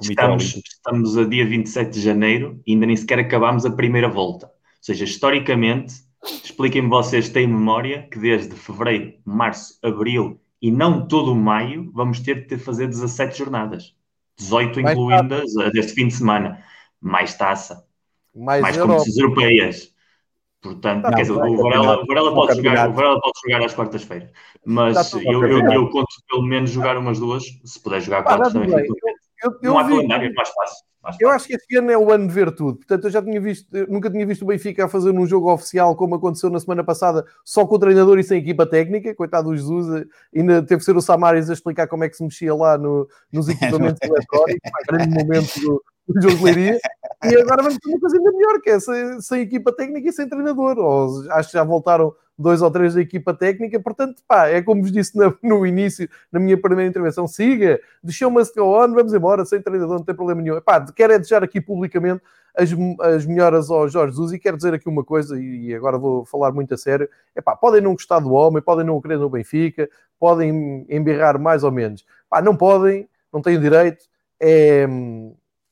Estamos, 0.00 0.44
estamos 0.64 1.18
a 1.18 1.24
dia 1.24 1.44
27 1.44 1.90
de 1.90 2.00
janeiro 2.00 2.60
e 2.64 2.72
ainda 2.72 2.86
nem 2.86 2.96
sequer 2.96 3.18
acabámos 3.18 3.66
a 3.66 3.70
primeira 3.70 4.08
volta. 4.08 4.46
Ou 4.46 4.52
seja, 4.80 5.04
historicamente, 5.04 5.94
expliquem-me 6.44 6.88
vocês, 6.88 7.28
têm 7.28 7.48
memória 7.48 8.06
que 8.12 8.18
desde 8.18 8.54
fevereiro, 8.54 9.14
março, 9.24 9.78
abril 9.82 10.38
e 10.64 10.70
não 10.70 11.06
todo 11.06 11.36
maio 11.36 11.90
vamos 11.92 12.20
ter 12.20 12.46
de 12.46 12.56
fazer 12.56 12.86
17 12.86 13.36
jornadas. 13.36 13.94
18 14.38 14.80
incluindo 14.80 15.34
as 15.34 15.52
deste 15.74 15.92
fim 15.92 16.08
de 16.08 16.14
semana. 16.14 16.64
Mais 16.98 17.34
taça. 17.34 17.86
Mais, 18.34 18.62
mais 18.62 18.74
competições 18.78 19.18
europeias. 19.18 19.94
Portanto, 20.62 21.02
não, 21.02 21.10
quer 21.10 21.20
dizer, 21.20 21.32
o 21.34 21.56
Varela, 21.58 22.02
o 22.02 22.06
Varela 22.06 22.34
pode 22.34 22.56
jogar, 22.56 22.88
o 22.88 22.94
Varela 22.94 23.20
pode 23.20 23.38
jogar 23.44 23.66
às 23.66 23.74
quartas-feiras. 23.74 24.30
Mas 24.64 25.12
eu, 25.12 25.46
eu, 25.46 25.70
eu, 25.70 25.90
conto 25.90 26.08
pelo 26.26 26.42
menos 26.42 26.70
jogar 26.70 26.96
umas 26.96 27.18
duas, 27.18 27.44
se 27.62 27.82
puder 27.82 28.00
jogar 28.00 28.22
quatro 28.22 28.50
também. 28.50 28.70
Eu, 28.70 28.86
eu, 29.42 29.58
não 29.64 29.78
há 29.78 29.82
vi, 29.82 29.96
calendário, 29.96 30.30
é 30.30 30.32
mais 30.32 30.48
fácil. 30.48 30.86
Eu 31.20 31.30
acho 31.30 31.46
que 31.46 31.54
este 31.54 31.76
ano 31.76 31.90
é 31.90 31.98
o 31.98 32.10
ano 32.10 32.26
de 32.26 32.32
ver 32.32 32.52
tudo. 32.52 32.78
Portanto, 32.78 33.04
eu 33.04 33.10
já 33.10 33.22
tinha 33.22 33.40
visto, 33.40 33.66
nunca 33.88 34.10
tinha 34.10 34.26
visto 34.26 34.42
o 34.42 34.46
Benfica 34.46 34.84
a 34.84 34.88
fazer 34.88 35.10
um 35.10 35.26
jogo 35.26 35.52
oficial 35.52 35.94
como 35.96 36.14
aconteceu 36.14 36.50
na 36.50 36.60
semana 36.60 36.82
passada, 36.82 37.24
só 37.44 37.66
com 37.66 37.74
o 37.74 37.78
treinador 37.78 38.18
e 38.18 38.24
sem 38.24 38.40
equipa 38.40 38.66
técnica. 38.66 39.14
Coitado 39.14 39.50
do 39.50 39.56
Jesus, 39.56 40.06
ainda 40.34 40.62
teve 40.62 40.78
que 40.78 40.84
ser 40.84 40.96
o 40.96 41.02
Samaris 41.02 41.50
a 41.50 41.52
explicar 41.52 41.86
como 41.86 42.04
é 42.04 42.08
que 42.08 42.16
se 42.16 42.22
mexia 42.22 42.54
lá 42.54 42.78
no, 42.78 43.08
nos 43.32 43.48
equipamentos 43.48 44.00
eletrónicos. 44.02 44.70
grande 44.88 45.14
momento 45.14 45.60
do, 45.60 45.82
do 46.08 46.22
jogo 46.22 46.36
de 46.36 46.44
Leiria. 46.44 46.78
E 47.24 47.36
agora 47.36 47.62
vamos 47.62 47.78
ter 47.78 47.88
uma 47.90 48.00
coisa 48.00 48.16
ainda 48.16 48.32
melhor, 48.32 48.60
que 48.60 48.70
é 48.70 48.80
sem, 48.80 49.20
sem 49.20 49.42
equipa 49.42 49.74
técnica 49.74 50.08
e 50.08 50.12
sem 50.12 50.28
treinador. 50.28 50.78
Ou, 50.78 51.30
acho 51.32 51.50
que 51.50 51.58
já 51.58 51.64
voltaram 51.64 52.14
dois 52.36 52.62
ou 52.62 52.70
três 52.70 52.94
da 52.94 53.00
equipa 53.00 53.32
técnica, 53.32 53.78
portanto, 53.80 54.22
pá, 54.26 54.48
é 54.48 54.60
como 54.60 54.82
vos 54.82 54.90
disse 54.90 55.16
no, 55.16 55.36
no 55.42 55.66
início, 55.66 56.08
na 56.32 56.40
minha 56.40 56.60
primeira 56.60 56.88
intervenção, 56.88 57.26
siga, 57.26 57.80
deixou 58.02 58.28
uma 58.28 58.42
go 58.56 58.64
on, 58.64 58.92
vamos 58.92 59.14
embora, 59.14 59.44
sem 59.44 59.62
treinador, 59.62 59.98
não 59.98 60.04
tem 60.04 60.14
problema 60.14 60.42
nenhum. 60.42 60.60
Pá, 60.60 60.84
quero 60.92 61.12
é 61.12 61.18
deixar 61.18 61.44
aqui 61.44 61.60
publicamente 61.60 62.22
as, 62.56 62.70
as 63.00 63.26
melhoras 63.26 63.70
ao 63.70 63.88
Jorge 63.88 64.12
Jesus 64.12 64.32
e 64.32 64.38
quero 64.38 64.56
dizer 64.56 64.74
aqui 64.74 64.88
uma 64.88 65.04
coisa, 65.04 65.38
e 65.38 65.74
agora 65.74 65.98
vou 65.98 66.24
falar 66.24 66.52
muito 66.52 66.74
a 66.74 66.76
sério, 66.76 67.08
é 67.34 67.40
pá, 67.40 67.56
podem 67.56 67.80
não 67.80 67.92
gostar 67.92 68.20
do 68.20 68.32
homem, 68.32 68.62
podem 68.62 68.84
não 68.84 69.00
querer 69.00 69.18
no 69.18 69.30
Benfica, 69.30 69.88
podem 70.18 70.86
embirrar 70.88 71.38
mais 71.38 71.64
ou 71.64 71.72
menos. 71.72 72.04
Pá, 72.28 72.40
não 72.42 72.56
podem, 72.56 73.08
não 73.32 73.42
têm 73.42 73.60
direito, 73.60 74.04
é, 74.40 74.86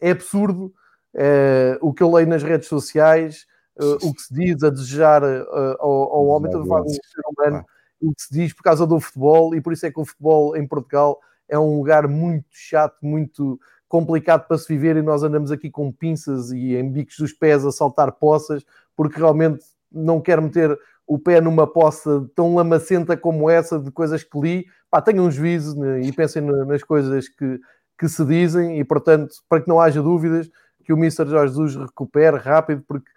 é 0.00 0.10
absurdo 0.10 0.72
é, 1.14 1.78
o 1.80 1.92
que 1.92 2.02
eu 2.02 2.12
leio 2.12 2.28
nas 2.28 2.42
redes 2.42 2.68
sociais, 2.68 3.46
uh, 3.80 4.08
o 4.08 4.14
que 4.14 4.22
se 4.22 4.34
diz 4.34 4.62
a 4.62 4.70
desejar 4.70 5.22
uh, 5.22 5.76
ao, 5.78 6.14
ao 6.14 6.26
homem, 6.26 6.50
todo 6.50 6.64
um 6.64 6.88
ser 6.88 7.22
humano, 7.26 7.64
o 8.00 8.14
que 8.14 8.22
se 8.22 8.32
diz 8.32 8.52
por 8.52 8.62
causa 8.62 8.86
do 8.86 8.98
futebol, 9.00 9.54
e 9.54 9.60
por 9.60 9.72
isso 9.72 9.86
é 9.86 9.90
que 9.90 10.00
o 10.00 10.04
futebol 10.04 10.56
em 10.56 10.66
Portugal 10.66 11.18
é 11.48 11.58
um 11.58 11.76
lugar 11.76 12.08
muito 12.08 12.46
chato, 12.50 12.96
muito 13.02 13.60
complicado 13.88 14.46
para 14.46 14.56
se 14.56 14.66
viver, 14.68 14.96
e 14.96 15.02
nós 15.02 15.22
andamos 15.22 15.50
aqui 15.52 15.70
com 15.70 15.92
pinças 15.92 16.50
e 16.50 16.74
em 16.74 16.90
bicos 16.90 17.16
dos 17.18 17.32
pés 17.32 17.64
a 17.64 17.70
saltar 17.70 18.12
poças, 18.12 18.64
porque 18.96 19.18
realmente 19.18 19.62
não 19.90 20.20
quero 20.20 20.42
meter 20.42 20.78
o 21.06 21.18
pé 21.18 21.42
numa 21.42 21.66
poça 21.66 22.26
tão 22.34 22.54
lamacenta 22.54 23.16
como 23.16 23.50
essa 23.50 23.78
de 23.78 23.90
coisas 23.90 24.24
que 24.24 24.40
li. 24.40 24.66
Pá, 24.90 25.02
tenham 25.02 25.26
um 25.26 25.30
juízo 25.30 25.78
né, 25.78 26.00
e 26.00 26.12
pensem 26.12 26.40
nas 26.40 26.82
coisas 26.82 27.28
que, 27.28 27.60
que 27.98 28.08
se 28.08 28.24
dizem, 28.24 28.80
e 28.80 28.84
portanto, 28.84 29.34
para 29.46 29.60
que 29.60 29.68
não 29.68 29.78
haja 29.78 30.00
dúvidas, 30.00 30.48
que 30.84 30.92
o 30.92 30.96
Mr. 30.96 31.28
Jorge 31.28 31.52
Jesus 31.52 31.76
recupere 31.76 32.38
rápido, 32.38 32.82
porque 32.88 33.10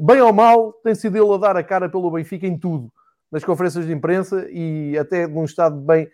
bem 0.00 0.20
ou 0.20 0.32
mal, 0.32 0.72
tem 0.84 0.94
sido 0.94 1.16
ele 1.16 1.34
a 1.34 1.36
dar 1.36 1.56
a 1.56 1.62
cara 1.62 1.88
pelo 1.88 2.10
Benfica 2.10 2.46
em 2.46 2.56
tudo, 2.56 2.90
nas 3.30 3.44
conferências 3.44 3.86
de 3.86 3.92
imprensa 3.92 4.46
e 4.50 4.96
até 4.98 5.26
num 5.26 5.44
estado 5.44 5.76
bem 5.76 6.08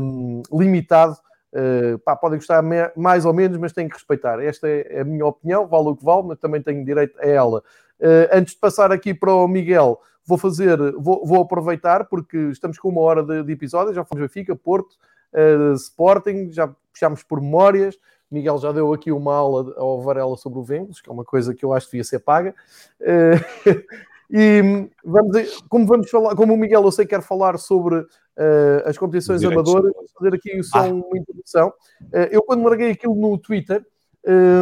um, 0.00 0.40
ehm, 0.40 0.42
limitado. 0.58 1.16
Uh, 1.52 1.98
pá, 1.98 2.14
podem 2.14 2.38
gostar 2.38 2.62
mais 2.96 3.24
ou 3.24 3.34
menos, 3.34 3.58
mas 3.58 3.72
têm 3.72 3.88
que 3.88 3.94
respeitar. 3.94 4.40
Esta 4.40 4.68
é 4.68 5.00
a 5.00 5.04
minha 5.04 5.26
opinião, 5.26 5.66
vale 5.66 5.88
o 5.88 5.96
que 5.96 6.04
vale, 6.04 6.28
mas 6.28 6.38
também 6.38 6.62
tenho 6.62 6.84
direito 6.84 7.18
a 7.20 7.26
ela. 7.26 7.58
Uh, 7.98 8.30
antes 8.32 8.54
de 8.54 8.60
passar 8.60 8.92
aqui 8.92 9.12
para 9.12 9.34
o 9.34 9.48
Miguel, 9.48 10.00
vou 10.24 10.38
fazer, 10.38 10.78
vou, 10.92 11.26
vou 11.26 11.42
aproveitar, 11.42 12.04
porque 12.04 12.36
estamos 12.50 12.78
com 12.78 12.88
uma 12.88 13.00
hora 13.00 13.22
de, 13.22 13.42
de 13.42 13.52
episódio, 13.52 13.92
já 13.92 14.04
fomos 14.04 14.22
Benfica, 14.22 14.54
Porto, 14.54 14.94
uh, 15.34 15.74
Sporting, 15.74 16.50
já 16.52 16.72
puxámos 16.92 17.24
por 17.24 17.40
memórias, 17.40 17.98
Miguel 18.30 18.58
já 18.58 18.70
deu 18.70 18.92
aqui 18.92 19.10
uma 19.10 19.34
aula 19.34 19.74
ao 19.76 20.00
Varela 20.00 20.36
sobre 20.36 20.58
o 20.58 20.62
Vengos, 20.62 21.00
que 21.00 21.10
é 21.10 21.12
uma 21.12 21.24
coisa 21.24 21.54
que 21.54 21.64
eu 21.64 21.72
acho 21.72 21.86
que 21.86 21.92
devia 21.92 22.04
ser 22.04 22.20
paga. 22.20 22.54
Eh, 23.00 23.34
e 24.30 24.88
vamos, 25.04 25.62
como 25.68 25.86
vamos 25.86 26.08
falar, 26.08 26.36
como 26.36 26.54
o 26.54 26.56
Miguel 26.56 26.84
eu 26.84 26.92
sei 26.92 27.04
que 27.04 27.14
quer 27.16 27.22
falar 27.22 27.58
sobre 27.58 27.96
uh, 27.96 28.86
as 28.86 28.96
competições 28.96 29.42
amadoras, 29.42 29.92
vou 29.92 30.06
fazer 30.16 30.34
aqui 30.34 30.62
só 30.62 30.78
ah. 30.78 30.86
uma 30.86 31.18
introdução. 31.18 31.72
Uh, 32.02 32.28
eu 32.30 32.42
quando 32.42 32.62
marquei 32.62 32.92
aquilo 32.92 33.16
no 33.16 33.36
Twitter, 33.36 33.84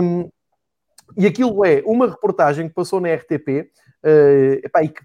um, 0.03 0.31
e 1.17 1.27
aquilo 1.27 1.65
é 1.65 1.83
uma 1.85 2.09
reportagem 2.09 2.69
que 2.69 2.75
passou 2.75 3.01
na 3.01 3.13
RTP, 3.13 3.71
uh, 4.05 4.65
epá, 4.65 4.83
e 4.83 4.89
que, 4.89 5.03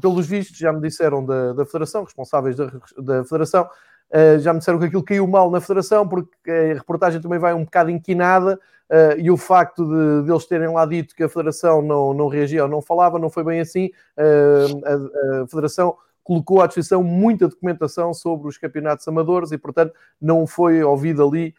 pelos 0.00 0.26
vistos, 0.26 0.56
já 0.56 0.72
me 0.72 0.80
disseram 0.80 1.24
da, 1.24 1.52
da 1.52 1.66
Federação, 1.66 2.04
responsáveis 2.04 2.56
da, 2.56 2.70
da 2.98 3.24
Federação, 3.24 3.68
Uh, 4.14 4.38
já 4.38 4.52
me 4.52 4.60
disseram 4.60 4.78
que 4.78 4.84
aquilo 4.84 5.02
caiu 5.02 5.26
mal 5.26 5.50
na 5.50 5.60
federação, 5.60 6.06
porque 6.06 6.30
a 6.48 6.74
reportagem 6.74 7.20
também 7.20 7.36
vai 7.36 7.52
um 7.52 7.64
bocado 7.64 7.90
inquinada 7.90 8.60
uh, 8.88 9.18
e 9.18 9.28
o 9.28 9.36
facto 9.36 9.84
de, 9.84 10.22
de, 10.24 10.30
eles 10.30 10.46
terem 10.46 10.68
lá 10.68 10.86
dito 10.86 11.16
que 11.16 11.24
a 11.24 11.28
federação 11.28 11.82
não, 11.82 12.14
não 12.14 12.28
reagia 12.28 12.62
ou 12.62 12.68
não 12.68 12.80
falava, 12.80 13.18
não 13.18 13.28
foi 13.28 13.42
bem 13.42 13.58
assim. 13.58 13.90
Uh, 14.16 14.86
a, 14.86 15.42
a, 15.42 15.46
federação 15.48 15.96
colocou 16.22 16.62
à 16.62 16.68
disposição 16.68 17.02
muita 17.02 17.48
documentação 17.48 18.14
sobre 18.14 18.46
os 18.46 18.56
campeonatos 18.56 19.06
amadores 19.08 19.50
e, 19.50 19.58
portanto, 19.58 19.92
não 20.22 20.46
foi 20.46 20.82
ouvida 20.82 21.22
ali 21.22 21.54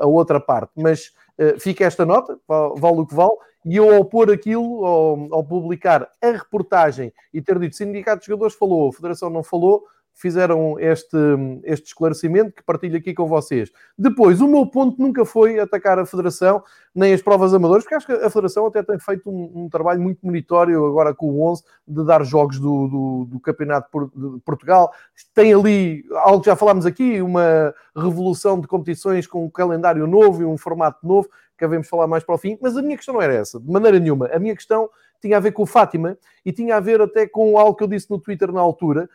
a 0.00 0.06
outra 0.06 0.40
parte. 0.40 0.72
Mas 0.74 1.12
fica 1.60 1.84
esta 1.84 2.06
nota, 2.06 2.38
vale 2.48 3.00
o 3.00 3.06
que 3.06 3.14
vale. 3.14 3.36
E 3.66 3.76
eu, 3.76 3.94
ao 3.94 4.02
pôr 4.02 4.32
aquilo, 4.32 4.82
ao, 4.82 5.34
ao 5.34 5.44
publicar 5.44 6.08
a 6.22 6.30
reportagem 6.30 7.12
e 7.34 7.42
ter 7.42 7.58
dito 7.58 7.76
sindicato 7.76 8.20
de 8.20 8.28
jogadores 8.28 8.54
falou, 8.54 8.88
a 8.88 8.92
federação 8.94 9.28
não 9.28 9.42
falou, 9.42 9.84
fizeram 10.14 10.78
este, 10.78 11.16
este 11.64 11.88
esclarecimento 11.88 12.52
que 12.52 12.62
partilho 12.62 12.96
aqui 12.96 13.14
com 13.14 13.26
vocês. 13.26 13.70
Depois, 13.98 14.40
o 14.40 14.46
meu 14.46 14.66
ponto 14.66 15.00
nunca 15.00 15.24
foi 15.24 15.58
atacar 15.58 15.98
a 15.98 16.06
Federação, 16.06 16.62
nem 16.94 17.12
as 17.12 17.22
provas 17.22 17.52
amadoras, 17.54 17.82
porque 17.82 17.94
acho 17.94 18.06
que 18.06 18.12
a 18.12 18.30
Federação 18.30 18.66
até 18.66 18.82
tem 18.82 18.98
feito 18.98 19.30
um, 19.30 19.64
um 19.64 19.68
trabalho 19.68 20.00
muito 20.00 20.24
monitório 20.24 20.84
agora 20.86 21.14
com 21.14 21.30
o 21.30 21.50
11 21.50 21.62
de 21.88 22.04
dar 22.04 22.24
jogos 22.24 22.58
do, 22.58 22.88
do, 22.88 23.24
do 23.30 23.40
Campeonato 23.40 23.88
de 24.14 24.40
Portugal. 24.40 24.92
Tem 25.34 25.52
ali 25.52 26.04
algo 26.12 26.40
que 26.40 26.46
já 26.46 26.56
falámos 26.56 26.86
aqui, 26.86 27.20
uma 27.20 27.74
revolução 27.96 28.60
de 28.60 28.66
competições 28.66 29.26
com 29.26 29.44
um 29.44 29.50
calendário 29.50 30.06
novo 30.06 30.42
e 30.42 30.44
um 30.44 30.56
formato 30.56 31.06
novo, 31.06 31.28
que 31.56 31.64
havemos 31.64 31.88
falar 31.88 32.06
mais 32.06 32.24
para 32.24 32.34
o 32.34 32.38
fim, 32.38 32.58
mas 32.60 32.76
a 32.76 32.82
minha 32.82 32.96
questão 32.96 33.14
não 33.14 33.22
era 33.22 33.34
essa, 33.34 33.60
de 33.60 33.70
maneira 33.70 33.98
nenhuma. 33.98 34.26
A 34.32 34.38
minha 34.38 34.54
questão 34.54 34.90
tinha 35.22 35.36
a 35.36 35.40
ver 35.40 35.52
com 35.52 35.62
o 35.62 35.66
Fátima 35.66 36.18
e 36.44 36.52
tinha 36.52 36.76
a 36.76 36.80
ver 36.80 37.00
até 37.00 37.26
com 37.26 37.56
algo 37.56 37.74
que 37.76 37.84
eu 37.84 37.88
disse 37.88 38.10
no 38.10 38.18
Twitter 38.18 38.52
na 38.52 38.60
altura, 38.60 39.08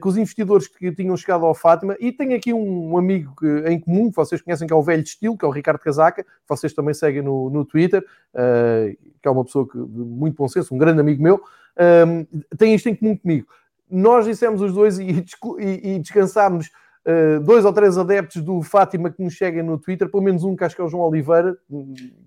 com 0.00 0.08
os 0.08 0.16
investidores 0.16 0.66
que 0.66 0.90
tinham 0.92 1.16
chegado 1.16 1.44
ao 1.44 1.54
Fátima. 1.54 1.96
E 2.00 2.10
tenho 2.10 2.34
aqui 2.34 2.52
um, 2.52 2.96
amigo 2.96 3.34
em 3.66 3.78
comum, 3.78 4.10
que 4.10 4.16
vocês 4.16 4.40
conhecem, 4.40 4.66
que 4.66 4.72
é 4.72 4.76
o 4.76 4.82
velho 4.82 5.02
estilo, 5.02 5.36
que 5.36 5.44
é 5.44 5.48
o 5.48 5.50
Ricardo 5.50 5.78
Casaca, 5.78 6.24
que 6.24 6.30
vocês 6.48 6.72
também 6.72 6.94
seguem 6.94 7.22
no, 7.22 7.50
no 7.50 7.64
Twitter, 7.64 8.04
uh, 8.34 8.96
que 9.22 9.28
é 9.28 9.30
uma 9.30 9.44
pessoa 9.44 9.68
que, 9.68 9.78
de 9.78 10.00
muito 10.00 10.36
bom 10.36 10.48
senso, 10.48 10.74
um 10.74 10.78
grande 10.78 11.00
amigo 11.00 11.22
meu, 11.22 11.40
tem 12.58 12.74
isto 12.74 12.88
em 12.88 12.94
comum 12.94 13.16
comigo. 13.16 13.46
Nós 13.88 14.24
dissemos 14.24 14.60
os 14.60 14.72
dois 14.72 14.98
e, 14.98 15.24
e, 15.60 15.94
e 15.94 15.98
descansámos 15.98 16.70
Uh, 17.00 17.40
dois 17.40 17.64
ou 17.64 17.72
três 17.72 17.96
adeptos 17.96 18.42
do 18.42 18.60
Fátima 18.60 19.10
que 19.10 19.24
nos 19.24 19.32
cheguem 19.32 19.62
no 19.62 19.78
Twitter, 19.78 20.10
pelo 20.10 20.22
menos 20.22 20.44
um 20.44 20.54
que 20.54 20.64
acho 20.64 20.76
que 20.76 20.82
é 20.82 20.84
o 20.84 20.88
João 20.88 21.04
Oliveira, 21.04 21.56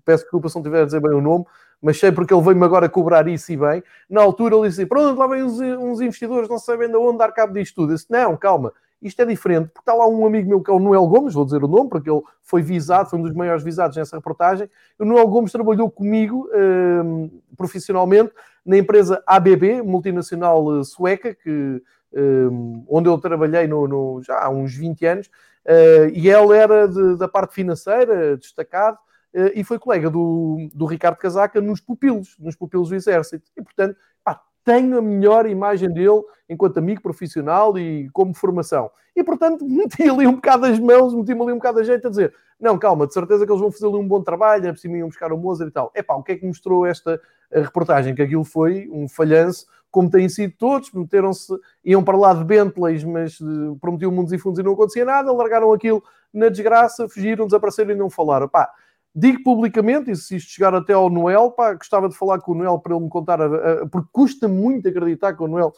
peço 0.04 0.24
desculpa 0.24 0.48
se 0.48 0.56
não 0.56 0.64
tiver 0.64 0.82
a 0.82 0.84
dizer 0.84 1.00
bem 1.00 1.12
o 1.12 1.20
nome, 1.20 1.44
mas 1.80 1.98
sei 1.98 2.12
porque 2.12 2.32
ele 2.32 2.42
veio-me 2.42 2.64
agora 2.64 2.88
cobrar 2.88 3.26
isso 3.28 3.52
e 3.52 3.56
bem. 3.56 3.82
Na 4.08 4.22
altura 4.22 4.56
ele 4.56 4.68
disse: 4.68 4.86
Pronto, 4.86 5.18
lá 5.18 5.26
vem 5.26 5.42
uns, 5.42 5.60
uns 5.60 6.00
investidores, 6.00 6.48
não 6.48 6.58
sabem 6.58 6.88
de 6.88 6.96
onde 6.96 7.18
dar 7.18 7.32
cabo 7.32 7.52
disto 7.52 7.74
tudo. 7.74 7.92
Eu 7.92 7.96
disse: 7.96 8.06
Não, 8.10 8.36
calma, 8.36 8.72
isto 9.04 9.20
é 9.20 9.26
diferente, 9.26 9.66
porque 9.66 9.80
está 9.80 9.92
lá 9.92 10.08
um 10.08 10.26
amigo 10.26 10.48
meu 10.48 10.62
que 10.62 10.70
é 10.70 10.74
o 10.74 10.78
Noel 10.78 11.06
Gomes, 11.06 11.34
vou 11.34 11.44
dizer 11.44 11.62
o 11.62 11.68
nome, 11.68 11.90
porque 11.90 12.10
ele 12.10 12.22
foi 12.42 12.62
visado, 12.62 13.10
foi 13.10 13.18
um 13.18 13.22
dos 13.22 13.34
maiores 13.34 13.62
visados 13.62 13.98
nessa 13.98 14.16
reportagem. 14.16 14.68
O 14.98 15.04
Noel 15.04 15.28
Gomes 15.28 15.52
trabalhou 15.52 15.90
comigo 15.90 16.48
um, 16.54 17.30
profissionalmente 17.54 18.32
na 18.64 18.78
empresa 18.78 19.22
ABB, 19.26 19.82
multinacional 19.82 20.80
eh, 20.80 20.84
sueca, 20.84 21.34
que, 21.34 21.82
um, 22.14 22.82
onde 22.88 23.10
eu 23.10 23.18
trabalhei 23.18 23.66
no, 23.66 23.86
no, 23.86 24.22
já 24.22 24.42
há 24.42 24.48
uns 24.48 24.74
20 24.74 25.04
anos, 25.04 25.26
uh, 25.26 26.08
e 26.14 26.30
ele 26.30 26.56
era 26.56 26.88
de, 26.88 27.16
da 27.16 27.28
parte 27.28 27.52
financeira, 27.54 28.38
destacado. 28.38 28.96
Eh, 29.34 29.52
e 29.56 29.64
foi 29.64 29.78
colega 29.78 30.08
do, 30.08 30.68
do 30.72 30.86
Ricardo 30.86 31.16
Casaca 31.16 31.60
nos 31.60 31.80
pupilos, 31.80 32.36
nos 32.38 32.56
pupilos 32.56 32.88
do 32.88 32.94
Exército. 32.94 33.50
E, 33.56 33.62
portanto, 33.62 33.96
pá, 34.22 34.40
tenho 34.64 34.96
a 34.98 35.02
melhor 35.02 35.46
imagem 35.46 35.92
dele 35.92 36.22
enquanto 36.48 36.78
amigo 36.78 37.02
profissional 37.02 37.76
e 37.76 38.08
como 38.10 38.34
formação. 38.34 38.90
E, 39.14 39.22
portanto, 39.24 39.64
meti 39.68 40.08
ali 40.08 40.26
um 40.26 40.36
bocado 40.36 40.66
as 40.66 40.78
mãos, 40.78 41.14
meti-me 41.14 41.42
ali 41.42 41.52
um 41.52 41.56
bocado 41.56 41.80
a 41.80 41.82
jeito 41.82 42.06
a 42.06 42.10
dizer 42.10 42.32
não, 42.60 42.78
calma, 42.78 43.06
de 43.06 43.12
certeza 43.12 43.44
que 43.44 43.52
eles 43.52 43.60
vão 43.60 43.70
fazer 43.70 43.86
ali 43.86 43.96
um 43.96 44.06
bom 44.06 44.22
trabalho, 44.22 44.66
é 44.66 44.72
por 44.72 44.78
cima 44.78 44.96
iam 44.96 45.08
buscar 45.08 45.32
o 45.32 45.36
Mozart 45.36 45.68
e 45.68 45.72
tal. 45.72 45.90
É 45.94 46.02
pá, 46.02 46.14
o 46.14 46.22
que 46.22 46.32
é 46.32 46.36
que 46.36 46.46
mostrou 46.46 46.86
esta 46.86 47.20
reportagem? 47.52 48.14
Que 48.14 48.22
aquilo 48.22 48.44
foi 48.44 48.88
um 48.90 49.08
falhanço, 49.08 49.66
como 49.90 50.10
têm 50.10 50.28
sido 50.28 50.54
todos, 50.58 50.90
meteram-se, 50.92 51.52
iam 51.84 52.02
para 52.02 52.16
lá 52.16 52.32
de 52.32 52.44
Bentleys, 52.44 53.04
mas 53.04 53.38
uh, 53.40 53.76
prometiam 53.80 54.10
mundos 54.10 54.32
e 54.32 54.38
fundos 54.38 54.58
e 54.58 54.62
não 54.62 54.72
acontecia 54.72 55.04
nada, 55.04 55.32
largaram 55.32 55.72
aquilo 55.72 56.02
na 56.32 56.48
desgraça, 56.48 57.08
fugiram, 57.08 57.44
desapareceram 57.44 57.92
e 57.92 57.94
não 57.94 58.08
falaram. 58.08 58.48
Pá, 58.48 58.72
Digo 59.14 59.42
publicamente, 59.44 60.10
e 60.10 60.16
se 60.16 60.36
isto 60.36 60.50
chegar 60.50 60.74
até 60.74 60.92
ao 60.92 61.08
Noel, 61.08 61.52
pá, 61.52 61.72
gostava 61.74 62.08
de 62.08 62.16
falar 62.16 62.40
com 62.40 62.52
o 62.52 62.54
Noel 62.56 62.80
para 62.80 62.94
ele 62.94 63.04
me 63.04 63.08
contar, 63.08 63.40
a, 63.40 63.44
a, 63.44 63.86
porque 63.86 64.08
custa 64.10 64.48
muito 64.48 64.88
acreditar 64.88 65.34
que 65.34 65.42
o 65.42 65.46
Noel 65.46 65.72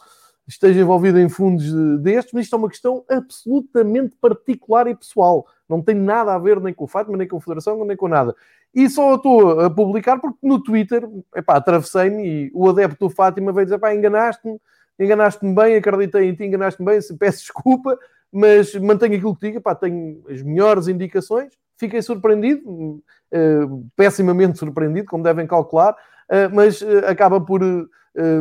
esteja 0.47 0.79
envolvido 0.79 1.19
em 1.19 1.27
fundos 1.27 1.71
destes, 1.99 2.33
mas 2.33 2.45
isto 2.45 2.55
é 2.55 2.59
uma 2.59 2.69
questão 2.69 3.03
absolutamente 3.09 4.15
particular 4.19 4.87
e 4.87 4.95
pessoal. 4.95 5.45
Não 5.67 5.81
tem 5.81 5.93
nada 5.93 6.33
a 6.33 6.39
ver 6.39 6.59
nem 6.61 6.73
com 6.73 6.85
o 6.85 6.87
Fátima, 6.87 7.17
nem 7.17 7.27
com 7.27 7.37
a 7.37 7.41
Federação, 7.41 7.83
nem 7.83 7.97
com 7.97 8.07
nada. 8.07 8.33
E 8.73 8.89
só 8.89 9.15
estou 9.15 9.59
a 9.59 9.69
publicar 9.69 10.19
porque 10.19 10.39
no 10.41 10.63
Twitter, 10.63 11.07
epá, 11.35 11.57
atravessei-me 11.57 12.25
e 12.25 12.51
o 12.53 12.69
adepto 12.69 13.07
do 13.07 13.13
Fátima 13.13 13.51
veio 13.51 13.65
dizer, 13.65 13.77
pá, 13.77 13.93
enganaste-me, 13.93 14.57
enganaste-me 14.99 15.53
bem, 15.53 15.75
acreditei 15.75 16.29
em 16.29 16.33
ti, 16.33 16.45
enganaste-me 16.45 16.85
bem, 16.85 16.99
peço 17.19 17.39
desculpa, 17.39 17.97
mas 18.31 18.73
mantenho 18.75 19.15
aquilo 19.15 19.35
que 19.35 19.47
digo, 19.47 19.61
pá, 19.61 19.75
tenho 19.75 20.23
as 20.29 20.41
melhores 20.41 20.87
indicações, 20.87 21.53
fiquei 21.77 22.01
surpreendido, 22.01 23.01
pessimamente 23.95 24.57
surpreendido, 24.57 25.07
como 25.07 25.23
devem 25.23 25.45
calcular, 25.45 25.95
mas 26.53 26.81
acaba 27.07 27.39
por 27.39 27.61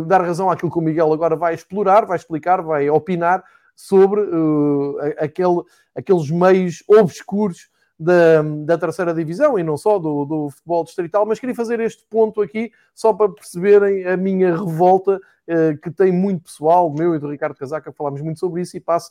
dar 0.07 0.23
razão 0.23 0.51
àquilo 0.51 0.73
que 0.73 0.79
o 0.79 0.83
Miguel 0.83 1.13
agora 1.13 1.37
vai 1.37 1.55
explorar, 1.55 2.07
vai 2.07 2.17
explicar, 2.17 2.63
vai 2.63 2.89
opinar 2.89 3.45
sobre 3.75 4.23
aquele, 5.19 5.63
aqueles 5.95 6.31
meios 6.31 6.83
obscuros 6.89 7.69
da, 7.99 8.43
da 8.65 8.77
terceira 8.77 9.15
divisão 9.15 9.59
e 9.59 9.63
não 9.63 9.77
só 9.77 9.99
do, 9.99 10.25
do 10.25 10.51
futebol 10.51 10.85
distrital, 10.85 11.25
mas 11.25 11.39
queria 11.41 11.55
fazer 11.55 11.81
este 11.81 12.05
ponto 12.09 12.43
aqui 12.43 12.71
só 12.95 13.13
para 13.13 13.33
perceberem 13.33 14.05
a 14.05 14.17
minha 14.17 14.55
revolta, 14.55 15.17
uh, 15.17 15.81
que 15.83 15.91
tem 15.91 16.13
muito 16.13 16.45
pessoal, 16.45 16.93
meu 16.93 17.15
e 17.15 17.19
do 17.19 17.31
Ricardo 17.31 17.57
Casaca, 17.57 17.93
falámos 17.93 18.21
muito 18.21 18.39
sobre 18.39 18.61
isso, 18.61 18.77
e 18.77 18.81
passo, 18.81 19.11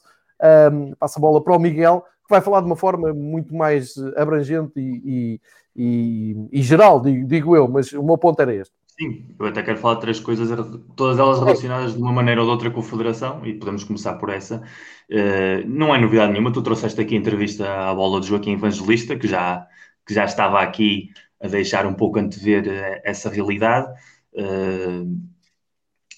um, 0.71 0.93
passo 0.95 1.19
a 1.19 1.21
bola 1.21 1.43
para 1.43 1.55
o 1.55 1.59
Miguel, 1.59 2.01
que 2.01 2.29
vai 2.29 2.41
falar 2.41 2.61
de 2.61 2.65
uma 2.65 2.75
forma 2.75 3.13
muito 3.13 3.53
mais 3.55 3.95
abrangente 4.17 4.79
e, 4.79 5.39
e, 5.75 6.33
e, 6.33 6.59
e 6.59 6.61
geral, 6.61 6.99
digo, 7.01 7.27
digo 7.27 7.55
eu, 7.55 7.67
mas 7.67 7.91
o 7.93 8.03
meu 8.03 8.17
ponto 8.17 8.41
era 8.41 8.53
este. 8.53 8.73
Sim, 8.97 9.35
eu 9.37 9.47
até 9.47 9.61
quero 9.61 9.77
falar 9.77 9.95
de 9.95 10.01
três 10.01 10.19
coisas, 10.21 10.49
todas 10.95 11.19
elas 11.19 11.39
relacionadas 11.39 11.93
de 11.93 12.01
uma 12.01 12.13
maneira 12.13 12.39
ou 12.39 12.47
de 12.47 12.51
outra 12.53 12.71
com 12.71 12.79
a 12.79 12.83
Federação, 12.83 13.45
e 13.45 13.53
podemos 13.53 13.83
começar 13.83 14.13
por 14.13 14.29
essa. 14.29 14.63
Uh, 15.11 15.67
não 15.67 15.93
é 15.93 15.99
novidade 15.99 16.31
nenhuma, 16.31 16.51
tu 16.51 16.61
trouxeste 16.61 16.99
aqui 17.01 17.13
a 17.13 17.17
entrevista 17.17 17.89
à 17.89 17.93
bola 17.93 18.21
de 18.21 18.27
Joaquim 18.27 18.53
Evangelista, 18.53 19.17
que 19.17 19.27
já, 19.27 19.67
que 20.07 20.13
já 20.13 20.23
estava 20.23 20.61
aqui 20.61 21.09
a 21.41 21.47
deixar 21.47 21.85
um 21.85 21.93
pouco 21.93 22.19
antever 22.19 22.63
uh, 22.67 23.01
essa 23.03 23.29
realidade. 23.29 23.91
Uh, 24.33 25.19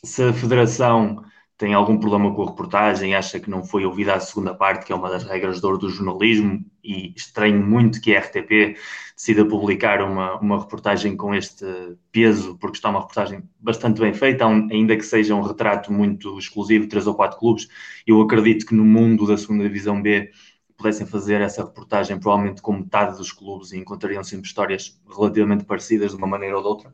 se 0.05 0.23
a 0.23 0.33
Federação 0.33 1.23
tem 1.57 1.73
algum 1.73 1.97
problema 1.97 2.33
com 2.33 2.43
a 2.43 2.49
reportagem, 2.49 3.15
acha 3.15 3.39
que 3.39 3.49
não 3.49 3.63
foi 3.63 3.83
ouvida 3.83 4.13
a 4.13 4.19
segunda 4.19 4.53
parte, 4.53 4.85
que 4.85 4.93
é 4.93 4.95
uma 4.95 5.09
das 5.09 5.23
regras 5.23 5.59
de 5.59 5.65
ouro 5.65 5.79
do 5.79 5.89
jornalismo, 5.89 6.63
e 6.83 7.13
estranho 7.15 7.65
muito 7.65 7.99
que 7.99 8.15
a 8.15 8.19
RTP 8.19 8.77
decida 9.15 9.43
publicar 9.43 10.01
uma, 10.03 10.39
uma 10.39 10.59
reportagem 10.59 11.17
com 11.17 11.33
este 11.33 11.65
peso, 12.11 12.55
porque 12.59 12.77
está 12.77 12.89
uma 12.89 12.99
reportagem 12.99 13.43
bastante 13.59 13.99
bem 13.99 14.13
feita, 14.13 14.45
ainda 14.45 14.95
que 14.95 15.03
seja 15.03 15.33
um 15.33 15.41
retrato 15.41 15.91
muito 15.91 16.37
exclusivo 16.37 16.83
de 16.83 16.89
três 16.91 17.07
ou 17.07 17.15
quatro 17.15 17.39
clubes. 17.39 17.67
Eu 18.05 18.21
acredito 18.21 18.65
que 18.67 18.75
no 18.75 18.85
mundo 18.85 19.25
da 19.25 19.35
segunda 19.35 19.63
divisão 19.63 19.99
B 19.99 20.29
pudessem 20.77 21.07
fazer 21.07 21.41
essa 21.41 21.63
reportagem 21.63 22.19
provavelmente 22.19 22.61
com 22.61 22.73
metade 22.73 23.17
dos 23.17 23.31
clubes 23.31 23.71
e 23.71 23.77
encontrariam 23.77 24.23
sempre 24.23 24.45
histórias 24.45 25.01
relativamente 25.09 25.65
parecidas 25.65 26.11
de 26.11 26.17
uma 26.17 26.27
maneira 26.27 26.55
ou 26.55 26.61
de 26.61 26.67
outra 26.67 26.93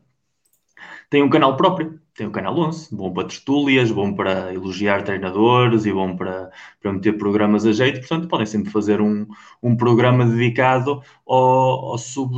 tem 1.09 1.21
um 1.23 1.29
canal 1.29 1.55
próprio, 1.55 1.99
tem 2.15 2.27
o 2.27 2.31
canal 2.31 2.55
11, 2.57 2.95
bom 2.95 3.11
para 3.11 3.27
tertúlias, 3.27 3.89
bom 3.91 4.13
para 4.13 4.53
elogiar 4.53 5.03
treinadores 5.03 5.85
e 5.85 5.91
bom 5.91 6.15
para, 6.15 6.51
para 6.79 6.93
meter 6.93 7.17
programas 7.17 7.65
a 7.65 7.71
jeito, 7.71 7.99
portanto 7.99 8.27
podem 8.27 8.45
sempre 8.45 8.71
fazer 8.71 9.01
um, 9.01 9.25
um 9.61 9.75
programa 9.75 10.23
dedicado 10.25 11.01
ao, 11.25 11.91
ao, 11.91 11.97
sub, 11.97 12.35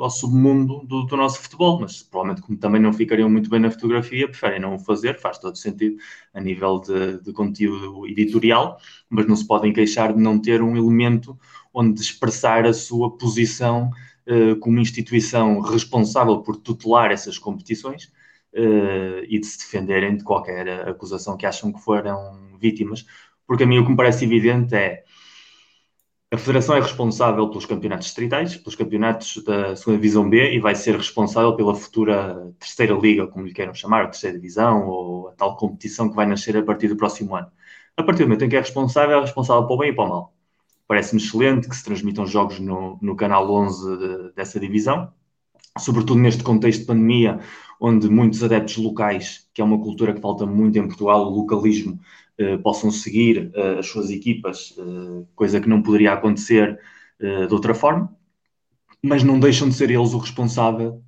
ao 0.00 0.08
submundo 0.08 0.80
do, 0.86 1.02
do 1.02 1.16
nosso 1.18 1.40
futebol, 1.40 1.80
mas 1.80 2.02
provavelmente 2.02 2.42
como 2.46 2.58
também 2.58 2.80
não 2.80 2.92
ficariam 2.94 3.28
muito 3.28 3.50
bem 3.50 3.60
na 3.60 3.70
fotografia, 3.70 4.26
preferem 4.26 4.60
não 4.60 4.76
o 4.76 4.78
fazer, 4.78 5.18
faz 5.20 5.38
todo 5.38 5.56
sentido 5.56 5.96
a 6.32 6.40
nível 6.40 6.80
de, 6.80 7.22
de 7.22 7.32
conteúdo 7.32 8.06
editorial, 8.06 8.78
mas 9.10 9.26
não 9.26 9.36
se 9.36 9.46
podem 9.46 9.72
queixar 9.72 10.14
de 10.14 10.20
não 10.20 10.40
ter 10.40 10.62
um 10.62 10.76
elemento 10.76 11.38
onde 11.74 12.00
expressar 12.00 12.66
a 12.66 12.72
sua 12.72 13.16
posição 13.16 13.90
eh, 14.30 14.54
como 14.60 14.78
instituição 14.78 15.58
responsável 15.60 16.40
por 16.40 16.56
tutelar 16.56 17.10
essas 17.10 17.36
competições 17.36 18.04
uh, 18.54 19.24
e 19.28 19.40
de 19.40 19.44
se 19.46 19.58
defenderem 19.58 20.16
de 20.16 20.22
qualquer 20.22 20.88
acusação 20.88 21.36
que 21.36 21.46
acham 21.46 21.72
que 21.72 21.80
foram 21.80 22.56
vítimas. 22.60 23.04
Porque 23.44 23.64
a 23.64 23.66
mim 23.66 23.78
o 23.78 23.84
que 23.84 23.90
me 23.90 23.96
parece 23.96 24.24
evidente 24.24 24.72
é 24.76 25.02
a 26.32 26.38
Federação 26.38 26.76
é 26.76 26.80
responsável 26.80 27.48
pelos 27.48 27.66
campeonatos 27.66 28.06
distritais, 28.06 28.56
pelos 28.56 28.76
campeonatos 28.76 29.42
da 29.42 29.74
segunda 29.74 29.98
Divisão 29.98 30.30
B 30.30 30.54
e 30.54 30.60
vai 30.60 30.76
ser 30.76 30.96
responsável 30.96 31.56
pela 31.56 31.74
futura 31.74 32.54
terceira 32.60 32.94
liga, 32.94 33.26
como 33.26 33.46
lhe 33.46 33.52
queiram 33.52 33.74
chamar, 33.74 34.04
a 34.04 34.08
terceira 34.08 34.38
divisão 34.38 34.86
ou 34.86 35.28
a 35.30 35.32
tal 35.32 35.56
competição 35.56 36.08
que 36.08 36.14
vai 36.14 36.26
nascer 36.26 36.56
a 36.56 36.62
partir 36.62 36.86
do 36.86 36.96
próximo 36.96 37.34
ano. 37.34 37.50
A 37.96 38.02
partir 38.04 38.22
do 38.22 38.28
momento 38.28 38.44
em 38.44 38.48
que 38.48 38.56
é 38.56 38.60
responsável, 38.60 39.18
é 39.18 39.20
responsável 39.22 39.66
para 39.66 39.74
o 39.74 39.78
bem 39.78 39.90
e 39.90 39.94
para 39.94 40.04
o 40.04 40.08
mal 40.08 40.39
parece-me 40.90 41.22
excelente 41.22 41.68
que 41.68 41.76
se 41.76 41.84
transmitam 41.84 42.26
jogos 42.26 42.58
no, 42.58 42.98
no 43.00 43.14
canal 43.14 43.48
11 43.48 43.96
de, 43.96 44.32
dessa 44.32 44.58
divisão, 44.58 45.12
sobretudo 45.78 46.18
neste 46.18 46.42
contexto 46.42 46.80
de 46.80 46.86
pandemia, 46.86 47.38
onde 47.80 48.08
muitos 48.08 48.42
adeptos 48.42 48.76
locais, 48.76 49.48
que 49.54 49.60
é 49.60 49.64
uma 49.64 49.78
cultura 49.78 50.12
que 50.12 50.20
falta 50.20 50.44
muito 50.44 50.76
em 50.80 50.88
Portugal, 50.88 51.28
o 51.28 51.30
localismo, 51.30 52.00
eh, 52.36 52.56
possam 52.56 52.90
seguir 52.90 53.52
eh, 53.54 53.78
as 53.78 53.86
suas 53.86 54.10
equipas, 54.10 54.74
eh, 54.76 55.24
coisa 55.36 55.60
que 55.60 55.68
não 55.68 55.80
poderia 55.80 56.12
acontecer 56.12 56.76
eh, 57.20 57.46
de 57.46 57.54
outra 57.54 57.72
forma, 57.72 58.12
mas 59.00 59.22
não 59.22 59.38
deixam 59.38 59.68
de 59.68 59.76
ser 59.76 59.92
eles 59.92 60.12
o 60.12 60.18
responsável 60.18 61.04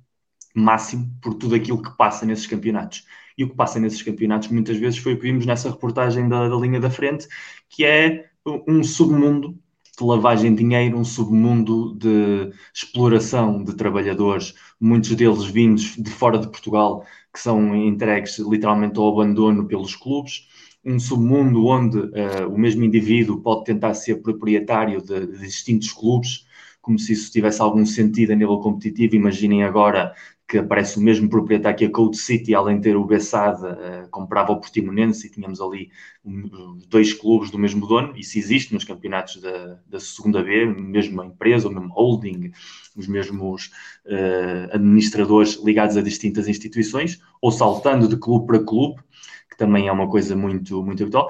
máximo 0.55 1.13
por 1.21 1.33
tudo 1.33 1.55
aquilo 1.55 1.81
que 1.81 1.91
passa 1.97 2.25
nesses 2.25 2.47
campeonatos. 2.47 3.05
E 3.37 3.43
o 3.43 3.49
que 3.49 3.55
passa 3.57 3.81
nesses 3.81 4.01
campeonatos 4.01 4.47
muitas 4.47 4.77
vezes 4.77 4.97
foi 4.99 5.15
o 5.15 5.17
que 5.17 5.23
vimos 5.23 5.45
nessa 5.45 5.69
reportagem 5.69 6.29
da, 6.29 6.47
da 6.47 6.55
linha 6.55 6.79
da 6.79 6.89
frente, 6.89 7.27
que 7.67 7.83
é 7.83 8.29
um 8.65 8.81
submundo 8.81 9.61
de 9.97 10.03
lavagem 10.03 10.55
de 10.55 10.63
dinheiro, 10.63 10.97
um 10.97 11.03
submundo 11.03 11.93
de 11.95 12.51
exploração 12.73 13.63
de 13.63 13.75
trabalhadores, 13.75 14.53
muitos 14.79 15.13
deles 15.15 15.45
vindos 15.45 15.95
de 15.97 16.09
fora 16.09 16.39
de 16.39 16.47
Portugal, 16.47 17.05
que 17.31 17.39
são 17.39 17.75
entregues 17.75 18.39
literalmente 18.39 18.97
ao 18.97 19.09
abandono 19.09 19.67
pelos 19.67 19.95
clubes, 19.95 20.47
um 20.83 20.99
submundo 20.99 21.65
onde 21.65 21.97
uh, 21.97 22.49
o 22.49 22.57
mesmo 22.57 22.83
indivíduo 22.83 23.39
pode 23.39 23.65
tentar 23.65 23.93
ser 23.93 24.21
proprietário 24.21 25.01
de, 25.01 25.27
de 25.27 25.39
distintos 25.39 25.91
clubes, 25.93 26.45
como 26.81 26.99
se 26.99 27.13
isso 27.13 27.31
tivesse 27.31 27.61
algum 27.61 27.85
sentido 27.85 28.33
a 28.33 28.35
nível 28.35 28.57
competitivo. 28.59 29.15
Imaginem 29.15 29.63
agora 29.63 30.13
que 30.47 30.57
aparece 30.57 30.97
o 30.97 31.01
mesmo 31.01 31.29
proprietário 31.29 31.77
que 31.77 31.85
a 31.85 31.89
Code 31.89 32.17
City, 32.17 32.53
além 32.53 32.77
de 32.77 32.83
ter 32.83 32.95
o 32.95 33.05
Bessada, 33.05 34.05
uh, 34.05 34.09
comprava 34.09 34.51
o 34.51 34.59
Portimonense 34.59 35.25
e 35.25 35.29
tínhamos 35.29 35.61
ali 35.61 35.89
um, 36.23 36.77
dois 36.87 37.13
clubes 37.13 37.49
do 37.49 37.57
mesmo 37.57 37.87
dono. 37.87 38.13
Isso 38.15 38.37
existe 38.37 38.73
nos 38.73 38.83
campeonatos 38.83 39.41
da, 39.41 39.79
da 39.87 39.99
segunda 39.99 40.43
B, 40.43 40.65
mesmo 40.65 41.23
empresa, 41.23 41.67
o 41.67 41.71
mesmo 41.71 41.93
holding, 41.93 42.51
os 42.95 43.07
mesmos 43.07 43.71
uh, 44.05 44.73
administradores 44.73 45.59
ligados 45.63 45.97
a 45.97 46.01
distintas 46.01 46.47
instituições, 46.47 47.19
ou 47.41 47.51
saltando 47.51 48.07
de 48.07 48.17
clube 48.17 48.45
para 48.45 48.63
clube, 48.63 49.01
que 49.49 49.57
também 49.57 49.87
é 49.87 49.91
uma 49.91 50.09
coisa 50.09 50.35
muito, 50.35 50.83
muito 50.83 51.01
habitual. 51.03 51.29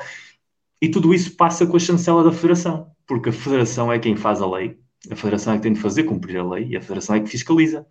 E 0.81 0.89
tudo 0.89 1.13
isso 1.13 1.37
passa 1.37 1.65
com 1.65 1.77
a 1.77 1.79
chancela 1.79 2.23
da 2.23 2.31
federação, 2.31 2.91
porque 3.07 3.29
a 3.29 3.33
federação 3.33 3.91
é 3.91 3.99
quem 3.99 4.17
faz 4.17 4.41
a 4.41 4.49
lei, 4.49 4.77
a 5.09 5.15
federação 5.15 5.53
é 5.53 5.57
que 5.57 5.63
tem 5.63 5.73
de 5.73 5.79
fazer 5.79 6.03
cumprir 6.03 6.37
a 6.37 6.43
lei 6.43 6.69
e 6.69 6.77
a 6.77 6.81
federação 6.81 7.15
é 7.15 7.19
que 7.19 7.29
fiscaliza 7.29 7.85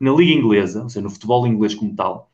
na 0.00 0.12
Liga 0.12 0.32
Inglesa, 0.32 0.82
ou 0.82 0.88
seja, 0.88 1.02
no 1.02 1.10
futebol 1.10 1.46
inglês 1.46 1.74
como 1.74 1.94
tal, 1.94 2.30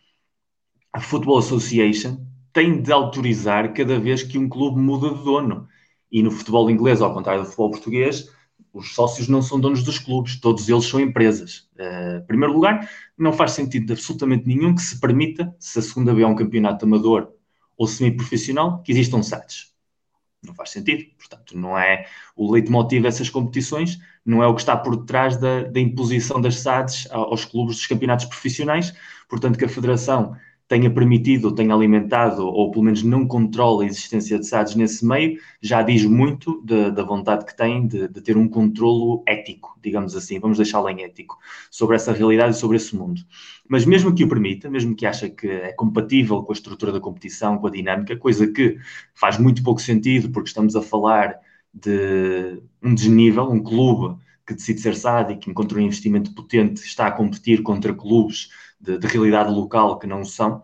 a 0.93 1.01
Football 1.01 1.39
Association 1.39 2.25
tem 2.53 2.81
de 2.81 2.93
autorizar 2.93 3.73
cada 3.73 3.99
vez 3.99 4.23
que 4.23 4.39
um 4.39 4.49
clube 4.49 4.81
muda 4.81 5.11
de 5.11 5.25
dono. 5.25 5.69
E 6.11 6.23
no 6.23 6.31
futebol 6.31 6.71
inglês, 6.71 7.03
ao 7.03 7.13
contrário 7.13 7.43
do 7.43 7.47
futebol 7.47 7.71
português, 7.73 8.31
os 8.73 8.95
sócios 8.95 9.29
não 9.29 9.43
são 9.43 9.59
donos 9.59 9.83
dos 9.83 9.99
clubes, 9.99 10.39
todos 10.41 10.69
eles 10.69 10.85
são 10.85 11.01
empresas. 11.01 11.69
Uh, 11.77 12.19
em 12.23 12.27
primeiro 12.27 12.55
lugar, 12.55 12.89
não 13.19 13.33
faz 13.33 13.53
sentido 13.53 13.93
absolutamente 13.93 14.47
nenhum 14.47 14.75
que 14.75 14.83
se 14.83 15.01
permita, 15.01 15.55
se 15.59 15.79
a 15.79 15.83
segunda 15.83 16.15
B 16.15 16.23
é 16.23 16.27
um 16.27 16.37
campeonato 16.37 16.85
amador 16.85 17.33
ou 17.77 17.89
semi-profissional, 17.89 18.83
que 18.83 18.93
existam 18.93 19.23
sites. 19.23 19.74
Não 20.45 20.55
faz 20.55 20.71
sentido. 20.71 21.05
Portanto, 21.19 21.57
não 21.57 21.79
é 21.79 22.07
o 22.37 22.53
leitmotiv 22.53 23.03
dessas 23.03 23.31
competições, 23.31 23.99
não 24.25 24.43
é 24.43 24.47
o 24.47 24.55
que 24.55 24.61
está 24.61 24.77
por 24.77 24.97
detrás 24.97 25.37
da, 25.37 25.63
da 25.65 25.81
imposição 25.81 26.41
das 26.41 26.61
SADs 26.61 27.09
aos 27.11 27.45
clubes 27.45 27.77
dos 27.77 27.87
campeonatos 27.87 28.27
profissionais. 28.27 28.95
Portanto, 29.29 29.59
que 29.59 29.65
a 29.65 29.69
Federação 29.69 30.37
tenha 30.67 30.91
permitido, 30.91 31.55
tenha 31.55 31.75
alimentado, 31.75 32.47
ou 32.47 32.71
pelo 32.71 32.85
menos 32.85 33.03
não 33.03 33.27
controla 33.27 33.83
a 33.83 33.87
existência 33.87 34.39
de 34.39 34.47
SADs 34.47 34.75
nesse 34.75 35.05
meio, 35.05 35.39
já 35.61 35.83
diz 35.83 36.05
muito 36.05 36.63
de, 36.65 36.91
da 36.91 37.03
vontade 37.03 37.45
que 37.45 37.55
tem 37.55 37.87
de, 37.87 38.09
de, 38.09 38.21
ter 38.23 38.37
um 38.37 38.49
controlo 38.49 39.23
ético, 39.27 39.79
digamos 39.83 40.17
assim, 40.17 40.39
vamos 40.39 40.57
deixá-lo 40.57 40.89
em 40.89 41.03
ético, 41.03 41.39
sobre 41.71 41.97
essa 41.97 42.13
realidade 42.13 42.57
e 42.57 42.59
sobre 42.59 42.79
esse 42.79 42.97
mundo. 42.97 43.21
Mas 43.69 43.85
mesmo 43.85 44.15
que 44.15 44.25
o 44.25 44.29
permita, 44.29 44.71
mesmo 44.71 44.97
que 44.97 45.05
acha 45.05 45.29
que 45.29 45.47
é 45.47 45.73
compatível 45.73 46.43
com 46.43 46.53
a 46.53 46.55
estrutura 46.55 46.93
da 46.93 47.01
competição, 47.01 47.59
com 47.59 47.67
a 47.67 47.71
dinâmica, 47.71 48.17
coisa 48.17 48.47
que 48.47 48.79
faz 49.15 49.39
muito 49.39 49.63
pouco 49.63 49.81
sentido, 49.81 50.31
porque 50.31 50.49
estamos 50.49 50.75
a 50.75 50.83
falar 50.83 51.37
de 51.73 52.63
um 52.83 52.95
desnível, 52.95 53.51
um 53.51 53.63
clube 53.63 54.17
que 54.47 54.55
decide 54.55 54.81
ser 54.81 54.95
SAD 54.95 55.33
e 55.33 55.37
que 55.37 55.51
encontra 55.51 55.79
um 55.79 55.83
investimento 55.83 56.35
potente, 56.35 56.83
está 56.85 57.07
a 57.07 57.13
competir 57.13 57.63
contra 57.63 57.95
clubes 57.95 58.49
de, 58.85 58.99
de, 58.99 59.07
realidade 59.07 59.53
local 59.53 59.99
que 59.99 60.07
não 60.07 60.25
são, 60.25 60.63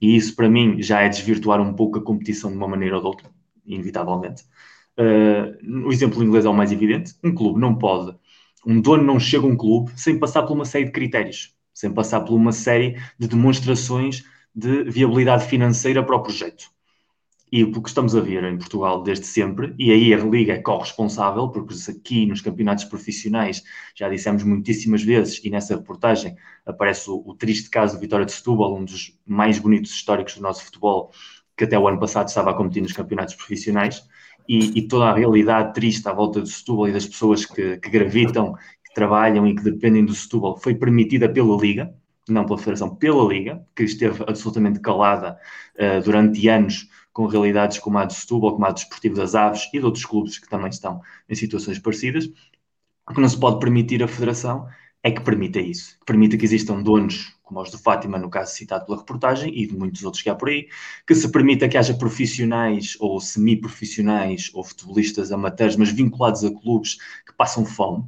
e 0.00 0.16
isso 0.16 0.34
para 0.34 0.48
mim 0.48 0.82
já 0.82 1.00
é 1.00 1.08
desvirtuar 1.08 1.60
um 1.60 1.72
pouco 1.74 1.98
a 1.98 2.04
competição 2.04 2.50
de 2.50 2.56
uma 2.56 2.68
maneira 2.68 2.96
ou 2.96 3.00
de 3.00 3.06
outra, 3.06 3.30
inevitavelmente. 3.64 4.44
Uh, 4.98 5.86
o 5.86 5.92
exemplo 5.92 6.22
inglês 6.22 6.44
é 6.44 6.48
o 6.48 6.54
mais 6.54 6.72
evidente: 6.72 7.14
um 7.24 7.34
clube 7.34 7.60
não 7.60 7.76
pode, 7.76 8.16
um 8.66 8.80
dono 8.80 9.02
não 9.02 9.18
chega 9.18 9.46
a 9.46 9.48
um 9.48 9.56
clube 9.56 9.92
sem 9.96 10.18
passar 10.18 10.42
por 10.42 10.54
uma 10.54 10.64
série 10.64 10.86
de 10.86 10.92
critérios, 10.92 11.54
sem 11.72 11.92
passar 11.92 12.20
por 12.20 12.34
uma 12.34 12.52
série 12.52 12.96
de 13.18 13.28
demonstrações 13.28 14.24
de 14.54 14.84
viabilidade 14.84 15.46
financeira 15.46 16.02
para 16.04 16.16
o 16.16 16.22
projeto. 16.22 16.70
E 17.52 17.62
o 17.64 17.70
que 17.70 17.86
estamos 17.86 18.16
a 18.16 18.20
ver 18.20 18.42
em 18.44 18.56
Portugal 18.56 19.02
desde 19.02 19.26
sempre, 19.26 19.74
e 19.78 19.92
aí 19.92 20.14
a 20.14 20.16
Liga 20.16 20.54
é 20.54 20.58
corresponsável, 20.58 21.50
porque 21.50 21.74
aqui 21.90 22.24
nos 22.24 22.40
campeonatos 22.40 22.84
profissionais 22.84 23.62
já 23.94 24.08
dissemos 24.08 24.42
muitíssimas 24.42 25.02
vezes, 25.02 25.38
e 25.44 25.50
nessa 25.50 25.76
reportagem 25.76 26.34
aparece 26.64 27.10
o, 27.10 27.22
o 27.26 27.34
triste 27.34 27.68
caso 27.68 27.94
do 27.96 28.00
Vitória 28.00 28.24
de 28.24 28.32
Setúbal, 28.32 28.74
um 28.74 28.86
dos 28.86 29.18
mais 29.26 29.58
bonitos 29.58 29.90
históricos 29.90 30.36
do 30.36 30.40
nosso 30.40 30.64
futebol, 30.64 31.10
que 31.54 31.64
até 31.64 31.78
o 31.78 31.86
ano 31.86 32.00
passado 32.00 32.28
estava 32.28 32.52
a 32.52 32.54
competir 32.54 32.80
nos 32.80 32.94
campeonatos 32.94 33.34
profissionais, 33.34 34.02
e, 34.48 34.78
e 34.78 34.88
toda 34.88 35.10
a 35.10 35.14
realidade 35.14 35.74
triste 35.74 36.08
à 36.08 36.12
volta 36.14 36.40
do 36.40 36.46
Setúbal 36.46 36.88
e 36.88 36.92
das 36.92 37.06
pessoas 37.06 37.44
que, 37.44 37.76
que 37.76 37.90
gravitam, 37.90 38.54
que 38.54 38.94
trabalham 38.94 39.46
e 39.46 39.54
que 39.54 39.62
dependem 39.62 40.06
do 40.06 40.14
Setúbal 40.14 40.56
foi 40.56 40.74
permitida 40.74 41.28
pela 41.28 41.54
Liga, 41.54 41.94
não 42.28 42.44
pela 42.44 42.58
Federação, 42.58 42.94
pela 42.94 43.24
Liga, 43.24 43.66
que 43.74 43.82
esteve 43.82 44.22
absolutamente 44.26 44.80
calada 44.80 45.38
uh, 45.76 46.02
durante 46.02 46.48
anos 46.48 46.88
com 47.12 47.26
realidades 47.26 47.78
como 47.78 47.98
a 47.98 48.04
do 48.04 48.12
Setúbal, 48.12 48.52
como 48.52 48.64
a 48.64 48.70
do 48.70 48.74
Desportivo 48.74 49.16
das 49.16 49.34
Aves 49.34 49.68
e 49.72 49.78
de 49.78 49.84
outros 49.84 50.04
clubes 50.04 50.38
que 50.38 50.48
também 50.48 50.70
estão 50.70 51.00
em 51.28 51.34
situações 51.34 51.78
parecidas. 51.78 52.26
O 53.08 53.14
que 53.14 53.20
não 53.20 53.28
se 53.28 53.38
pode 53.38 53.58
permitir 53.58 54.02
a 54.02 54.08
Federação 54.08 54.66
é 55.02 55.10
que 55.10 55.20
permita 55.20 55.60
isso, 55.60 55.98
que 55.98 56.06
permita 56.06 56.36
que 56.36 56.44
existam 56.44 56.80
donos, 56.80 57.36
como 57.42 57.60
os 57.60 57.70
do 57.70 57.78
Fátima, 57.78 58.18
no 58.18 58.30
caso 58.30 58.54
citado 58.54 58.86
pela 58.86 58.98
reportagem, 58.98 59.52
e 59.54 59.66
de 59.66 59.76
muitos 59.76 60.04
outros 60.04 60.22
que 60.22 60.30
há 60.30 60.34
por 60.34 60.48
aí, 60.48 60.68
que 61.06 61.14
se 61.14 61.30
permita 61.30 61.68
que 61.68 61.76
haja 61.76 61.92
profissionais 61.92 62.96
ou 63.00 63.20
semi-profissionais 63.20 64.50
ou 64.54 64.62
futebolistas 64.62 65.32
amateurs, 65.32 65.76
mas 65.76 65.90
vinculados 65.90 66.44
a 66.44 66.50
clubes 66.50 66.96
que 67.26 67.34
passam 67.36 67.66
fome, 67.66 68.04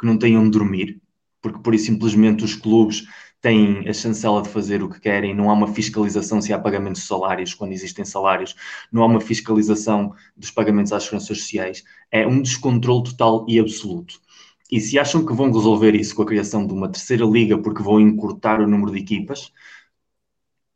que 0.00 0.06
não 0.06 0.16
tenham 0.16 0.44
de 0.44 0.50
dormir, 0.50 1.02
porque 1.42 1.58
por 1.58 1.74
isso 1.74 1.86
simplesmente 1.86 2.44
os 2.44 2.54
clubes 2.54 3.04
têm 3.40 3.88
a 3.88 3.92
chancela 3.92 4.42
de 4.42 4.48
fazer 4.48 4.82
o 4.82 4.88
que 4.88 5.00
querem, 5.00 5.34
não 5.34 5.50
há 5.50 5.52
uma 5.52 5.72
fiscalização 5.72 6.40
se 6.42 6.52
há 6.52 6.58
pagamentos 6.58 7.02
de 7.02 7.08
salários, 7.08 7.54
quando 7.54 7.72
existem 7.72 8.04
salários, 8.04 8.54
não 8.90 9.02
há 9.02 9.06
uma 9.06 9.20
fiscalização 9.20 10.12
dos 10.36 10.50
pagamentos 10.50 10.92
às 10.92 11.04
seguranças 11.04 11.38
sociais, 11.38 11.84
é 12.10 12.26
um 12.26 12.42
descontrole 12.42 13.04
total 13.04 13.46
e 13.48 13.58
absoluto. 13.58 14.20
E 14.70 14.80
se 14.80 14.98
acham 14.98 15.24
que 15.24 15.32
vão 15.32 15.50
resolver 15.52 15.94
isso 15.94 16.14
com 16.14 16.22
a 16.22 16.26
criação 16.26 16.66
de 16.66 16.72
uma 16.74 16.88
terceira 16.90 17.24
liga 17.24 17.56
porque 17.58 17.82
vão 17.82 18.00
encurtar 18.00 18.60
o 18.60 18.68
número 18.68 18.92
de 18.92 18.98
equipas, 18.98 19.52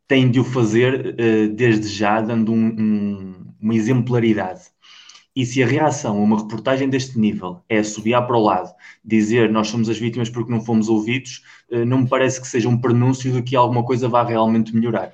têm 0.07 0.29
de 0.31 0.39
o 0.39 0.43
fazer 0.43 1.15
uh, 1.15 1.53
desde 1.53 1.87
já, 1.87 2.21
dando 2.21 2.51
um, 2.51 2.67
um, 2.67 3.45
uma 3.61 3.75
exemplaridade. 3.75 4.72
E 5.35 5.45
se 5.45 5.63
a 5.63 5.67
reação 5.67 6.17
a 6.17 6.21
uma 6.21 6.37
reportagem 6.41 6.89
deste 6.89 7.17
nível 7.17 7.63
é 7.67 7.81
subir 7.81 8.13
para 8.27 8.37
o 8.37 8.43
lado, 8.43 8.73
dizer 9.03 9.51
nós 9.51 9.67
somos 9.67 9.89
as 9.89 9.97
vítimas 9.97 10.29
porque 10.29 10.51
não 10.51 10.61
fomos 10.61 10.89
ouvidos, 10.89 11.43
uh, 11.71 11.85
não 11.85 12.01
me 12.01 12.09
parece 12.09 12.39
que 12.39 12.47
seja 12.47 12.69
um 12.69 12.79
prenúncio 12.79 13.31
de 13.31 13.41
que 13.41 13.55
alguma 13.55 13.83
coisa 13.83 14.07
vá 14.07 14.23
realmente 14.23 14.75
melhorar. 14.75 15.13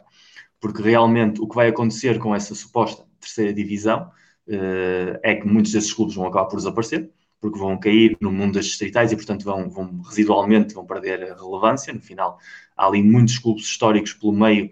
Porque 0.59 0.81
realmente 0.81 1.41
o 1.41 1.47
que 1.47 1.55
vai 1.55 1.69
acontecer 1.69 2.19
com 2.19 2.35
essa 2.35 2.53
suposta 2.53 3.05
terceira 3.19 3.53
divisão 3.53 4.11
uh, 4.47 5.19
é 5.23 5.35
que 5.35 5.47
muitos 5.47 5.71
desses 5.71 5.93
clubes 5.93 6.15
vão 6.15 6.27
acabar 6.27 6.45
por 6.47 6.57
desaparecer 6.57 7.09
porque 7.39 7.57
vão 7.57 7.77
cair 7.79 8.17
no 8.19 8.31
mundo 8.31 8.55
das 8.55 8.65
distritais 8.65 9.11
e, 9.11 9.15
portanto, 9.15 9.43
vão, 9.43 9.69
vão 9.69 10.01
residualmente 10.01 10.73
vão 10.73 10.85
perder 10.85 11.23
a 11.31 11.35
relevância. 11.35 11.93
No 11.93 12.01
final, 12.01 12.37
há 12.75 12.85
ali 12.85 13.01
muitos 13.01 13.37
clubes 13.37 13.65
históricos 13.65 14.13
pelo 14.13 14.33
meio 14.33 14.69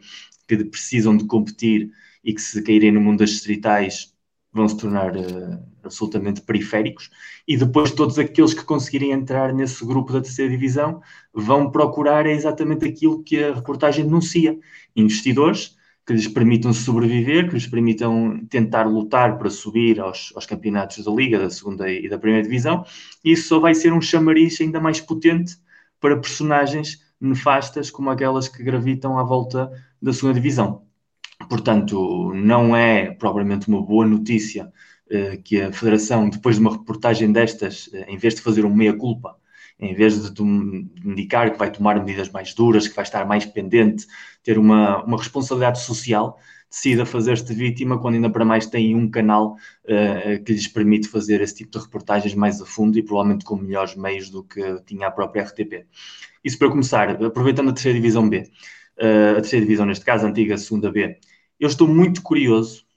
que 0.47 0.63
precisam 0.65 1.15
de 1.15 1.25
competir 1.25 1.91
e 2.23 2.33
que, 2.33 2.41
se 2.41 2.61
caírem 2.61 2.91
no 2.91 3.01
mundo 3.01 3.19
das 3.19 3.29
distritais, 3.29 4.13
vão 4.57 4.67
se 4.67 4.77
tornar 4.77 5.15
uh, 5.15 5.59
absolutamente 5.83 6.41
periféricos. 6.41 7.09
E 7.47 7.55
depois, 7.55 7.91
todos 7.91 8.19
aqueles 8.19 8.53
que 8.53 8.63
conseguirem 8.63 9.11
entrar 9.11 9.53
nesse 9.53 9.85
grupo 9.85 10.11
da 10.11 10.21
terceira 10.21 10.51
divisão 10.51 11.01
vão 11.33 11.71
procurar 11.71 12.25
exatamente 12.25 12.85
aquilo 12.85 13.23
que 13.23 13.43
a 13.43 13.53
reportagem 13.53 14.05
denuncia: 14.05 14.57
investidores 14.95 15.77
que 16.05 16.13
lhes 16.13 16.27
permitam 16.27 16.71
sobreviver, 16.71 17.47
que 17.49 17.55
lhes 17.55 17.67
permitam 17.67 18.45
tentar 18.49 18.83
lutar 18.83 19.37
para 19.37 19.49
subir 19.49 19.99
aos, 19.99 20.31
aos, 20.35 20.45
campeonatos 20.45 21.03
da 21.03 21.11
Liga, 21.11 21.37
da 21.37 21.49
segunda 21.49 21.91
e 21.91 22.07
da 22.07 22.17
primeira 22.17 22.43
divisão, 22.43 22.85
isso 23.23 23.49
só 23.49 23.59
vai 23.59 23.75
ser 23.75 23.91
um 23.91 23.99
chamariz 23.99 24.59
ainda 24.61 24.79
mais 24.79 25.01
potente 25.01 25.57
para 25.99 26.15
personagens 26.15 27.05
nefastas 27.19 27.91
como 27.91 28.09
aquelas 28.09 28.47
que 28.47 28.63
gravitam 28.63 29.19
à 29.19 29.23
volta 29.23 29.69
da 30.01 30.13
segunda 30.13 30.35
divisão. 30.35 30.86
Portanto, 31.49 32.33
não 32.33 32.75
é 32.75 33.11
propriamente 33.11 33.67
uma 33.67 33.81
boa 33.81 34.05
notícia 34.05 34.71
eh, 35.09 35.37
que 35.37 35.61
a 35.61 35.71
Federação, 35.71 36.29
depois 36.29 36.55
de 36.55 36.61
uma 36.61 36.71
reportagem 36.71 37.31
destas, 37.31 37.89
eh, 37.93 38.05
em 38.09 38.17
vez 38.17 38.35
de 38.35 38.41
fazer 38.41 38.65
um 38.65 38.73
meia-culpa, 38.73 39.37
em 39.79 39.93
vez 39.93 40.31
de, 40.31 40.41
indicar 40.43 41.51
que 41.51 41.57
vai 41.57 41.71
tomar 41.71 41.99
medidas 41.99 42.29
mais 42.29 42.53
duras, 42.53 42.87
que 42.87 42.95
vai 42.95 43.03
estar 43.03 43.25
mais 43.25 43.45
pendente, 43.45 44.05
ter 44.43 44.57
uma, 44.57 45.03
uma 45.03 45.17
responsabilidade 45.17 45.81
social, 45.81 46.37
decida 46.69 47.05
fazer-se 47.05 47.53
vítima 47.53 47.99
quando 47.99 48.15
ainda 48.15 48.29
para 48.29 48.43
mais 48.43 48.65
tem 48.65 48.95
um 48.95 49.09
canal 49.09 49.55
uh, 49.85 50.43
que 50.43 50.51
lhes 50.51 50.67
permite 50.67 51.07
fazer 51.07 51.41
esse 51.41 51.55
tipo 51.55 51.71
de 51.77 51.85
reportagens 51.85 52.33
mais 52.33 52.61
a 52.61 52.65
fundo 52.65 52.97
e 52.97 53.03
provavelmente 53.03 53.45
com 53.45 53.55
melhores 53.55 53.95
meios 53.95 54.29
do 54.29 54.43
que 54.43 54.81
tinha 54.85 55.07
a 55.07 55.11
própria 55.11 55.43
RTP. 55.43 55.85
Isso 56.43 56.57
para 56.57 56.69
começar, 56.69 57.09
aproveitando 57.23 57.69
a 57.69 57.73
terceira 57.73 57.97
divisão 57.97 58.27
B, 58.27 58.39
uh, 58.99 59.31
a 59.31 59.35
terceira 59.35 59.65
divisão 59.65 59.85
neste 59.85 60.03
caso, 60.03 60.25
a 60.25 60.29
antiga 60.29 60.57
segunda 60.57 60.91
B, 60.91 61.17
eu 61.59 61.67
estou 61.67 61.87
muito 61.87 62.21
curioso 62.21 62.87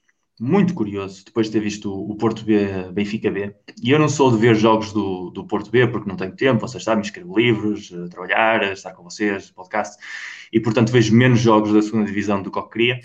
muito 0.41 0.73
curioso 0.73 1.23
depois 1.23 1.45
de 1.45 1.53
ter 1.53 1.59
visto 1.59 1.93
o 1.93 2.15
Porto 2.15 2.43
B, 2.43 2.91
Benfica 2.91 3.29
B. 3.29 3.53
E 3.79 3.91
eu 3.91 3.99
não 3.99 4.09
sou 4.09 4.31
de 4.31 4.37
ver 4.37 4.55
jogos 4.55 4.91
do, 4.91 5.29
do 5.29 5.45
Porto 5.45 5.69
B 5.69 5.85
porque 5.85 6.09
não 6.09 6.15
tenho 6.17 6.35
tempo, 6.35 6.61
vocês 6.61 6.83
sabem, 6.83 7.03
escrevo 7.03 7.37
livros, 7.37 7.91
eh, 7.91 8.07
trabalhar, 8.09 8.63
estar 8.71 8.91
com 8.93 9.03
vocês, 9.03 9.51
podcast, 9.51 10.03
e 10.51 10.59
portanto 10.59 10.91
vejo 10.91 11.15
menos 11.15 11.39
jogos 11.39 11.71
da 11.71 11.81
segunda 11.83 12.05
divisão 12.07 12.41
do 12.41 12.49
que 12.49 12.57
eu 12.57 12.67
queria. 12.67 12.99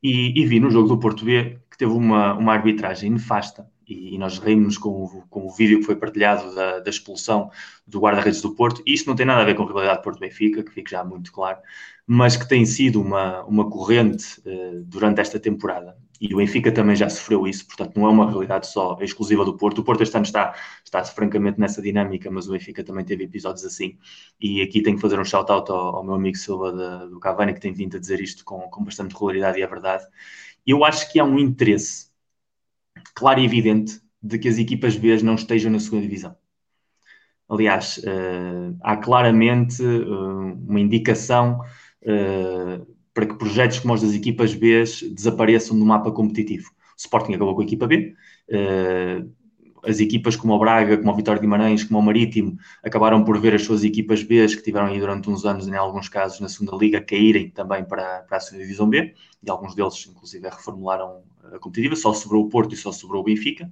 E, 0.00 0.40
e 0.40 0.46
vi 0.46 0.60
no 0.60 0.70
jogo 0.70 0.86
do 0.86 0.98
Porto 1.00 1.24
B 1.24 1.58
que 1.68 1.76
teve 1.76 1.90
uma, 1.90 2.34
uma 2.34 2.52
arbitragem 2.52 3.10
nefasta, 3.10 3.68
e, 3.86 4.18
nós 4.18 4.38
reímos 4.38 4.78
com 4.78 5.04
o, 5.04 5.22
com 5.28 5.46
o 5.46 5.50
vídeo 5.50 5.78
que 5.78 5.84
foi 5.84 5.96
partilhado 5.96 6.54
da, 6.54 6.80
da 6.80 6.90
expulsão 6.90 7.50
do 7.86 8.00
guarda-redes 8.00 8.40
do 8.40 8.54
Porto. 8.54 8.82
Isto 8.86 9.08
não 9.08 9.16
tem 9.16 9.26
nada 9.26 9.42
a 9.42 9.44
ver 9.44 9.54
com 9.54 9.62
a 9.62 9.66
rivalidade 9.66 10.02
Porto-Benfica, 10.02 10.62
que 10.62 10.72
fica 10.72 10.90
já 10.90 11.04
muito 11.04 11.32
claro, 11.32 11.58
mas 12.06 12.36
que 12.36 12.48
tem 12.48 12.64
sido 12.64 13.00
uma, 13.00 13.44
uma 13.44 13.70
corrente 13.70 14.40
uh, 14.40 14.82
durante 14.84 15.20
esta 15.20 15.38
temporada 15.38 15.96
e 16.20 16.32
o 16.32 16.38
Benfica 16.38 16.72
também 16.72 16.96
já 16.96 17.08
sofreu 17.08 17.46
isso, 17.46 17.66
portanto 17.66 17.96
não 17.96 18.06
é 18.06 18.10
uma 18.10 18.30
realidade 18.30 18.66
só 18.66 18.96
exclusiva 19.00 19.44
do 19.44 19.56
Porto. 19.56 19.78
O 19.78 19.84
Porto 19.84 20.02
este 20.02 20.16
ano 20.16 20.24
está, 20.24 20.54
está 20.84 21.04
francamente 21.04 21.60
nessa 21.60 21.82
dinâmica, 21.82 22.30
mas 22.30 22.48
o 22.48 22.52
Benfica 22.52 22.82
também 22.82 23.04
teve 23.04 23.24
episódios 23.24 23.64
assim. 23.64 23.98
E 24.40 24.62
aqui 24.62 24.82
tenho 24.82 24.96
que 24.96 25.02
fazer 25.02 25.20
um 25.20 25.24
shout-out 25.24 25.70
ao, 25.70 25.96
ao, 25.96 26.04
meu 26.04 26.14
amigo 26.14 26.36
Silva 26.36 26.72
do 27.06 27.20
Cavani, 27.20 27.52
que 27.52 27.60
tem 27.60 27.72
vindo 27.72 27.96
a 27.96 28.00
dizer 28.00 28.20
isto 28.20 28.44
com, 28.44 28.60
com 28.60 28.82
bastante 28.84 29.12
regularidade 29.12 29.58
e 29.58 29.62
é 29.62 29.66
verdade. 29.66 30.04
Eu 30.66 30.84
acho 30.84 31.10
que 31.12 31.20
há 31.20 31.24
um 31.24 31.38
interesse 31.38 32.05
claro 33.14 33.40
e 33.40 33.44
evidente 33.44 34.00
de 34.22 34.38
que 34.38 34.48
as 34.48 34.58
equipas 34.58 34.96
B 34.96 35.16
não 35.22 35.34
estejam 35.34 35.70
na 35.70 35.78
segunda 35.78 36.02
divisão. 36.02 36.36
Aliás, 37.48 37.98
uh, 37.98 38.76
há 38.82 38.96
claramente 38.96 39.82
uh, 39.82 40.54
uma 40.68 40.80
indicação 40.80 41.60
uh, 42.02 42.96
para 43.14 43.26
que 43.26 43.34
projetos 43.34 43.78
como 43.78 43.94
os 43.94 44.02
das 44.02 44.12
equipas 44.12 44.52
B 44.52 44.82
desapareçam 45.12 45.78
do 45.78 45.86
mapa 45.86 46.10
competitivo. 46.10 46.70
O 46.70 46.98
Sporting 46.98 47.34
acabou 47.34 47.54
com 47.54 47.62
a 47.62 47.64
equipa 47.64 47.86
B, 47.86 48.14
as 49.86 50.00
equipas 50.00 50.34
como 50.34 50.54
o 50.54 50.58
Braga, 50.58 50.98
como 50.98 51.12
o 51.12 51.14
Vitória 51.14 51.40
de 51.40 51.46
Guimarães, 51.46 51.84
como 51.84 51.98
o 51.98 52.02
Marítimo, 52.02 52.58
acabaram 52.82 53.24
por 53.24 53.38
ver 53.40 53.54
as 53.54 53.62
suas 53.62 53.84
equipas 53.84 54.22
B, 54.22 54.46
que 54.48 54.62
tiveram 54.62 54.86
aí 54.86 54.98
durante 54.98 55.30
uns 55.30 55.44
anos, 55.44 55.68
em 55.68 55.74
alguns 55.74 56.08
casos, 56.08 56.40
na 56.40 56.48
segunda 56.48 56.76
liga, 56.76 57.00
caírem 57.00 57.50
também 57.50 57.84
para, 57.84 58.22
para 58.22 58.38
a 58.38 58.40
segunda 58.40 58.64
divisão 58.64 58.88
B, 58.88 59.14
e 59.42 59.50
alguns 59.50 59.74
deles, 59.74 60.06
inclusive, 60.08 60.48
reformularam 60.48 61.22
competitiva, 61.60 61.96
só 61.96 62.12
sobrou 62.12 62.44
o 62.44 62.48
Porto 62.48 62.74
e 62.74 62.76
só 62.76 62.92
sobrou 62.92 63.22
o 63.22 63.24
Benfica, 63.24 63.70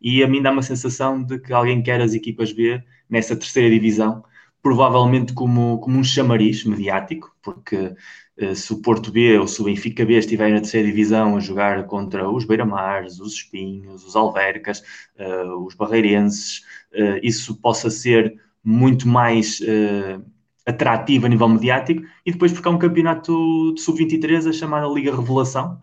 e 0.00 0.22
a 0.22 0.28
mim 0.28 0.42
dá 0.42 0.50
uma 0.50 0.62
sensação 0.62 1.22
de 1.22 1.38
que 1.38 1.52
alguém 1.52 1.82
quer 1.82 2.00
as 2.00 2.14
equipas 2.14 2.52
B 2.52 2.82
nessa 3.08 3.36
terceira 3.36 3.70
divisão, 3.70 4.24
provavelmente 4.62 5.32
como, 5.32 5.78
como 5.78 5.98
um 5.98 6.04
chamariz 6.04 6.64
mediático, 6.64 7.34
porque 7.42 7.94
eh, 8.36 8.54
se 8.54 8.72
o 8.72 8.82
Porto 8.82 9.10
B 9.10 9.38
ou 9.38 9.46
se 9.48 9.60
o 9.60 9.64
Benfica 9.64 10.04
B 10.04 10.14
estiverem 10.18 10.54
na 10.54 10.60
terceira 10.60 10.86
divisão 10.88 11.36
a 11.36 11.40
jogar 11.40 11.86
contra 11.86 12.28
os 12.28 12.44
Beira-Mares, 12.44 13.18
os 13.20 13.34
Espinhos, 13.34 14.04
os 14.04 14.14
Alvercas, 14.16 14.82
uh, 15.18 15.64
os 15.64 15.74
Barreirenses, 15.74 16.62
uh, 16.92 17.18
isso 17.22 17.56
possa 17.60 17.90
ser 17.90 18.38
muito 18.62 19.08
mais 19.08 19.60
uh, 19.60 20.22
atrativo 20.66 21.26
a 21.26 21.28
nível 21.28 21.48
mediático 21.48 22.02
e 22.26 22.32
depois 22.32 22.52
porque 22.52 22.68
há 22.68 22.70
um 22.72 22.78
campeonato 22.78 23.72
de 23.74 23.80
sub-23 23.80 24.48
a 24.48 24.52
chamada 24.52 24.86
Liga 24.88 25.14
Revelação, 25.14 25.80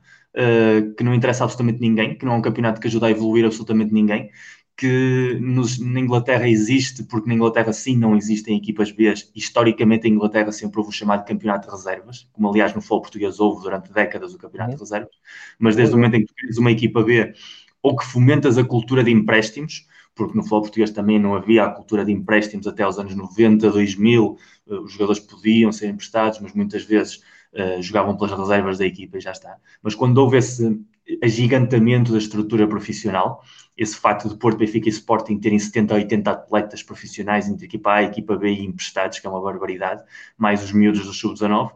que 0.98 1.04
não 1.04 1.14
interessa 1.14 1.44
absolutamente 1.44 1.80
ninguém, 1.80 2.18
que 2.18 2.26
não 2.26 2.34
é 2.34 2.36
um 2.38 2.42
campeonato 2.42 2.82
que 2.82 2.88
ajuda 2.88 3.08
a 3.08 3.12
evoluir 3.12 3.46
absolutamente 3.46 3.94
ninguém 3.94 4.32
que 4.76 5.38
nos, 5.40 5.80
na 5.80 6.00
Inglaterra 6.00 6.48
existe, 6.48 7.04
porque 7.04 7.28
na 7.28 7.36
Inglaterra 7.36 7.72
sim 7.72 7.96
não 7.96 8.16
existem 8.16 8.58
equipas 8.58 8.92
B. 8.92 9.14
Historicamente, 9.36 10.08
a 10.08 10.10
Inglaterra 10.10 10.52
sempre 10.52 10.80
houve 10.80 10.90
o 10.90 10.94
chamado 10.94 11.26
campeonato 11.26 11.68
de 11.68 11.76
reservas, 11.76 12.28
como 12.34 12.50
aliás 12.50 12.74
no 12.74 12.82
futebol 12.82 13.02
português 13.02 13.40
houve 13.40 13.62
durante 13.62 13.92
décadas 13.94 14.34
o 14.34 14.38
campeonato 14.38 14.72
uhum. 14.72 14.78
de 14.78 14.84
reservas, 14.84 15.16
mas 15.60 15.76
desde 15.76 15.94
o 15.94 15.98
momento 15.98 16.16
em 16.16 16.26
que 16.26 16.34
tens 16.34 16.58
uma 16.58 16.72
equipa 16.72 17.04
B 17.04 17.34
ou 17.82 17.96
que 17.96 18.06
fomentas 18.06 18.58
a 18.58 18.64
cultura 18.64 19.04
de 19.04 19.12
empréstimos, 19.12 19.88
porque 20.16 20.36
no 20.36 20.42
futebol 20.42 20.62
português 20.62 20.92
também 20.92 21.20
não 21.20 21.36
havia 21.36 21.66
a 21.66 21.70
cultura 21.70 22.06
de 22.06 22.12
empréstimos 22.12 22.66
até 22.66 22.84
aos 22.84 22.98
anos 22.98 23.16
90, 23.16 23.70
2000, 23.70 24.38
eh, 24.70 24.74
os 24.76 24.94
jogadores 24.94 25.20
podiam 25.22 25.72
ser 25.72 25.90
emprestados, 25.90 26.40
mas 26.40 26.54
muitas 26.54 26.84
vezes 26.84 27.22
uh, 27.54 27.82
jogavam 27.82 28.16
pelas 28.18 28.38
reservas 28.38 28.78
da 28.78 28.86
equipa 28.86 29.18
e 29.18 29.22
já 29.22 29.32
está. 29.32 29.58
Mas 29.82 29.96
quando 29.96 30.18
houve 30.18 30.38
esse, 30.38 30.84
agigantamento 31.22 32.12
da 32.12 32.18
estrutura 32.18 32.68
profissional. 32.68 33.44
Esse 33.76 33.96
facto 33.96 34.30
de 34.30 34.38
Porto, 34.38 34.58
Benfica 34.58 34.88
e 34.88 34.92
Sporting 34.92 35.40
terem 35.40 35.60
70 35.60 35.94
ou 35.94 36.00
80 36.00 36.32
atletas 36.32 36.84
profissionais 36.84 37.48
entre 37.48 37.66
equipa 37.66 37.94
A, 37.94 38.04
equipa 38.04 38.36
B 38.36 38.50
e 38.50 38.66
emprestados, 38.66 39.20
que 39.20 39.28
é 39.28 39.30
uma 39.30 39.42
barbaridade, 39.42 40.04
mais 40.38 40.64
os 40.64 40.72
miúdos 40.72 41.06
do 41.06 41.14
Sub-19. 41.14 41.72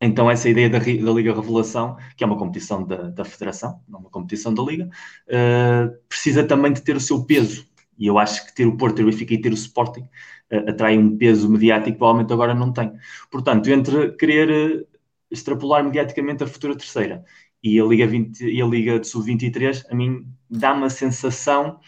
Então, 0.00 0.30
essa 0.30 0.48
ideia 0.48 0.68
da, 0.68 0.78
da, 0.78 0.84
Liga 0.84 1.34
Revelação, 1.34 1.96
que 2.16 2.22
é 2.22 2.26
uma 2.26 2.36
competição 2.36 2.84
da, 2.84 3.10
da 3.10 3.24
Federação, 3.24 3.80
não 3.88 4.00
uma 4.00 4.10
competição 4.10 4.52
da 4.52 4.62
Liga, 4.62 4.90
uh, 5.28 5.96
precisa 6.08 6.44
também 6.44 6.72
de 6.72 6.82
ter 6.82 6.96
o 6.96 7.00
seu 7.00 7.24
peso. 7.24 7.66
E 7.98 8.06
eu 8.06 8.18
acho 8.18 8.46
que 8.46 8.54
ter 8.54 8.66
o 8.66 8.76
Porto, 8.76 8.96
ter 8.96 9.02
o 9.02 9.06
Benfica 9.06 9.34
e 9.34 9.40
ter 9.40 9.50
o 9.50 9.54
Sporting 9.54 10.08
uh, 10.52 10.70
atrai 10.70 10.98
um 10.98 11.16
peso 11.16 11.48
mediático 11.48 11.92
que 11.92 11.98
provavelmente 11.98 12.32
agora 12.32 12.54
não 12.54 12.72
tem. 12.72 12.92
Portanto, 13.30 13.68
entre 13.70 14.12
querer 14.12 14.82
uh, 14.82 14.86
extrapolar 15.30 15.84
mediaticamente 15.84 16.44
a 16.44 16.46
futura 16.46 16.76
terceira 16.76 17.24
e 17.62 17.80
a 17.80 17.84
Liga, 17.84 18.06
20, 18.06 18.40
e 18.44 18.62
a 18.62 18.66
Liga 18.66 19.00
de 19.00 19.06
Sub-23, 19.08 19.84
a 19.90 19.94
mim 19.94 20.26
dá-me 20.48 20.84
a 20.84 20.90
sensação 20.90 21.80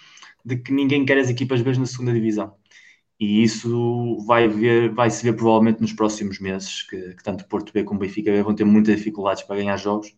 de 0.44 0.56
que 0.56 0.72
ninguém 0.72 1.05
quer 1.05 1.18
as 1.18 1.30
equipas 1.30 1.62
B 1.62 1.72
na 1.78 1.86
segunda 1.86 2.12
divisão. 2.12 2.55
E 3.20 3.43
isso 3.43 4.18
vai, 4.26 4.48
ver, 4.48 4.94
vai 4.94 5.10
se 5.10 5.22
ver 5.24 5.35
provavelmente 5.35 5.80
nos 5.80 5.93
próximos 5.93 6.39
meses, 6.40 6.82
que, 6.82 7.14
que 7.14 7.22
tanto 7.22 7.47
Porto 7.48 7.72
B 7.72 7.82
como 7.85 8.01
Benfica 8.01 8.30
B 8.30 8.43
vão 8.43 8.55
ter 8.55 8.64
muitas 8.64 8.97
dificuldades 8.97 9.43
para 9.43 9.56
ganhar 9.56 9.76
jogos. 9.76 10.14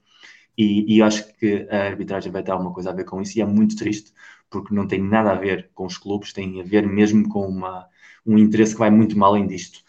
E, 0.56 0.96
e 0.96 1.02
acho 1.02 1.34
que 1.38 1.66
a 1.70 1.84
arbitragem 1.86 2.30
vai 2.30 2.42
ter 2.42 2.50
alguma 2.52 2.72
coisa 2.72 2.90
a 2.90 2.92
ver 2.92 3.04
com 3.04 3.20
isso, 3.22 3.38
e 3.38 3.42
é 3.42 3.46
muito 3.46 3.76
triste, 3.76 4.12
porque 4.50 4.74
não 4.74 4.86
tem 4.86 5.00
nada 5.02 5.32
a 5.32 5.34
ver 5.34 5.70
com 5.74 5.86
os 5.86 5.96
clubes, 5.96 6.32
tem 6.32 6.60
a 6.60 6.64
ver 6.64 6.86
mesmo 6.86 7.28
com 7.28 7.46
uma, 7.46 7.86
um 8.26 8.36
interesse 8.38 8.72
que 8.74 8.80
vai 8.80 8.90
muito 8.90 9.16
mal 9.16 9.30
além 9.30 9.46
disto. 9.46 9.80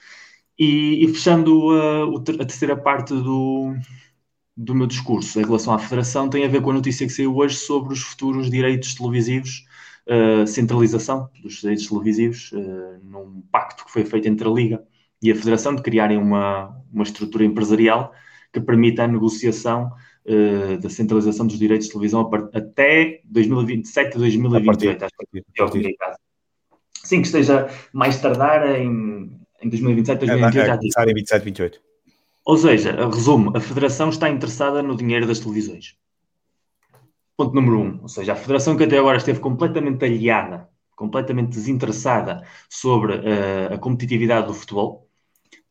E, 0.57 1.03
e 1.03 1.07
fechando 1.07 1.71
a, 1.71 2.03
a, 2.41 2.45
terceira 2.45 2.77
parte 2.77 3.13
do, 3.13 3.73
do 4.55 4.75
meu 4.75 4.85
discurso 4.88 5.39
em 5.39 5.43
relação 5.43 5.73
à 5.73 5.79
Federação, 5.79 6.29
tem 6.29 6.45
a 6.45 6.47
ver 6.47 6.61
com 6.61 6.71
a 6.71 6.73
notícia 6.73 7.07
que 7.07 7.13
saiu 7.13 7.35
hoje 7.35 7.55
sobre 7.55 7.93
os 7.93 8.01
futuros 8.01 8.49
direitos 8.49 8.93
televisivos, 8.93 9.65
uh, 10.07 10.45
centralização 10.45 11.29
dos 11.41 11.55
direitos 11.55 11.88
televisivos, 11.88 12.51
uh, 12.51 12.99
num 13.03 13.41
pacto 13.51 13.85
que 13.85 13.91
foi 13.91 14.05
feito 14.05 14.27
entre 14.27 14.47
a 14.47 14.51
Liga 14.51 14.83
e 15.21 15.31
a 15.31 15.35
Federação 15.35 15.75
de 15.75 15.81
criarem 15.81 16.17
uma, 16.17 16.77
uma 16.93 17.03
estrutura 17.03 17.43
empresarial 17.43 18.13
que 18.53 18.59
permita 18.59 19.03
a 19.03 19.07
negociação 19.07 19.91
uh, 20.26 20.77
da 20.80 20.89
centralização 20.89 21.48
dos 21.48 21.57
direitos 21.57 21.88
de 21.88 21.93
televisão 21.93 22.30
até 22.53 23.22
2027, 23.26 24.18
2028. 24.18 25.06
Acho 25.06 25.14
que 25.31 25.95
é 25.98 26.14
Sim, 27.03 27.22
que 27.22 27.27
esteja 27.27 27.68
mais 27.93 28.22
tardar 28.22 28.80
em 28.80 29.41
em 29.61 29.69
2027, 29.69 30.19
2028 30.26 30.64
é, 30.64 30.68
já 30.68 30.77
começar 30.77 31.07
em 31.07 31.14
27, 31.14 31.43
28. 31.43 31.81
Ou 32.43 32.57
seja, 32.57 33.10
resumo, 33.10 33.56
a 33.56 33.60
Federação 33.60 34.10
está 34.10 34.27
interessada 34.30 34.81
no 34.81 34.95
dinheiro 34.95 35.27
das 35.27 35.39
televisões. 35.39 35.95
Ponto 37.38 37.53
número 37.53 37.80
um. 37.80 37.99
Ou 38.02 38.07
seja, 38.07 38.34
a 38.34 38.35
Federação 38.35 38.76
que 38.76 38.84
até 38.84 38.98
agora 38.98 39.18
esteve 39.18 39.39
completamente 39.39 40.03
aliada, 40.03 40.68
completamente 40.95 41.49
desinteressada 41.49 42.43
sobre 42.68 43.14
uh, 43.15 43.73
a 43.73 43.77
competitividade 43.77 44.48
do 44.48 44.53
futebol, 44.53 45.07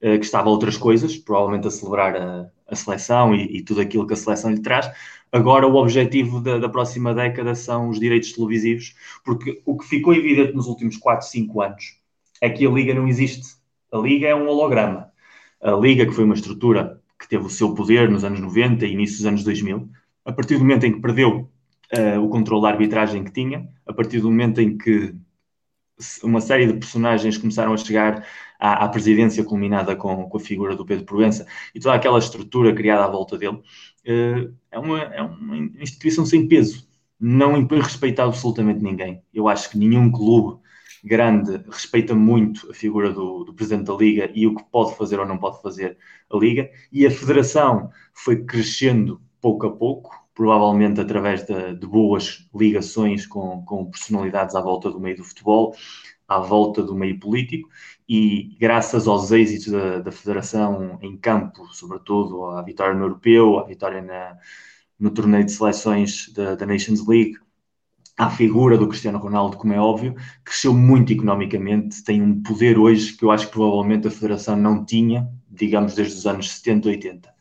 uh, 0.02 0.18
que 0.18 0.24
estava 0.24 0.48
a 0.48 0.52
outras 0.52 0.76
coisas, 0.76 1.16
provavelmente 1.16 1.66
a 1.66 1.70
celebrar 1.70 2.16
a, 2.16 2.50
a 2.70 2.76
seleção 2.76 3.34
e, 3.34 3.58
e, 3.58 3.62
tudo 3.62 3.80
aquilo 3.80 4.06
que 4.06 4.12
a 4.12 4.16
seleção 4.16 4.50
lhe 4.50 4.60
traz. 4.60 4.90
Agora, 5.32 5.66
o 5.66 5.74
objetivo 5.76 6.40
da, 6.40 6.58
da, 6.58 6.68
próxima 6.68 7.14
década 7.14 7.54
são 7.54 7.88
os 7.88 7.98
direitos 7.98 8.32
televisivos, 8.32 8.94
porque 9.24 9.60
o 9.64 9.76
que 9.76 9.86
ficou 9.86 10.14
evidente 10.14 10.54
nos 10.54 10.66
últimos 10.66 10.96
4, 10.96 11.26
5 11.26 11.62
anos 11.62 12.00
é 12.40 12.48
que 12.48 12.66
a 12.66 12.70
Liga 12.70 12.94
não 12.94 13.06
existe 13.06 13.60
a 13.92 13.98
Liga 13.98 14.28
é 14.28 14.34
um 14.34 14.48
holograma. 14.48 15.10
A 15.60 15.72
Liga, 15.72 16.06
que 16.06 16.12
foi 16.12 16.24
uma 16.24 16.34
estrutura 16.34 17.00
que 17.18 17.28
teve 17.28 17.44
o 17.44 17.50
seu 17.50 17.74
poder 17.74 18.08
nos 18.08 18.24
anos 18.24 18.40
90 18.40 18.86
e 18.86 18.92
início 18.92 19.18
dos 19.18 19.26
anos 19.26 19.44
2000, 19.44 19.90
a 20.24 20.32
partir 20.32 20.54
do 20.54 20.60
momento 20.60 20.86
em 20.86 20.92
que 20.92 21.00
perdeu 21.00 21.50
uh, 21.96 22.20
o 22.20 22.28
controle 22.28 22.62
da 22.62 22.68
arbitragem 22.68 23.24
que 23.24 23.32
tinha, 23.32 23.68
a 23.86 23.92
partir 23.92 24.20
do 24.20 24.30
momento 24.30 24.60
em 24.60 24.78
que 24.78 25.14
uma 26.22 26.40
série 26.40 26.66
de 26.66 26.74
personagens 26.74 27.36
começaram 27.36 27.74
a 27.74 27.76
chegar 27.76 28.24
à, 28.60 28.84
à 28.84 28.88
presidência 28.88 29.42
culminada 29.44 29.96
com, 29.96 30.28
com, 30.28 30.36
a 30.36 30.40
figura 30.40 30.76
do 30.76 30.84
Pedro 30.84 31.04
Provença 31.04 31.46
e 31.74 31.80
toda 31.80 31.94
aquela 31.94 32.18
estrutura 32.18 32.74
criada 32.74 33.04
à 33.04 33.08
volta 33.08 33.38
dele, 33.38 33.56
uh, 33.56 34.54
é, 34.70 34.78
uma, 34.78 35.00
é 35.00 35.22
uma 35.22 35.56
instituição 35.82 36.26
sem 36.26 36.46
peso. 36.46 36.88
Não 37.18 37.56
impõe 37.56 37.80
respeito 37.80 38.20
a 38.20 38.24
absolutamente 38.24 38.82
ninguém. 38.82 39.22
Eu 39.32 39.48
acho 39.48 39.70
que 39.70 39.78
nenhum 39.78 40.10
clube 40.10 40.60
grande 41.04 41.62
respeita 41.68 42.14
muito 42.14 42.70
a 42.70 42.74
figura 42.74 43.12
do, 43.12 43.44
do, 43.44 43.54
presidente 43.54 43.86
da 43.86 43.94
Liga 43.94 44.30
e 44.34 44.46
o 44.46 44.54
que 44.54 44.64
pode 44.70 44.96
fazer 44.96 45.18
ou 45.18 45.26
não 45.26 45.38
pode 45.38 45.60
fazer 45.62 45.96
a 46.30 46.36
Liga, 46.36 46.70
e 46.92 47.06
a 47.06 47.10
federação 47.10 47.90
foi 48.12 48.44
crescendo 48.44 49.20
pouco 49.40 49.66
a 49.66 49.72
pouco, 49.72 50.10
provavelmente 50.34 51.00
através 51.00 51.44
de, 51.44 51.74
de 51.74 51.86
boas 51.86 52.46
ligações 52.54 53.26
com, 53.26 53.64
com, 53.64 53.90
personalidades 53.90 54.54
à 54.54 54.60
volta 54.60 54.90
do 54.90 55.00
meio 55.00 55.16
do 55.16 55.24
futebol, 55.24 55.74
à 56.28 56.38
volta 56.38 56.82
do 56.82 56.94
meio 56.94 57.18
político, 57.18 57.68
e 58.12 58.56
graças 58.58 59.06
aos 59.06 59.30
êxitos 59.30 59.68
da, 59.68 60.00
da 60.00 60.10
federação 60.10 60.98
em 61.00 61.16
campo, 61.16 61.68
sobretudo 61.72 62.46
à 62.46 62.60
vitória 62.60 62.92
no 62.92 63.04
Europeu, 63.04 63.60
à 63.60 63.64
vitória 63.64 64.02
na, 64.02 64.36
no 64.98 65.12
torneio 65.12 65.44
de 65.44 65.52
seleções 65.52 66.28
da, 66.34 66.56
da 66.56 66.66
Nations 66.66 67.06
League 67.06 67.36
à 68.18 68.28
figura 68.28 68.76
do 68.76 68.88
Cristiano 68.88 69.16
Ronaldo, 69.16 69.56
como 69.56 69.72
é 69.72 69.78
óbvio, 69.78 70.16
cresceu 70.44 70.74
muito 70.74 71.12
economicamente, 71.12 72.02
tem 72.02 72.20
um 72.20 72.42
poder 72.42 72.76
hoje 72.76 73.12
que 73.16 73.24
eu 73.24 73.30
acho 73.30 73.46
que 73.46 73.52
provavelmente 73.52 74.08
a 74.08 74.10
Federação 74.10 74.56
não 74.56 74.84
tinha, 74.84 75.30
digamos, 75.48 75.94
desde 75.94 76.16
os 76.16 76.26
anos 76.26 76.50
70, 76.50 76.88
80. 76.88 77.34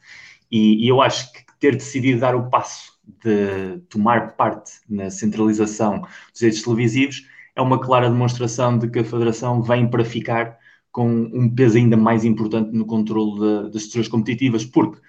E, 0.51 0.85
e 0.85 0.87
eu 0.87 1.01
acho 1.01 1.33
que 1.33 1.43
ter 1.59 1.75
decidido 1.75 2.21
dar 2.21 2.35
o 2.35 2.47
passo 2.47 2.93
de 3.03 3.79
tomar 3.89 4.35
parte 4.37 4.73
na 4.87 5.09
centralização 5.09 6.01
dos 6.01 6.39
direitos 6.39 6.61
televisivos 6.61 7.25
é 7.59 7.61
uma 7.61 7.77
clara 7.77 8.09
demonstração 8.09 8.77
de 8.77 8.89
que 8.89 8.99
a 8.99 9.03
Federação 9.03 9.61
vem 9.61 9.85
para 9.89 10.05
ficar 10.05 10.57
com 10.91 11.09
um 11.09 11.53
peso 11.53 11.77
ainda 11.77 11.97
mais 11.97 12.23
importante 12.23 12.71
no 12.71 12.85
controle 12.85 13.69
das 13.69 13.83
estruturas 13.83 14.07
competitivas, 14.07 14.63
porque 14.65 15.01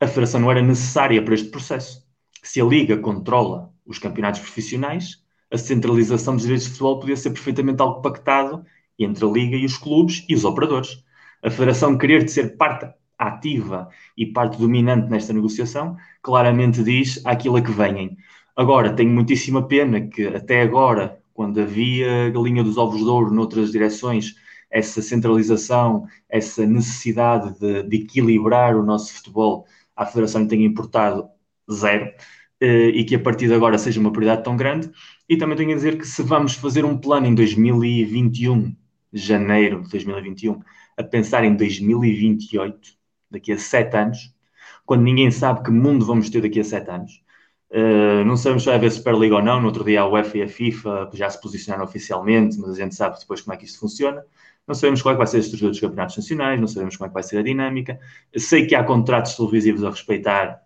a 0.00 0.06
Federação 0.06 0.40
não 0.40 0.50
era 0.50 0.62
necessária 0.62 1.20
para 1.20 1.34
este 1.34 1.48
processo. 1.48 2.06
Se 2.40 2.60
a 2.60 2.64
Liga 2.64 2.96
controla 2.96 3.72
os 3.84 3.98
campeonatos 3.98 4.40
profissionais, 4.40 5.24
a 5.52 5.58
centralização 5.58 6.34
dos 6.34 6.44
direitos 6.44 6.66
de 6.66 6.72
futebol 6.72 7.00
podia 7.00 7.16
ser 7.16 7.30
perfeitamente 7.30 7.82
algo 7.82 8.00
pactado 8.00 8.64
entre 8.96 9.24
a 9.24 9.28
Liga 9.28 9.56
e 9.56 9.64
os 9.64 9.76
clubes 9.76 10.24
e 10.28 10.36
os 10.36 10.44
operadores. 10.44 11.04
A 11.42 11.50
Federação 11.50 11.98
querer 11.98 12.28
ser 12.28 12.56
parte 12.56 12.88
ativa 13.18 13.88
e 14.16 14.26
parte 14.26 14.56
dominante 14.56 15.10
nesta 15.10 15.32
negociação, 15.32 15.96
claramente 16.22 16.84
diz 16.84 17.20
aquilo 17.26 17.56
a 17.56 17.60
que 17.60 17.72
venham. 17.72 18.16
Agora, 18.54 18.94
tenho 18.94 19.10
muitíssima 19.10 19.66
pena 19.66 20.00
que 20.00 20.28
até 20.28 20.62
agora, 20.62 21.20
quando 21.36 21.60
havia 21.60 22.30
galinha 22.30 22.64
dos 22.64 22.78
ovos 22.78 23.00
de 23.00 23.08
ouro 23.08 23.30
noutras 23.32 23.70
direções, 23.70 24.34
essa 24.70 25.02
centralização, 25.02 26.06
essa 26.28 26.66
necessidade 26.66 27.58
de, 27.60 27.82
de 27.84 27.96
equilibrar 27.98 28.74
o 28.74 28.82
nosso 28.82 29.12
futebol, 29.12 29.66
a 29.94 30.06
Federação 30.06 30.48
tenha 30.48 30.66
importado 30.66 31.28
zero. 31.70 32.10
Eh, 32.60 32.88
e 32.88 33.04
que 33.04 33.14
a 33.14 33.20
partir 33.20 33.48
de 33.48 33.54
agora 33.54 33.76
seja 33.76 34.00
uma 34.00 34.10
prioridade 34.10 34.42
tão 34.44 34.56
grande. 34.56 34.90
E 35.28 35.36
também 35.36 35.56
tenho 35.56 35.72
a 35.72 35.74
dizer 35.74 35.98
que 35.98 36.06
se 36.06 36.22
vamos 36.22 36.54
fazer 36.54 36.84
um 36.84 36.96
plano 36.98 37.26
em 37.26 37.34
2021, 37.34 38.74
janeiro 39.12 39.82
de 39.82 39.90
2021, 39.90 40.60
a 40.96 41.02
pensar 41.02 41.44
em 41.44 41.54
2028, 41.54 42.96
daqui 43.30 43.52
a 43.52 43.58
sete 43.58 43.96
anos, 43.96 44.34
quando 44.86 45.02
ninguém 45.02 45.30
sabe 45.30 45.62
que 45.62 45.70
mundo 45.70 46.06
vamos 46.06 46.30
ter 46.30 46.40
daqui 46.40 46.60
a 46.60 46.64
sete 46.64 46.90
anos. 46.90 47.22
Uh, 47.76 48.24
não 48.24 48.38
sabemos 48.38 48.62
se 48.62 48.68
vai 48.68 48.76
haver 48.76 48.90
Superliga 48.90 49.34
ou 49.34 49.42
não. 49.42 49.60
No 49.60 49.66
outro 49.66 49.84
dia 49.84 50.00
a 50.00 50.08
UEFA 50.08 50.38
e 50.38 50.42
a 50.42 50.48
FIFA 50.48 51.10
já 51.12 51.28
se 51.28 51.38
posicionaram 51.40 51.84
oficialmente, 51.84 52.58
mas 52.58 52.70
a 52.70 52.74
gente 52.74 52.94
sabe 52.94 53.18
depois 53.18 53.42
como 53.42 53.52
é 53.52 53.56
que 53.58 53.66
isto 53.66 53.78
funciona. 53.78 54.24
Não 54.66 54.74
sabemos 54.74 55.02
qual 55.02 55.12
é 55.12 55.14
que 55.14 55.18
vai 55.18 55.26
ser 55.26 55.36
a 55.36 55.40
estrutura 55.40 55.70
dos 55.70 55.80
campeonatos 55.80 56.16
nacionais, 56.16 56.58
não 56.58 56.66
sabemos 56.66 56.96
como 56.96 57.06
é 57.06 57.08
que 57.08 57.14
vai 57.14 57.22
ser 57.22 57.38
a 57.38 57.42
dinâmica. 57.42 58.00
Sei 58.36 58.66
que 58.66 58.74
há 58.74 58.82
contratos 58.82 59.36
televisivos 59.36 59.84
a 59.84 59.90
respeitar 59.90 60.60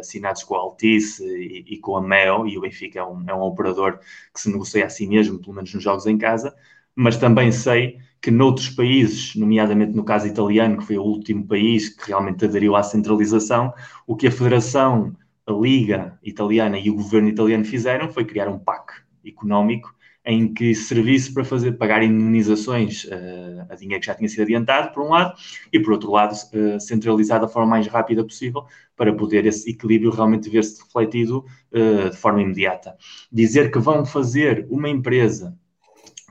assinados 0.00 0.42
com 0.42 0.54
a 0.54 0.58
Altice 0.58 1.24
e, 1.24 1.74
e, 1.74 1.78
com 1.78 1.96
a 1.96 2.00
Mel, 2.00 2.46
e 2.46 2.56
o 2.56 2.60
Benfica 2.60 3.00
é 3.00 3.04
um, 3.04 3.24
é 3.28 3.34
um 3.34 3.42
operador 3.42 3.98
que 4.32 4.40
se 4.40 4.50
negocia 4.50 4.86
a 4.86 4.88
si 4.88 5.06
mesmo, 5.06 5.38
pelo 5.38 5.54
menos 5.54 5.72
nos 5.74 5.82
jogos 5.82 6.06
em 6.06 6.16
casa, 6.16 6.54
mas 6.94 7.16
também 7.16 7.50
sei 7.50 7.98
que 8.20 8.30
noutros 8.30 8.70
países, 8.70 9.34
nomeadamente 9.34 9.92
no 9.92 10.04
caso 10.04 10.26
italiano, 10.26 10.78
que 10.78 10.84
foi 10.86 10.96
o 10.96 11.02
último 11.02 11.46
país 11.46 11.88
que 11.88 12.08
realmente 12.08 12.44
aderiu 12.44 12.74
à 12.74 12.82
centralização, 12.82 13.72
o 14.06 14.16
que 14.16 14.28
a 14.28 14.30
Federação, 14.30 15.14
a 15.46 15.52
Liga 15.52 16.18
Italiana 16.22 16.78
e 16.78 16.90
o 16.90 16.94
governo 16.94 17.28
italiano 17.28 17.64
fizeram 17.64 18.08
foi 18.08 18.24
criar 18.24 18.48
um 18.48 18.58
PAC 18.58 19.02
económico 19.24 19.94
em 20.26 20.52
que 20.52 20.74
servisse 20.74 21.32
para 21.32 21.44
fazer 21.44 21.72
pagar 21.72 22.02
indenizações 22.02 23.04
uh, 23.04 23.66
a 23.68 23.74
dinheiro 23.74 24.00
que 24.00 24.06
já 24.06 24.14
tinha 24.14 24.28
sido 24.28 24.42
adiantado, 24.42 24.92
por 24.94 25.04
um 25.04 25.10
lado, 25.10 25.34
e 25.70 25.78
por 25.78 25.92
outro 25.92 26.10
lado, 26.10 26.32
uh, 26.32 26.80
centralizar 26.80 27.40
da 27.40 27.46
forma 27.46 27.68
mais 27.68 27.86
rápida 27.86 28.24
possível 28.24 28.64
para 28.96 29.12
poder 29.12 29.44
esse 29.44 29.68
equilíbrio 29.70 30.10
realmente 30.10 30.48
ver-se 30.48 30.82
refletido 30.82 31.44
uh, 31.72 32.08
de 32.08 32.16
forma 32.16 32.40
imediata. 32.40 32.96
Dizer 33.30 33.70
que 33.70 33.78
vão 33.78 34.06
fazer 34.06 34.66
uma 34.70 34.88
empresa, 34.88 35.54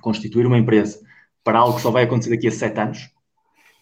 constituir 0.02 0.48
uma 0.48 0.58
empresa, 0.58 1.00
para 1.44 1.60
algo 1.60 1.76
que 1.76 1.82
só 1.82 1.92
vai 1.92 2.04
acontecer 2.04 2.32
daqui 2.32 2.48
a 2.48 2.52
sete 2.52 2.80
anos, 2.80 3.13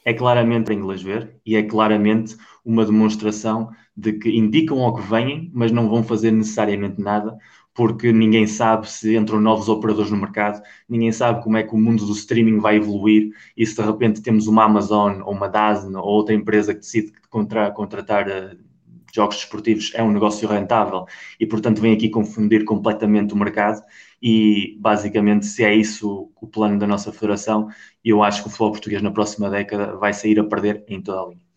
é 0.06 0.14
claramente 0.14 0.66
para 0.66 0.74
inglês 0.74 1.02
ver 1.02 1.36
e 1.46 1.56
é 1.56 1.64
claramente 1.64 2.36
uma 2.66 2.86
demonstração 2.86 3.72
de 3.96 4.14
que 4.14 4.30
indicam 4.30 4.80
ao 4.80 4.96
que 4.96 5.02
vêm, 5.02 5.52
mas 5.54 5.72
não 5.72 5.90
vão 5.90 6.04
fazer 6.04 6.32
necessariamente 6.32 7.00
nada, 7.02 7.38
porque 7.74 8.12
ninguém 8.12 8.48
sabe 8.48 8.90
se 8.90 9.16
entram 9.16 9.40
novos 9.40 9.70
operadores 9.70 10.12
no 10.12 10.18
mercado, 10.18 10.62
ninguém 10.90 11.12
sabe 11.12 11.44
como 11.44 11.58
é 11.58 11.64
que 11.64 11.74
o 11.74 11.78
mundo 11.78 12.06
do 12.06 12.14
streaming 12.14 12.60
vai 12.60 12.78
evoluir 12.78 13.32
e 13.56 13.66
se 13.66 13.76
de 13.76 13.82
repente 13.82 14.22
temos 14.22 14.48
uma 14.48 14.66
Amazon 14.66 15.22
ou 15.22 15.34
uma 15.34 15.48
Dazen 15.48 15.96
ou 15.96 16.04
outra 16.04 16.36
empresa 16.36 16.74
que 16.74 16.82
decide 16.82 17.14
contra, 17.30 17.72
contratar 17.72 18.28
uh, 18.28 18.71
jogos 19.14 19.38
desportivos 19.38 19.92
é 19.94 20.04
um 20.04 20.12
negócio 20.12 20.48
rentável 20.48 21.06
e 21.40 21.46
portanto 21.46 21.82
vem 21.82 21.94
aqui 21.94 22.10
confundir 22.10 22.66
completamente 22.66 23.34
o 23.34 23.38
mercado 23.38 23.82
e 24.22 24.78
basicamente 24.80 25.46
se 25.46 25.64
é 25.64 25.74
isso 25.74 26.32
o 26.40 26.48
plano 26.48 26.78
da 26.78 26.86
nossa 26.86 27.12
federação, 27.12 27.70
eu 28.04 28.22
acho 28.24 28.42
que 28.42 28.48
o 28.48 28.52
futebol 28.52 28.72
português 28.72 29.02
na 29.02 29.12
próxima 29.12 29.50
década 29.50 29.96
vai 29.96 30.14
sair 30.14 30.40
a 30.40 30.44
perder 30.44 30.84
em 30.88 31.02
toda 31.02 31.22
a 31.22 31.26
linha. 31.30 31.52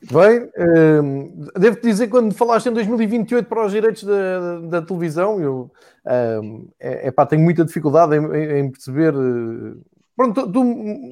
Bem, 0.00 0.48
hum, 1.02 1.46
devo-te 1.58 1.82
dizer, 1.82 2.08
quando 2.08 2.32
falaste 2.32 2.66
em 2.66 2.72
2028 2.72 3.48
para 3.48 3.66
os 3.66 3.72
direitos 3.72 4.04
da, 4.04 4.60
da 4.60 4.82
televisão, 4.82 5.40
eu 5.40 5.70
hum, 6.42 6.68
é, 6.78 7.10
pá, 7.10 7.26
tenho 7.26 7.42
muita 7.42 7.64
dificuldade 7.64 8.16
em, 8.16 8.60
em 8.60 8.70
perceber. 8.70 9.12
Eh, 9.14 9.97
pronto, 10.18 10.52
tu, 10.52 10.60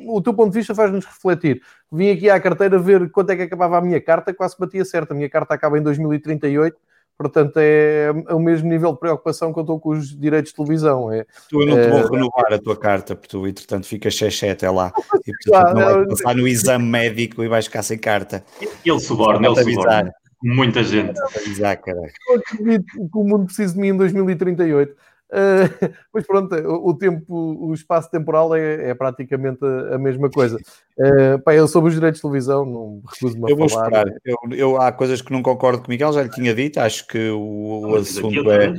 o 0.08 0.20
teu 0.20 0.34
ponto 0.34 0.50
de 0.50 0.58
vista 0.58 0.74
faz-nos 0.74 1.06
refletir. 1.06 1.62
Vim 1.90 2.10
aqui 2.10 2.28
à 2.28 2.40
carteira 2.40 2.76
ver 2.78 3.08
quanto 3.10 3.30
é 3.30 3.36
que 3.36 3.42
acabava 3.42 3.78
a 3.78 3.80
minha 3.80 4.00
carta, 4.00 4.34
quase 4.34 4.56
batia 4.58 4.84
certo. 4.84 5.12
A 5.12 5.14
minha 5.14 5.30
carta 5.30 5.54
acaba 5.54 5.78
em 5.78 5.82
2038 5.82 6.76
Portanto, 7.18 7.56
é, 7.56 8.12
é, 8.28 8.34
o 8.34 8.38
mesmo 8.38 8.68
nível 8.68 8.92
de 8.92 8.98
preocupação 8.98 9.50
que 9.50 9.58
eu 9.58 9.62
estou 9.62 9.80
com 9.80 9.90
os 9.90 10.14
direitos 10.14 10.50
de 10.50 10.56
televisão. 10.56 11.10
É, 11.10 11.24
tu 11.48 11.64
não 11.64 11.74
te 11.74 11.88
vou 11.88 11.98
é, 11.98 12.02
renovar 12.02 12.52
a 12.52 12.58
tua 12.58 12.76
carta, 12.76 13.16
porque 13.16 13.28
tu, 13.28 13.46
entretanto, 13.46 13.86
ficas 13.86 14.12
xexé 14.12 14.50
até 14.50 14.70
lá. 14.70 14.92
E, 15.26 15.32
portanto, 15.32 15.74
não 15.74 15.84
vai 15.84 16.06
passar 16.06 16.36
no 16.36 16.46
exame 16.46 16.84
médico 16.84 17.42
e 17.42 17.48
vais 17.48 17.64
ficar 17.64 17.82
sem 17.82 17.96
carta. 17.96 18.44
Ele 18.84 19.00
suborna, 19.00 19.48
ele 19.48 19.64
suborna. 19.64 20.12
Muita 20.42 20.84
gente. 20.84 21.18
Eu 22.28 22.36
acredito 22.36 22.84
que 22.84 23.18
o 23.18 23.24
mundo 23.24 23.46
precisa 23.46 23.72
de 23.72 23.80
mim 23.80 23.88
em 23.88 23.96
2038. 23.96 24.94
Uh, 25.32 25.66
mas 26.14 26.26
pronto, 26.26 26.54
o, 26.54 26.94
tempo, 26.94 27.24
o 27.28 27.74
espaço 27.74 28.10
temporal 28.10 28.54
é, 28.54 28.90
é 28.90 28.94
praticamente 28.94 29.64
a, 29.64 29.96
a, 29.96 29.98
mesma 29.98 30.30
coisa. 30.30 30.56
Uh, 30.98 31.38
pá, 31.44 31.54
eu 31.54 31.66
sobre 31.66 31.88
os 31.88 31.94
direitos 31.94 32.18
de 32.18 32.22
televisão 32.22 32.64
não 32.64 33.02
recuso-me 33.06 33.52
a 33.52 33.56
falar. 33.56 33.66
Esperar. 33.66 34.06
Eu, 34.24 34.36
eu, 34.52 34.80
há 34.80 34.92
coisas 34.92 35.20
que 35.20 35.32
não 35.32 35.42
concordo 35.42 35.80
com 35.80 35.86
o 35.86 35.90
Miguel, 35.90 36.12
já 36.12 36.22
lhe 36.22 36.30
tinha 36.30 36.54
dito, 36.54 36.78
acho 36.78 37.06
que 37.06 37.30
o, 37.30 37.90
o 37.90 37.96
assunto 37.96 38.50
é... 38.50 38.74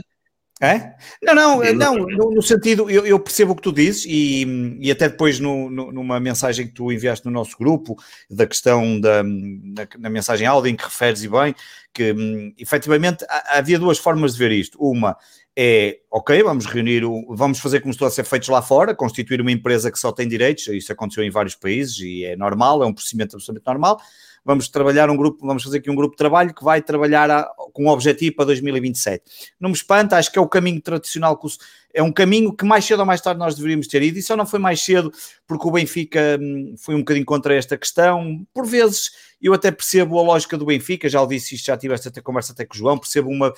É? 0.60 0.96
Não, 1.22 1.36
não, 1.36 1.74
não, 1.74 1.96
no, 1.96 2.32
no 2.32 2.42
sentido, 2.42 2.90
eu, 2.90 3.06
eu, 3.06 3.20
percebo 3.20 3.52
o 3.52 3.56
que 3.56 3.62
tu 3.62 3.72
dizes 3.72 4.06
e, 4.08 4.78
e 4.82 4.90
até 4.90 5.08
depois 5.08 5.40
no, 5.40 5.70
no, 5.70 5.92
numa 5.92 6.20
mensagem 6.20 6.66
que 6.66 6.74
tu 6.74 6.92
enviaste 6.92 7.24
no 7.28 7.32
nosso 7.32 7.56
grupo, 7.56 7.96
da 8.28 8.48
questão 8.48 9.00
da 9.00 9.22
na, 9.22 9.88
na 10.00 10.10
mensagem 10.10 10.48
áudio 10.48 10.72
em 10.72 10.76
que 10.76 10.84
referes 10.84 11.24
e 11.24 11.30
bem, 11.30 11.54
que 11.94 12.12
um, 12.12 12.52
efetivamente 12.58 13.24
havia 13.52 13.78
duas 13.78 14.00
formas 14.00 14.34
de 14.34 14.40
ver 14.40 14.52
isto. 14.52 14.80
Uma 14.82 15.16
é, 15.60 16.02
ok, 16.12 16.44
vamos 16.44 16.68
reunir, 16.68 17.04
o, 17.04 17.34
vamos 17.36 17.58
fazer 17.58 17.80
como 17.80 17.92
estou 17.92 18.08
a 18.08 18.12
ser 18.12 18.24
feitos 18.24 18.48
lá 18.48 18.62
fora, 18.62 18.94
constituir 18.94 19.42
uma 19.42 19.52
empresa 19.52 19.92
que 19.92 19.98
só 19.98 20.12
tem 20.12 20.28
direitos, 20.28 20.68
isso 20.68 20.92
aconteceu 20.92 21.24
em 21.24 21.32
vários 21.32 21.56
países 21.56 21.98
e 22.00 22.26
é 22.26 22.36
normal, 22.36 22.84
é 22.84 22.86
um 22.86 22.94
procedimento 22.94 23.36
absolutamente 23.36 23.66
normal. 23.66 24.00
Vamos 24.48 24.70
trabalhar 24.70 25.10
um 25.10 25.18
grupo, 25.18 25.46
vamos 25.46 25.62
fazer 25.62 25.80
aqui 25.80 25.92
um 25.92 25.96
grupo 25.96 26.14
de 26.14 26.18
trabalho 26.20 26.54
que 26.54 26.64
vai 26.64 26.82
trabalhar 26.82 27.30
a, 27.30 27.44
com 27.74 27.84
um 27.84 27.90
objetivo 27.90 28.38
para 28.38 28.46
2027. 28.46 29.22
Não 29.60 29.68
me 29.68 29.76
espanta, 29.76 30.16
acho 30.16 30.32
que 30.32 30.40
é 30.40 30.42
o 30.42 30.48
caminho 30.48 30.80
tradicional 30.80 31.38
que 31.38 31.50
é 31.94 32.02
um 32.02 32.14
caminho 32.14 32.54
que 32.54 32.64
mais 32.64 32.86
cedo 32.86 33.00
ou 33.02 33.06
mais 33.06 33.20
tarde 33.20 33.40
nós 33.40 33.56
deveríamos 33.56 33.88
ter 33.88 34.02
ido, 34.02 34.18
e 34.18 34.22
só 34.22 34.38
não 34.38 34.46
foi 34.46 34.58
mais 34.58 34.80
cedo 34.80 35.12
porque 35.46 35.68
o 35.68 35.72
Benfica 35.72 36.40
hum, 36.40 36.76
foi 36.78 36.96
um 36.96 37.00
bocadinho 37.00 37.26
contra 37.26 37.56
esta 37.56 37.78
questão. 37.78 38.46
Por 38.54 38.66
vezes 38.66 39.12
eu 39.42 39.54
até 39.54 39.70
percebo 39.70 40.18
a 40.18 40.24
lógica 40.24 40.58
do 40.58 40.66
Benfica, 40.66 41.10
já 41.10 41.22
o 41.22 41.28
disse 41.28 41.56
isto, 41.56 41.66
já 41.66 41.76
tive 41.76 41.94
esta 41.94 42.10
conversa 42.22 42.54
até 42.54 42.64
com 42.64 42.74
o 42.74 42.78
João, 42.78 42.98
percebo, 42.98 43.30
uma, 43.30 43.54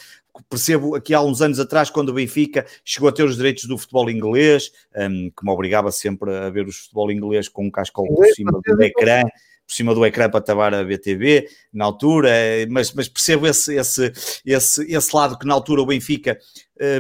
percebo 0.50 0.96
aqui 0.96 1.14
há 1.14 1.22
uns 1.22 1.40
anos 1.40 1.60
atrás, 1.60 1.92
quando 1.92 2.10
o 2.10 2.14
Benfica 2.14 2.66
chegou 2.84 3.10
a 3.10 3.12
ter 3.12 3.24
os 3.24 3.36
direitos 3.36 3.66
do 3.66 3.78
futebol 3.78 4.10
inglês, 4.10 4.72
um, 4.96 5.30
que 5.30 5.46
me 5.46 5.52
obrigava 5.52 5.92
sempre 5.92 6.36
a 6.36 6.50
ver 6.50 6.68
o 6.68 6.72
futebol 6.72 7.12
inglês 7.12 7.48
com 7.48 7.68
um 7.68 7.72
casco 7.72 8.08
por 8.08 8.26
cima 8.34 8.52
do 8.52 8.82
ecrã 8.82 9.22
por 9.70 9.76
cima 9.76 9.94
do 9.94 10.04
ecrã 10.04 10.28
para 10.28 10.42
tabar 10.42 10.74
a 10.74 10.84
BTV 10.84 11.48
na 11.72 11.86
altura, 11.86 12.32
mas, 12.72 12.92
mas 12.92 13.08
percebo 13.08 13.46
esse, 13.46 13.76
esse, 13.76 14.12
esse, 14.44 14.92
esse 14.92 15.16
lado 15.16 15.38
que 15.38 15.46
na 15.46 15.54
altura 15.54 15.84
o 15.84 15.86
Benfica 15.86 16.40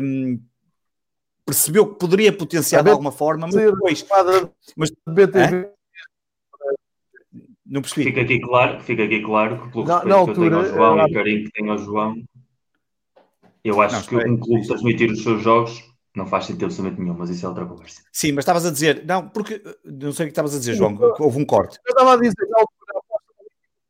um, 0.03 0.39
percebeu 1.43 1.87
que 1.87 1.97
poderia 1.97 2.31
potenciar 2.31 2.83
de 2.83 2.91
alguma 2.91 3.11
forma, 3.11 3.47
mas 3.47 3.55
depois. 3.55 4.05
Mas, 4.77 4.91
BTV. 5.07 5.71
Não 7.65 7.81
percebi. 7.81 8.03
Fica 8.03 8.21
aqui 8.21 8.39
claro, 8.39 8.79
fica 8.81 9.03
aqui 9.03 9.21
claro 9.21 9.61
que 9.63 9.71
pelo 9.71 9.85
na, 9.85 9.93
respeito 9.95 10.09
na 10.09 10.15
altura, 10.15 10.35
que 10.35 10.41
eu 10.41 10.49
tenho 10.49 10.57
ao 10.59 10.65
João 10.65 10.97
e 10.99 11.11
o 11.11 11.13
carinho 11.13 11.43
que 11.45 11.51
tenho 11.51 11.71
ao 11.71 11.77
João, 11.79 12.23
eu 13.63 13.81
acho 13.81 13.95
não, 13.95 14.21
que 14.21 14.29
um 14.29 14.37
clube 14.37 14.67
transmitir 14.67 15.11
os 15.11 15.23
seus 15.23 15.41
jogos 15.41 15.88
não 16.19 16.27
faz 16.27 16.45
sentido 16.45 16.65
absolutamente 16.65 17.01
nenhum, 17.01 17.15
mas 17.17 17.29
isso 17.29 17.45
é 17.45 17.49
outra 17.49 17.65
conversa. 17.65 18.03
Sim, 18.11 18.33
mas 18.33 18.43
estavas 18.43 18.65
a 18.65 18.71
dizer, 18.71 19.03
não, 19.05 19.27
porque 19.27 19.61
não 19.83 20.11
sei 20.11 20.25
o 20.25 20.27
que 20.27 20.31
estavas 20.31 20.53
a 20.53 20.59
dizer, 20.59 20.73
João, 20.73 20.97
houve 21.17 21.41
um 21.41 21.45
corte. 21.45 21.79
Eu 21.85 21.91
estava 21.91 22.13
a 22.13 22.17
dizer, 22.17 22.47
na 22.49 22.59
altura, 22.59 22.93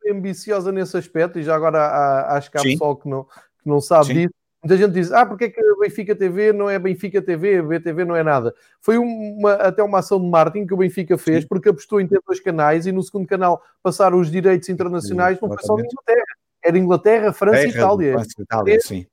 a 0.08 0.12
ambiciosa 0.12 0.72
nesse 0.72 0.96
aspecto, 0.96 1.40
e 1.40 1.44
já 1.44 1.56
agora 1.56 1.80
há, 1.80 2.38
acho 2.38 2.50
que 2.50 2.58
há 2.58 2.62
Sim. 2.62 2.72
pessoal 2.72 2.96
que 2.96 3.10
não, 3.10 3.24
que 3.24 3.68
não 3.68 3.82
sabe 3.82 4.06
Sim. 4.06 4.14
disso, 4.14 4.34
Muita 4.62 4.76
gente 4.76 4.92
diz, 4.92 5.10
ah, 5.14 5.26
porque 5.26 5.46
é 5.46 5.50
que 5.50 5.62
a 5.62 5.76
Benfica 5.80 6.14
TV 6.14 6.52
não 6.52 6.70
é 6.70 6.78
Benfica 6.78 7.22
TV, 7.22 7.60
a 7.60 7.64
BTV 7.64 8.04
não 8.04 8.14
é 8.14 8.22
nada. 8.22 8.54
Foi 8.82 8.98
uma, 8.98 9.54
até 9.54 9.82
uma 9.82 10.00
ação 10.00 10.20
de 10.20 10.28
marketing 10.28 10.68
que 10.68 10.74
o 10.74 10.78
Benfica 10.78 11.18
fez, 11.18 11.46
porque 11.46 11.70
apostou 11.70 12.02
em 12.02 12.06
ter 12.06 12.22
dois 12.28 12.42
canais 12.42 12.86
e 12.86 12.92
no 12.92 13.02
segundo 13.02 13.26
canal 13.26 13.64
passaram 13.82 14.20
os 14.20 14.30
direitos 14.30 14.68
internacionais, 14.68 15.40
não 15.40 15.48
foi 15.48 15.64
só 15.64 15.76
de 15.78 15.84
Inglaterra. 15.84 16.26
Era 16.62 16.78
Inglaterra, 16.78 17.32
França 17.32 17.68
e 17.68 17.70
Itália. 17.70 18.12
França 18.12 18.36
e 18.38 18.42
Itália, 18.42 18.82
sim 18.82 19.08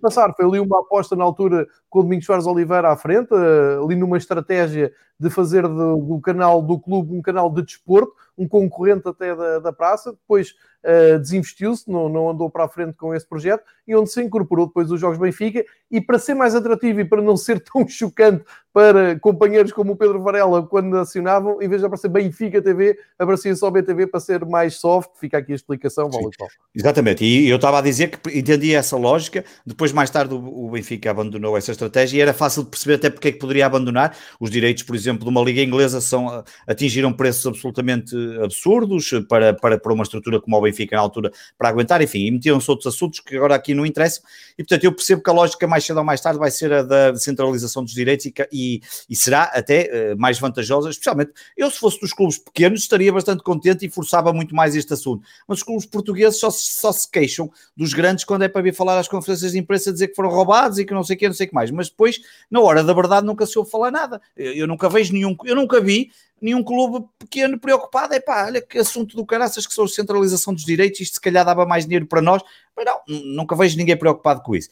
passar. 0.00 0.32
Foi 0.34 0.44
ali 0.44 0.58
uma 0.58 0.80
aposta 0.80 1.14
na 1.14 1.22
altura 1.22 1.68
com 1.90 1.98
o 1.98 2.02
Domingos 2.04 2.24
Soares 2.24 2.46
Oliveira 2.46 2.90
à 2.90 2.96
frente, 2.96 3.34
eh, 3.34 3.84
ali 3.84 3.96
numa 3.96 4.16
estratégia 4.16 4.92
de 5.20 5.28
fazer 5.28 5.68
do, 5.68 5.96
do, 5.98 6.20
canal 6.20 6.62
do 6.62 6.78
clube 6.78 7.14
um 7.14 7.20
canal 7.20 7.50
de 7.50 7.62
desporto, 7.62 8.14
um 8.38 8.48
concorrente 8.48 9.06
até 9.06 9.36
da, 9.36 9.58
da 9.58 9.70
praça, 9.70 10.12
depois 10.12 10.54
uh, 10.82 11.18
desinvestiu-se, 11.18 11.90
não, 11.90 12.08
não 12.08 12.30
andou 12.30 12.48
para 12.48 12.64
a 12.64 12.68
frente 12.68 12.94
com 12.94 13.14
esse 13.14 13.26
projeto, 13.26 13.62
e 13.86 13.94
onde 13.94 14.10
se 14.10 14.22
incorporou 14.22 14.66
depois 14.66 14.90
os 14.90 14.98
Jogos 14.98 15.18
Benfica, 15.18 15.62
e 15.90 16.00
para 16.00 16.18
ser 16.18 16.32
mais 16.32 16.54
atrativo 16.54 17.00
e 17.00 17.04
para 17.04 17.20
não 17.20 17.36
ser 17.36 17.60
tão 17.70 17.86
chocante 17.86 18.42
para 18.72 19.18
companheiros 19.18 19.72
como 19.72 19.92
o 19.92 19.96
Pedro 19.96 20.22
Varela 20.22 20.62
quando 20.66 20.96
acionavam, 20.96 21.60
em 21.60 21.68
vez 21.68 21.82
de 21.82 21.86
aparecer 21.86 22.08
Benfica 22.08 22.62
TV, 22.62 22.98
aparecia 23.18 23.54
só 23.54 23.70
BTV 23.70 24.06
para 24.06 24.20
ser 24.20 24.46
mais 24.46 24.76
soft, 24.76 25.10
fica 25.16 25.36
aqui 25.36 25.52
a 25.52 25.56
explicação, 25.56 26.08
vale 26.08 26.30
Exatamente, 26.74 27.24
e 27.26 27.50
eu 27.50 27.56
estava 27.56 27.78
a 27.78 27.82
dizer 27.82 28.08
que 28.08 28.38
entendi 28.38 28.74
essa 28.74 28.96
lógica, 28.96 29.44
depois 29.66 29.92
mais 29.92 30.08
tarde 30.08 30.32
o 30.32 30.70
Benfica 30.70 31.10
abandonou 31.10 31.58
essa 31.58 31.72
estratégia 31.86 32.18
e 32.18 32.20
era 32.20 32.34
fácil 32.34 32.62
de 32.64 32.70
perceber 32.70 32.94
até 32.94 33.10
porque 33.10 33.28
é 33.28 33.32
que 33.32 33.38
poderia 33.38 33.66
abandonar, 33.66 34.16
os 34.38 34.50
direitos, 34.50 34.82
por 34.82 34.94
exemplo, 34.94 35.24
de 35.24 35.30
uma 35.30 35.42
liga 35.42 35.62
inglesa 35.62 36.00
são, 36.00 36.44
atingiram 36.66 37.12
preços 37.12 37.46
absolutamente 37.46 38.14
absurdos 38.42 39.10
para, 39.28 39.54
para, 39.54 39.78
para 39.78 39.92
uma 39.92 40.02
estrutura 40.02 40.40
como 40.40 40.56
o 40.56 40.60
Benfica 40.60 40.96
na 40.96 41.02
altura 41.02 41.32
para 41.58 41.68
aguentar, 41.68 42.02
enfim, 42.02 42.26
e 42.26 42.30
metiam-se 42.30 42.70
outros 42.70 42.92
assuntos 42.92 43.20
que 43.20 43.36
agora 43.36 43.54
aqui 43.54 43.74
não 43.74 43.86
interessam, 43.86 44.22
e 44.58 44.62
portanto 44.62 44.84
eu 44.84 44.92
percebo 44.92 45.22
que 45.22 45.30
a 45.30 45.32
lógica 45.32 45.66
mais 45.66 45.84
cedo 45.84 45.98
ou 45.98 46.04
mais 46.04 46.20
tarde 46.20 46.38
vai 46.38 46.50
ser 46.50 46.72
a 46.72 46.82
da 46.82 47.16
centralização 47.16 47.84
dos 47.84 47.92
direitos 47.92 48.26
e, 48.26 48.34
e, 48.52 48.80
e 49.08 49.16
será 49.16 49.44
até 49.44 50.12
uh, 50.12 50.18
mais 50.18 50.38
vantajosa, 50.38 50.90
especialmente 50.90 51.32
eu 51.56 51.70
se 51.70 51.78
fosse 51.78 52.00
dos 52.00 52.12
clubes 52.12 52.38
pequenos 52.38 52.80
estaria 52.80 53.12
bastante 53.12 53.42
contente 53.42 53.86
e 53.86 53.90
forçava 53.90 54.32
muito 54.32 54.54
mais 54.54 54.74
este 54.74 54.92
assunto, 54.92 55.22
mas 55.46 55.58
os 55.58 55.64
clubes 55.64 55.86
portugueses 55.86 56.38
só, 56.38 56.50
só 56.50 56.92
se 56.92 57.10
queixam 57.10 57.50
dos 57.76 57.92
grandes 57.92 58.24
quando 58.24 58.42
é 58.42 58.48
para 58.48 58.62
vir 58.62 58.74
falar 58.74 58.98
às 58.98 59.08
conferências 59.08 59.52
de 59.52 59.58
imprensa 59.58 59.92
dizer 59.92 60.08
que 60.08 60.14
foram 60.14 60.30
roubados 60.30 60.78
e 60.78 60.84
que 60.84 60.92
não 60.92 61.02
sei 61.02 61.16
o 61.16 61.18
que, 61.18 61.26
não 61.28 61.34
sei 61.34 61.46
o 61.46 61.48
que 61.48 61.54
mais, 61.54 61.69
mas 61.72 61.88
depois, 61.88 62.20
na 62.50 62.60
hora 62.60 62.82
da 62.82 62.92
verdade, 62.92 63.26
nunca 63.26 63.46
se 63.46 63.58
ouve 63.58 63.70
falar 63.70 63.90
nada, 63.90 64.20
eu, 64.36 64.52
eu 64.52 64.66
nunca 64.66 64.88
vejo 64.88 65.12
nenhum, 65.12 65.36
eu 65.44 65.54
nunca 65.54 65.80
vi 65.80 66.10
nenhum 66.40 66.62
clube 66.62 67.06
pequeno 67.18 67.58
preocupado. 67.58 68.14
É 68.14 68.20
pá, 68.20 68.46
olha 68.46 68.60
que 68.60 68.78
assunto 68.78 69.16
do 69.16 69.26
caraças 69.26 69.66
que 69.66 69.74
são 69.74 69.84
a 69.84 69.88
centralização 69.88 70.54
dos 70.54 70.64
direitos, 70.64 71.00
isto 71.00 71.14
se 71.14 71.20
calhar 71.20 71.44
dava 71.44 71.66
mais 71.66 71.84
dinheiro 71.84 72.06
para 72.06 72.22
nós, 72.22 72.42
mas 72.76 72.86
não, 72.86 73.00
nunca 73.34 73.56
vejo 73.56 73.76
ninguém 73.76 73.96
preocupado 73.96 74.42
com 74.42 74.54
isso. 74.54 74.68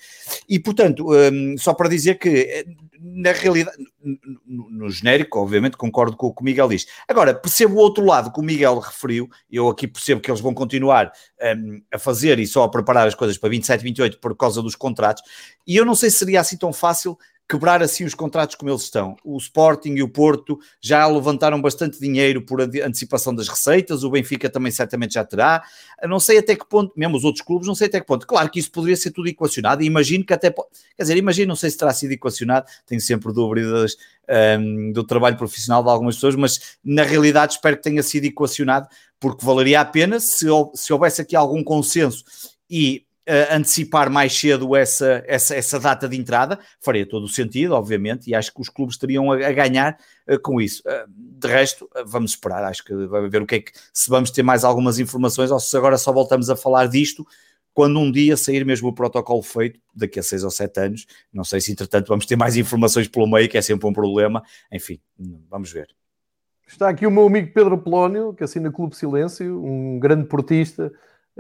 E 0.49 0.59
portanto, 0.59 1.07
um, 1.13 1.57
só 1.59 1.75
para 1.75 1.89
dizer 1.89 2.19
que 2.19 2.29
eh, 2.29 2.65
na 3.01 3.33
realidade, 3.33 3.77
no, 4.45 4.71
no 4.71 4.91
genérico, 4.91 5.39
obviamente 5.39 5.77
concordo 5.77 6.17
com 6.17 6.29
o 6.29 6.35
que 6.35 6.43
o 6.43 6.45
Miguel 6.45 6.69
diz. 6.69 6.87
Agora, 7.07 7.35
percebo 7.35 7.75
o 7.75 7.79
outro 7.79 8.05
lado 8.05 8.33
que 8.33 8.41
o 8.41 8.43
Miguel 8.43 8.79
referiu, 8.79 9.29
eu 9.51 9.69
aqui 9.69 9.87
percebo 9.87 10.21
que 10.21 10.31
eles 10.31 10.41
vão 10.41 10.53
continuar 10.53 11.13
um, 11.57 11.81
a 11.93 11.99
fazer 11.99 12.39
e 12.39 12.47
só 12.47 12.65
a 12.65 12.71
preparar 12.71 13.07
as 13.07 13.15
coisas 13.15 13.39
para 13.39 13.49
27, 13.49 13.83
28 13.83 14.19
por 14.19 14.37
causa 14.37 14.63
dos 14.63 14.75
contratos, 14.75 15.23
e 15.67 15.77
eu 15.77 15.85
não 15.85 15.95
sei 15.95 16.11
se 16.11 16.19
seria 16.19 16.41
assim 16.41 16.57
tão 16.57 16.73
fácil 16.73 17.17
quebrar 17.49 17.83
assim 17.83 18.05
os 18.05 18.15
contratos 18.15 18.55
como 18.55 18.71
eles 18.71 18.83
estão. 18.83 19.17
O 19.25 19.39
Sporting 19.39 19.95
e 19.95 20.03
o 20.03 20.09
Porto 20.09 20.59
já 20.81 21.07
levantaram 21.07 21.61
bastante 21.63 21.99
dinheiro 21.99 22.43
por 22.43 22.61
antecipação 22.61 23.35
das 23.35 23.49
receitas, 23.49 24.05
o 24.05 24.11
Benfica 24.11 24.51
também 24.51 24.71
certamente 24.71 25.15
já 25.15 25.25
terá. 25.25 25.65
Não 26.03 26.21
sei 26.21 26.39
até 26.39 26.55
que 26.55 26.69
ponto, 26.69 26.93
mesmo 26.95 27.17
os 27.17 27.25
outros 27.25 27.43
clubes, 27.43 27.67
não 27.67 27.75
sei 27.75 27.87
até 27.87 28.01
que 28.01 28.07
ponto. 28.07 28.27
Claro 28.27 28.51
que 28.51 28.59
isso 28.61 28.71
poderia 28.71 28.97
ser 28.97 29.13
tudo 29.13 29.29
equacionado 29.29 29.83
e 29.83 29.87
imagino 29.87 30.25
que 30.25 30.35
até. 30.35 30.51
Quer 30.51 31.03
dizer, 31.03 31.17
imagino, 31.17 31.49
não 31.49 31.57
sei 31.57 31.71
se 31.71 31.79
terá 31.79 31.93
sido 31.95 32.13
equacionado, 32.13 32.67
tenho 32.87 33.01
sempre 33.01 33.33
dúvidas 33.33 33.97
um, 34.61 34.93
do 34.93 35.03
trabalho 35.03 35.39
profissional 35.39 35.83
de 35.83 35.89
algumas 35.89 36.17
pessoas, 36.17 36.37
mas 36.37 36.77
na 36.85 37.03
realidade 37.03 37.55
espero 37.55 37.77
que 37.79 37.83
tenha 37.83 38.03
sido 38.03 38.27
equacionado, 38.27 38.87
porque 39.19 39.45
valeria 39.45 39.81
a 39.81 39.85
pena 39.87 40.21
se, 40.21 40.47
se 40.75 40.93
houvesse 40.93 41.23
aqui 41.23 41.35
algum 41.35 41.65
consenso 41.65 42.25
e 42.69 43.07
uh, 43.29 43.55
antecipar 43.55 44.11
mais 44.11 44.33
cedo 44.33 44.75
essa, 44.75 45.23
essa, 45.27 45.55
essa 45.55 45.79
data 45.79 46.09
de 46.09 46.17
entrada, 46.17 46.59
faria 46.81 47.07
todo 47.07 47.25
o 47.25 47.29
sentido, 47.29 47.75
obviamente, 47.75 48.31
e 48.31 48.35
acho 48.35 48.53
que 48.53 48.61
os 48.61 48.69
clubes 48.69 48.97
teriam 48.97 49.31
a, 49.31 49.37
a 49.37 49.53
ganhar 49.53 49.99
uh, 50.29 50.41
com 50.41 50.61
isso. 50.61 50.83
Uh, 50.87 51.05
de 51.09 51.47
resto, 51.47 51.89
vamos 52.07 52.33
esperar, 52.33 52.65
acho 52.65 52.83
que 52.83 52.95
vai 53.07 53.29
ver 53.29 53.43
o 53.43 53.47
que 53.47 53.55
é 53.55 53.61
que, 53.61 53.73
se 53.93 54.09
vamos 54.09 54.31
ter 54.31 54.43
mais 54.43 54.65
algumas 54.65 54.99
informações 54.99 55.51
ou 55.51 55.61
se 55.61 55.77
agora 55.77 55.99
só 55.99 56.13
voltamos 56.13 56.51
a 56.51 56.57
falar 56.57 56.87
disto 56.87 57.27
quando 57.75 58.01
um 58.01 58.11
dia 58.11 58.37
sair 58.37 58.65
mesmo 58.65 58.89
o 58.89 58.93
protocolo 58.93 59.41
feito, 59.41 59.79
daqui 59.95 60.19
a 60.19 60.23
seis 60.23 60.43
ou 60.43 60.51
sete 60.51 60.81
anos, 60.81 61.07
não 61.33 61.45
sei 61.45 61.61
se 61.61 61.71
entretanto 61.71 62.09
vamos 62.09 62.27
ter 62.27 62.35
mais 62.35 62.57
informações 62.57 63.07
pelo 63.07 63.29
meio, 63.29 63.49
que 63.49 63.57
é 63.57 63.63
sempre 63.63 63.87
um 63.87 63.93
problema, 63.93 64.43
enfim, 64.73 64.99
vamos 65.49 65.71
ver. 65.71 65.87
Está 66.67 66.89
aqui 66.89 67.07
o 67.07 67.11
meu 67.11 67.27
amigo 67.27 67.53
Pedro 67.55 67.79
Polónio, 67.79 68.35
que 68.35 68.43
assina 68.43 68.73
Clube 68.73 68.97
Silêncio, 68.97 69.65
um 69.65 69.99
grande 69.99 70.27
portista, 70.27 70.93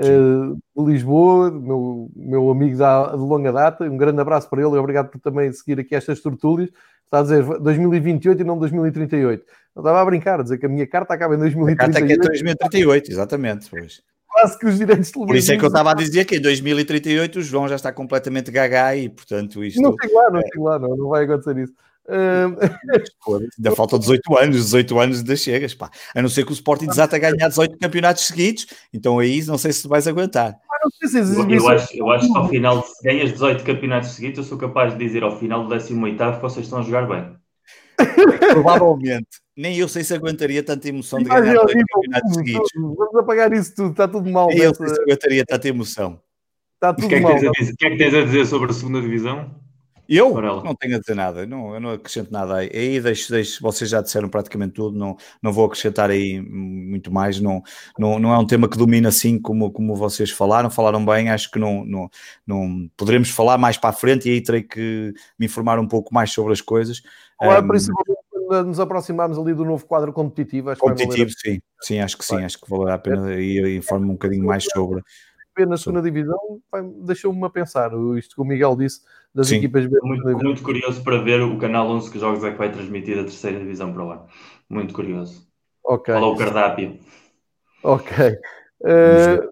de 0.03 0.85
Lisboa, 0.85 1.51
meu, 1.51 2.11
meu 2.15 2.51
amigo 2.51 2.77
da, 2.79 3.11
de 3.11 3.17
longa 3.17 3.53
data. 3.53 3.85
Um 3.85 3.97
grande 3.97 4.21
abraço 4.21 4.49
para 4.49 4.63
ele 4.63 4.77
e 4.77 4.79
obrigado 4.79 5.09
por 5.09 5.21
também 5.21 5.53
seguir 5.53 5.81
aqui 5.81 5.95
estas 5.95 6.21
tertúlias. 6.21 6.71
Está 7.05 7.21
a 7.21 7.23
dizer 7.23 7.43
2028 7.43 8.41
e 8.41 8.45
não 8.45 8.59
2038. 8.59 9.45
Eu 9.75 9.81
estava 9.81 10.01
a 10.01 10.05
brincar, 10.05 10.41
a 10.41 10.43
dizer 10.43 10.59
que 10.59 10.67
a 10.67 10.69
minha 10.69 10.87
carta 10.87 11.15
acaba 11.15 11.35
em 11.35 11.39
2038. 11.39 11.81
A 11.81 11.93
carta 11.93 12.07
que 12.07 12.13
é 12.13 12.17
2038, 12.17 13.11
exatamente. 13.11 13.71
Pois. 13.71 14.03
Quase 14.29 14.59
que 14.59 14.67
os 14.67 14.79
direitos 14.79 15.11
Por 15.11 15.35
isso 15.35 15.51
é 15.51 15.57
que 15.57 15.65
eu 15.65 15.69
estava 15.69 15.91
a 15.91 15.95
dizer 15.95 16.25
que 16.27 16.37
em 16.37 16.41
2038 16.41 17.39
o 17.39 17.43
João 17.43 17.67
já 17.67 17.77
está 17.77 17.91
completamente 17.93 18.51
gaga 18.51 18.95
e, 18.95 19.09
portanto, 19.09 19.65
isto. 19.65 19.81
Não 19.81 19.95
sei 20.01 20.13
lá, 20.13 20.31
não 20.31 20.41
sei 20.41 20.63
lá, 20.63 20.79
não, 20.79 20.97
não 20.97 21.09
vai 21.09 21.25
acontecer 21.25 21.57
isso. 21.57 21.73
ainda 23.59 23.77
faltam 23.77 23.99
18 23.99 24.39
anos, 24.39 24.57
18 24.57 24.99
anos 24.99 25.19
ainda 25.19 25.37
chegas, 25.37 25.75
pá. 25.75 25.91
A 26.15 26.23
não 26.23 26.29
ser 26.29 26.45
que 26.45 26.53
o 26.53 26.55
Sporting 26.55 26.87
desata 26.87 27.17
a 27.17 27.19
ganhar 27.19 27.49
18 27.49 27.79
campeonatos 27.79 28.27
seguidos, 28.27 28.67
então 28.93 29.19
aí 29.19 29.45
não 29.45 29.59
sei 29.59 29.73
se 29.73 29.87
vais 29.87 30.07
aguentar. 30.07 30.57
Eu, 31.03 31.51
eu, 31.51 31.69
acho, 31.69 31.97
eu 31.97 32.11
acho 32.11 32.33
que 32.33 32.39
ao 32.39 32.49
final, 32.49 32.83
se 32.87 33.03
ganhas 33.03 33.33
18 33.33 33.65
campeonatos 33.65 34.11
seguidos, 34.11 34.39
eu 34.39 34.45
sou 34.45 34.57
capaz 34.57 34.93
de 34.93 34.99
dizer 34.99 35.23
ao 35.23 35.39
final 35.39 35.67
do 35.67 35.77
18 35.77 36.37
que 36.37 36.41
vocês 36.41 36.67
estão 36.67 36.79
a 36.79 36.83
jogar 36.83 37.07
bem. 37.07 37.37
Provavelmente. 38.53 39.27
Nem 39.57 39.77
eu 39.77 39.89
sei 39.89 40.05
se 40.05 40.15
aguentaria 40.15 40.63
tanta 40.63 40.89
emoção 40.89 41.19
de 41.19 41.25
ganhar 41.25 41.53
18 41.53 41.85
campeonatos 41.93 42.35
seguidos. 42.35 42.71
Vamos 42.77 43.17
apagar 43.17 43.53
isso 43.53 43.75
tudo, 43.75 43.91
está 43.91 44.07
tudo 44.07 44.31
mal. 44.31 44.47
Nem 44.47 44.61
eu 44.61 44.75
sei 44.75 44.87
se 44.89 45.03
aguentaria 45.03 45.45
tanta 45.45 45.69
emoção. 45.69 46.21
Está 46.75 46.95
tudo 46.95 47.13
o 47.13 47.21
mal. 47.21 47.35
O 47.35 47.41
que 47.41 47.87
é 47.87 47.91
que 47.91 47.97
tens 47.97 48.15
a 48.15 48.25
dizer 48.25 48.47
sobre 48.47 48.71
a 48.71 48.75
segunda 48.75 49.01
divisão? 49.01 49.68
Eu 50.09 50.41
não 50.41 50.75
tenho 50.75 50.97
a 50.97 51.01
dizer 51.01 51.15
nada, 51.15 51.45
não, 51.45 51.75
eu 51.75 51.81
não 51.81 51.91
acrescento 51.91 52.33
nada 52.33 52.57
aí. 52.57 52.71
Aí 52.73 53.01
deixo, 53.01 53.31
deixo, 53.31 53.61
vocês 53.61 53.91
já 53.91 54.01
disseram 54.01 54.29
praticamente 54.29 54.73
tudo, 54.73 54.99
não, 54.99 55.17
não 55.43 55.53
vou 55.53 55.67
acrescentar 55.67 56.11
aí 56.11 56.41
muito 56.41 57.13
mais. 57.13 57.39
Não, 57.39 57.63
não, 57.99 58.19
não 58.19 58.33
é 58.33 58.39
um 58.39 58.47
tema 58.47 58.69
que 58.69 58.79
domina 58.79 59.11
assim 59.11 59.39
como, 59.39 59.71
como 59.71 59.95
vocês 59.95 60.31
falaram, 60.31 60.71
falaram 60.71 61.05
bem. 61.05 61.29
Acho 61.29 61.51
que 61.51 61.59
não, 61.59 61.85
não, 61.85 62.09
não 62.47 62.91
poderemos 62.97 63.29
falar 63.29 63.59
mais 63.59 63.77
para 63.77 63.91
a 63.91 63.93
frente 63.93 64.31
e 64.31 64.33
aí 64.33 64.41
terei 64.41 64.63
que 64.63 65.13
me 65.39 65.45
informar 65.45 65.79
um 65.79 65.87
pouco 65.87 66.15
mais 66.15 66.33
sobre 66.33 66.55
as 66.55 66.63
coisas. 66.63 67.03
Claro, 67.39 67.67
um, 67.67 67.69
principalmente 67.69 68.19
quando 68.49 68.67
nos 68.69 68.81
aproximarmos 68.81 69.39
ali 69.39 69.53
do 69.53 69.65
novo 69.65 69.85
quadro 69.85 70.11
competitivo. 70.11 70.71
Acho 70.71 70.81
competitivo, 70.81 71.31
sim, 71.37 71.61
sim, 71.83 72.01
acho 72.01 72.17
que 72.17 72.25
sim, 72.25 72.43
acho 72.43 72.59
que 72.59 72.71
valerá 72.71 72.95
a 72.95 72.99
pena 72.99 73.35
e 73.35 73.77
informo 73.77 74.07
um 74.07 74.13
bocadinho 74.13 74.47
mais 74.47 74.65
sobre 74.65 75.03
na 75.67 75.77
segunda 75.77 76.03
divisão 76.03 76.39
deixou-me 77.03 77.45
a 77.45 77.51
pensar, 77.51 77.91
isto 78.17 78.35
que 78.35 78.41
o 78.41 78.45
Miguel 78.45 78.77
disse 78.77 79.01
das 79.35 79.49
Sim. 79.49 79.57
equipas 79.57 79.87
B. 79.87 79.99
Muito, 80.03 80.45
muito, 80.45 80.63
curioso 80.63 81.03
para 81.03 81.19
ver 81.23 81.41
o 81.43 81.59
canal 81.59 81.89
11 81.89 82.11
que 82.11 82.19
jogos 82.19 82.43
é 82.45 82.51
que 82.51 82.59
vai 82.59 82.71
transmitir 82.71 83.19
a 83.19 83.23
terceira 83.23 83.59
divisão 83.59 83.93
para 83.93 84.05
lá. 84.05 84.27
Muito 84.69 84.95
curioso. 84.95 85.47
Ok. 85.85 86.13
Fala 86.13 86.27
o 86.27 86.37
cardápio. 86.37 86.99
Ok. 87.83 88.17
Uh, 88.81 89.49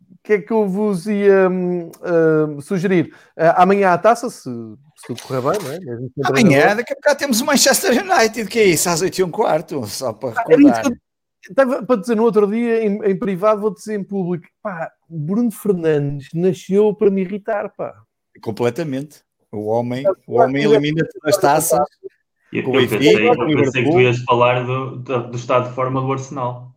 o 0.00 0.18
que 0.22 0.32
é 0.34 0.38
que 0.40 0.52
eu 0.52 0.66
vos 0.66 1.06
ia 1.06 1.48
uh, 1.48 2.60
sugerir? 2.60 3.14
Uh, 3.36 3.54
amanhã 3.56 3.92
à 3.92 3.98
taça, 3.98 4.28
se, 4.28 4.50
se 4.50 5.06
tudo 5.06 5.22
correr 5.22 5.40
bem, 5.40 5.80
não 5.80 5.94
é? 5.94 6.28
Amanhã, 6.28 6.76
daqui 6.76 6.92
a 6.92 6.96
pouco 6.96 7.18
temos 7.18 7.40
o 7.40 7.46
Manchester 7.46 7.92
United, 8.02 8.48
que 8.48 8.58
é 8.58 8.64
isso, 8.64 8.88
às 8.88 9.00
8 9.00 9.18
e 9.18 9.24
um 9.24 9.30
quarto, 9.30 9.86
só 9.86 10.12
para 10.12 10.40
ah, 10.40 10.44
recordar. 10.46 10.84
Estava 11.42 11.82
para 11.82 12.00
dizer 12.00 12.14
no 12.14 12.24
outro 12.24 12.46
dia, 12.46 12.84
em, 12.84 13.02
em 13.04 13.18
privado, 13.18 13.60
vou 13.60 13.72
dizer 13.72 13.98
em 13.98 14.04
público, 14.04 14.46
pá, 14.62 14.92
Bruno 15.08 15.50
Fernandes 15.50 16.28
nasceu 16.34 16.94
para 16.94 17.10
me 17.10 17.22
irritar, 17.22 17.72
pá. 17.76 17.94
Completamente. 18.42 19.22
O 19.50 19.66
homem, 19.66 20.04
o 20.26 20.40
homem 20.40 20.64
elimina 20.64 21.06
todas 21.06 21.36
as 21.36 21.40
taças. 21.40 21.78
Eu, 22.52 22.62
eu, 22.62 22.88
pensei, 22.88 23.28
eu 23.28 23.36
pensei 23.36 23.84
que 23.84 23.90
tu 23.90 24.00
ias 24.00 24.18
falar 24.20 24.64
do, 24.64 24.96
do, 24.96 25.30
do, 25.30 25.36
estado 25.36 25.68
de 25.68 25.74
forma 25.74 26.00
do 26.00 26.12
Arsenal. 26.12 26.72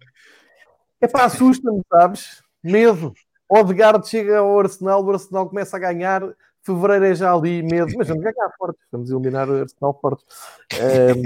É 1.01 1.07
pá, 1.07 1.25
assusta-me, 1.25 1.81
sabes? 1.89 2.41
Medo. 2.63 3.13
Odegaard 3.49 4.07
chega 4.07 4.37
ao 4.37 4.59
Arsenal, 4.59 5.03
o 5.03 5.11
Arsenal 5.11 5.49
começa 5.49 5.75
a 5.75 5.79
ganhar, 5.79 6.21
fevereiro 6.61 7.05
é 7.05 7.15
já 7.15 7.33
ali, 7.33 7.61
medo. 7.61 7.91
Mas 7.97 8.07
vamos 8.07 8.23
ganhar 8.23 8.49
fortes, 8.57 8.81
vamos 8.91 9.09
eliminar 9.11 9.49
o 9.49 9.61
Arsenal 9.61 9.99
fortes. 9.99 10.25
Um, 10.71 11.21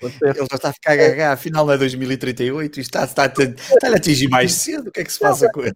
Ele 0.00 0.34
já 0.34 0.56
está 0.56 0.68
a 0.70 0.72
ficar 0.72 0.96
gaga, 0.96 1.32
afinal 1.32 1.66
não 1.66 1.72
é 1.72 1.78
2038, 1.78 2.80
isto 2.80 2.88
está, 2.88 3.04
está, 3.04 3.26
está, 3.26 3.42
está 3.42 3.88
a 3.88 3.96
atingir 3.96 4.28
mais 4.28 4.52
cedo, 4.52 4.88
o 4.88 4.92
que 4.92 5.00
é 5.00 5.04
que 5.04 5.12
se 5.12 5.18
passa 5.18 5.50
com 5.52 5.62
ele? 5.62 5.74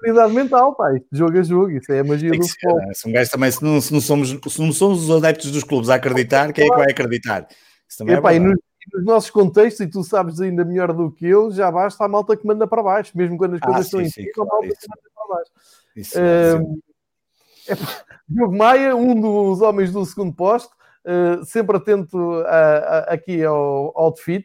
Sanidade 0.00 0.32
mental, 0.34 0.74
pá, 0.74 0.94
isto 0.94 1.08
jogo 1.12 1.38
a 1.38 1.42
jogo, 1.42 1.70
isso 1.70 1.90
é 1.90 2.00
a 2.00 2.04
magia 2.04 2.30
do 2.30 2.46
futebol. 2.46 2.76
Né? 2.78 2.92
Se 2.94 3.08
um 3.08 3.12
gajo 3.12 3.30
também, 3.30 3.50
se 3.50 3.64
não, 3.64 3.80
se, 3.80 3.92
não 3.92 4.00
somos, 4.00 4.28
se 4.28 4.60
não 4.60 4.72
somos 4.72 5.08
os 5.08 5.10
adeptos 5.10 5.50
dos 5.50 5.64
clubes 5.64 5.88
a 5.88 5.94
acreditar, 5.94 6.52
quem 6.52 6.66
é 6.66 6.68
que 6.68 6.76
vai 6.76 6.90
acreditar? 6.90 7.46
Isso 7.88 7.98
também 7.98 8.14
é, 8.14 8.18
é 8.18 8.36
e 8.36 8.38
nos, 8.38 8.58
nos, 8.92 9.04
nossos 9.04 9.30
contextos, 9.30 9.80
e 9.80 9.88
tu 9.88 10.04
sabes 10.04 10.40
ainda 10.40 10.64
melhor 10.64 10.92
do 10.92 11.10
que 11.10 11.26
eu, 11.26 11.50
já 11.50 11.70
basta 11.70 12.04
a 12.04 12.08
malta 12.08 12.36
que 12.36 12.46
manda 12.46 12.66
para 12.66 12.82
baixo, 12.82 13.16
mesmo 13.16 13.38
quando 13.38 13.54
as 13.54 13.62
ah, 13.62 13.66
coisas 13.66 13.86
sim, 13.86 14.02
estão 14.02 14.02
em 14.02 14.10
cima, 14.10 14.30
a 14.36 14.44
malta 14.44 14.68
que 14.68 14.88
manda 14.88 15.10
para 15.14 15.34
baixo. 15.34 15.50
Isso, 15.96 16.18
um, 16.18 16.80
é, 17.68 17.76
Diogo 18.28 18.56
Maia, 18.56 18.94
um 18.94 19.18
dos 19.18 19.60
homens 19.60 19.92
do 19.92 20.04
segundo 20.04 20.34
posto, 20.34 20.75
sempre 21.44 21.76
atento 21.76 22.18
a, 22.46 22.76
a, 22.78 22.98
aqui 23.14 23.44
ao 23.44 23.92
outfit. 23.94 24.44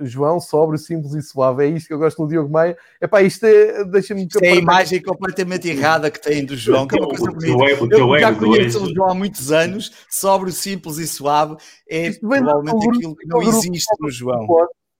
João, 0.00 0.40
sóbrio, 0.40 0.78
simples 0.78 1.12
e 1.12 1.22
suave. 1.22 1.64
É 1.64 1.68
isto 1.68 1.88
que 1.88 1.92
eu 1.92 1.98
gosto 1.98 2.22
no 2.22 2.28
Diogo 2.28 2.50
Maia. 2.50 2.78
Epá, 3.00 3.20
isto 3.22 3.44
é, 3.44 3.84
deixa-me... 3.84 4.26
É 4.42 4.52
a 4.52 4.54
imagem 4.54 5.02
completamente 5.02 5.68
errada 5.68 6.10
que 6.10 6.20
tem 6.20 6.46
do 6.46 6.56
João, 6.56 6.86
que 6.86 6.96
é 6.96 7.00
uma 7.00 7.08
coisa 7.08 7.30
bonita. 7.30 7.94
Eu 7.94 8.18
já 8.18 8.34
conheço 8.34 8.84
o 8.84 8.94
João 8.94 9.10
há 9.10 9.14
muitos 9.14 9.52
anos, 9.52 9.92
sóbrio, 10.08 10.52
simples 10.52 10.96
e 10.96 11.06
suave. 11.06 11.56
É 11.88 12.10
provavelmente 12.12 12.88
aquilo 12.88 13.16
que 13.16 13.26
não 13.26 13.42
existe 13.42 13.94
no 14.00 14.10
João. 14.10 14.46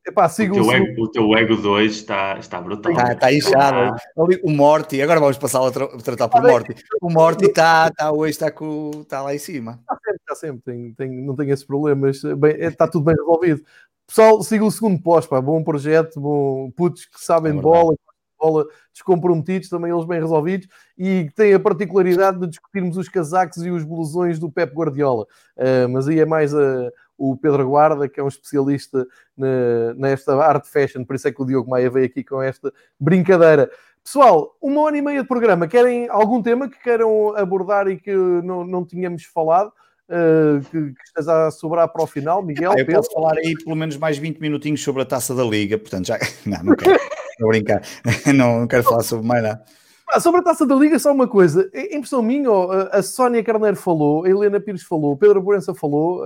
Epá, 0.06 0.26
o, 0.26 0.34
teu 0.36 0.72
ego, 0.72 1.02
o 1.02 1.08
teu 1.08 1.36
ego 1.36 1.56
2 1.56 1.92
está, 1.92 2.38
está 2.38 2.60
brutal. 2.60 2.92
Está, 2.92 3.12
está 3.12 3.32
inchado. 3.32 3.96
Ali, 4.16 4.40
o 4.44 4.52
Morty, 4.52 5.02
agora 5.02 5.18
vamos 5.18 5.36
passar 5.36 5.66
a 5.66 5.70
tra 5.72 5.88
tratar 5.98 6.28
por 6.28 6.42
Morty. 6.42 6.76
O 7.02 7.10
Morty 7.10 7.46
está, 7.46 7.88
está 7.88 8.12
hoje 8.12 8.30
está, 8.30 8.50
com, 8.52 8.92
está 9.00 9.20
lá 9.20 9.34
em 9.34 9.38
cima. 9.38 9.80
Está 9.80 9.96
sempre, 9.96 10.20
está 10.20 10.34
sempre. 10.36 10.62
Tem, 10.62 10.92
tem, 10.92 11.10
não 11.22 11.34
tem 11.34 11.50
esses 11.50 11.64
problemas. 11.64 12.22
Bem, 12.22 12.52
é, 12.52 12.66
está 12.66 12.86
tudo 12.86 13.04
bem 13.04 13.16
resolvido. 13.16 13.62
Pessoal, 14.06 14.40
siga 14.44 14.64
o 14.64 14.70
segundo 14.70 15.02
pós, 15.02 15.26
pá. 15.26 15.40
Bom 15.40 15.64
projeto, 15.64 16.20
bom, 16.20 16.70
putos 16.70 17.06
que 17.06 17.20
sabem 17.20 17.50
é 17.50 17.56
de 17.56 17.60
bola, 17.60 17.92
bola 18.38 18.64
descomprometidos, 18.92 19.68
também 19.68 19.90
eles 19.90 20.04
bem 20.04 20.20
resolvidos, 20.20 20.68
e 20.96 21.24
que 21.24 21.34
têm 21.34 21.52
a 21.52 21.58
particularidade 21.58 22.38
de 22.38 22.46
discutirmos 22.46 22.96
os 22.96 23.08
casacos 23.08 23.64
e 23.66 23.70
os 23.70 23.82
blusões 23.82 24.38
do 24.38 24.50
Pep 24.50 24.72
Guardiola. 24.72 25.26
Uh, 25.56 25.88
mas 25.90 26.06
aí 26.06 26.20
é 26.20 26.24
mais 26.24 26.54
a 26.54 26.92
o 27.18 27.36
Pedro 27.36 27.68
Guarda, 27.68 28.08
que 28.08 28.20
é 28.20 28.22
um 28.22 28.28
especialista 28.28 29.06
na, 29.36 29.94
nesta 29.94 30.34
arte 30.36 30.68
fashion, 30.68 31.04
por 31.04 31.16
isso 31.16 31.28
é 31.28 31.32
que 31.32 31.42
o 31.42 31.44
Diogo 31.44 31.70
Maia 31.70 31.90
veio 31.90 32.06
aqui 32.06 32.22
com 32.22 32.42
esta 32.42 32.72
brincadeira. 32.98 33.70
Pessoal, 34.04 34.56
uma 34.62 34.82
hora 34.82 34.96
e 34.96 35.02
meia 35.02 35.22
de 35.22 35.28
programa. 35.28 35.66
Querem 35.66 36.08
algum 36.08 36.40
tema 36.40 36.68
que 36.68 36.80
queiram 36.80 37.36
abordar 37.36 37.88
e 37.88 37.96
que 37.96 38.14
não, 38.14 38.64
não 38.64 38.84
tínhamos 38.84 39.24
falado? 39.24 39.72
Uh, 40.08 40.60
que, 40.70 40.92
que 40.92 41.02
esteja 41.04 41.48
a 41.48 41.50
sobrar 41.50 41.88
para 41.88 42.04
o 42.04 42.06
final, 42.06 42.40
Miguel. 42.40 42.70
Ah, 42.70 42.78
eu 42.78 42.86
Pedro. 42.86 43.02
posso 43.02 43.12
falar 43.12 43.36
aí 43.36 43.54
pelo 43.56 43.74
menos 43.74 43.96
mais 43.96 44.16
20 44.16 44.38
minutinhos 44.38 44.80
sobre 44.80 45.02
a 45.02 45.04
taça 45.04 45.34
da 45.34 45.42
Liga, 45.42 45.76
portanto 45.76 46.06
já. 46.06 46.18
Não, 46.46 46.62
não 46.62 46.76
quero, 46.76 47.00
não 47.40 47.48
brincar, 47.48 47.82
não, 48.32 48.60
não 48.60 48.66
quero 48.68 48.84
falar 48.84 49.02
sobre 49.02 49.26
mais 49.26 49.42
nada. 49.42 49.64
Ah, 50.08 50.20
sobre 50.20 50.40
a 50.40 50.44
taça 50.44 50.66
da 50.66 50.74
Liga, 50.74 50.98
só 50.98 51.12
uma 51.12 51.26
coisa. 51.26 51.68
Em 51.74 51.96
impressão 51.96 52.22
minha, 52.22 52.48
a 52.92 53.02
Sónia 53.02 53.42
Carneiro 53.42 53.76
falou, 53.76 54.24
a 54.24 54.28
Helena 54.28 54.60
Pires 54.60 54.82
falou, 54.82 55.12
o 55.12 55.16
Pedro 55.16 55.42
Borença 55.42 55.74
falou, 55.74 56.22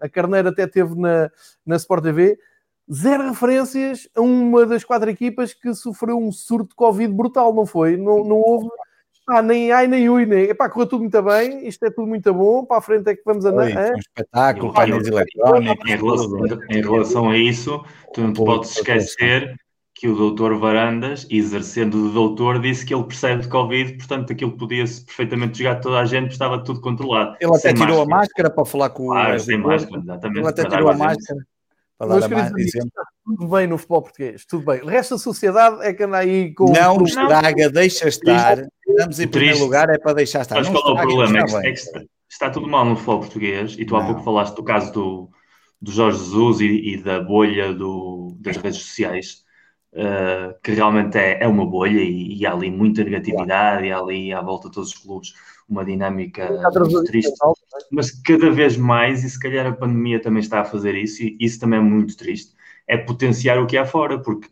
a 0.00 0.08
Carneiro 0.08 0.48
até 0.48 0.66
teve 0.66 0.94
na, 0.94 1.30
na 1.64 1.76
Sport 1.76 2.02
TV. 2.02 2.38
Zero 2.92 3.28
referências 3.28 4.08
a 4.14 4.20
uma 4.20 4.66
das 4.66 4.84
quatro 4.84 5.08
equipas 5.08 5.54
que 5.54 5.72
sofreu 5.72 6.18
um 6.18 6.32
surto 6.32 6.70
de 6.70 6.74
Covid 6.74 7.12
brutal, 7.14 7.54
não 7.54 7.64
foi? 7.64 7.96
Não, 7.96 8.24
não 8.24 8.36
houve 8.36 8.68
Ah, 9.28 9.40
nem 9.40 9.70
ai, 9.70 9.86
nem 9.86 10.10
ui, 10.10 10.26
nem. 10.26 10.46
Epá, 10.46 10.68
correu 10.68 10.88
tudo 10.88 11.02
muito 11.02 11.22
bem, 11.22 11.66
isto 11.66 11.84
é 11.84 11.90
tudo 11.90 12.08
muito 12.08 12.34
bom, 12.34 12.64
para 12.64 12.78
a 12.78 12.80
frente 12.82 13.08
é 13.08 13.14
que 13.14 13.22
vamos 13.24 13.44
andar. 13.44 13.66
Oi, 13.66 13.72
um 13.72 13.98
espetáculo, 13.98 14.72
painéis 14.74 15.06
eletrónicos. 15.06 15.90
Em 15.90 15.96
relação, 15.96 16.46
em 16.70 16.82
relação 16.82 17.30
a 17.30 17.38
isso, 17.38 17.84
tu 18.12 18.20
não 18.20 18.32
te 18.32 18.44
podes 18.44 18.76
esquecer 18.76 19.56
que 20.02 20.08
o 20.08 20.16
doutor 20.16 20.58
Varandas, 20.58 21.28
exercendo 21.30 22.08
de 22.08 22.12
doutor, 22.12 22.60
disse 22.60 22.84
que 22.84 22.92
ele 22.92 23.04
percebe 23.04 23.42
de 23.42 23.48
Covid, 23.48 23.98
portanto 23.98 24.32
aquilo 24.32 24.50
podia-se 24.56 25.04
perfeitamente 25.04 25.58
jogar 25.58 25.76
toda 25.76 26.00
a 26.00 26.04
gente, 26.04 26.32
estava 26.32 26.58
tudo 26.64 26.80
controlado. 26.80 27.36
Ele 27.40 27.54
até 27.54 27.72
tirou 27.72 27.98
máscara. 27.98 28.02
a 28.02 28.06
máscara 28.06 28.50
para 28.50 28.64
falar 28.64 28.90
com 28.90 29.10
o. 29.10 29.38
sem 29.38 29.58
máscara, 29.58 30.02
exatamente. 30.02 30.38
Ele 30.40 30.48
até 30.48 30.64
tirou 30.64 30.90
a 30.90 30.96
máscara. 30.96 31.40
Para 31.96 32.18
dar 32.18 32.28
mais 32.30 32.52
exemplo. 32.56 32.90
Tudo 33.24 33.46
bem 33.46 33.68
no 33.68 33.78
futebol 33.78 34.02
português, 34.02 34.44
tudo 34.44 34.64
bem. 34.66 34.82
O 34.82 34.86
resto 34.86 35.14
da 35.14 35.18
sociedade 35.18 35.80
é 35.82 35.92
que 35.92 36.02
anda 36.02 36.16
aí 36.16 36.52
com. 36.52 36.72
Não 36.72 37.04
estraga, 37.04 37.70
deixa 37.70 38.08
estar. 38.08 38.58
Estamos 38.84 39.20
em 39.20 39.28
primeiro 39.28 39.60
lugar, 39.60 39.88
é 39.88 39.98
para 39.98 40.14
deixar 40.14 40.40
estar. 40.40 40.56
Mas 40.56 40.68
qual 40.68 40.98
é 40.98 41.00
o 41.00 41.06
problema? 41.06 41.38
É 41.38 41.44
que, 41.44 41.68
é 41.68 41.72
que, 41.74 42.08
está 42.28 42.50
tudo 42.50 42.66
mal 42.66 42.84
no 42.84 42.96
futebol 42.96 43.20
português 43.20 43.76
e 43.78 43.84
tu 43.84 43.94
há 43.94 44.04
pouco 44.04 44.24
falaste 44.24 44.56
do 44.56 44.64
caso 44.64 44.92
do, 44.92 45.30
do 45.80 45.92
Jorge 45.92 46.18
Jesus 46.18 46.60
e, 46.60 46.94
e 46.94 46.96
da 47.00 47.20
bolha 47.20 47.72
do, 47.72 48.36
das 48.40 48.56
redes 48.56 48.80
sociais 48.80 49.44
uh, 49.92 50.54
que 50.62 50.72
realmente 50.72 51.18
é, 51.18 51.42
é 51.42 51.48
uma 51.48 51.66
bolha 51.66 52.00
e, 52.00 52.38
e, 52.38 52.46
há 52.46 52.52
ali 52.52 52.70
muita 52.70 53.04
negatividade 53.04 53.86
e 53.86 53.92
há 53.92 53.98
ali 53.98 54.32
à 54.32 54.40
volta 54.40 54.68
de 54.68 54.74
todos 54.74 54.90
os 54.90 54.98
clubes 54.98 55.34
uma 55.68 55.84
dinâmica 55.84 56.48
muito 56.78 57.04
triste. 57.04 57.32
Mas 57.90 58.10
cada 58.10 58.50
vez 58.50 58.76
mais, 58.76 59.24
e 59.24 59.30
se 59.30 59.38
calhar 59.38 59.66
a 59.66 59.72
pandemia 59.72 60.20
também 60.20 60.40
está 60.40 60.60
a 60.60 60.64
fazer 60.64 60.94
isso, 60.94 61.22
e 61.22 61.36
isso 61.40 61.58
também 61.60 61.78
é 61.78 61.82
muito 61.82 62.16
triste, 62.16 62.52
é 62.86 62.96
potenciar 62.96 63.58
o 63.58 63.66
que 63.66 63.76
há 63.76 63.86
fora, 63.86 64.18
porque 64.18 64.48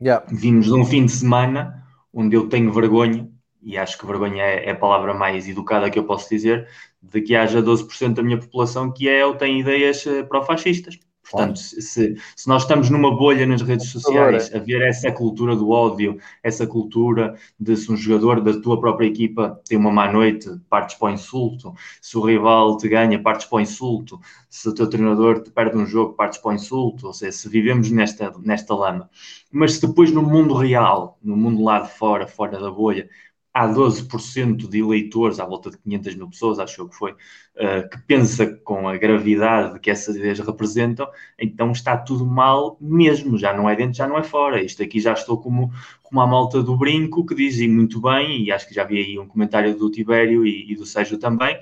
yeah. 0.00 0.24
vimos 0.30 0.66
de 0.66 0.74
um 0.74 0.84
fim 0.84 1.06
de 1.06 1.12
semana 1.12 1.84
onde 2.12 2.36
eu 2.36 2.48
tenho 2.48 2.72
vergonha, 2.72 3.28
e 3.62 3.76
acho 3.76 3.98
que 3.98 4.06
vergonha 4.06 4.42
é, 4.42 4.66
é 4.66 4.70
a 4.70 4.76
palavra 4.76 5.12
mais 5.12 5.48
educada 5.48 5.90
que 5.90 5.98
eu 5.98 6.04
posso 6.04 6.28
dizer, 6.28 6.68
de 7.02 7.20
que 7.20 7.34
haja 7.34 7.62
12% 7.62 8.14
da 8.14 8.22
minha 8.22 8.38
população 8.38 8.92
que 8.92 9.08
é 9.08 9.24
ou 9.24 9.34
tem 9.34 9.60
ideias 9.60 10.06
eh, 10.06 10.22
pró-fascistas. 10.22 10.98
Portanto, 11.30 11.58
se, 11.58 11.80
se, 11.80 12.48
nós 12.48 12.62
estamos 12.62 12.90
numa 12.90 13.16
bolha 13.16 13.46
nas 13.46 13.62
redes 13.62 13.88
sociais, 13.88 14.52
a 14.52 14.58
ver 14.58 14.82
essa 14.82 15.12
cultura 15.12 15.54
do 15.54 15.70
ódio, 15.70 16.18
essa 16.42 16.66
cultura 16.66 17.36
de 17.58 17.76
se 17.76 17.90
um 17.92 17.96
jogador 17.96 18.40
da 18.40 18.60
tua 18.60 18.80
própria 18.80 19.06
equipa 19.06 19.60
tem 19.68 19.78
uma 19.78 19.92
má 19.92 20.10
noite, 20.10 20.50
partes 20.68 20.96
para 20.96 21.08
o 21.08 21.10
insulto, 21.10 21.72
se 22.02 22.18
o 22.18 22.20
rival 22.20 22.76
te 22.76 22.88
ganha, 22.88 23.22
partes 23.22 23.46
para 23.46 23.58
o 23.58 23.60
insulto, 23.60 24.20
se 24.48 24.68
o 24.68 24.74
teu 24.74 24.88
treinador 24.88 25.40
te 25.40 25.50
perde 25.50 25.76
um 25.76 25.86
jogo, 25.86 26.14
partes 26.14 26.38
para 26.38 26.50
o 26.50 26.54
insulto, 26.54 27.06
ou 27.06 27.12
seja, 27.12 27.32
se 27.32 27.48
vivemos 27.48 27.90
nesta, 27.90 28.32
nesta 28.42 28.74
lama. 28.74 29.08
Mas 29.52 29.74
se 29.74 29.86
depois 29.86 30.10
no 30.10 30.22
mundo 30.22 30.54
real, 30.54 31.18
no 31.22 31.36
mundo 31.36 31.62
lá 31.62 31.80
de 31.80 31.90
fora, 31.92 32.26
fora 32.26 32.58
da 32.58 32.70
bolha, 32.70 33.08
há 33.52 33.66
12% 33.66 34.68
de 34.68 34.78
eleitores, 34.78 35.40
à 35.40 35.44
volta 35.44 35.70
de 35.70 35.78
500 35.78 36.14
mil 36.14 36.28
pessoas, 36.28 36.58
acho 36.58 36.88
que 36.88 36.94
foi, 36.94 37.12
uh, 37.12 37.88
que 37.90 37.98
pensa 38.06 38.46
com 38.46 38.88
a 38.88 38.96
gravidade 38.96 39.78
que 39.80 39.90
essas 39.90 40.16
ideias 40.16 40.38
representam, 40.38 41.08
então 41.38 41.72
está 41.72 41.96
tudo 41.96 42.24
mal 42.24 42.76
mesmo, 42.80 43.36
já 43.36 43.52
não 43.52 43.68
é 43.68 43.74
dentro, 43.74 43.94
já 43.96 44.06
não 44.06 44.18
é 44.18 44.22
fora. 44.22 44.62
Isto 44.62 44.82
aqui 44.82 45.00
já 45.00 45.12
estou 45.12 45.40
como, 45.40 45.72
como 46.02 46.20
a 46.20 46.26
malta 46.26 46.62
do 46.62 46.76
brinco, 46.76 47.26
que 47.26 47.34
dizem 47.34 47.68
muito 47.68 48.00
bem, 48.00 48.44
e 48.44 48.52
acho 48.52 48.68
que 48.68 48.74
já 48.74 48.84
vi 48.84 48.98
aí 48.98 49.18
um 49.18 49.26
comentário 49.26 49.76
do 49.76 49.90
Tibério 49.90 50.46
e, 50.46 50.72
e 50.72 50.76
do 50.76 50.86
Sérgio 50.86 51.18
também, 51.18 51.58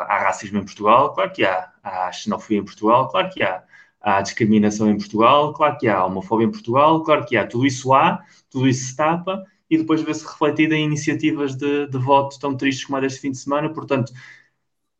há 0.00 0.18
racismo 0.18 0.58
em 0.58 0.64
Portugal, 0.64 1.14
claro 1.14 1.32
que 1.32 1.44
há, 1.44 1.70
há 1.82 2.12
xenofobia 2.12 2.58
em 2.58 2.64
Portugal, 2.64 3.08
claro 3.08 3.30
que 3.30 3.42
há, 3.42 3.62
há 4.00 4.20
discriminação 4.20 4.90
em 4.90 4.96
Portugal, 4.96 5.52
claro 5.54 5.78
que 5.78 5.88
há 5.88 6.04
homofobia 6.04 6.46
em 6.46 6.50
Portugal, 6.50 7.02
claro 7.02 7.24
que 7.24 7.36
há, 7.36 7.46
tudo 7.46 7.66
isso 7.66 7.92
há, 7.92 8.22
tudo 8.50 8.68
isso 8.68 8.88
se 8.88 8.96
tapa, 8.96 9.44
e 9.70 9.78
depois 9.78 10.02
vê-se 10.02 10.24
refletida 10.24 10.74
em 10.74 10.84
iniciativas 10.84 11.54
de, 11.54 11.86
de 11.86 11.98
voto 11.98 12.38
tão 12.38 12.56
tristes 12.56 12.84
como 12.84 12.96
a 12.98 13.00
deste 13.00 13.20
fim 13.20 13.30
de 13.30 13.38
semana. 13.38 13.72
Portanto, 13.72 14.12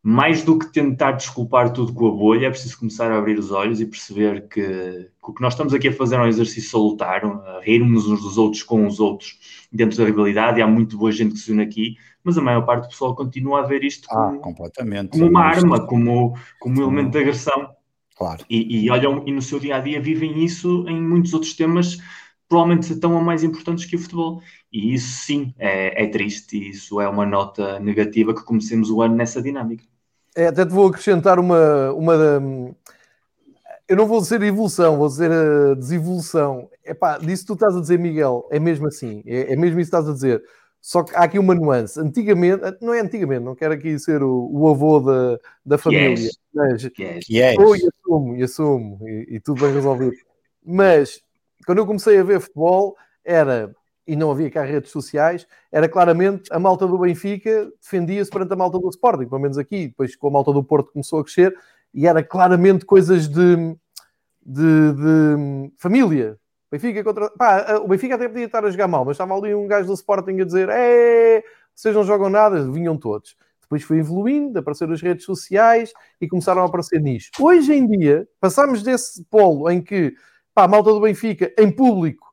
mais 0.06 0.42
do 0.42 0.58
que 0.58 0.70
tentar 0.70 1.12
desculpar 1.12 1.72
tudo 1.72 1.94
com 1.94 2.06
a 2.08 2.10
bolha, 2.10 2.46
é 2.46 2.50
preciso 2.50 2.78
começar 2.78 3.10
a 3.10 3.16
abrir 3.16 3.38
os 3.38 3.50
olhos 3.50 3.80
e 3.80 3.86
perceber 3.86 4.46
que, 4.48 4.60
que 4.60 5.08
o 5.22 5.32
que 5.32 5.40
nós 5.40 5.54
estamos 5.54 5.72
aqui 5.72 5.88
a 5.88 5.92
fazer 5.94 6.16
é 6.16 6.20
um 6.20 6.26
exercício 6.26 6.70
salutar, 6.70 7.24
a 7.24 7.60
rirmos 7.64 8.06
uns 8.06 8.20
dos 8.20 8.36
outros 8.36 8.62
com 8.62 8.86
os 8.86 9.00
outros 9.00 9.38
dentro 9.72 9.96
da 9.96 10.04
rivalidade, 10.04 10.58
e 10.58 10.62
há 10.62 10.66
muito 10.66 10.98
boa 10.98 11.10
gente 11.10 11.32
que 11.32 11.38
se 11.38 11.50
une 11.50 11.62
aqui, 11.62 11.96
mas 12.22 12.36
a 12.36 12.42
maior 12.42 12.66
parte 12.66 12.82
do 12.82 12.88
pessoal 12.90 13.14
continua 13.14 13.60
a 13.60 13.66
ver 13.66 13.82
isto 13.82 14.06
ah, 14.10 14.14
como, 14.14 14.40
completamente. 14.40 15.12
como 15.12 15.26
uma 15.26 15.40
arma, 15.40 15.86
como, 15.86 16.36
como 16.60 16.80
um 16.80 16.82
elemento 16.82 17.12
de 17.12 17.18
agressão. 17.18 17.70
Claro. 18.14 18.44
E, 18.48 18.84
e 18.84 18.90
olham, 18.90 19.24
e 19.26 19.32
no 19.32 19.40
seu 19.40 19.58
dia 19.58 19.76
a 19.76 19.80
dia 19.80 20.02
vivem 20.02 20.44
isso 20.44 20.84
em 20.86 21.00
muitos 21.00 21.32
outros 21.32 21.54
temas 21.54 21.98
provavelmente 22.48 22.94
tão 22.96 23.14
ou 23.14 23.20
mais 23.20 23.42
importantes 23.42 23.84
que 23.84 23.96
o 23.96 23.98
futebol. 23.98 24.40
E 24.72 24.94
isso 24.94 25.24
sim 25.24 25.54
é, 25.58 26.04
é 26.04 26.06
triste, 26.06 26.56
e 26.56 26.70
isso 26.70 27.00
é 27.00 27.08
uma 27.08 27.26
nota 27.26 27.78
negativa 27.80 28.34
que 28.34 28.44
comecemos 28.44 28.90
o 28.90 29.02
ano 29.02 29.14
nessa 29.14 29.40
dinâmica. 29.40 29.84
É, 30.36 30.48
até 30.48 30.64
te 30.64 30.72
vou 30.72 30.88
acrescentar 30.88 31.38
uma, 31.38 31.92
uma. 31.92 32.14
Eu 33.88 33.96
não 33.96 34.06
vou 34.06 34.20
dizer 34.20 34.42
evolução, 34.42 34.96
vou 34.96 35.08
dizer 35.08 35.30
a 35.30 35.74
desevolução. 35.74 36.68
Epá, 36.84 37.18
disso 37.18 37.42
que 37.42 37.48
tu 37.48 37.54
estás 37.54 37.76
a 37.76 37.80
dizer, 37.80 37.98
Miguel, 37.98 38.48
é 38.50 38.58
mesmo 38.58 38.86
assim, 38.88 39.22
é, 39.26 39.52
é 39.52 39.56
mesmo 39.56 39.78
isso 39.78 39.90
que 39.90 39.96
estás 39.96 40.08
a 40.08 40.12
dizer. 40.12 40.42
Só 40.80 41.02
que 41.02 41.14
há 41.16 41.20
aqui 41.20 41.38
uma 41.38 41.54
nuance. 41.54 41.98
Antigamente, 41.98 42.62
não 42.82 42.92
é 42.92 43.00
antigamente, 43.00 43.42
não 43.42 43.54
quero 43.54 43.72
aqui 43.72 43.98
ser 43.98 44.22
o, 44.22 44.50
o 44.52 44.68
avô 44.68 45.00
da, 45.00 45.38
da 45.64 45.78
família, 45.78 46.10
yes. 46.10 46.38
mas 46.52 46.82
yes. 46.82 47.28
yes. 47.30 47.56
Oh, 47.58 47.74
e 47.74 47.88
assumo, 47.88 48.36
e 48.36 48.42
assumo, 48.42 48.98
e, 49.08 49.36
e 49.36 49.40
tudo 49.40 49.62
bem 49.62 49.72
resolvido. 49.72 50.16
Mas 50.62 51.22
quando 51.64 51.78
eu 51.78 51.86
comecei 51.86 52.18
a 52.18 52.22
ver 52.22 52.40
futebol, 52.40 52.96
era, 53.24 53.74
e 54.06 54.16
não 54.16 54.30
havia 54.30 54.50
cá 54.50 54.62
redes 54.62 54.90
sociais, 54.90 55.46
era 55.72 55.88
claramente 55.88 56.52
a 56.52 56.58
malta 56.58 56.86
do 56.86 56.98
Benfica 56.98 57.70
defendia-se 57.80 58.30
perante 58.30 58.52
a 58.52 58.56
malta 58.56 58.78
do 58.78 58.88
Sporting, 58.88 59.26
pelo 59.26 59.40
menos 59.40 59.58
aqui, 59.58 59.88
depois 59.88 60.14
com 60.16 60.28
a 60.28 60.30
malta 60.30 60.52
do 60.52 60.62
Porto 60.62 60.92
começou 60.92 61.20
a 61.20 61.24
crescer, 61.24 61.56
e 61.92 62.06
era 62.06 62.22
claramente 62.22 62.84
coisas 62.84 63.28
de, 63.28 63.76
de, 64.44 64.92
de 64.92 65.72
família. 65.78 66.38
Benfica 66.70 67.04
contra. 67.04 67.30
Pá, 67.30 67.76
o 67.76 67.86
Benfica 67.86 68.16
até 68.16 68.28
podia 68.28 68.46
estar 68.46 68.64
a 68.64 68.70
jogar 68.70 68.88
mal, 68.88 69.04
mas 69.04 69.14
estava 69.14 69.32
ali 69.34 69.54
um 69.54 69.68
gajo 69.68 69.86
do 69.86 69.94
Sporting 69.94 70.40
a 70.40 70.44
dizer: 70.44 70.68
é, 70.68 71.42
vocês 71.74 71.94
não 71.94 72.02
jogam 72.02 72.28
nada, 72.28 72.68
vinham 72.70 72.96
todos. 72.96 73.36
Depois 73.62 73.82
foi 73.82 73.98
evoluindo, 73.98 74.58
apareceram 74.58 74.92
as 74.92 75.00
redes 75.00 75.24
sociais 75.24 75.92
e 76.20 76.28
começaram 76.28 76.62
a 76.62 76.66
aparecer 76.66 77.00
nisso. 77.00 77.30
Hoje 77.40 77.72
em 77.72 77.86
dia, 77.86 78.28
passamos 78.40 78.82
desse 78.82 79.24
polo 79.24 79.70
em 79.70 79.80
que 79.80 80.14
pá, 80.54 80.64
a 80.64 80.68
malta 80.68 80.90
do 80.90 81.00
Benfica 81.00 81.52
em 81.58 81.70
público 81.70 82.24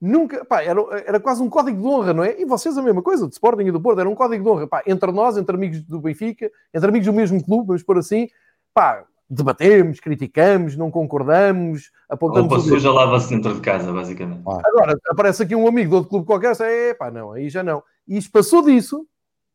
nunca, 0.00 0.44
pá, 0.44 0.62
era, 0.62 0.80
era 1.06 1.20
quase 1.20 1.42
um 1.42 1.48
código 1.48 1.80
de 1.80 1.86
honra, 1.86 2.12
não 2.12 2.24
é? 2.24 2.40
E 2.40 2.44
vocês 2.44 2.76
a 2.78 2.82
mesma 2.82 3.02
coisa, 3.02 3.26
de 3.26 3.32
Sporting 3.32 3.64
e 3.64 3.72
do 3.72 3.80
Porto, 3.80 4.00
era 4.00 4.08
um 4.08 4.14
código 4.14 4.44
de 4.44 4.50
honra, 4.50 4.66
pá, 4.66 4.82
entre 4.86 5.10
nós, 5.12 5.36
entre 5.36 5.54
amigos 5.54 5.82
do 5.82 6.00
Benfica, 6.00 6.50
entre 6.72 6.88
amigos 6.88 7.06
do 7.06 7.12
mesmo 7.12 7.44
clube, 7.44 7.68
vamos 7.68 7.82
por 7.82 7.98
assim, 7.98 8.28
pá, 8.72 9.04
debatemos, 9.28 10.00
criticamos, 10.00 10.76
não 10.76 10.90
concordamos, 10.90 11.90
apontamos... 12.08 12.50
Roupa 12.50 12.68
suja 12.68 12.92
lava-se 12.92 13.28
dentro 13.28 13.54
de 13.54 13.60
casa, 13.60 13.92
basicamente. 13.92 14.40
Agora, 14.46 14.96
aparece 15.10 15.42
aqui 15.42 15.54
um 15.54 15.66
amigo 15.66 15.90
de 15.90 15.96
outro 15.96 16.10
clube 16.10 16.26
qualquer, 16.26 16.56
é 16.60 16.94
pá, 16.94 17.10
não, 17.10 17.32
aí 17.32 17.50
já 17.50 17.62
não. 17.62 17.82
E 18.06 18.16
isto 18.16 18.30
passou 18.30 18.64
disso, 18.64 19.06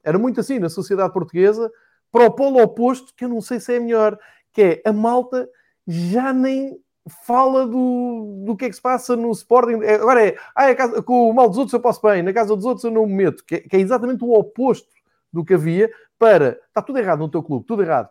era 0.04 0.20
muito 0.20 0.40
assim 0.40 0.60
na 0.60 0.70
sociedade 0.70 1.14
portuguesa, 1.14 1.72
para 2.12 2.26
o 2.26 2.32
polo 2.32 2.62
oposto, 2.62 3.14
que 3.16 3.26
eu 3.26 3.30
não 3.30 3.42
sei 3.42 3.60
se 3.60 3.74
é 3.74 3.80
melhor, 3.80 4.20
que 4.52 4.62
é 4.62 4.82
a 4.86 4.94
malta 4.94 5.50
já 5.88 6.32
nem 6.32 6.78
fala 7.10 7.68
do, 7.68 8.44
do 8.46 8.56
que 8.56 8.66
é 8.66 8.70
que 8.70 8.76
se 8.76 8.82
passa 8.82 9.16
no 9.16 9.32
Sporting. 9.32 9.84
É, 9.84 9.96
agora 9.96 10.26
é, 10.26 10.38
ah, 10.56 10.70
é 10.70 10.76
casa, 10.76 11.02
com 11.02 11.30
o 11.30 11.34
mal 11.34 11.50
dos 11.50 11.58
outros 11.58 11.74
eu 11.74 11.80
posso 11.80 12.02
bem, 12.02 12.24
na 12.24 12.34
casa 12.34 12.56
dos 12.56 12.66
outros 12.66 12.84
eu 12.84 12.92
não 12.92 13.06
me 13.06 13.14
meto, 13.14 13.44
que 13.46 13.56
é, 13.56 13.60
que 13.60 13.76
é 13.76 13.80
exatamente 13.80 14.24
o 14.24 14.32
oposto 14.32 14.88
do 15.32 15.44
que 15.44 15.54
havia 15.54 15.92
para. 16.18 16.60
Está 16.68 16.82
tudo 16.82 17.00
errado 17.00 17.20
no 17.20 17.30
teu 17.30 17.44
clube, 17.44 17.66
tudo 17.66 17.82
errado. 17.82 18.10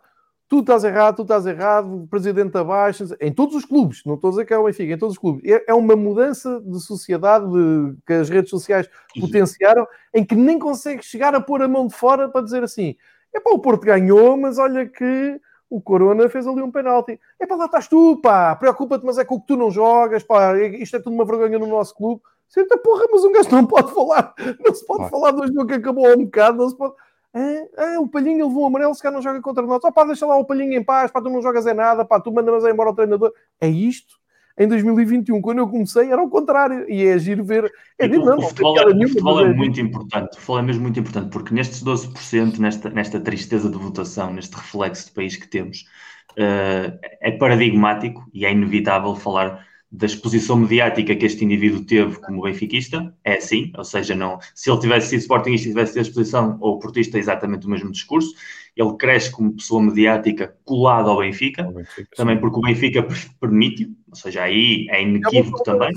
Tu 0.48 0.60
estás 0.60 0.84
errado, 0.84 1.16
tu 1.16 1.22
estás 1.22 1.46
errado, 1.46 2.06
presidente 2.10 2.58
abaixo, 2.58 3.04
em 3.18 3.32
todos 3.32 3.54
os 3.54 3.64
clubes, 3.64 4.02
não 4.04 4.16
estou 4.16 4.28
a 4.28 4.30
dizer 4.32 4.44
que 4.44 4.52
é 4.52 4.58
o 4.58 4.64
Benfica, 4.64 4.92
em 4.92 4.98
todos 4.98 5.14
os 5.14 5.18
clubes. 5.18 5.50
É, 5.50 5.64
é 5.68 5.74
uma 5.74 5.96
mudança 5.96 6.60
de 6.60 6.78
sociedade 6.78 7.46
de, 7.50 7.96
que 8.06 8.12
as 8.12 8.28
redes 8.28 8.50
sociais 8.50 8.86
potenciaram, 9.18 9.86
em 10.12 10.22
que 10.22 10.34
nem 10.34 10.58
consegues 10.58 11.06
chegar 11.06 11.34
a 11.34 11.40
pôr 11.40 11.62
a 11.62 11.68
mão 11.68 11.86
de 11.86 11.94
fora 11.94 12.28
para 12.28 12.42
dizer 12.42 12.62
assim: 12.62 12.96
é 13.34 13.40
para 13.40 13.54
o 13.54 13.58
Porto 13.60 13.86
ganhou, 13.86 14.36
mas 14.36 14.58
olha 14.58 14.86
que 14.86 15.40
o 15.72 15.80
Corona 15.80 16.28
fez 16.28 16.46
ali 16.46 16.60
um 16.60 16.70
penalti. 16.70 17.18
É 17.40 17.46
para 17.46 17.56
lá 17.56 17.64
estás 17.64 17.88
tu, 17.88 18.20
pá, 18.22 18.54
preocupa-te, 18.54 19.06
mas 19.06 19.16
é 19.16 19.24
com 19.24 19.36
o 19.36 19.40
que 19.40 19.46
tu 19.46 19.56
não 19.56 19.70
jogas, 19.70 20.22
pá, 20.22 20.54
isto 20.58 20.96
é 20.96 21.00
tudo 21.00 21.14
uma 21.14 21.24
vergonha 21.24 21.58
no 21.58 21.66
nosso 21.66 21.94
clube. 21.94 22.20
Senta, 22.46 22.76
porra, 22.76 23.06
mas 23.10 23.24
um 23.24 23.32
gajo 23.32 23.50
não 23.50 23.64
pode 23.64 23.94
falar, 23.94 24.34
não 24.62 24.74
se 24.74 24.84
pode 24.84 25.04
ah. 25.04 25.08
falar 25.08 25.30
do 25.30 25.46
jogo 25.46 25.66
que 25.66 25.74
acabou 25.74 26.06
há 26.06 26.10
um 26.10 26.24
bocado, 26.24 26.58
não 26.58 26.68
se 26.68 26.76
pode. 26.76 26.94
É, 27.34 27.94
é, 27.94 27.98
o 27.98 28.06
Palhinho 28.06 28.46
levou 28.46 28.64
um 28.64 28.66
amarelo, 28.66 28.94
se 28.94 29.00
calhar 29.00 29.14
não 29.14 29.22
joga 29.22 29.40
contra 29.40 29.64
nós. 29.64 29.80
Oh, 29.82 29.90
pá, 29.90 30.04
deixa 30.04 30.26
lá 30.26 30.36
o 30.36 30.44
Palhinho 30.44 30.74
em 30.74 30.84
paz, 30.84 31.10
pá, 31.10 31.22
tu 31.22 31.30
não 31.30 31.40
jogas 31.40 31.66
é 31.66 31.72
nada, 31.72 32.04
pá, 32.04 32.20
tu 32.20 32.30
mandas 32.30 32.64
embora 32.66 32.90
o 32.90 32.94
treinador. 32.94 33.32
É 33.58 33.66
isto 33.66 34.21
em 34.58 34.68
2021, 34.68 35.40
quando 35.40 35.58
eu 35.58 35.68
comecei, 35.68 36.10
era 36.10 36.22
o 36.22 36.28
contrário. 36.28 36.84
E 36.88 37.04
é 37.04 37.14
agir 37.14 37.42
ver. 37.42 37.70
É, 37.98 38.06
o, 38.06 38.24
não, 38.24 38.38
o 38.38 38.42
futebol, 38.42 38.78
é, 38.78 38.86
o 38.86 39.08
futebol 39.08 39.40
é, 39.40 39.50
é 39.50 39.54
muito 39.54 39.80
importante. 39.80 40.32
O 40.32 40.34
futebol 40.36 40.58
é 40.58 40.62
mesmo 40.62 40.82
muito 40.82 41.00
importante, 41.00 41.30
porque 41.30 41.54
nestes 41.54 41.82
12%, 41.82 42.58
nesta, 42.58 42.90
nesta 42.90 43.20
tristeza 43.20 43.70
de 43.70 43.78
votação, 43.78 44.32
neste 44.32 44.54
reflexo 44.54 45.06
de 45.06 45.12
país 45.12 45.36
que 45.36 45.48
temos, 45.48 45.86
uh, 46.32 46.98
é 47.20 47.30
paradigmático 47.32 48.24
e 48.32 48.44
é 48.44 48.52
inevitável 48.52 49.14
falar 49.14 49.66
da 49.92 50.06
exposição 50.06 50.56
mediática 50.56 51.14
que 51.14 51.26
este 51.26 51.44
indivíduo 51.44 51.84
teve 51.84 52.18
como 52.18 52.42
benfiquista, 52.42 53.14
é 53.22 53.34
assim, 53.34 53.70
ou 53.76 53.84
seja, 53.84 54.14
não, 54.14 54.38
se 54.54 54.70
ele 54.70 54.80
tivesse 54.80 55.08
sido 55.08 55.20
sportingista 55.20 55.68
e 55.68 55.72
tivesse 55.72 55.92
tido 55.92 56.02
exposição, 56.02 56.56
ou 56.60 56.78
portista, 56.78 57.18
é 57.18 57.20
exatamente 57.20 57.66
o 57.66 57.70
mesmo 57.70 57.92
discurso, 57.92 58.34
ele 58.76 58.96
cresce 58.96 59.30
como 59.30 59.54
pessoa 59.54 59.82
mediática 59.82 60.56
colada 60.64 61.10
ao 61.10 61.18
Benfica, 61.18 61.64
Benfica 61.64 62.08
também 62.16 62.40
porque 62.40 62.58
o 62.58 62.62
Benfica 62.62 63.06
permite, 63.40 63.90
ou 64.08 64.16
seja, 64.16 64.44
aí 64.44 64.86
é 64.90 65.02
inequívoco 65.02 65.60
é 65.60 65.64
também, 65.64 65.92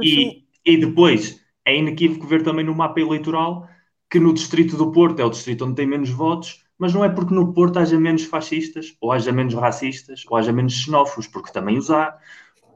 e, 0.00 0.44
e 0.64 0.76
depois 0.76 1.40
é 1.64 1.76
inequívoco 1.76 2.26
ver 2.26 2.42
também 2.42 2.64
no 2.64 2.74
mapa 2.74 3.00
eleitoral 3.00 3.68
que 4.08 4.20
no 4.20 4.32
distrito 4.32 4.76
do 4.76 4.92
Porto 4.92 5.20
é 5.20 5.24
o 5.24 5.30
distrito 5.30 5.64
onde 5.64 5.74
tem 5.74 5.86
menos 5.86 6.10
votos, 6.10 6.64
mas 6.78 6.94
não 6.94 7.04
é 7.04 7.08
porque 7.08 7.34
no 7.34 7.52
Porto 7.52 7.78
haja 7.78 7.98
menos 7.98 8.24
fascistas, 8.24 8.96
ou 9.00 9.10
haja 9.10 9.32
menos 9.32 9.54
racistas, 9.54 10.24
ou 10.28 10.36
haja 10.36 10.52
menos 10.52 10.74
xenófobos, 10.74 11.26
porque 11.26 11.52
também 11.52 11.76
os 11.76 11.90
há, 11.90 12.16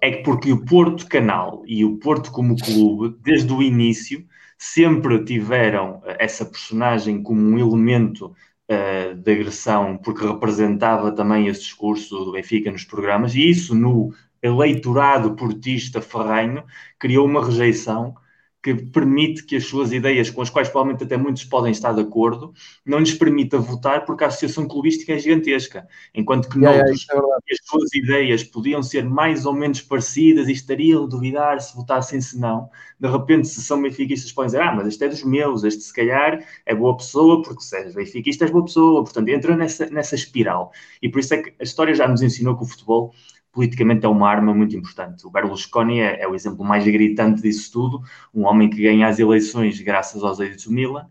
é 0.01 0.23
porque 0.23 0.53
o 0.53 0.65
Porto 0.65 1.07
Canal 1.07 1.63
e 1.67 1.85
o 1.85 1.99
Porto 1.99 2.33
como 2.33 2.57
clube, 2.57 3.17
desde 3.21 3.53
o 3.53 3.63
início, 3.63 4.27
sempre 4.59 5.23
tiveram 5.25 6.03
eh, 6.05 6.17
essa 6.21 6.45
personagem 6.45 7.23
como 7.23 7.41
um 7.41 7.59
elemento 7.59 8.35
uh, 8.71 9.15
de 9.15 9.33
agressão, 9.33 9.99
porque 9.99 10.25
representava 10.25 11.13
também 11.13 11.49
esse 11.49 11.63
discurso 11.63 12.25
do 12.25 12.33
Benfica 12.33 12.71
nos 12.71 12.85
programas, 12.85 13.35
e 13.35 13.51
isso 13.51 13.75
no 13.75 14.15
eleitorado 14.43 15.35
portista 15.35 16.01
ferranho 16.01 16.65
criou 16.99 17.27
uma 17.27 17.45
rejeição 17.45 18.15
que 18.63 18.75
permite 18.75 19.45
que 19.45 19.57
as 19.57 19.65
suas 19.65 19.91
ideias, 19.93 20.29
com 20.29 20.43
as 20.43 20.51
quais 20.51 20.69
provavelmente 20.69 21.05
até 21.05 21.17
muitos 21.17 21.45
podem 21.45 21.73
estar 21.73 21.93
de 21.93 22.01
acordo, 22.01 22.53
não 22.85 22.99
lhes 22.99 23.15
permita 23.15 23.59
votar 23.59 24.05
porque 24.05 24.23
a 24.23 24.27
associação 24.27 24.69
clubística 24.69 25.15
é 25.15 25.19
gigantesca. 25.19 25.89
Enquanto 26.15 26.49
que 26.49 26.59
yeah, 26.59 26.79
noutros, 26.79 27.07
yeah, 27.09 27.29
é 27.49 27.53
as 27.53 27.59
suas 27.67 27.95
ideias 27.95 28.45
podiam 28.45 28.83
ser 28.83 29.05
mais 29.05 29.47
ou 29.47 29.55
menos 29.55 29.81
parecidas 29.81 30.49
e 30.49 30.53
estariam 30.53 31.05
a 31.05 31.07
duvidar 31.07 31.61
se 31.61 31.75
votassem 31.75 32.21
se 32.21 32.39
não, 32.39 32.69
de 33.01 33.09
repente, 33.09 33.49
se 33.49 33.63
são 33.63 33.81
benfiquistas, 33.81 34.31
podem 34.31 34.49
dizer: 34.49 34.61
Ah, 34.61 34.75
mas 34.75 34.89
este 34.89 35.05
é 35.05 35.09
dos 35.09 35.25
meus, 35.25 35.65
este 35.65 35.83
se 35.83 35.93
calhar 35.93 36.45
é 36.67 36.75
boa 36.75 36.95
pessoa, 36.99 37.43
porque 37.43 37.63
se 37.63 37.75
és 37.75 37.95
benfiquista, 37.95 38.45
és 38.45 38.51
boa 38.51 38.65
pessoa. 38.65 39.03
Portanto, 39.03 39.29
entra 39.29 39.57
nessa, 39.57 39.87
nessa 39.87 40.15
espiral. 40.15 40.71
E 41.01 41.09
por 41.09 41.21
isso 41.21 41.33
é 41.33 41.39
que 41.39 41.55
a 41.59 41.63
história 41.63 41.95
já 41.95 42.07
nos 42.07 42.21
ensinou 42.21 42.57
que 42.59 42.65
o 42.65 42.67
futebol 42.67 43.15
politicamente 43.53 44.07
é 44.07 44.09
uma 44.09 44.29
arma 44.29 44.55
muito 44.55 44.77
importante. 44.77 45.27
O 45.27 45.31
Berlusconi 45.31 46.01
é, 46.01 46.23
é, 46.23 46.29
o 46.29 46.35
exemplo 46.35 46.65
mais 46.65 46.85
gritante 46.85 47.43
disso 47.43 47.73
tudo, 47.73 48.03
um 48.35 48.45
homem 48.45 48.71
que 48.71 48.83
ganha 48.83 49.09
as 49.09 49.19
eleições 49.19 49.81
graças 49.81 50.23
aos 50.23 50.39
êxitos 50.41 50.67
do 50.67 50.73
Milan 50.73 51.07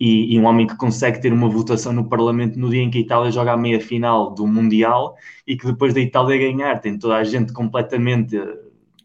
e, 0.00 0.34
e, 0.34 0.40
um 0.40 0.44
homem 0.46 0.66
que 0.66 0.76
consegue 0.76 1.20
ter 1.20 1.32
uma 1.32 1.48
votação 1.48 1.92
no 1.92 2.08
Parlamento 2.08 2.58
no 2.58 2.70
dia 2.70 2.82
em 2.82 2.90
que 2.90 2.98
a 2.98 3.00
Itália 3.00 3.30
joga 3.30 3.52
a 3.52 3.56
meia-final 3.56 4.34
do 4.34 4.46
Mundial 4.46 5.16
e 5.46 5.56
que 5.56 5.66
depois 5.66 5.94
da 5.94 6.00
Itália 6.00 6.38
ganhar 6.38 6.80
tem 6.80 6.98
toda 6.98 7.16
a 7.16 7.24
gente 7.24 7.52
completamente 7.52 8.36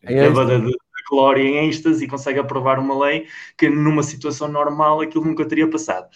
é 0.02 0.30
de, 0.30 0.66
de 0.66 0.78
glória 1.10 1.44
em 1.44 1.70
êxtase 1.70 2.04
e 2.04 2.08
consegue 2.08 2.40
aprovar 2.40 2.80
uma 2.80 2.98
lei 2.98 3.28
que 3.58 3.70
numa 3.70 4.02
situação 4.02 4.48
normal 4.48 5.02
aquilo 5.02 5.26
nunca 5.26 5.46
teria 5.46 5.70
passado. 5.70 6.08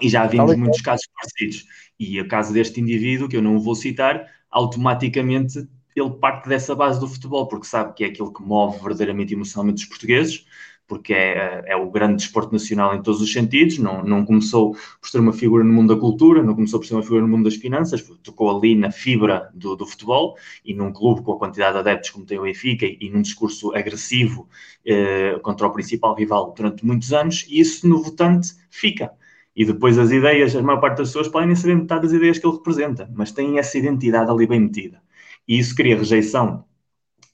E 0.00 0.08
já 0.08 0.26
vimos 0.26 0.56
muitos 0.56 0.80
casos 0.80 1.06
parecidos. 1.14 1.66
E 1.98 2.18
o 2.20 2.26
caso 2.26 2.54
deste 2.54 2.80
indivíduo, 2.80 3.28
que 3.28 3.36
eu 3.36 3.42
não 3.42 3.58
vou 3.58 3.74
citar, 3.74 4.26
automaticamente 4.50 5.68
ele 6.00 6.10
parte 6.10 6.48
dessa 6.48 6.74
base 6.74 6.98
do 6.98 7.08
futebol, 7.08 7.46
porque 7.46 7.66
sabe 7.66 7.94
que 7.94 8.04
é 8.04 8.08
aquilo 8.08 8.32
que 8.32 8.42
move 8.42 8.78
verdadeiramente 8.78 9.34
emocionalmente 9.34 9.82
os 9.82 9.88
portugueses, 9.88 10.44
porque 10.90 11.14
é, 11.14 11.62
é, 11.66 11.76
o 11.76 11.88
grande 11.88 12.16
desporto 12.16 12.52
nacional 12.52 12.92
em 12.96 13.00
todos 13.00 13.20
os 13.20 13.32
sentidos, 13.32 13.78
não, 13.78 14.02
não 14.02 14.24
começou 14.24 14.72
por 15.00 15.08
ser 15.08 15.20
uma 15.20 15.32
figura 15.32 15.62
no 15.62 15.72
mundo 15.72 15.94
da 15.94 16.00
cultura, 16.00 16.42
não 16.42 16.52
começou 16.52 16.80
por 16.80 16.86
ser 16.86 16.94
uma 16.94 17.02
figura 17.04 17.22
no 17.22 17.28
mundo 17.28 17.44
das 17.44 17.54
finanças, 17.54 18.02
tocou 18.24 18.56
ali 18.56 18.74
na 18.74 18.90
fibra 18.90 19.48
do, 19.54 19.76
do 19.76 19.86
futebol 19.86 20.36
e 20.64 20.74
num 20.74 20.92
clube 20.92 21.22
com 21.22 21.32
a 21.32 21.38
quantidade 21.38 21.74
de 21.74 21.78
adeptos 21.78 22.10
como 22.10 22.26
tem 22.26 22.40
o 22.40 22.42
Benfica 22.42 22.86
e, 22.86 23.08
num 23.08 23.22
discurso 23.22 23.72
agressivo 23.72 24.48
eh, 24.84 25.38
contra 25.42 25.68
o 25.68 25.72
principal 25.72 26.12
rival 26.16 26.52
durante 26.56 26.84
muitos 26.84 27.12
anos, 27.12 27.46
e 27.48 27.60
isso 27.60 27.86
no 27.88 28.02
votante 28.02 28.52
fica. 28.68 29.12
E 29.54 29.64
depois 29.64 29.96
as 29.96 30.10
ideias, 30.10 30.56
a 30.56 30.62
maior 30.62 30.80
parte 30.80 30.98
das 30.98 31.08
pessoas 31.08 31.28
podem 31.28 31.48
nem 31.48 31.56
saber 31.56 31.76
metade 31.76 32.02
das 32.02 32.12
ideias 32.12 32.38
que 32.38 32.46
ele 32.46 32.56
representa, 32.56 33.08
mas 33.14 33.30
tem 33.30 33.58
essa 33.58 33.78
identidade 33.78 34.28
ali 34.28 34.46
bem 34.46 34.58
metida. 34.58 35.00
E 35.50 35.58
isso 35.58 35.74
cria 35.74 35.96
rejeição 35.96 36.64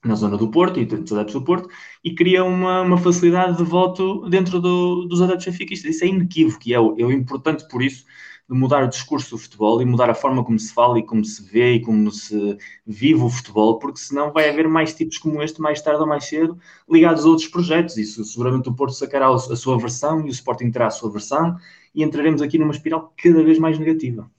na 0.02 0.14
zona 0.14 0.38
do 0.38 0.48
Porto 0.50 0.80
e 0.80 0.86
dos 0.86 1.12
adeptos 1.12 1.34
do 1.34 1.42
Porto 1.42 1.68
e 2.02 2.14
cria 2.14 2.42
uma, 2.44 2.80
uma 2.80 2.96
facilidade 2.96 3.58
de 3.58 3.62
voto 3.62 4.26
dentro 4.30 4.58
do, 4.58 5.04
dos 5.04 5.20
adeptos 5.20 5.44
benfiquistas. 5.44 5.94
Isso 5.94 6.04
é 6.04 6.06
inequívoco 6.08 6.62
e 6.66 6.72
é, 6.72 6.78
é 6.78 7.12
importante 7.12 7.68
por 7.68 7.82
isso 7.82 8.06
de 8.48 8.56
mudar 8.56 8.84
o 8.84 8.88
discurso 8.88 9.32
do 9.32 9.38
futebol 9.38 9.82
e 9.82 9.84
mudar 9.84 10.08
a 10.08 10.14
forma 10.14 10.42
como 10.42 10.58
se 10.58 10.72
fala 10.72 10.98
e 10.98 11.02
como 11.02 11.22
se 11.26 11.42
vê 11.42 11.74
e 11.74 11.82
como 11.82 12.10
se 12.10 12.56
vive 12.86 13.20
o 13.20 13.28
futebol, 13.28 13.78
porque 13.78 13.98
senão 13.98 14.32
vai 14.32 14.48
haver 14.48 14.66
mais 14.66 14.94
tipos 14.94 15.18
como 15.18 15.42
este 15.42 15.60
mais 15.60 15.82
tarde 15.82 16.00
ou 16.00 16.06
mais 16.06 16.24
cedo 16.24 16.58
ligados 16.88 17.26
a 17.26 17.28
outros 17.28 17.48
projetos. 17.48 17.98
Isso 17.98 18.24
seguramente 18.24 18.70
o 18.70 18.74
Porto 18.74 18.94
sacará 18.94 19.28
a 19.28 19.56
sua 19.56 19.76
versão 19.78 20.24
e 20.24 20.30
o 20.30 20.30
Sporting 20.30 20.70
terá 20.70 20.86
a 20.86 20.90
sua 20.90 21.10
versão 21.10 21.58
e 21.94 22.02
entraremos 22.02 22.40
aqui 22.40 22.56
numa 22.56 22.72
espiral 22.72 23.12
cada 23.22 23.44
vez 23.44 23.58
mais 23.58 23.78
negativa. 23.78 24.30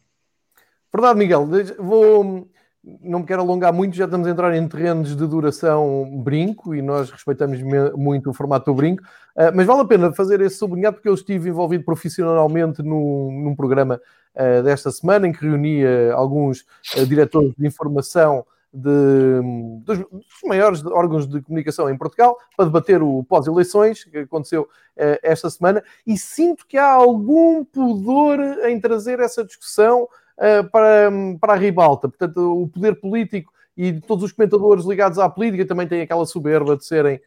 Verdade, 0.92 1.20
Miguel. 1.20 1.48
Vou 1.78 2.50
não 3.02 3.20
me 3.20 3.26
quero 3.26 3.42
alongar 3.42 3.74
muito, 3.74 3.96
já 3.96 4.06
estamos 4.06 4.28
a 4.28 4.32
entrar 4.32 4.56
em 4.56 4.68
terrenos 4.68 5.16
de 5.16 5.28
duração 5.28 6.22
brinco 6.24 6.74
e 6.74 6.82
nós 6.82 7.10
respeitamos 7.10 7.62
muito 7.96 8.30
o 8.30 8.34
formato 8.34 8.72
do 8.72 8.76
brinco, 8.76 9.04
uh, 9.04 9.52
mas 9.54 9.66
vale 9.66 9.82
a 9.82 9.86
pena 9.86 10.14
fazer 10.14 10.40
esse 10.42 10.58
sublinhado 10.58 10.96
porque 10.96 11.10
eu 11.10 11.14
estive 11.14 11.50
envolvido 11.50 11.84
profissionalmente 11.84 12.82
no, 12.82 13.32
num 13.32 13.56
programa 13.56 14.00
uh, 14.36 14.64
desta 14.64 14.90
semana 14.92 15.28
em 15.28 15.34
que 15.34 15.46
reunia 15.46 16.14
alguns 16.14 16.66
uh, 16.96 17.06
diretores 17.06 17.54
de 17.58 17.68
informação 17.68 18.46
de, 18.74 19.42
dos, 19.84 19.98
dos, 19.98 20.26
maiores 20.46 20.86
órgãos 20.86 21.28
de 21.28 21.42
comunicação 21.42 21.90
em 21.90 21.98
Portugal 21.98 22.38
para 22.56 22.66
debater 22.66 23.02
o 23.02 23.24
pós-eleições 23.24 24.04
que 24.04 24.20
aconteceu 24.20 24.68
esta 25.24 25.50
semana. 25.50 25.82
E 26.06 26.18
sinto 26.18 26.68
que 26.68 26.78
há 26.78 26.92
algum 26.92 27.64
pudor 27.64 28.40
em 28.68 28.80
trazer 28.80 29.20
essa 29.20 29.44
discussão 29.44 30.08
para, 30.72 31.12
para 31.40 31.54
a 31.54 31.56
ribalta. 31.56 32.08
Portanto, 32.08 32.64
o 32.64 32.68
poder 32.68 33.00
político 33.00 33.52
e 33.76 33.94
todos 34.02 34.24
os 34.24 34.32
comentadores 34.32 34.86
ligados 34.86 35.20
à 35.20 35.30
política 35.30 35.66
também 35.66 35.88
têm 35.88 36.02
aquela 36.02 36.26
soberba 36.26 36.76
de 36.76 36.84
serem, 36.84 37.22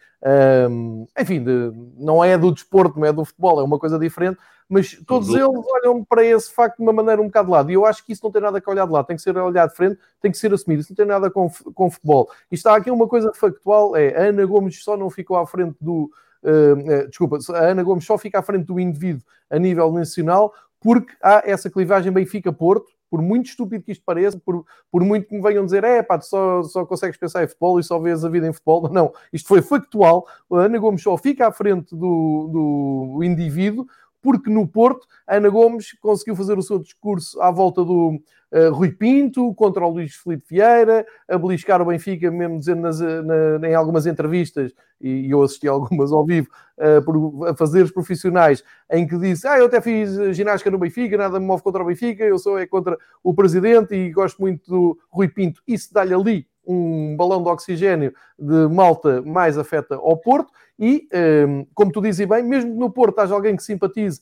um, 0.69 1.07
ehm, 1.17 1.23
enfim, 1.23 1.43
de, 1.43 1.73
não 1.97 2.25
é 2.25 2.37
do 2.37 2.53
desporto, 2.53 2.99
não 2.99 3.07
é 3.07 3.13
do 3.13 3.25
futebol, 3.25 3.61
é 3.61 3.65
uma 3.65 3.79
coisa 3.79 3.99
diferente, 3.99 4.39
mas 4.69 4.97
todos 5.07 5.29
eles 5.31 5.65
olham 5.83 6.05
para 6.05 6.25
esse 6.25 6.53
facto 6.53 6.77
de 6.77 6.83
uma 6.83 6.93
maneira 6.93 7.21
um 7.21 7.27
bocado 7.27 7.47
de 7.47 7.53
lado. 7.53 7.71
E 7.71 7.75
eu 7.75 7.85
acho 7.85 8.05
que 8.05 8.13
isso 8.13 8.23
não 8.23 8.31
tem 8.31 8.41
nada 8.41 8.63
a 8.65 8.71
olhar 8.71 8.87
de 8.87 8.93
lado, 8.93 9.07
tem 9.07 9.17
que 9.17 9.23
ser 9.23 9.37
olhado 9.37 9.71
de 9.71 9.77
frente, 9.77 9.99
tem 10.21 10.31
que 10.31 10.39
ser 10.39 10.53
assumido. 10.55 10.81
Isso 10.81 10.93
não 10.93 10.97
tem 10.97 11.07
nada 11.07 11.29
com, 11.29 11.51
com 11.75 11.91
futebol. 11.91 12.31
E 12.51 12.55
está 12.55 12.77
aqui 12.77 12.89
uma 12.89 13.09
coisa 13.09 13.33
factual: 13.35 13.97
é 13.97 14.17
a 14.17 14.29
Ana 14.29 14.47
Gomes 14.47 14.83
só 14.83 14.97
não 14.97 15.11
ficou 15.11 15.37
à 15.37 15.45
frente 15.45 15.77
do. 15.81 16.09
Uh, 16.43 17.09
desculpa, 17.09 17.39
a 17.53 17.65
Ana 17.65 17.83
Gomes 17.83 18.05
só 18.05 18.17
fica 18.17 18.39
à 18.39 18.43
frente 18.43 18.65
do 18.65 18.79
indivíduo 18.79 19.23
a 19.51 19.59
nível 19.59 19.91
nacional 19.93 20.55
porque 20.81 21.13
há 21.21 21.43
essa 21.45 21.69
clivagem 21.69 22.13
Benfica-Porto, 22.13 22.87
por 23.11 23.21
muito 23.21 23.47
estúpido 23.47 23.85
que 23.85 23.93
isto 23.93 24.05
pareça, 24.05 24.39
por, 24.39 24.65
por 24.91 25.03
muito 25.03 25.27
que 25.27 25.35
me 25.35 25.43
venham 25.43 25.65
dizer, 25.65 25.83
é 25.83 26.03
pá, 26.03 26.17
tu 26.17 26.27
só, 26.27 26.63
só 26.63 26.87
consegues 26.87 27.19
pensar 27.19 27.43
em 27.43 27.49
futebol 27.49 27.81
e 27.81 27.83
só 27.83 27.99
vês 27.99 28.25
a 28.25 28.29
vida 28.29 28.47
em 28.47 28.53
futebol. 28.53 28.89
Não, 28.91 29.13
isto 29.33 29.49
foi 29.49 29.61
factual. 29.61 30.27
A 30.53 30.61
Ana 30.61 30.79
Gomes 30.79 31.03
só 31.03 31.17
fica 31.19 31.49
à 31.49 31.53
frente 31.53 31.95
do, 31.95 33.17
do 33.19 33.25
indivíduo 33.25 33.87
porque 34.23 34.51
no 34.51 34.67
Porto, 34.67 35.07
Ana 35.27 35.49
Gomes 35.49 35.93
conseguiu 36.01 36.37
fazer 36.37 36.59
o 36.59 36.63
seu 36.63 36.79
discurso 36.79 37.41
à 37.41 37.51
volta 37.51 37.85
do 37.85 38.21
uh, 38.53 38.73
Rui 38.73 38.93
Pinto, 38.93 39.55
contra 39.55 39.85
o 39.87 39.91
Luís 39.91 40.15
Felipe 40.15 40.45
Vieira, 40.51 41.07
a 41.29 41.39
beliscar 41.39 41.81
o 41.81 41.85
Benfica, 41.85 42.31
mesmo 42.31 42.59
dizendo 42.59 42.83
nas, 42.83 43.01
na, 43.01 43.69
em 43.69 43.75
algumas 43.75 44.07
entrevistas, 44.07 44.73
e, 45.01 45.31
eu 45.31 45.43
assisti 45.43 45.67
algumas 45.69 46.13
ao 46.13 46.25
vivo, 46.25 46.49
uh, 46.79 47.03
por, 47.05 47.49
a 47.49 47.55
profissionais, 47.93 48.63
em 48.91 49.07
que 49.07 49.17
disse, 49.19 49.47
ah, 49.47 49.59
eu 49.59 49.67
até 49.67 49.81
fiz 49.81 50.37
ginástica 50.37 50.71
no 50.71 50.79
Benfica, 50.79 51.17
nada 51.17 51.41
me 51.41 51.47
move 51.47 51.63
contra 51.63 51.83
o 51.83 51.87
Benfica, 51.87 52.25
eu 52.25 52.39
sou 52.39 52.59
é 52.59 52.67
contra 52.67 52.99
o 53.23 53.35
presidente 53.35 53.95
e 53.95 54.11
gosto 54.11 54.41
muito 54.41 54.71
do 54.71 54.99
Rui 55.09 55.29
Pinto. 55.29 55.63
Isso 55.67 55.93
dá-lhe 55.93 56.15
ali 56.15 56.47
um 56.67 57.17
balão 57.17 57.43
de 57.43 57.49
oxigênio 57.49 58.13
de 58.39 58.69
malta 58.69 59.23
mais 59.23 59.59
afeta 59.59 59.97
ao 59.97 60.17
Porto 60.17 60.53
e, 60.81 61.07
um, 61.47 61.67
como 61.75 61.93
tu 61.93 62.01
dizes 62.01 62.27
bem, 62.27 62.43
mesmo 62.43 62.73
que 62.73 62.79
no 62.79 62.91
Porto 62.91 63.19
haja 63.19 63.35
alguém 63.35 63.55
que 63.55 63.63
simpatize 63.63 64.19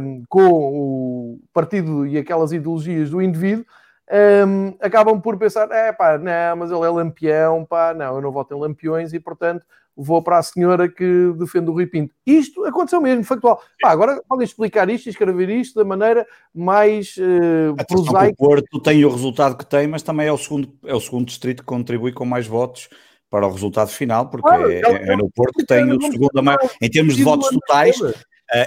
um, 0.00 0.22
com 0.26 0.48
o 0.48 1.40
partido 1.52 2.06
e 2.06 2.16
aquelas 2.16 2.50
ideologias 2.50 3.10
do 3.10 3.20
indivíduo, 3.20 3.66
um, 4.48 4.74
acabam 4.80 5.20
por 5.20 5.36
pensar, 5.36 5.70
é 5.70 5.92
pá, 5.92 6.16
não, 6.16 6.56
mas 6.56 6.70
ele 6.70 6.86
é 6.86 6.88
lampião, 6.88 7.66
pá, 7.66 7.92
não, 7.92 8.16
eu 8.16 8.22
não 8.22 8.32
voto 8.32 8.54
em 8.54 8.58
lampiões 8.58 9.12
e, 9.12 9.20
portanto, 9.20 9.66
vou 9.94 10.22
para 10.22 10.38
a 10.38 10.42
senhora 10.42 10.88
que 10.88 11.34
defende 11.36 11.68
o 11.68 11.74
Rui 11.74 11.86
Pinto. 11.86 12.14
Isto 12.26 12.64
aconteceu 12.64 12.98
mesmo, 12.98 13.22
factual. 13.22 13.60
Pá, 13.78 13.90
agora 13.90 14.22
podem 14.26 14.46
explicar 14.46 14.88
isto 14.88 15.08
e 15.08 15.10
escrever 15.10 15.50
isto 15.50 15.78
da 15.78 15.84
maneira 15.84 16.26
mais 16.54 17.16
uh, 17.18 17.76
prosaica. 17.86 18.32
O 18.32 18.48
Porto 18.48 18.80
tem 18.80 19.04
o 19.04 19.10
resultado 19.10 19.58
que 19.58 19.66
tem, 19.66 19.86
mas 19.86 20.02
também 20.02 20.26
é 20.26 20.32
o 20.32 20.38
segundo, 20.38 20.72
é 20.86 20.94
o 20.94 21.00
segundo 21.00 21.26
distrito 21.26 21.60
que 21.60 21.66
contribui 21.66 22.12
com 22.12 22.24
mais 22.24 22.46
votos 22.46 22.88
para 23.32 23.46
o 23.46 23.50
resultado 23.50 23.88
final, 23.88 24.28
porque 24.28 24.46
ah, 24.50 24.60
é, 24.70 24.80
é, 24.80 25.12
é, 25.12 25.16
no 25.16 25.30
Porto 25.30 25.54
que 25.54 25.64
tem 25.64 25.90
o 25.90 25.98
segundo 26.02 26.42
maior, 26.42 26.60
em 26.82 26.90
termos 26.90 27.16
de 27.16 27.24
votos 27.24 27.48
totais. 27.48 27.98
Uh, 27.98 28.12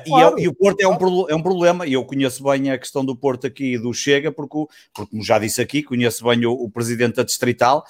claro. 0.08 0.40
e, 0.40 0.46
e, 0.46 0.48
o 0.48 0.56
Porto 0.56 0.82
é 0.82 0.88
um, 0.88 1.30
é 1.30 1.36
um 1.36 1.44
problema, 1.44 1.86
e 1.86 1.94
eu 1.94 2.04
conheço 2.04 2.44
bem 2.44 2.72
a 2.72 2.78
questão 2.80 3.06
do 3.06 3.16
Porto 3.16 3.46
aqui 3.46 3.76
e 3.76 3.78
do 3.78 3.94
Chega, 3.94 4.32
porque, 4.32 4.58
porque 4.92 5.12
como 5.12 5.24
já 5.24 5.38
disse 5.38 5.62
aqui, 5.62 5.84
conheço 5.84 6.26
bem 6.26 6.44
o, 6.48 6.52
o 6.52 6.68
presidente 6.68 7.18
da 7.18 7.24
Distrital, 7.24 7.86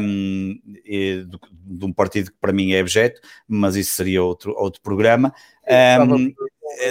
um, 0.00 0.58
de, 0.64 1.26
de, 1.26 1.84
um 1.84 1.92
partido 1.92 2.30
que 2.30 2.38
para 2.40 2.54
mim 2.54 2.72
é 2.72 2.80
objeto, 2.80 3.20
mas 3.46 3.76
isso 3.76 3.92
seria 3.92 4.22
outro, 4.22 4.54
outro 4.56 4.80
programa. 4.80 5.34
Um, 6.00 6.32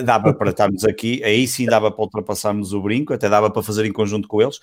dava 0.03 0.33
para 0.33 0.49
estarmos 0.49 0.83
aqui, 0.85 1.23
aí 1.23 1.47
sim 1.47 1.65
dava 1.65 1.91
para 1.91 2.03
ultrapassarmos 2.03 2.73
o 2.73 2.81
brinco, 2.81 3.13
até 3.13 3.29
dava 3.29 3.49
para 3.49 3.63
fazer 3.63 3.85
em 3.85 3.91
conjunto 3.93 4.27
com 4.27 4.41
eles, 4.41 4.59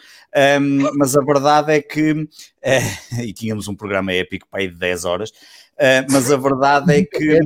um, 0.60 0.96
mas 0.96 1.16
a 1.16 1.22
verdade 1.22 1.72
é 1.72 1.82
que, 1.82 2.28
é, 2.60 2.80
e 3.24 3.32
tínhamos 3.32 3.68
um 3.68 3.74
programa 3.74 4.12
épico 4.12 4.46
para 4.50 4.60
aí 4.60 4.68
de 4.68 4.76
10 4.76 5.04
horas, 5.04 5.30
uh, 5.30 6.06
mas 6.10 6.30
a 6.30 6.36
verdade 6.36 6.92
é 6.92 7.04
que 7.04 7.38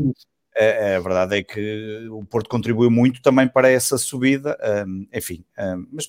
a, 0.59 0.97
a, 0.97 1.01
verdade 1.01 1.37
é 1.37 1.43
que 1.43 2.09
o 2.11 2.25
Porto 2.25 2.49
contribuiu 2.49 2.91
muito 2.91 3.21
também 3.21 3.47
para 3.47 3.71
essa 3.71 3.99
subida, 3.99 4.57
um, 4.87 5.07
enfim, 5.13 5.45
um, 5.59 5.87
mas 5.93 6.07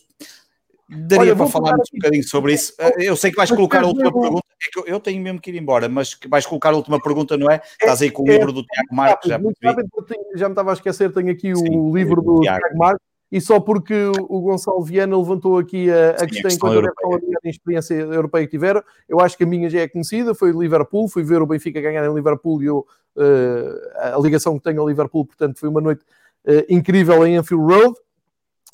daria 0.90 1.32
Olha, 1.32 1.36
para 1.36 1.48
falarmos 1.48 1.90
um 1.94 1.98
bocadinho 1.98 2.24
sobre 2.24 2.54
isso. 2.54 2.74
Eu 2.98 3.16
sei 3.16 3.32
que 3.32 3.38
vais 3.38 3.52
colocar 3.52 3.84
a 3.84 3.88
última 3.88 4.12
pergunta, 4.12 4.46
é 4.64 4.72
que 4.72 4.92
eu 4.92 5.00
tenho 5.00 5.22
mesmo 5.22 5.40
que 5.40 5.52
ir 5.52 5.58
embora, 5.58 5.90
mas 5.90 6.14
que 6.14 6.28
vais 6.28 6.46
colocar 6.46 6.70
a 6.70 6.78
última 6.78 7.02
pergunta, 7.02 7.36
não 7.36 7.52
é? 7.52 7.56
é 7.56 7.62
Estás 7.82 8.02
aí 8.02 8.10
com 8.10 8.24
o 8.24 8.30
é, 8.30 8.34
livro 8.34 8.54
do 8.54 8.64
Tiago 8.64 8.96
Marques, 8.96 9.30
já, 9.30 9.40
já 10.36 10.48
me 10.48 10.54
estava 10.54 10.72
a 10.72 10.74
esquecer, 10.74 11.12
tenho 11.12 11.32
aqui 11.32 11.54
Sim, 11.56 11.78
o 11.78 11.96
livro 11.96 12.22
do 12.22 12.40
Tiago, 12.42 12.60
Tiago 12.60 12.78
Marques, 12.78 13.08
e 13.30 13.42
só 13.42 13.60
porque 13.60 13.94
o 14.30 14.40
Gonçalo 14.40 14.82
Viana 14.82 15.18
levantou 15.18 15.58
aqui 15.58 15.92
a, 15.92 16.12
a 16.12 16.20
Sim, 16.20 16.28
questão 16.28 16.52
enquanto 16.52 16.86
a 17.46 17.50
experiência 17.50 17.94
europeia 17.96 18.46
que 18.46 18.52
tiveram, 18.52 18.82
eu 19.10 19.20
acho 19.20 19.38
que 19.38 19.44
a 19.44 19.48
minha 19.48 19.70
já 19.70 19.82
é 19.82 19.88
conhecida, 19.88 20.34
foi 20.34 20.54
o 20.54 20.62
Liverpool, 20.62 21.10
fui 21.10 21.24
ver 21.24 21.42
o 21.42 21.46
Benfica 21.46 21.82
ganhar 21.82 22.06
em 22.06 22.14
Liverpool 22.14 22.64
e 22.64 22.68
eu, 22.68 22.88
uh, 23.18 24.16
a 24.16 24.20
ligação 24.20 24.58
que 24.58 24.64
tenho 24.64 24.80
ao 24.80 24.88
Liverpool, 24.88 25.26
portanto 25.26 25.60
foi 25.60 25.68
uma 25.68 25.82
noite 25.82 26.04
uh, 26.46 26.64
incrível 26.70 27.26
em 27.28 27.36
Anfield 27.36 27.66
Road, 27.66 27.96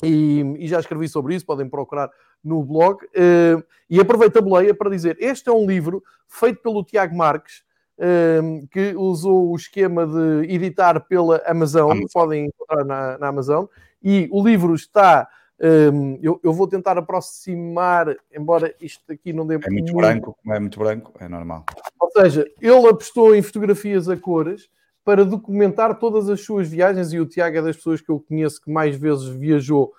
e, 0.02 0.40
e, 0.58 0.66
já 0.66 0.80
escrevi 0.80 1.08
sobre 1.08 1.34
isso, 1.34 1.46
podem 1.46 1.68
procurar 1.68 2.10
no 2.42 2.62
blog. 2.62 3.04
Uh, 3.04 3.62
e 3.88 4.00
aproveito 4.00 4.38
a 4.38 4.42
boleia 4.42 4.74
para 4.74 4.90
dizer: 4.90 5.16
este 5.20 5.48
é 5.48 5.52
um 5.52 5.66
livro 5.66 6.02
feito 6.26 6.60
pelo 6.62 6.84
Tiago 6.84 7.16
Marques, 7.16 7.62
uh, 7.98 8.66
que 8.68 8.94
usou 8.96 9.50
o 9.50 9.56
esquema 9.56 10.06
de 10.06 10.52
editar 10.52 11.00
pela 11.00 11.42
Amazon, 11.46 11.92
Amazon. 11.92 12.06
podem 12.12 12.46
encontrar 12.46 12.84
na, 12.84 13.18
na, 13.18 13.28
Amazon. 13.28 13.66
E 14.02 14.28
o 14.32 14.44
livro 14.44 14.74
está. 14.74 15.28
Um, 15.60 16.18
eu, 16.20 16.40
eu, 16.42 16.52
vou 16.52 16.66
tentar 16.66 16.98
aproximar, 16.98 18.16
embora 18.36 18.74
isto 18.80 19.12
aqui 19.12 19.32
não 19.32 19.46
dê 19.46 19.54
É 19.54 19.58
muito, 19.58 19.70
muito 19.70 19.96
branco, 19.96 20.36
é 20.48 20.58
muito 20.58 20.78
branco, 20.80 21.12
é 21.20 21.28
normal. 21.28 21.64
Ou 22.00 22.10
seja, 22.10 22.44
ele 22.60 22.88
apostou 22.88 23.36
em 23.36 23.40
fotografias 23.40 24.08
a 24.08 24.16
cores 24.16 24.68
para 25.04 25.24
documentar 25.24 25.98
todas 25.98 26.28
as 26.30 26.40
suas 26.40 26.68
viagens, 26.68 27.12
e 27.12 27.20
o 27.20 27.26
Tiago 27.26 27.58
é 27.58 27.62
das 27.62 27.76
pessoas 27.76 28.00
que 28.00 28.10
eu 28.10 28.18
conheço 28.18 28.60
que 28.60 28.70
mais 28.70 28.96
vezes 28.96 29.26
viajou 29.26 29.92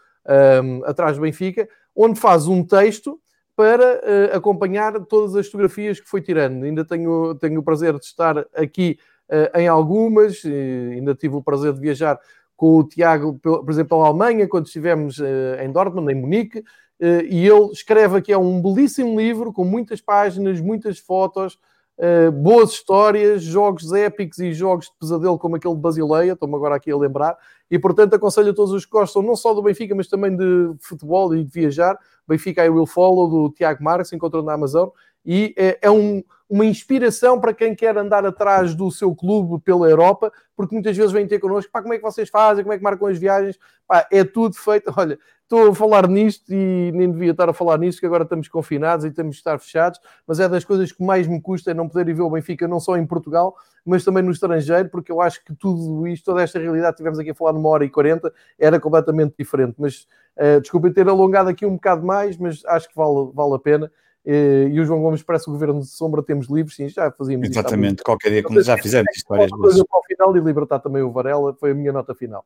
um, 0.64 0.84
atrás 0.86 1.16
do 1.16 1.22
Benfica, 1.22 1.70
onde 1.96 2.20
faz 2.20 2.48
um 2.48 2.64
texto 2.64 3.20
para 3.56 4.02
uh, 4.02 4.36
acompanhar 4.36 5.00
todas 5.06 5.36
as 5.36 5.46
fotografias 5.46 6.00
que 6.00 6.10
foi 6.10 6.22
tirando. 6.22 6.64
Ainda 6.64 6.84
tenho, 6.84 7.36
tenho 7.36 7.60
o 7.60 7.64
prazer 7.64 7.94
de 7.98 8.06
estar 8.06 8.40
aqui 8.56 8.98
uh, 9.30 9.58
em 9.58 9.68
algumas, 9.68 10.44
ainda 10.44 11.14
tive 11.14 11.36
o 11.36 11.44
prazer 11.44 11.72
de 11.74 11.80
viajar 11.80 12.20
com 12.58 12.78
o 12.80 12.84
Tiago, 12.84 13.38
por 13.40 13.70
exemplo, 13.70 14.02
à 14.02 14.08
Alemanha, 14.08 14.48
quando 14.48 14.66
estivemos 14.66 15.20
uh, 15.20 15.62
em 15.64 15.72
Dortmund, 15.72 16.12
em 16.12 16.16
Munique, 16.16 16.64
e 16.98 17.46
ele 17.46 17.72
escreve 17.74 18.18
aqui 18.18 18.32
é 18.32 18.38
um 18.38 18.62
belíssimo 18.62 19.20
livro 19.20 19.52
com 19.52 19.66
muitas 19.66 20.00
páginas, 20.00 20.62
muitas 20.62 20.98
fotos, 20.98 21.60
Uh, 21.98 22.30
boas 22.30 22.72
histórias, 22.72 23.42
jogos 23.42 23.94
épicos 23.94 24.40
e 24.40 24.54
jogos 24.54 24.88
de 24.88 24.94
pesadelo 25.00 25.40
como 25.40 25.56
aquele 25.56 25.76
de 25.76 25.80
Basileia, 25.80 26.34
estou-me 26.34 26.56
agora 26.56 26.76
aqui 26.76 26.92
a 26.92 26.98
lembrar, 26.98 27.38
e 27.72 27.80
portanto 27.80 28.14
aconselho 28.14 28.52
a 28.52 28.54
todos 28.54 28.74
os 28.74 28.86
que 28.86 28.92
gostam 28.92 29.22
não 29.22 29.36
só 29.36 29.54
do 29.54 29.62
Benfica, 29.62 29.96
mas 29.96 30.08
também 30.10 30.36
de 30.36 30.76
futebol 30.82 31.34
e 31.34 31.44
de 31.44 31.52
viajar. 31.52 31.98
Benfica 32.28 32.66
I 32.66 32.70
Will 32.70 32.86
Follow, 32.86 33.30
do 33.30 33.50
Tiago 33.50 33.82
Marques, 33.82 34.12
encontrou 34.12 34.44
na 34.44 34.54
Amazon, 34.54 34.90
e 35.26 35.54
é, 35.58 35.80
é 35.82 35.90
um, 35.90 36.22
uma 36.50 36.66
inspiração 36.66 37.40
para 37.40 37.54
quem 37.54 37.74
quer 37.74 37.98
andar 37.98 38.26
atrás 38.26 38.76
do 38.76 38.92
seu 38.92 39.16
clube 39.16 39.64
pela 39.64 39.90
Europa, 39.90 40.32
porque 40.56 40.76
muitas 40.76 40.96
vezes 40.96 41.12
vêm 41.12 41.28
ter 41.28 41.40
connosco, 41.40 41.72
pá, 41.72 41.82
como 41.82 41.94
é 41.94 41.98
que 41.98 42.04
vocês 42.04 42.30
fazem, 42.30 42.64
como 42.64 42.74
é 42.74 42.78
que 42.78 42.84
marcam 42.84 43.08
as 43.08 43.18
viagens, 43.18 43.58
pá, 43.88 44.08
é 44.12 44.24
tudo 44.24 44.56
feito, 44.56 44.92
olha, 44.96 45.18
estou 45.46 45.70
a 45.70 45.76
falar 45.76 46.08
nisto 46.08 46.52
e 46.52 46.92
nem 46.94 47.10
devia 47.10 47.32
estar 47.32 47.48
a 47.48 47.54
falar 47.54 47.78
nisto, 47.78 48.00
que 48.00 48.06
agora 48.06 48.24
estamos 48.24 48.48
confinados 48.48 49.06
e 49.06 49.12
temos 49.12 49.36
de 49.36 49.42
estar 49.42 49.58
fechados, 49.60 50.00
mas 50.28 50.40
é 50.40 50.50
das 50.50 50.66
coisas 50.66 50.92
que 50.92 51.04
mais 51.04 51.28
me 51.28 51.40
custa 51.40 51.72
é 51.72 51.74
não 51.74 51.88
poder 51.88 52.10
ir 52.10 52.14
ver 52.14 52.24
o 52.24 52.30
Benfica, 52.30 52.68
não 52.68 52.80
só 52.80 52.98
em 52.98 53.06
Portugal, 53.06 53.56
mas 53.86 54.04
também 54.04 54.24
no 54.24 54.32
estrangeiro, 54.32 54.90
porque 54.90 55.12
eu 55.12 55.22
acho 55.22 55.44
que 55.46 55.54
tudo 55.56 56.08
isto, 56.08 56.26
toda 56.26 56.42
esta 56.42 56.60
realidade 56.60 56.94
que 56.94 56.98
tivemos 56.98 57.20
aqui 57.20 57.30
a 57.30 57.36
falar 57.36 57.54
numa 57.54 57.70
hora 57.70 57.86
e 57.86 57.90
quarenta, 57.90 58.34
era 58.58 58.80
completamente 58.80 59.36
diferente. 59.38 59.76
Mas 59.78 60.08
uh, 60.36 60.60
desculpem 60.60 60.92
ter 60.92 61.08
alongado 61.08 61.50
aqui 61.50 61.66
um 61.66 61.76
bocado 61.76 62.04
mais, 62.04 62.36
mas 62.38 62.66
acho 62.66 62.90
que 62.90 62.96
vale, 62.96 63.30
vale 63.34 63.54
a 63.54 63.60
pena. 63.60 63.92
Uh, 64.26 64.68
e 64.70 64.80
o 64.80 64.86
João 64.86 65.04
Gomes 65.04 65.22
parece 65.22 65.48
o 65.48 65.52
governo 65.54 65.82
de 65.82 65.86
sombra, 65.86 66.24
temos 66.24 66.48
livros, 66.50 66.76
sim, 66.76 66.90
já 66.90 67.12
fazíamos 67.12 67.48
Exatamente, 67.48 68.02
qualquer 68.02 68.32
dia, 68.32 68.42
como 68.42 68.60
já 68.60 68.76
fizemos 68.76 69.16
histórias. 69.16 69.52
Coisa 69.52 69.86
para 69.86 70.00
o 70.00 70.04
final 70.04 70.36
e 70.36 70.40
libertar 70.40 70.80
também 70.80 71.04
o 71.04 71.12
Varela, 71.12 71.54
foi 71.54 71.70
a 71.70 71.76
minha 71.76 71.94
nota 71.94 72.16
final. 72.16 72.44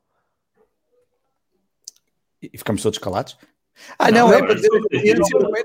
E 2.41 2.57
ficamos 2.57 2.81
todos 2.81 2.97
calados? 2.97 3.37
Ah, 3.97 4.11
não, 4.11 4.27
não, 4.27 4.33
é 4.33 4.39
para 4.39 4.55
dizer, 4.55 4.69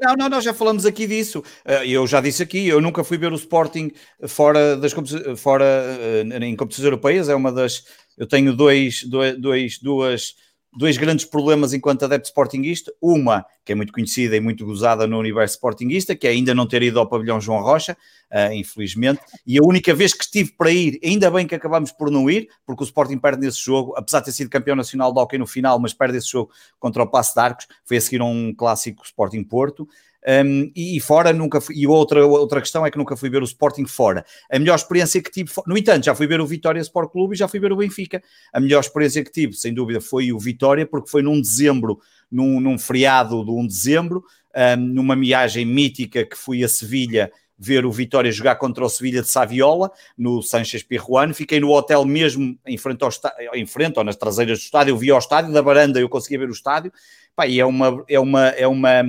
não, 0.00 0.14
não, 0.16 0.28
nós 0.28 0.44
já 0.44 0.54
falamos 0.54 0.86
aqui 0.86 1.06
disso. 1.06 1.42
Eh, 1.64 1.88
eu 1.88 2.06
já 2.06 2.20
disse 2.20 2.42
aqui, 2.42 2.68
eu 2.68 2.80
nunca 2.80 3.02
fui 3.02 3.18
ver 3.18 3.32
o 3.32 3.36
Sporting 3.36 3.90
fora 4.28 4.76
das 4.76 4.94
fora 5.36 5.64
eh, 5.64 6.22
em 6.42 6.54
competições 6.54 6.84
europeias. 6.84 7.28
É 7.28 7.34
uma 7.34 7.50
das. 7.50 7.84
Eu 8.16 8.26
tenho 8.26 8.54
dois, 8.54 9.02
dois, 9.04 9.78
duas 9.80 10.34
dois 10.76 10.96
grandes 10.96 11.24
problemas 11.24 11.72
enquanto 11.72 12.04
adepto 12.04 12.28
sportinguista. 12.28 12.92
Uma, 13.00 13.44
que 13.64 13.72
é 13.72 13.74
muito 13.74 13.92
conhecida 13.92 14.36
e 14.36 14.40
muito 14.40 14.64
gozada 14.64 15.06
no 15.06 15.18
universo 15.18 15.54
sportinguista, 15.54 16.14
que 16.14 16.26
é 16.26 16.30
ainda 16.30 16.54
não 16.54 16.66
ter 16.66 16.82
ido 16.82 16.98
ao 16.98 17.08
pavilhão 17.08 17.40
João 17.40 17.62
Rocha, 17.62 17.96
uh, 18.30 18.52
infelizmente. 18.52 19.20
E 19.46 19.58
a 19.58 19.62
única 19.62 19.94
vez 19.94 20.12
que 20.12 20.24
estive 20.24 20.52
para 20.52 20.70
ir, 20.70 20.98
ainda 21.04 21.30
bem 21.30 21.46
que 21.46 21.54
acabamos 21.54 21.92
por 21.92 22.10
não 22.10 22.28
ir, 22.28 22.48
porque 22.66 22.82
o 22.82 22.86
Sporting 22.86 23.18
perde 23.18 23.46
nesse 23.46 23.60
jogo, 23.60 23.94
apesar 23.96 24.20
de 24.20 24.26
ter 24.26 24.32
sido 24.32 24.50
campeão 24.50 24.76
nacional 24.76 25.12
de 25.12 25.20
hockey 25.20 25.38
no 25.38 25.46
final, 25.46 25.78
mas 25.78 25.94
perde 25.94 26.18
esse 26.18 26.30
jogo 26.30 26.50
contra 26.78 27.02
o 27.02 27.06
Passo 27.06 27.34
de 27.34 27.40
Arcos, 27.40 27.66
foi 27.84 27.96
a 27.96 28.00
seguir 28.00 28.22
um 28.22 28.52
clássico 28.54 29.04
Sporting 29.04 29.44
Porto. 29.44 29.88
Um, 30.26 30.72
e, 30.74 30.98
fora 31.00 31.32
nunca 31.32 31.60
fui, 31.60 31.76
e 31.76 31.86
outra, 31.86 32.26
outra 32.26 32.60
questão 32.60 32.84
é 32.86 32.90
que 32.90 32.96
nunca 32.96 33.16
fui 33.16 33.28
ver 33.28 33.42
o 33.42 33.44
Sporting 33.44 33.84
fora. 33.84 34.24
A 34.50 34.58
melhor 34.58 34.74
experiência 34.74 35.22
que 35.22 35.30
tive, 35.30 35.50
no 35.66 35.76
entanto, 35.76 36.04
já 36.04 36.14
fui 36.14 36.26
ver 36.26 36.40
o 36.40 36.46
Vitória 36.46 36.80
Sport 36.80 37.12
Clube 37.12 37.34
e 37.34 37.38
já 37.38 37.46
fui 37.46 37.60
ver 37.60 37.72
o 37.72 37.76
Benfica. 37.76 38.22
A 38.52 38.58
melhor 38.58 38.80
experiência 38.80 39.22
que 39.22 39.30
tive, 39.30 39.52
sem 39.54 39.74
dúvida, 39.74 40.00
foi 40.00 40.32
o 40.32 40.38
Vitória, 40.38 40.86
porque 40.86 41.10
foi 41.10 41.22
num 41.22 41.40
dezembro, 41.40 41.98
num, 42.30 42.58
num 42.58 42.78
feriado 42.78 43.44
de 43.44 43.50
1 43.50 43.60
de 43.62 43.68
dezembro, 43.68 44.24
um, 44.56 44.80
numa 44.80 45.14
viagem 45.14 45.66
mítica 45.66 46.24
que 46.24 46.36
fui 46.36 46.64
a 46.64 46.68
Sevilha 46.68 47.30
ver 47.56 47.86
o 47.86 47.92
Vitória 47.92 48.32
jogar 48.32 48.56
contra 48.56 48.84
o 48.84 48.88
Sevilha 48.88 49.22
de 49.22 49.28
Saviola, 49.28 49.90
no 50.16 50.42
Sanchez 50.42 50.82
Pirruano. 50.82 51.34
Fiquei 51.34 51.60
no 51.60 51.70
hotel 51.70 52.04
mesmo 52.04 52.58
em 52.66 52.76
frente, 52.76 53.02
ao 53.02 53.10
em 53.54 53.66
frente 53.66 53.98
ou 53.98 54.04
nas 54.04 54.16
traseiras 54.16 54.58
do 54.58 54.62
estádio. 54.62 54.96
Vi 54.96 55.10
ao 55.10 55.18
estádio, 55.18 55.52
da 55.52 55.62
varanda 55.62 56.00
eu 56.00 56.08
conseguia 56.08 56.38
ver 56.38 56.48
o 56.48 56.52
estádio. 56.52 56.92
Pá, 57.36 57.46
e 57.46 57.60
é 57.60 57.64
uma, 57.64 58.04
é 58.08 58.18
uma, 58.18 58.48
é 58.48 58.66
uma 58.66 59.04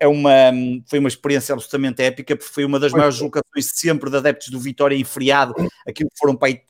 é 0.00 0.06
uma, 0.06 0.52
foi 0.86 0.98
uma 0.98 1.08
experiência 1.08 1.52
absolutamente 1.52 2.02
épica, 2.02 2.36
porque 2.36 2.52
foi 2.52 2.64
uma 2.64 2.78
das 2.78 2.92
maiores 2.92 3.16
deslocações 3.16 3.70
sempre 3.74 4.10
de 4.10 4.16
adeptos 4.16 4.48
do 4.48 4.60
Vitória 4.60 4.94
em 4.94 5.04
feriado, 5.04 5.54
aquilo 5.86 6.10
foram 6.18 6.36
para 6.36 6.48
aí 6.48 6.60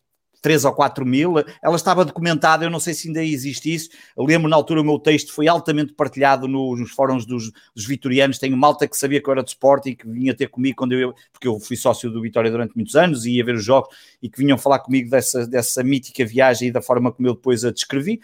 3 0.40 0.64
ou 0.64 0.72
4 0.72 1.04
mil, 1.04 1.34
ela 1.62 1.76
estava 1.76 2.04
documentada, 2.04 2.64
eu 2.64 2.70
não 2.70 2.78
sei 2.78 2.94
se 2.94 3.08
ainda 3.08 3.22
existe 3.24 3.74
isso, 3.74 3.90
eu 4.16 4.24
lembro 4.24 4.48
na 4.48 4.56
altura 4.56 4.80
o 4.80 4.84
meu 4.84 4.98
texto 4.98 5.32
foi 5.32 5.48
altamente 5.48 5.92
partilhado 5.92 6.46
nos 6.46 6.90
fóruns 6.92 7.26
dos, 7.26 7.50
dos 7.74 7.86
vitorianos, 7.86 8.38
tenho 8.38 8.56
malta 8.56 8.86
que 8.86 8.96
sabia 8.96 9.20
que 9.20 9.28
eu 9.28 9.32
era 9.32 9.42
de 9.42 9.50
esporte 9.50 9.90
e 9.90 9.96
que 9.96 10.08
vinha 10.08 10.34
ter 10.34 10.48
comigo 10.48 10.76
quando 10.76 10.92
eu, 10.92 11.12
porque 11.32 11.48
eu 11.48 11.58
fui 11.58 11.76
sócio 11.76 12.10
do 12.10 12.22
Vitória 12.22 12.50
durante 12.50 12.74
muitos 12.76 12.94
anos 12.94 13.26
e 13.26 13.32
ia 13.32 13.44
ver 13.44 13.56
os 13.56 13.64
jogos 13.64 13.94
e 14.22 14.30
que 14.30 14.38
vinham 14.38 14.56
falar 14.56 14.78
comigo 14.78 15.10
dessa, 15.10 15.46
dessa 15.46 15.82
mítica 15.82 16.24
viagem 16.24 16.68
e 16.68 16.72
da 16.72 16.80
forma 16.80 17.12
como 17.12 17.28
eu 17.28 17.34
depois 17.34 17.64
a 17.64 17.72
descrevi. 17.72 18.20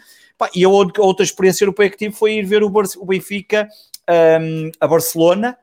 e 0.54 0.64
a 0.64 0.68
outra 0.68 1.24
experiência 1.24 1.64
europeia 1.64 1.90
que 1.90 1.96
tive 1.96 2.14
foi 2.14 2.34
ir 2.34 2.46
ver 2.46 2.62
o 2.62 2.70
Benfica 3.04 3.68
um, 4.10 4.70
a 4.80 4.86
Barcelona 4.86 5.58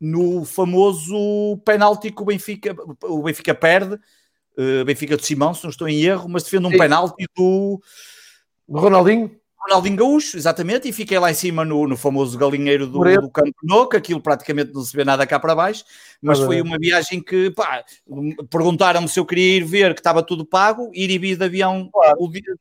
no 0.00 0.44
famoso 0.44 1.58
penalti 1.64 2.10
que 2.10 2.22
o 2.22 2.24
Benfica, 2.24 2.74
o 3.04 3.22
Benfica 3.22 3.54
perde, 3.54 3.94
uh, 3.94 4.84
Benfica 4.84 5.16
de 5.16 5.24
Simão, 5.24 5.54
se 5.54 5.62
não 5.62 5.70
estou 5.70 5.88
em 5.88 6.02
erro, 6.02 6.28
mas 6.28 6.42
defende 6.42 6.66
um 6.66 6.70
Sim. 6.70 6.78
penalti 6.78 7.24
do 7.36 7.80
Ronaldinho. 8.68 9.30
Ronaldinho 9.68 9.96
Gaúcho, 9.96 10.36
exatamente, 10.36 10.88
e 10.88 10.92
fiquei 10.92 11.16
lá 11.20 11.30
em 11.30 11.34
cima 11.34 11.64
no, 11.64 11.86
no 11.86 11.96
famoso 11.96 12.36
galinheiro 12.36 12.84
do, 12.84 12.98
do 12.98 13.30
Campo 13.30 13.96
aquilo 13.96 14.20
praticamente 14.20 14.74
não 14.74 14.82
se 14.82 14.96
vê 14.96 15.04
nada 15.04 15.24
cá 15.24 15.38
para 15.38 15.54
baixo, 15.54 15.84
mas 16.20 16.40
foi 16.40 16.60
uma 16.60 16.76
viagem 16.76 17.22
que, 17.22 17.48
pá, 17.52 17.84
perguntaram-me 18.50 19.08
se 19.08 19.20
eu 19.20 19.24
queria 19.24 19.58
ir 19.58 19.64
ver, 19.64 19.94
que 19.94 20.00
estava 20.00 20.20
tudo 20.20 20.44
pago, 20.44 20.90
ir 20.92 21.10
e 21.10 21.18
vir 21.18 21.36
de 21.36 21.44
avião, 21.44 21.88
claro. 21.92 22.18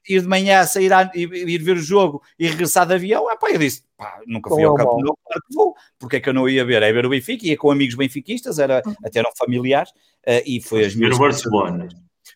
ir 0.07 0.21
de 0.21 0.27
manhã, 0.27 0.63
sair, 0.63 0.93
a, 0.93 1.09
ir, 1.15 1.33
ir, 1.33 1.63
ver 1.63 1.77
o 1.77 1.81
jogo 1.81 2.21
e 2.37 2.47
regressar 2.47 2.85
de 2.85 2.93
avião, 2.93 3.31
é 3.31 3.35
pá, 3.35 3.49
eu 3.49 3.57
disse, 3.57 3.83
pá, 4.01 4.19
nunca 4.25 4.49
fui 4.49 4.63
ao 4.63 4.73
Campo 4.73 4.99
Nou, 4.99 5.15
claro 5.23 5.41
que 5.47 5.55
vou, 5.55 5.75
porque 5.99 6.15
é 6.15 6.19
que 6.19 6.27
eu 6.27 6.33
não 6.33 6.49
ia 6.49 6.65
ver? 6.65 6.81
É 6.81 6.91
ver 6.91 7.05
o 7.05 7.09
Benfica, 7.09 7.45
ia 7.45 7.55
com 7.55 7.69
amigos 7.69 7.95
benfiquistas, 7.95 8.57
era, 8.57 8.81
uhum. 8.83 8.95
até 9.05 9.19
eram 9.19 9.31
familiares, 9.37 9.91
uh, 9.91 10.41
e 10.43 10.59
foi 10.59 10.85
as 10.85 10.95
minhas... 10.95 11.15
Ver 11.15 11.23
o 11.23 11.27
Barcelona 11.27 11.87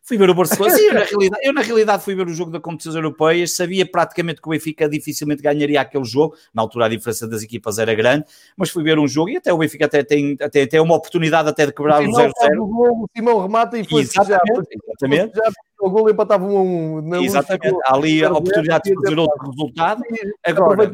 Fui 0.04 0.18
ver 0.18 0.30
o 0.30 0.36
Barcelona. 0.36 0.76
Sim, 0.78 0.84
eu 0.86 0.94
na, 0.94 1.04
realidade, 1.04 1.48
eu 1.48 1.54
na 1.54 1.62
realidade 1.62 2.04
fui 2.04 2.14
ver 2.14 2.28
o 2.28 2.34
jogo 2.34 2.52
da 2.52 2.60
competições 2.60 2.96
europeias, 2.96 3.56
sabia 3.56 3.90
praticamente 3.90 4.40
que 4.40 4.48
o 4.48 4.52
Benfica 4.52 4.88
dificilmente 4.88 5.42
ganharia 5.42 5.82
aquele 5.82 6.06
jogo, 6.06 6.36
na 6.54 6.62
altura 6.62 6.86
a 6.86 6.90
diferença 6.90 7.28
das 7.28 7.42
equipas 7.42 7.80
era 7.80 7.94
grande, 7.96 8.26
mas 8.56 8.70
fui 8.70 8.84
ver 8.84 9.00
um 9.00 9.08
jogo 9.08 9.30
e 9.30 9.38
até 9.38 9.52
o 9.52 9.58
Benfica 9.58 9.86
até 9.86 10.04
tem 10.04 10.38
até, 10.40 10.68
tem 10.68 10.80
uma 10.80 10.96
oportunidade 10.96 11.50
até 11.50 11.66
de 11.66 11.74
quebrar 11.74 12.04
o 12.04 12.06
0-0. 12.06 12.32
O 12.60 13.08
Simão 13.16 13.42
remata 13.42 13.80
e 13.80 13.84
foi 13.84 14.02
exatamente, 14.02 14.70
já, 14.72 14.80
exatamente. 14.88 15.40
O 15.80 15.90
gol 15.90 16.10
empatava 16.10 16.46
um 16.46 16.58
a 16.58 16.62
um. 16.62 17.24
Exatamente, 17.24 17.78
há 17.86 17.96
ali 17.96 18.24
a 18.24 18.32
oportunidade 18.32 18.90
de 18.90 18.96
fazer 18.96 19.20
outro 19.20 19.50
resultado. 19.50 20.04
Agora, 20.46 20.92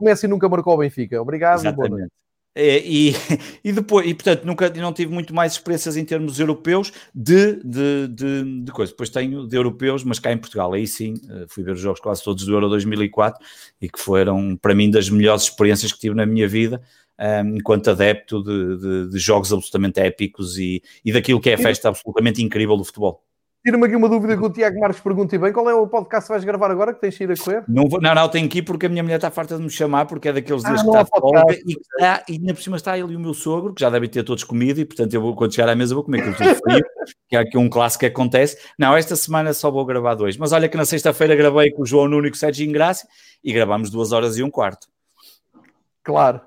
o 0.00 0.04
Messi 0.04 0.28
nunca 0.28 0.48
marcou 0.48 0.74
o 0.74 0.78
Benfica. 0.78 1.20
Obrigado. 1.20 1.60
Exatamente. 1.60 2.12
É, 2.54 2.78
e, 2.84 3.14
e 3.64 3.72
depois, 3.72 4.06
e 4.06 4.14
portanto, 4.14 4.44
nunca 4.44 4.68
não 4.70 4.92
tive 4.92 5.12
muito 5.12 5.34
mais 5.34 5.52
experiências 5.52 5.96
em 5.96 6.04
termos 6.04 6.40
europeus 6.40 6.92
de, 7.14 7.60
de, 7.64 8.08
de, 8.08 8.62
de 8.64 8.72
coisa. 8.72 8.92
Depois 8.92 9.08
tenho 9.08 9.46
de 9.46 9.56
europeus, 9.56 10.02
mas 10.02 10.18
cá 10.18 10.32
em 10.32 10.38
Portugal, 10.38 10.72
aí 10.72 10.86
sim, 10.86 11.14
eh, 11.30 11.46
fui 11.48 11.62
ver 11.62 11.72
os 11.72 11.80
jogos 11.80 12.00
quase 12.00 12.22
todos 12.22 12.44
do 12.44 12.52
Euro 12.52 12.68
2004 12.68 13.44
e 13.80 13.88
que 13.88 14.00
foram, 14.00 14.56
para 14.56 14.74
mim, 14.74 14.90
das 14.90 15.08
melhores 15.08 15.44
experiências 15.44 15.92
que 15.92 16.00
tive 16.00 16.14
na 16.14 16.26
minha 16.26 16.48
vida. 16.48 16.82
Um, 17.18 17.24
ehm, 17.24 17.56
enquanto 17.56 17.90
adepto 17.90 18.42
de, 18.42 18.78
de, 18.78 19.10
de, 19.10 19.18
jogos 19.18 19.52
absolutamente 19.52 20.00
épicos 20.00 20.56
e, 20.58 20.82
e 21.04 21.12
daquilo 21.12 21.38
que 21.38 21.50
é 21.50 21.54
a 21.54 21.58
festa 21.58 21.88
absolutamente 21.88 22.42
incrível 22.42 22.76
do 22.78 22.84
futebol. 22.84 23.22
Tira-me 23.62 23.84
aqui 23.84 23.94
uma 23.94 24.08
dúvida 24.08 24.38
que 24.38 24.42
o 24.42 24.50
Tiago 24.50 24.80
Marques 24.80 25.00
pergunta 25.02 25.36
e 25.36 25.38
bem: 25.38 25.52
qual 25.52 25.68
é 25.68 25.74
o 25.74 25.86
podcast 25.86 26.26
que 26.26 26.32
vais 26.32 26.44
gravar 26.44 26.70
agora 26.70 26.94
que 26.94 27.00
tens 27.00 27.14
de 27.14 27.24
ir 27.24 27.30
a 27.30 27.36
correr? 27.36 27.64
Não, 27.68 27.86
vou, 27.86 28.00
não, 28.00 28.14
não, 28.14 28.26
tenho 28.26 28.48
que 28.48 28.58
ir 28.58 28.62
porque 28.62 28.86
a 28.86 28.88
minha 28.88 29.02
mulher 29.02 29.16
está 29.16 29.30
farta 29.30 29.58
de 29.58 29.62
me 29.62 29.68
chamar, 29.68 30.06
porque 30.06 30.30
é 30.30 30.32
daqueles 30.32 30.62
dias 30.62 30.80
ah, 30.80 30.82
que 30.82 30.88
está 30.88 31.02
de 31.02 31.10
folga 31.10 31.44
e, 31.52 31.72
está, 31.72 32.24
e 32.26 32.32
ainda 32.32 32.54
por 32.54 32.62
cima 32.62 32.76
está 32.78 32.98
ele 32.98 33.12
e 33.12 33.16
o 33.16 33.20
meu 33.20 33.34
sogro, 33.34 33.74
que 33.74 33.80
já 33.82 33.90
devem 33.90 34.08
ter 34.08 34.22
todos 34.22 34.44
comido, 34.44 34.80
e 34.80 34.86
portanto 34.86 35.12
eu 35.12 35.20
vou, 35.20 35.36
quando 35.36 35.54
chegar 35.54 35.68
à 35.68 35.74
mesa 35.74 35.94
vou 35.94 36.02
comer 36.02 36.20
aquilo 36.20 36.36
tudo 36.36 36.54
frio, 36.54 36.84
que 37.28 37.36
é 37.36 37.38
aqui 37.38 37.58
um 37.58 37.68
clássico 37.68 38.00
que 38.00 38.06
acontece. 38.06 38.56
Não, 38.78 38.96
esta 38.96 39.14
semana 39.14 39.52
só 39.52 39.70
vou 39.70 39.84
gravar 39.84 40.14
dois, 40.14 40.38
mas 40.38 40.52
olha 40.52 40.66
que 40.66 40.76
na 40.78 40.86
sexta-feira 40.86 41.36
gravei 41.36 41.70
com 41.70 41.82
o 41.82 41.86
João 41.86 42.08
Nuno 42.08 42.26
e 42.26 42.30
com 42.30 42.36
o 42.36 42.38
Sérgio 42.38 42.66
Ingrácia 42.66 43.06
e 43.44 43.52
gravámos 43.52 43.90
duas 43.90 44.12
horas 44.12 44.38
e 44.38 44.42
um 44.42 44.50
quarto. 44.50 44.88
Claro. 46.02 46.40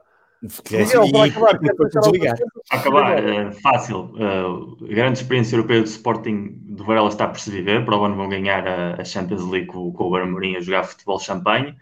Acabar, 2.69 3.23
uh, 3.23 3.61
fácil. 3.61 4.11
Uh, 4.15 4.75
grande 4.87 5.19
experiência 5.19 5.55
europeia 5.55 5.81
do 5.81 5.87
Sporting 5.87 6.59
do 6.63 6.83
Varela 6.83 7.07
está 7.07 7.27
por 7.27 7.39
se 7.39 7.49
viver. 7.49 7.85
Para 7.85 7.97
o 7.97 8.03
ano 8.03 8.15
vão 8.15 8.27
ganhar 8.27 8.67
a, 8.67 9.01
a 9.01 9.05
Champions 9.05 9.49
League 9.49 9.67
com, 9.67 9.91
com 9.91 10.03
o 10.03 10.09
Barmarim 10.11 10.57
a 10.57 10.59
jogar 10.59 10.83
futebol 10.83 11.19
champanhe. 11.19 11.75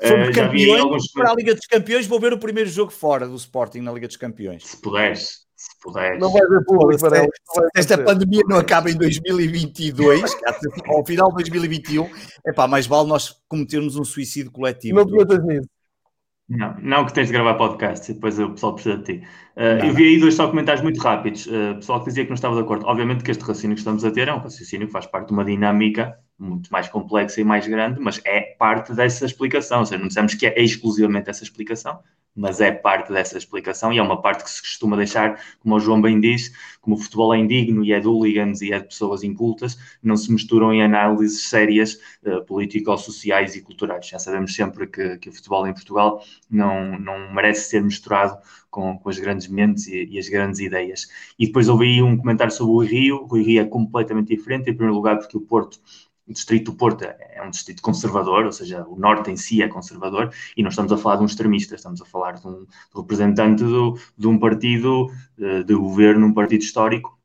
Somos 0.00 0.28
uh, 0.28 0.32
campeões 0.32 0.80
alguns... 0.80 1.12
para 1.12 1.30
a 1.30 1.34
Liga 1.34 1.54
dos 1.54 1.66
Campeões. 1.66 2.06
Vou 2.06 2.20
ver 2.20 2.32
o 2.32 2.38
primeiro 2.38 2.70
jogo 2.70 2.92
fora 2.92 3.26
do 3.26 3.34
Sporting 3.34 3.80
na 3.80 3.92
Liga 3.92 4.06
dos 4.06 4.16
Campeões. 4.16 4.64
Se 4.64 4.80
puderes. 4.80 5.46
Se 5.56 5.70
puderes. 5.80 6.20
Não 6.20 6.30
vai 6.30 6.46
ver 6.46 6.64
público, 6.64 7.00
Varela. 7.00 7.26
esta 7.74 7.96
pandemia 7.96 8.42
não 8.46 8.58
acaba 8.58 8.90
em 8.90 8.96
2022, 8.96 10.36
ao 10.86 11.04
final 11.04 11.28
de 11.30 11.36
2021, 11.36 12.10
é 12.46 12.52
pá, 12.52 12.68
mais 12.68 12.86
vale 12.86 13.08
nós 13.08 13.34
cometermos 13.48 13.96
um 13.96 14.04
suicídio 14.04 14.52
coletivo. 14.52 14.96
Não 14.96 15.06
te 15.06 15.38
nisso. 15.38 15.68
Não, 16.48 16.76
não 16.80 17.04
que 17.04 17.12
tens 17.12 17.26
de 17.26 17.32
gravar 17.32 17.54
podcast 17.54 18.10
e 18.10 18.14
depois 18.14 18.38
o 18.38 18.50
pessoal 18.50 18.74
precisa 18.74 18.98
de 18.98 19.02
ti. 19.04 19.26
Uh, 19.56 19.84
eu 19.84 19.94
vi 19.94 20.04
aí 20.04 20.20
dois 20.20 20.34
só 20.34 20.48
comentários 20.48 20.82
muito 20.82 21.00
rápidos. 21.00 21.46
Uh, 21.46 21.74
pessoal 21.74 22.00
que 22.00 22.06
dizia 22.06 22.24
que 22.24 22.30
não 22.30 22.36
estava 22.36 22.54
de 22.54 22.60
acordo. 22.60 22.86
Obviamente 22.86 23.24
que 23.24 23.32
este 23.32 23.40
raciocínio 23.40 23.74
que 23.74 23.80
estamos 23.80 24.04
a 24.04 24.10
ter 24.12 24.28
é 24.28 24.32
um 24.32 24.38
raciocínio 24.38 24.86
que 24.86 24.92
faz 24.92 25.06
parte 25.06 25.28
de 25.28 25.32
uma 25.32 25.44
dinâmica 25.44 26.16
muito 26.38 26.70
mais 26.70 26.88
complexa 26.88 27.40
e 27.40 27.44
mais 27.44 27.66
grande, 27.66 28.00
mas 28.00 28.20
é 28.24 28.40
parte 28.40 28.92
dessa 28.94 29.24
explicação. 29.24 29.80
Ou 29.80 29.86
seja, 29.86 30.00
não 30.00 30.08
dizemos 30.08 30.34
que 30.34 30.46
é 30.46 30.62
exclusivamente 30.62 31.30
essa 31.30 31.42
explicação, 31.42 32.00
mas 32.36 32.60
é 32.60 32.70
parte 32.70 33.10
dessa 33.10 33.38
explicação 33.38 33.92
e 33.92 33.98
é 33.98 34.02
uma 34.02 34.20
parte 34.20 34.44
que 34.44 34.50
se 34.50 34.60
costuma 34.60 34.96
deixar, 34.96 35.40
como 35.58 35.74
o 35.74 35.80
João 35.80 36.00
bem 36.02 36.20
disse, 36.20 36.52
como 36.82 36.94
o 36.94 36.98
futebol 36.98 37.34
é 37.34 37.38
indigno 37.38 37.82
e 37.82 37.92
é 37.92 37.98
de 37.98 38.06
hooligans 38.06 38.60
e 38.60 38.72
é 38.72 38.78
de 38.78 38.84
pessoas 38.84 39.24
incultas, 39.24 39.78
não 40.02 40.16
se 40.16 40.30
misturam 40.30 40.72
em 40.72 40.82
análises 40.82 41.48
sérias 41.48 41.98
uh, 42.24 42.44
político-sociais 42.44 43.56
e 43.56 43.62
culturais. 43.62 44.06
Já 44.06 44.18
sabemos 44.18 44.54
sempre 44.54 44.86
que, 44.86 45.16
que, 45.16 45.30
o 45.30 45.32
futebol 45.32 45.66
em 45.66 45.72
Portugal 45.72 46.22
não, 46.50 46.98
não 46.98 47.32
merece 47.32 47.70
ser 47.70 47.82
misturado 47.82 48.38
com, 48.70 48.98
com 48.98 49.08
as 49.08 49.18
grandes 49.18 49.48
mentes 49.48 49.86
e, 49.86 50.04
e, 50.04 50.18
as 50.18 50.28
grandes 50.28 50.60
ideias. 50.60 51.08
E 51.38 51.46
depois 51.46 51.68
aí 51.68 52.02
um 52.02 52.16
comentário 52.16 52.52
sobre 52.52 52.74
o 52.74 52.78
Rio. 52.80 53.26
O 53.30 53.36
Rio 53.36 53.62
é 53.62 53.64
completamente 53.64 54.36
diferente, 54.36 54.68
em 54.68 54.74
primeiro 54.74 54.94
lugar 54.94 55.18
porque 55.18 55.36
o 55.36 55.40
Porto 55.40 55.80
o 56.26 56.32
distrito 56.32 56.72
do 56.72 56.76
Porto 56.76 57.04
é 57.04 57.42
um 57.44 57.50
distrito 57.50 57.82
conservador, 57.82 58.44
ou 58.44 58.52
seja, 58.52 58.84
o 58.88 58.98
norte 58.98 59.30
em 59.30 59.36
si 59.36 59.62
é 59.62 59.68
conservador, 59.68 60.32
e 60.56 60.62
não 60.62 60.70
estamos 60.70 60.92
a 60.92 60.98
falar 60.98 61.16
de 61.16 61.22
um 61.22 61.26
extremista, 61.26 61.74
estamos 61.74 62.02
a 62.02 62.04
falar 62.04 62.32
de 62.32 62.46
um 62.46 62.66
representante 62.94 63.62
do, 63.62 63.98
de 64.16 64.26
um 64.26 64.38
partido 64.38 65.10
de, 65.38 65.64
de 65.64 65.74
governo, 65.74 66.26
um 66.26 66.34
partido 66.34 66.62
histórico, 66.62 67.16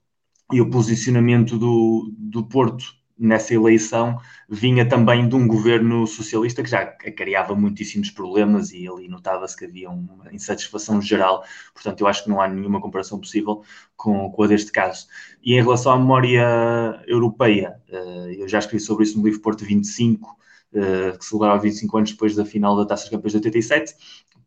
e 0.52 0.62
o 0.62 0.70
posicionamento 0.70 1.58
do, 1.58 2.14
do 2.18 2.44
Porto 2.44 3.01
nessa 3.22 3.54
eleição 3.54 4.20
vinha 4.50 4.88
também 4.88 5.30
de 5.30 5.36
um 5.36 5.48
governo 5.48 6.08
socialista 6.08 6.64
que 6.64 6.70
já 6.70 6.86
criava 6.86 7.54
muitíssimos 7.56 8.10
problemas 8.10 8.72
e 8.72 8.88
ali 8.88 9.08
notava-se 9.08 9.56
que 9.56 9.66
havia 9.66 9.90
uma 9.90 10.34
insatisfação 10.34 11.00
geral. 11.00 11.44
Portanto, 11.74 12.02
eu 12.02 12.08
acho 12.08 12.24
que 12.24 12.30
não 12.30 12.42
há 12.42 12.48
nenhuma 12.48 12.82
comparação 12.82 13.20
possível 13.20 13.64
com, 13.96 14.32
com 14.32 14.44
a 14.44 14.48
deste 14.48 14.72
caso. 14.72 15.08
E 15.44 15.54
em 15.54 15.62
relação 15.62 15.92
à 15.92 16.00
memória 16.00 17.04
europeia, 17.08 17.80
eh, 17.88 18.36
eu 18.40 18.48
já 18.48 18.58
escrevi 18.58 18.84
sobre 18.84 19.04
isso 19.04 19.18
no 19.20 19.24
livro 19.24 19.40
Porto 19.40 19.64
25, 19.64 20.36
eh, 20.74 21.16
que 21.18 21.24
celebrava 21.24 21.62
25 21.62 21.98
anos 21.98 22.12
depois 22.12 22.36
da 22.36 22.44
final 22.44 22.76
da 22.76 22.86
Taça 22.86 23.04
dos 23.04 23.12
Campeões 23.12 23.34
de 23.34 23.38
87, 23.38 23.94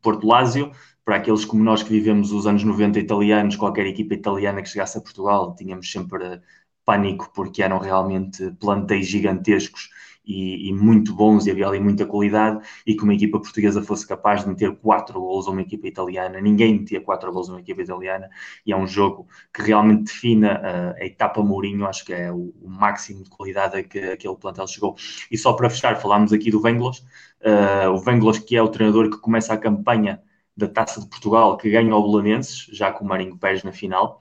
Porto 0.02 0.26
Lásio, 0.26 0.72
para 1.04 1.16
aqueles 1.16 1.44
como 1.44 1.62
nós 1.62 1.82
que 1.82 1.90
vivemos 1.90 2.32
os 2.32 2.46
anos 2.46 2.64
90 2.64 2.98
italianos, 2.98 3.56
qualquer 3.56 3.86
equipa 3.86 4.14
italiana 4.14 4.62
que 4.62 4.68
chegasse 4.68 4.98
a 4.98 5.00
Portugal, 5.00 5.54
tínhamos 5.54 5.90
sempre 5.90 6.40
pânico 6.84 7.30
porque 7.34 7.62
eram 7.62 7.78
realmente 7.78 8.50
plantéis 8.60 9.06
gigantescos 9.06 9.90
e, 10.26 10.68
e, 10.68 10.72
muito 10.72 11.14
bons 11.14 11.46
e 11.46 11.50
havia 11.50 11.68
ali 11.68 11.78
muita 11.78 12.06
qualidade 12.06 12.64
e 12.86 12.94
que 12.94 13.02
uma 13.02 13.14
equipa 13.14 13.38
portuguesa 13.38 13.82
fosse 13.82 14.06
capaz 14.06 14.42
de 14.42 14.48
meter 14.48 14.74
quatro 14.76 15.20
gols 15.20 15.46
a 15.46 15.50
uma 15.50 15.60
equipa 15.62 15.86
italiana, 15.86 16.40
ninguém 16.40 16.78
metia 16.78 17.00
quatro 17.00 17.30
gols 17.32 17.48
a 17.48 17.52
uma 17.52 17.60
equipa 17.60 17.82
italiana 17.82 18.30
e 18.64 18.72
é 18.72 18.76
um 18.76 18.86
jogo 18.86 19.28
que 19.52 19.62
realmente 19.62 20.04
define 20.04 20.46
a, 20.46 20.94
a 20.98 21.04
etapa 21.04 21.42
Mourinho, 21.42 21.86
acho 21.86 22.04
que 22.04 22.14
é 22.14 22.32
o, 22.32 22.54
o, 22.60 22.68
máximo 22.68 23.22
de 23.22 23.30
qualidade 23.30 23.76
a 23.76 23.82
que 23.82 23.98
aquele 23.98 24.36
plantel 24.36 24.66
chegou. 24.66 24.96
E 25.30 25.36
só 25.36 25.52
para 25.52 25.68
fechar, 25.68 25.96
falámos 26.00 26.32
aqui 26.32 26.50
do 26.50 26.60
Venglos, 26.60 27.04
uh, 27.42 27.90
o 27.90 27.98
Venglos 27.98 28.38
que 28.38 28.56
é 28.56 28.62
o 28.62 28.68
treinador 28.68 29.10
que 29.10 29.18
começa 29.18 29.52
a 29.52 29.58
campanha 29.58 30.22
da 30.56 30.68
Taça 30.68 31.00
de 31.00 31.08
Portugal, 31.08 31.56
que 31.56 31.68
ganha 31.70 31.94
o 31.94 32.10
Belenenses, 32.10 32.68
já 32.72 32.92
com 32.92 33.04
o 33.04 33.08
Marinho 33.08 33.36
Pérez 33.36 33.64
na 33.64 33.72
final, 33.72 34.20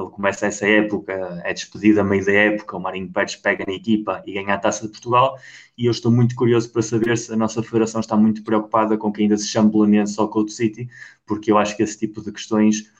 ele 0.00 0.10
começa 0.10 0.46
essa 0.46 0.66
época, 0.66 1.12
é 1.44 1.52
despedido 1.52 2.00
a 2.00 2.04
meio 2.04 2.24
da 2.24 2.32
época, 2.32 2.76
o 2.76 2.80
Marinho 2.80 3.10
Pérez 3.12 3.36
pega 3.36 3.64
na 3.66 3.72
equipa 3.72 4.22
e 4.26 4.32
ganha 4.32 4.54
a 4.54 4.58
Taça 4.58 4.86
de 4.86 4.92
Portugal, 4.92 5.38
e 5.76 5.86
eu 5.86 5.90
estou 5.90 6.10
muito 6.10 6.34
curioso 6.34 6.70
para 6.70 6.82
saber 6.82 7.16
se 7.16 7.32
a 7.32 7.36
nossa 7.36 7.62
federação 7.62 8.00
está 8.00 8.16
muito 8.16 8.42
preocupada 8.42 8.96
com 8.96 9.12
quem 9.12 9.24
ainda 9.24 9.36
se 9.36 9.46
chama 9.46 9.70
Belenense 9.70 10.20
ou 10.20 10.28
Code 10.28 10.52
City, 10.52 10.88
porque 11.26 11.50
eu 11.52 11.58
acho 11.58 11.76
que 11.76 11.82
esse 11.82 11.98
tipo 11.98 12.22
de 12.22 12.32
questões 12.32 12.90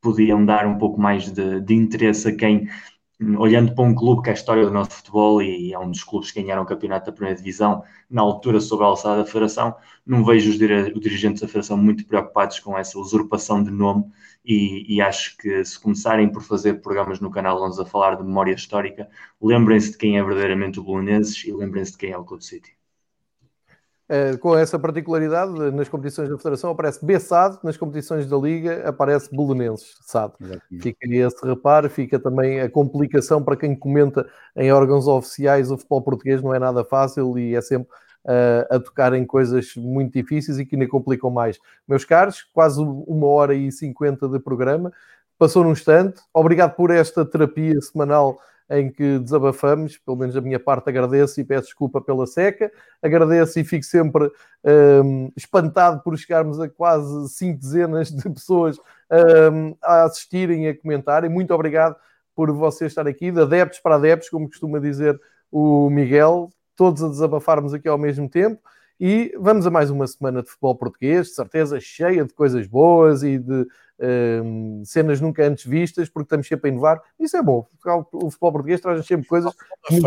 podiam 0.00 0.44
dar 0.44 0.66
um 0.66 0.78
pouco 0.78 1.00
mais 1.00 1.30
de, 1.30 1.60
de 1.60 1.74
interesse 1.74 2.28
a 2.28 2.36
quem 2.36 2.68
olhando 3.38 3.74
para 3.74 3.84
um 3.84 3.94
clube 3.94 4.22
que 4.22 4.28
é 4.28 4.32
a 4.32 4.34
história 4.34 4.64
do 4.64 4.70
nosso 4.70 4.90
futebol 4.90 5.42
e 5.42 5.72
é 5.72 5.78
um 5.78 5.90
dos 5.90 6.04
clubes 6.04 6.30
que 6.30 6.42
ganharam 6.42 6.62
o 6.62 6.66
campeonato 6.66 7.06
da 7.06 7.12
primeira 7.12 7.36
divisão 7.36 7.82
na 8.10 8.20
altura 8.20 8.60
sobre 8.60 8.84
a 8.84 8.88
alçada 8.88 9.22
da 9.22 9.26
federação, 9.26 9.74
não 10.04 10.24
vejo 10.24 10.50
os, 10.50 10.58
dirigentes 10.58 11.40
da 11.40 11.46
federação 11.46 11.78
muito 11.78 12.06
preocupados 12.06 12.60
com 12.60 12.76
essa 12.76 12.98
usurpação 12.98 13.62
de 13.62 13.70
nome 13.70 14.04
e, 14.44 14.96
e, 14.96 15.00
acho 15.00 15.36
que 15.38 15.64
se 15.64 15.80
começarem 15.80 16.30
por 16.30 16.42
fazer 16.42 16.74
programas 16.74 17.18
no 17.18 17.30
canal 17.30 17.60
onde 17.62 17.80
a 17.80 17.84
falar 17.84 18.16
de 18.16 18.22
memória 18.22 18.52
histórica, 18.52 19.08
lembrem-se 19.40 19.92
de 19.92 19.98
quem 19.98 20.18
é 20.18 20.22
verdadeiramente 20.22 20.78
o 20.78 20.84
Bolonenses 20.84 21.42
e 21.44 21.52
lembrem-se 21.52 21.92
de 21.92 21.98
quem 21.98 22.12
é 22.12 22.18
o 22.18 22.24
Code 22.24 22.44
City. 22.44 22.75
Uh, 24.08 24.38
com 24.38 24.56
essa 24.56 24.78
particularidade, 24.78 25.52
nas 25.72 25.88
competições 25.88 26.28
da 26.28 26.36
Federação 26.36 26.70
aparece 26.70 27.04
Bessado, 27.04 27.58
nas 27.64 27.76
competições 27.76 28.24
da 28.28 28.36
Liga 28.36 28.88
aparece 28.88 29.34
Bolonenses, 29.34 29.96
SAD. 30.02 30.32
Fica 30.80 30.98
esse 31.02 31.44
reparo, 31.44 31.90
fica 31.90 32.16
também 32.16 32.60
a 32.60 32.70
complicação 32.70 33.42
para 33.42 33.56
quem 33.56 33.74
comenta 33.74 34.24
em 34.54 34.70
órgãos 34.70 35.08
oficiais 35.08 35.72
o 35.72 35.76
futebol 35.76 36.02
português, 36.02 36.40
não 36.40 36.54
é 36.54 36.58
nada 36.60 36.84
fácil 36.84 37.36
e 37.36 37.56
é 37.56 37.60
sempre 37.60 37.88
uh, 38.26 38.76
a 38.76 38.78
tocar 38.78 39.12
em 39.12 39.26
coisas 39.26 39.74
muito 39.76 40.12
difíceis 40.12 40.60
e 40.60 40.64
que 40.64 40.76
ainda 40.76 40.86
complicam 40.86 41.28
mais. 41.28 41.58
Meus 41.88 42.04
caros, 42.04 42.44
quase 42.52 42.80
uma 42.80 43.26
hora 43.26 43.54
e 43.54 43.72
cinquenta 43.72 44.28
de 44.28 44.38
programa, 44.38 44.92
passou 45.36 45.64
num 45.64 45.72
instante. 45.72 46.20
Obrigado 46.32 46.76
por 46.76 46.92
esta 46.92 47.24
terapia 47.24 47.80
semanal 47.80 48.38
em 48.68 48.90
que 48.90 49.18
desabafamos, 49.18 49.96
pelo 49.98 50.16
menos 50.16 50.34
da 50.34 50.40
minha 50.40 50.58
parte 50.58 50.88
agradeço 50.88 51.40
e 51.40 51.44
peço 51.44 51.66
desculpa 51.66 52.00
pela 52.00 52.26
seca, 52.26 52.70
agradeço 53.00 53.58
e 53.60 53.64
fico 53.64 53.84
sempre 53.84 54.30
um, 55.04 55.30
espantado 55.36 56.02
por 56.02 56.16
chegarmos 56.18 56.58
a 56.60 56.68
quase 56.68 57.28
cinco 57.30 57.60
dezenas 57.60 58.10
de 58.10 58.28
pessoas 58.28 58.78
um, 59.52 59.76
a 59.82 60.04
assistirem 60.04 60.66
e 60.66 60.68
a 60.68 60.76
comentarem, 60.76 61.30
muito 61.30 61.54
obrigado 61.54 61.96
por 62.34 62.50
você 62.52 62.86
estar 62.86 63.06
aqui, 63.06 63.30
de 63.30 63.40
adeptos 63.40 63.78
para 63.78 63.94
adeptos, 63.94 64.28
como 64.28 64.48
costuma 64.48 64.78
dizer 64.78 65.18
o 65.50 65.88
Miguel, 65.88 66.50
todos 66.74 67.02
a 67.02 67.08
desabafarmos 67.08 67.72
aqui 67.72 67.88
ao 67.88 67.96
mesmo 67.96 68.28
tempo. 68.28 68.60
E 68.98 69.34
vamos 69.38 69.66
a 69.66 69.70
mais 69.70 69.90
uma 69.90 70.06
semana 70.06 70.42
de 70.42 70.48
futebol 70.48 70.74
português, 70.74 71.28
de 71.28 71.34
certeza 71.34 71.78
cheia 71.80 72.24
de 72.24 72.32
coisas 72.32 72.66
boas 72.66 73.22
e 73.22 73.38
de 73.38 73.66
um, 74.42 74.82
cenas 74.84 75.20
nunca 75.20 75.46
antes 75.46 75.64
vistas, 75.66 76.08
porque 76.08 76.26
estamos 76.26 76.46
sempre 76.46 76.70
a 76.70 76.72
inovar. 76.72 77.02
Isso 77.18 77.36
é 77.36 77.42
bom. 77.42 77.66
O 78.12 78.30
futebol 78.30 78.52
português 78.52 78.80
traz 78.80 79.04
sempre 79.06 79.26
coisas 79.26 79.52
muito 79.90 80.06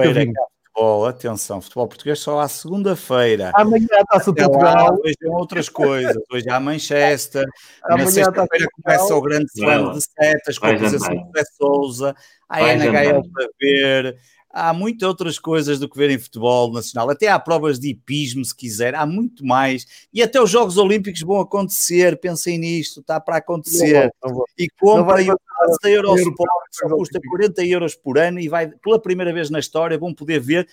futebol, 0.79 1.05
atenção, 1.05 1.61
futebol 1.61 1.87
português 1.87 2.19
só 2.19 2.39
à 2.39 2.47
segunda-feira. 2.47 3.51
Amanhã 3.55 3.87
está-se 3.91 4.33
Portugal. 4.33 4.97
Hoje 5.03 5.15
é 5.21 5.27
outras 5.27 5.67
coisas, 5.67 6.17
hoje 6.31 6.49
há 6.49 6.59
Manchester, 6.59 7.45
Amanhã 7.83 8.05
na 8.05 8.11
sexta-feira 8.11 8.67
começa 8.81 9.15
o 9.15 9.21
grande 9.21 9.45
slam 9.55 9.91
de 9.91 10.01
setas 10.01 10.57
com 10.57 10.67
a 10.67 10.69
acusação 10.71 11.15
de 11.15 11.39
Zé 11.39 11.43
Souza, 11.57 12.15
a 12.47 12.61
NHL 12.61 13.21
para 13.31 13.49
ver, 13.59 14.17
há 14.51 14.73
muitas 14.73 15.07
outras 15.07 15.37
coisas 15.37 15.79
do 15.79 15.87
que 15.87 15.97
ver 15.97 16.09
em 16.09 16.17
futebol 16.17 16.71
nacional. 16.71 17.09
Até 17.09 17.27
há 17.27 17.39
provas 17.39 17.79
de 17.79 17.89
hipismo, 17.89 18.43
se 18.43 18.55
quiser, 18.55 18.95
há 18.95 19.05
muito 19.05 19.45
mais. 19.45 19.85
E 20.13 20.21
até 20.21 20.41
os 20.41 20.49
Jogos 20.49 20.77
Olímpicos 20.77 21.21
vão 21.21 21.39
acontecer. 21.39 22.19
Pensem 22.19 22.57
nisto, 22.57 23.01
está 23.01 23.19
para 23.19 23.37
acontecer. 23.37 24.11
Não 24.23 24.33
vou, 24.33 24.39
não 24.39 24.45
E 24.57 24.67
comprem 24.79 25.31
o 25.31 25.35
da 25.83 25.89
Eurosport, 25.89 26.49
que 26.71 26.77
só 26.77 26.89
custa 26.89 27.19
40 27.29 27.65
euros 27.65 27.95
por 27.95 28.17
ano 28.17 28.39
e 28.39 28.47
vai, 28.47 28.67
pela 28.67 28.99
primeira 28.99 29.33
vez 29.33 29.49
na 29.49 29.59
história, 29.59 29.97
vão 29.97 30.13
poder 30.13 30.39
ver 30.39 30.67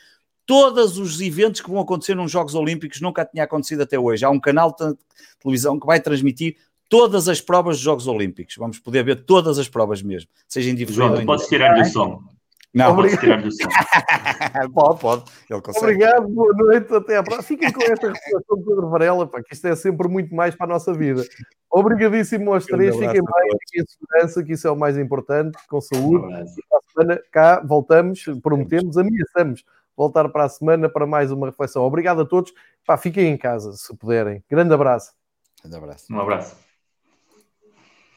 todos 0.46 0.96
os 0.96 1.20
eventos 1.20 1.60
que 1.60 1.68
vão 1.68 1.80
acontecer 1.80 2.14
nos 2.14 2.30
Jogos 2.30 2.54
Olímpicos. 2.54 3.00
Nunca 3.00 3.24
tinha 3.24 3.44
acontecido 3.44 3.82
até 3.82 3.98
hoje. 3.98 4.24
Há 4.24 4.30
um 4.30 4.40
canal 4.40 4.74
de 4.74 4.94
televisão 5.40 5.78
que 5.78 5.86
vai 5.86 6.00
transmitir 6.00 6.56
todas 6.88 7.28
as 7.28 7.40
provas 7.40 7.76
dos 7.76 7.84
Jogos 7.84 8.06
Olímpicos. 8.06 8.54
Vamos 8.56 8.78
poder 8.78 9.04
ver 9.04 9.24
todas 9.24 9.58
as 9.58 9.68
provas 9.68 10.02
mesmo, 10.02 10.30
seja 10.48 10.70
individual. 10.70 11.14
João, 11.16 11.26
podes 11.26 11.48
tirar 11.48 11.78
o 11.78 11.84
som. 11.84 12.35
Não, 12.76 12.92
Obrigado. 12.92 13.20
tirar 13.20 13.40
do 13.40 13.50
som. 13.50 13.64
pode, 14.74 15.00
pode. 15.00 15.24
Ele 15.48 15.62
consegue. 15.62 15.84
Obrigado, 15.86 16.28
boa 16.28 16.52
noite, 16.52 16.94
até 16.94 17.16
à 17.16 17.22
próxima. 17.22 17.42
Fiquem 17.42 17.72
com 17.72 17.82
esta 17.82 18.12
reflexão 18.12 18.58
de 18.58 18.64
Pedro 18.64 18.90
Varela, 18.90 19.26
pá, 19.26 19.42
que 19.42 19.54
isto 19.54 19.66
é 19.66 19.74
sempre 19.74 20.06
muito 20.08 20.34
mais 20.34 20.54
para 20.54 20.66
a 20.66 20.68
nossa 20.68 20.92
vida. 20.92 21.24
Obrigadíssimo 21.70 22.52
aos 22.52 22.66
três, 22.66 22.94
fiquem 22.94 23.14
bem, 23.14 23.58
fiquem 23.60 23.82
em 23.82 23.86
segurança, 23.86 24.44
que 24.44 24.52
isso 24.52 24.68
é 24.68 24.70
o 24.70 24.76
mais 24.76 24.98
importante, 24.98 25.56
com 25.70 25.80
saúde. 25.80 26.26
E 26.26 26.68
para 26.68 26.78
a 26.78 26.82
semana 26.92 27.22
cá 27.32 27.62
voltamos, 27.64 28.22
prometemos, 28.42 28.98
ameaçamos 28.98 29.64
voltar 29.96 30.28
para 30.28 30.44
a 30.44 30.48
semana 30.50 30.86
para 30.86 31.06
mais 31.06 31.32
uma 31.32 31.46
reflexão. 31.46 31.82
Obrigado 31.82 32.20
a 32.20 32.26
todos, 32.26 32.52
pá, 32.86 32.98
fiquem 32.98 33.28
em 33.32 33.38
casa, 33.38 33.72
se 33.72 33.96
puderem. 33.96 34.44
Grande 34.50 34.74
abraço. 34.74 35.14
Grande 35.62 35.78
abraço. 35.78 36.12
Um 36.12 36.20
abraço. 36.20 36.65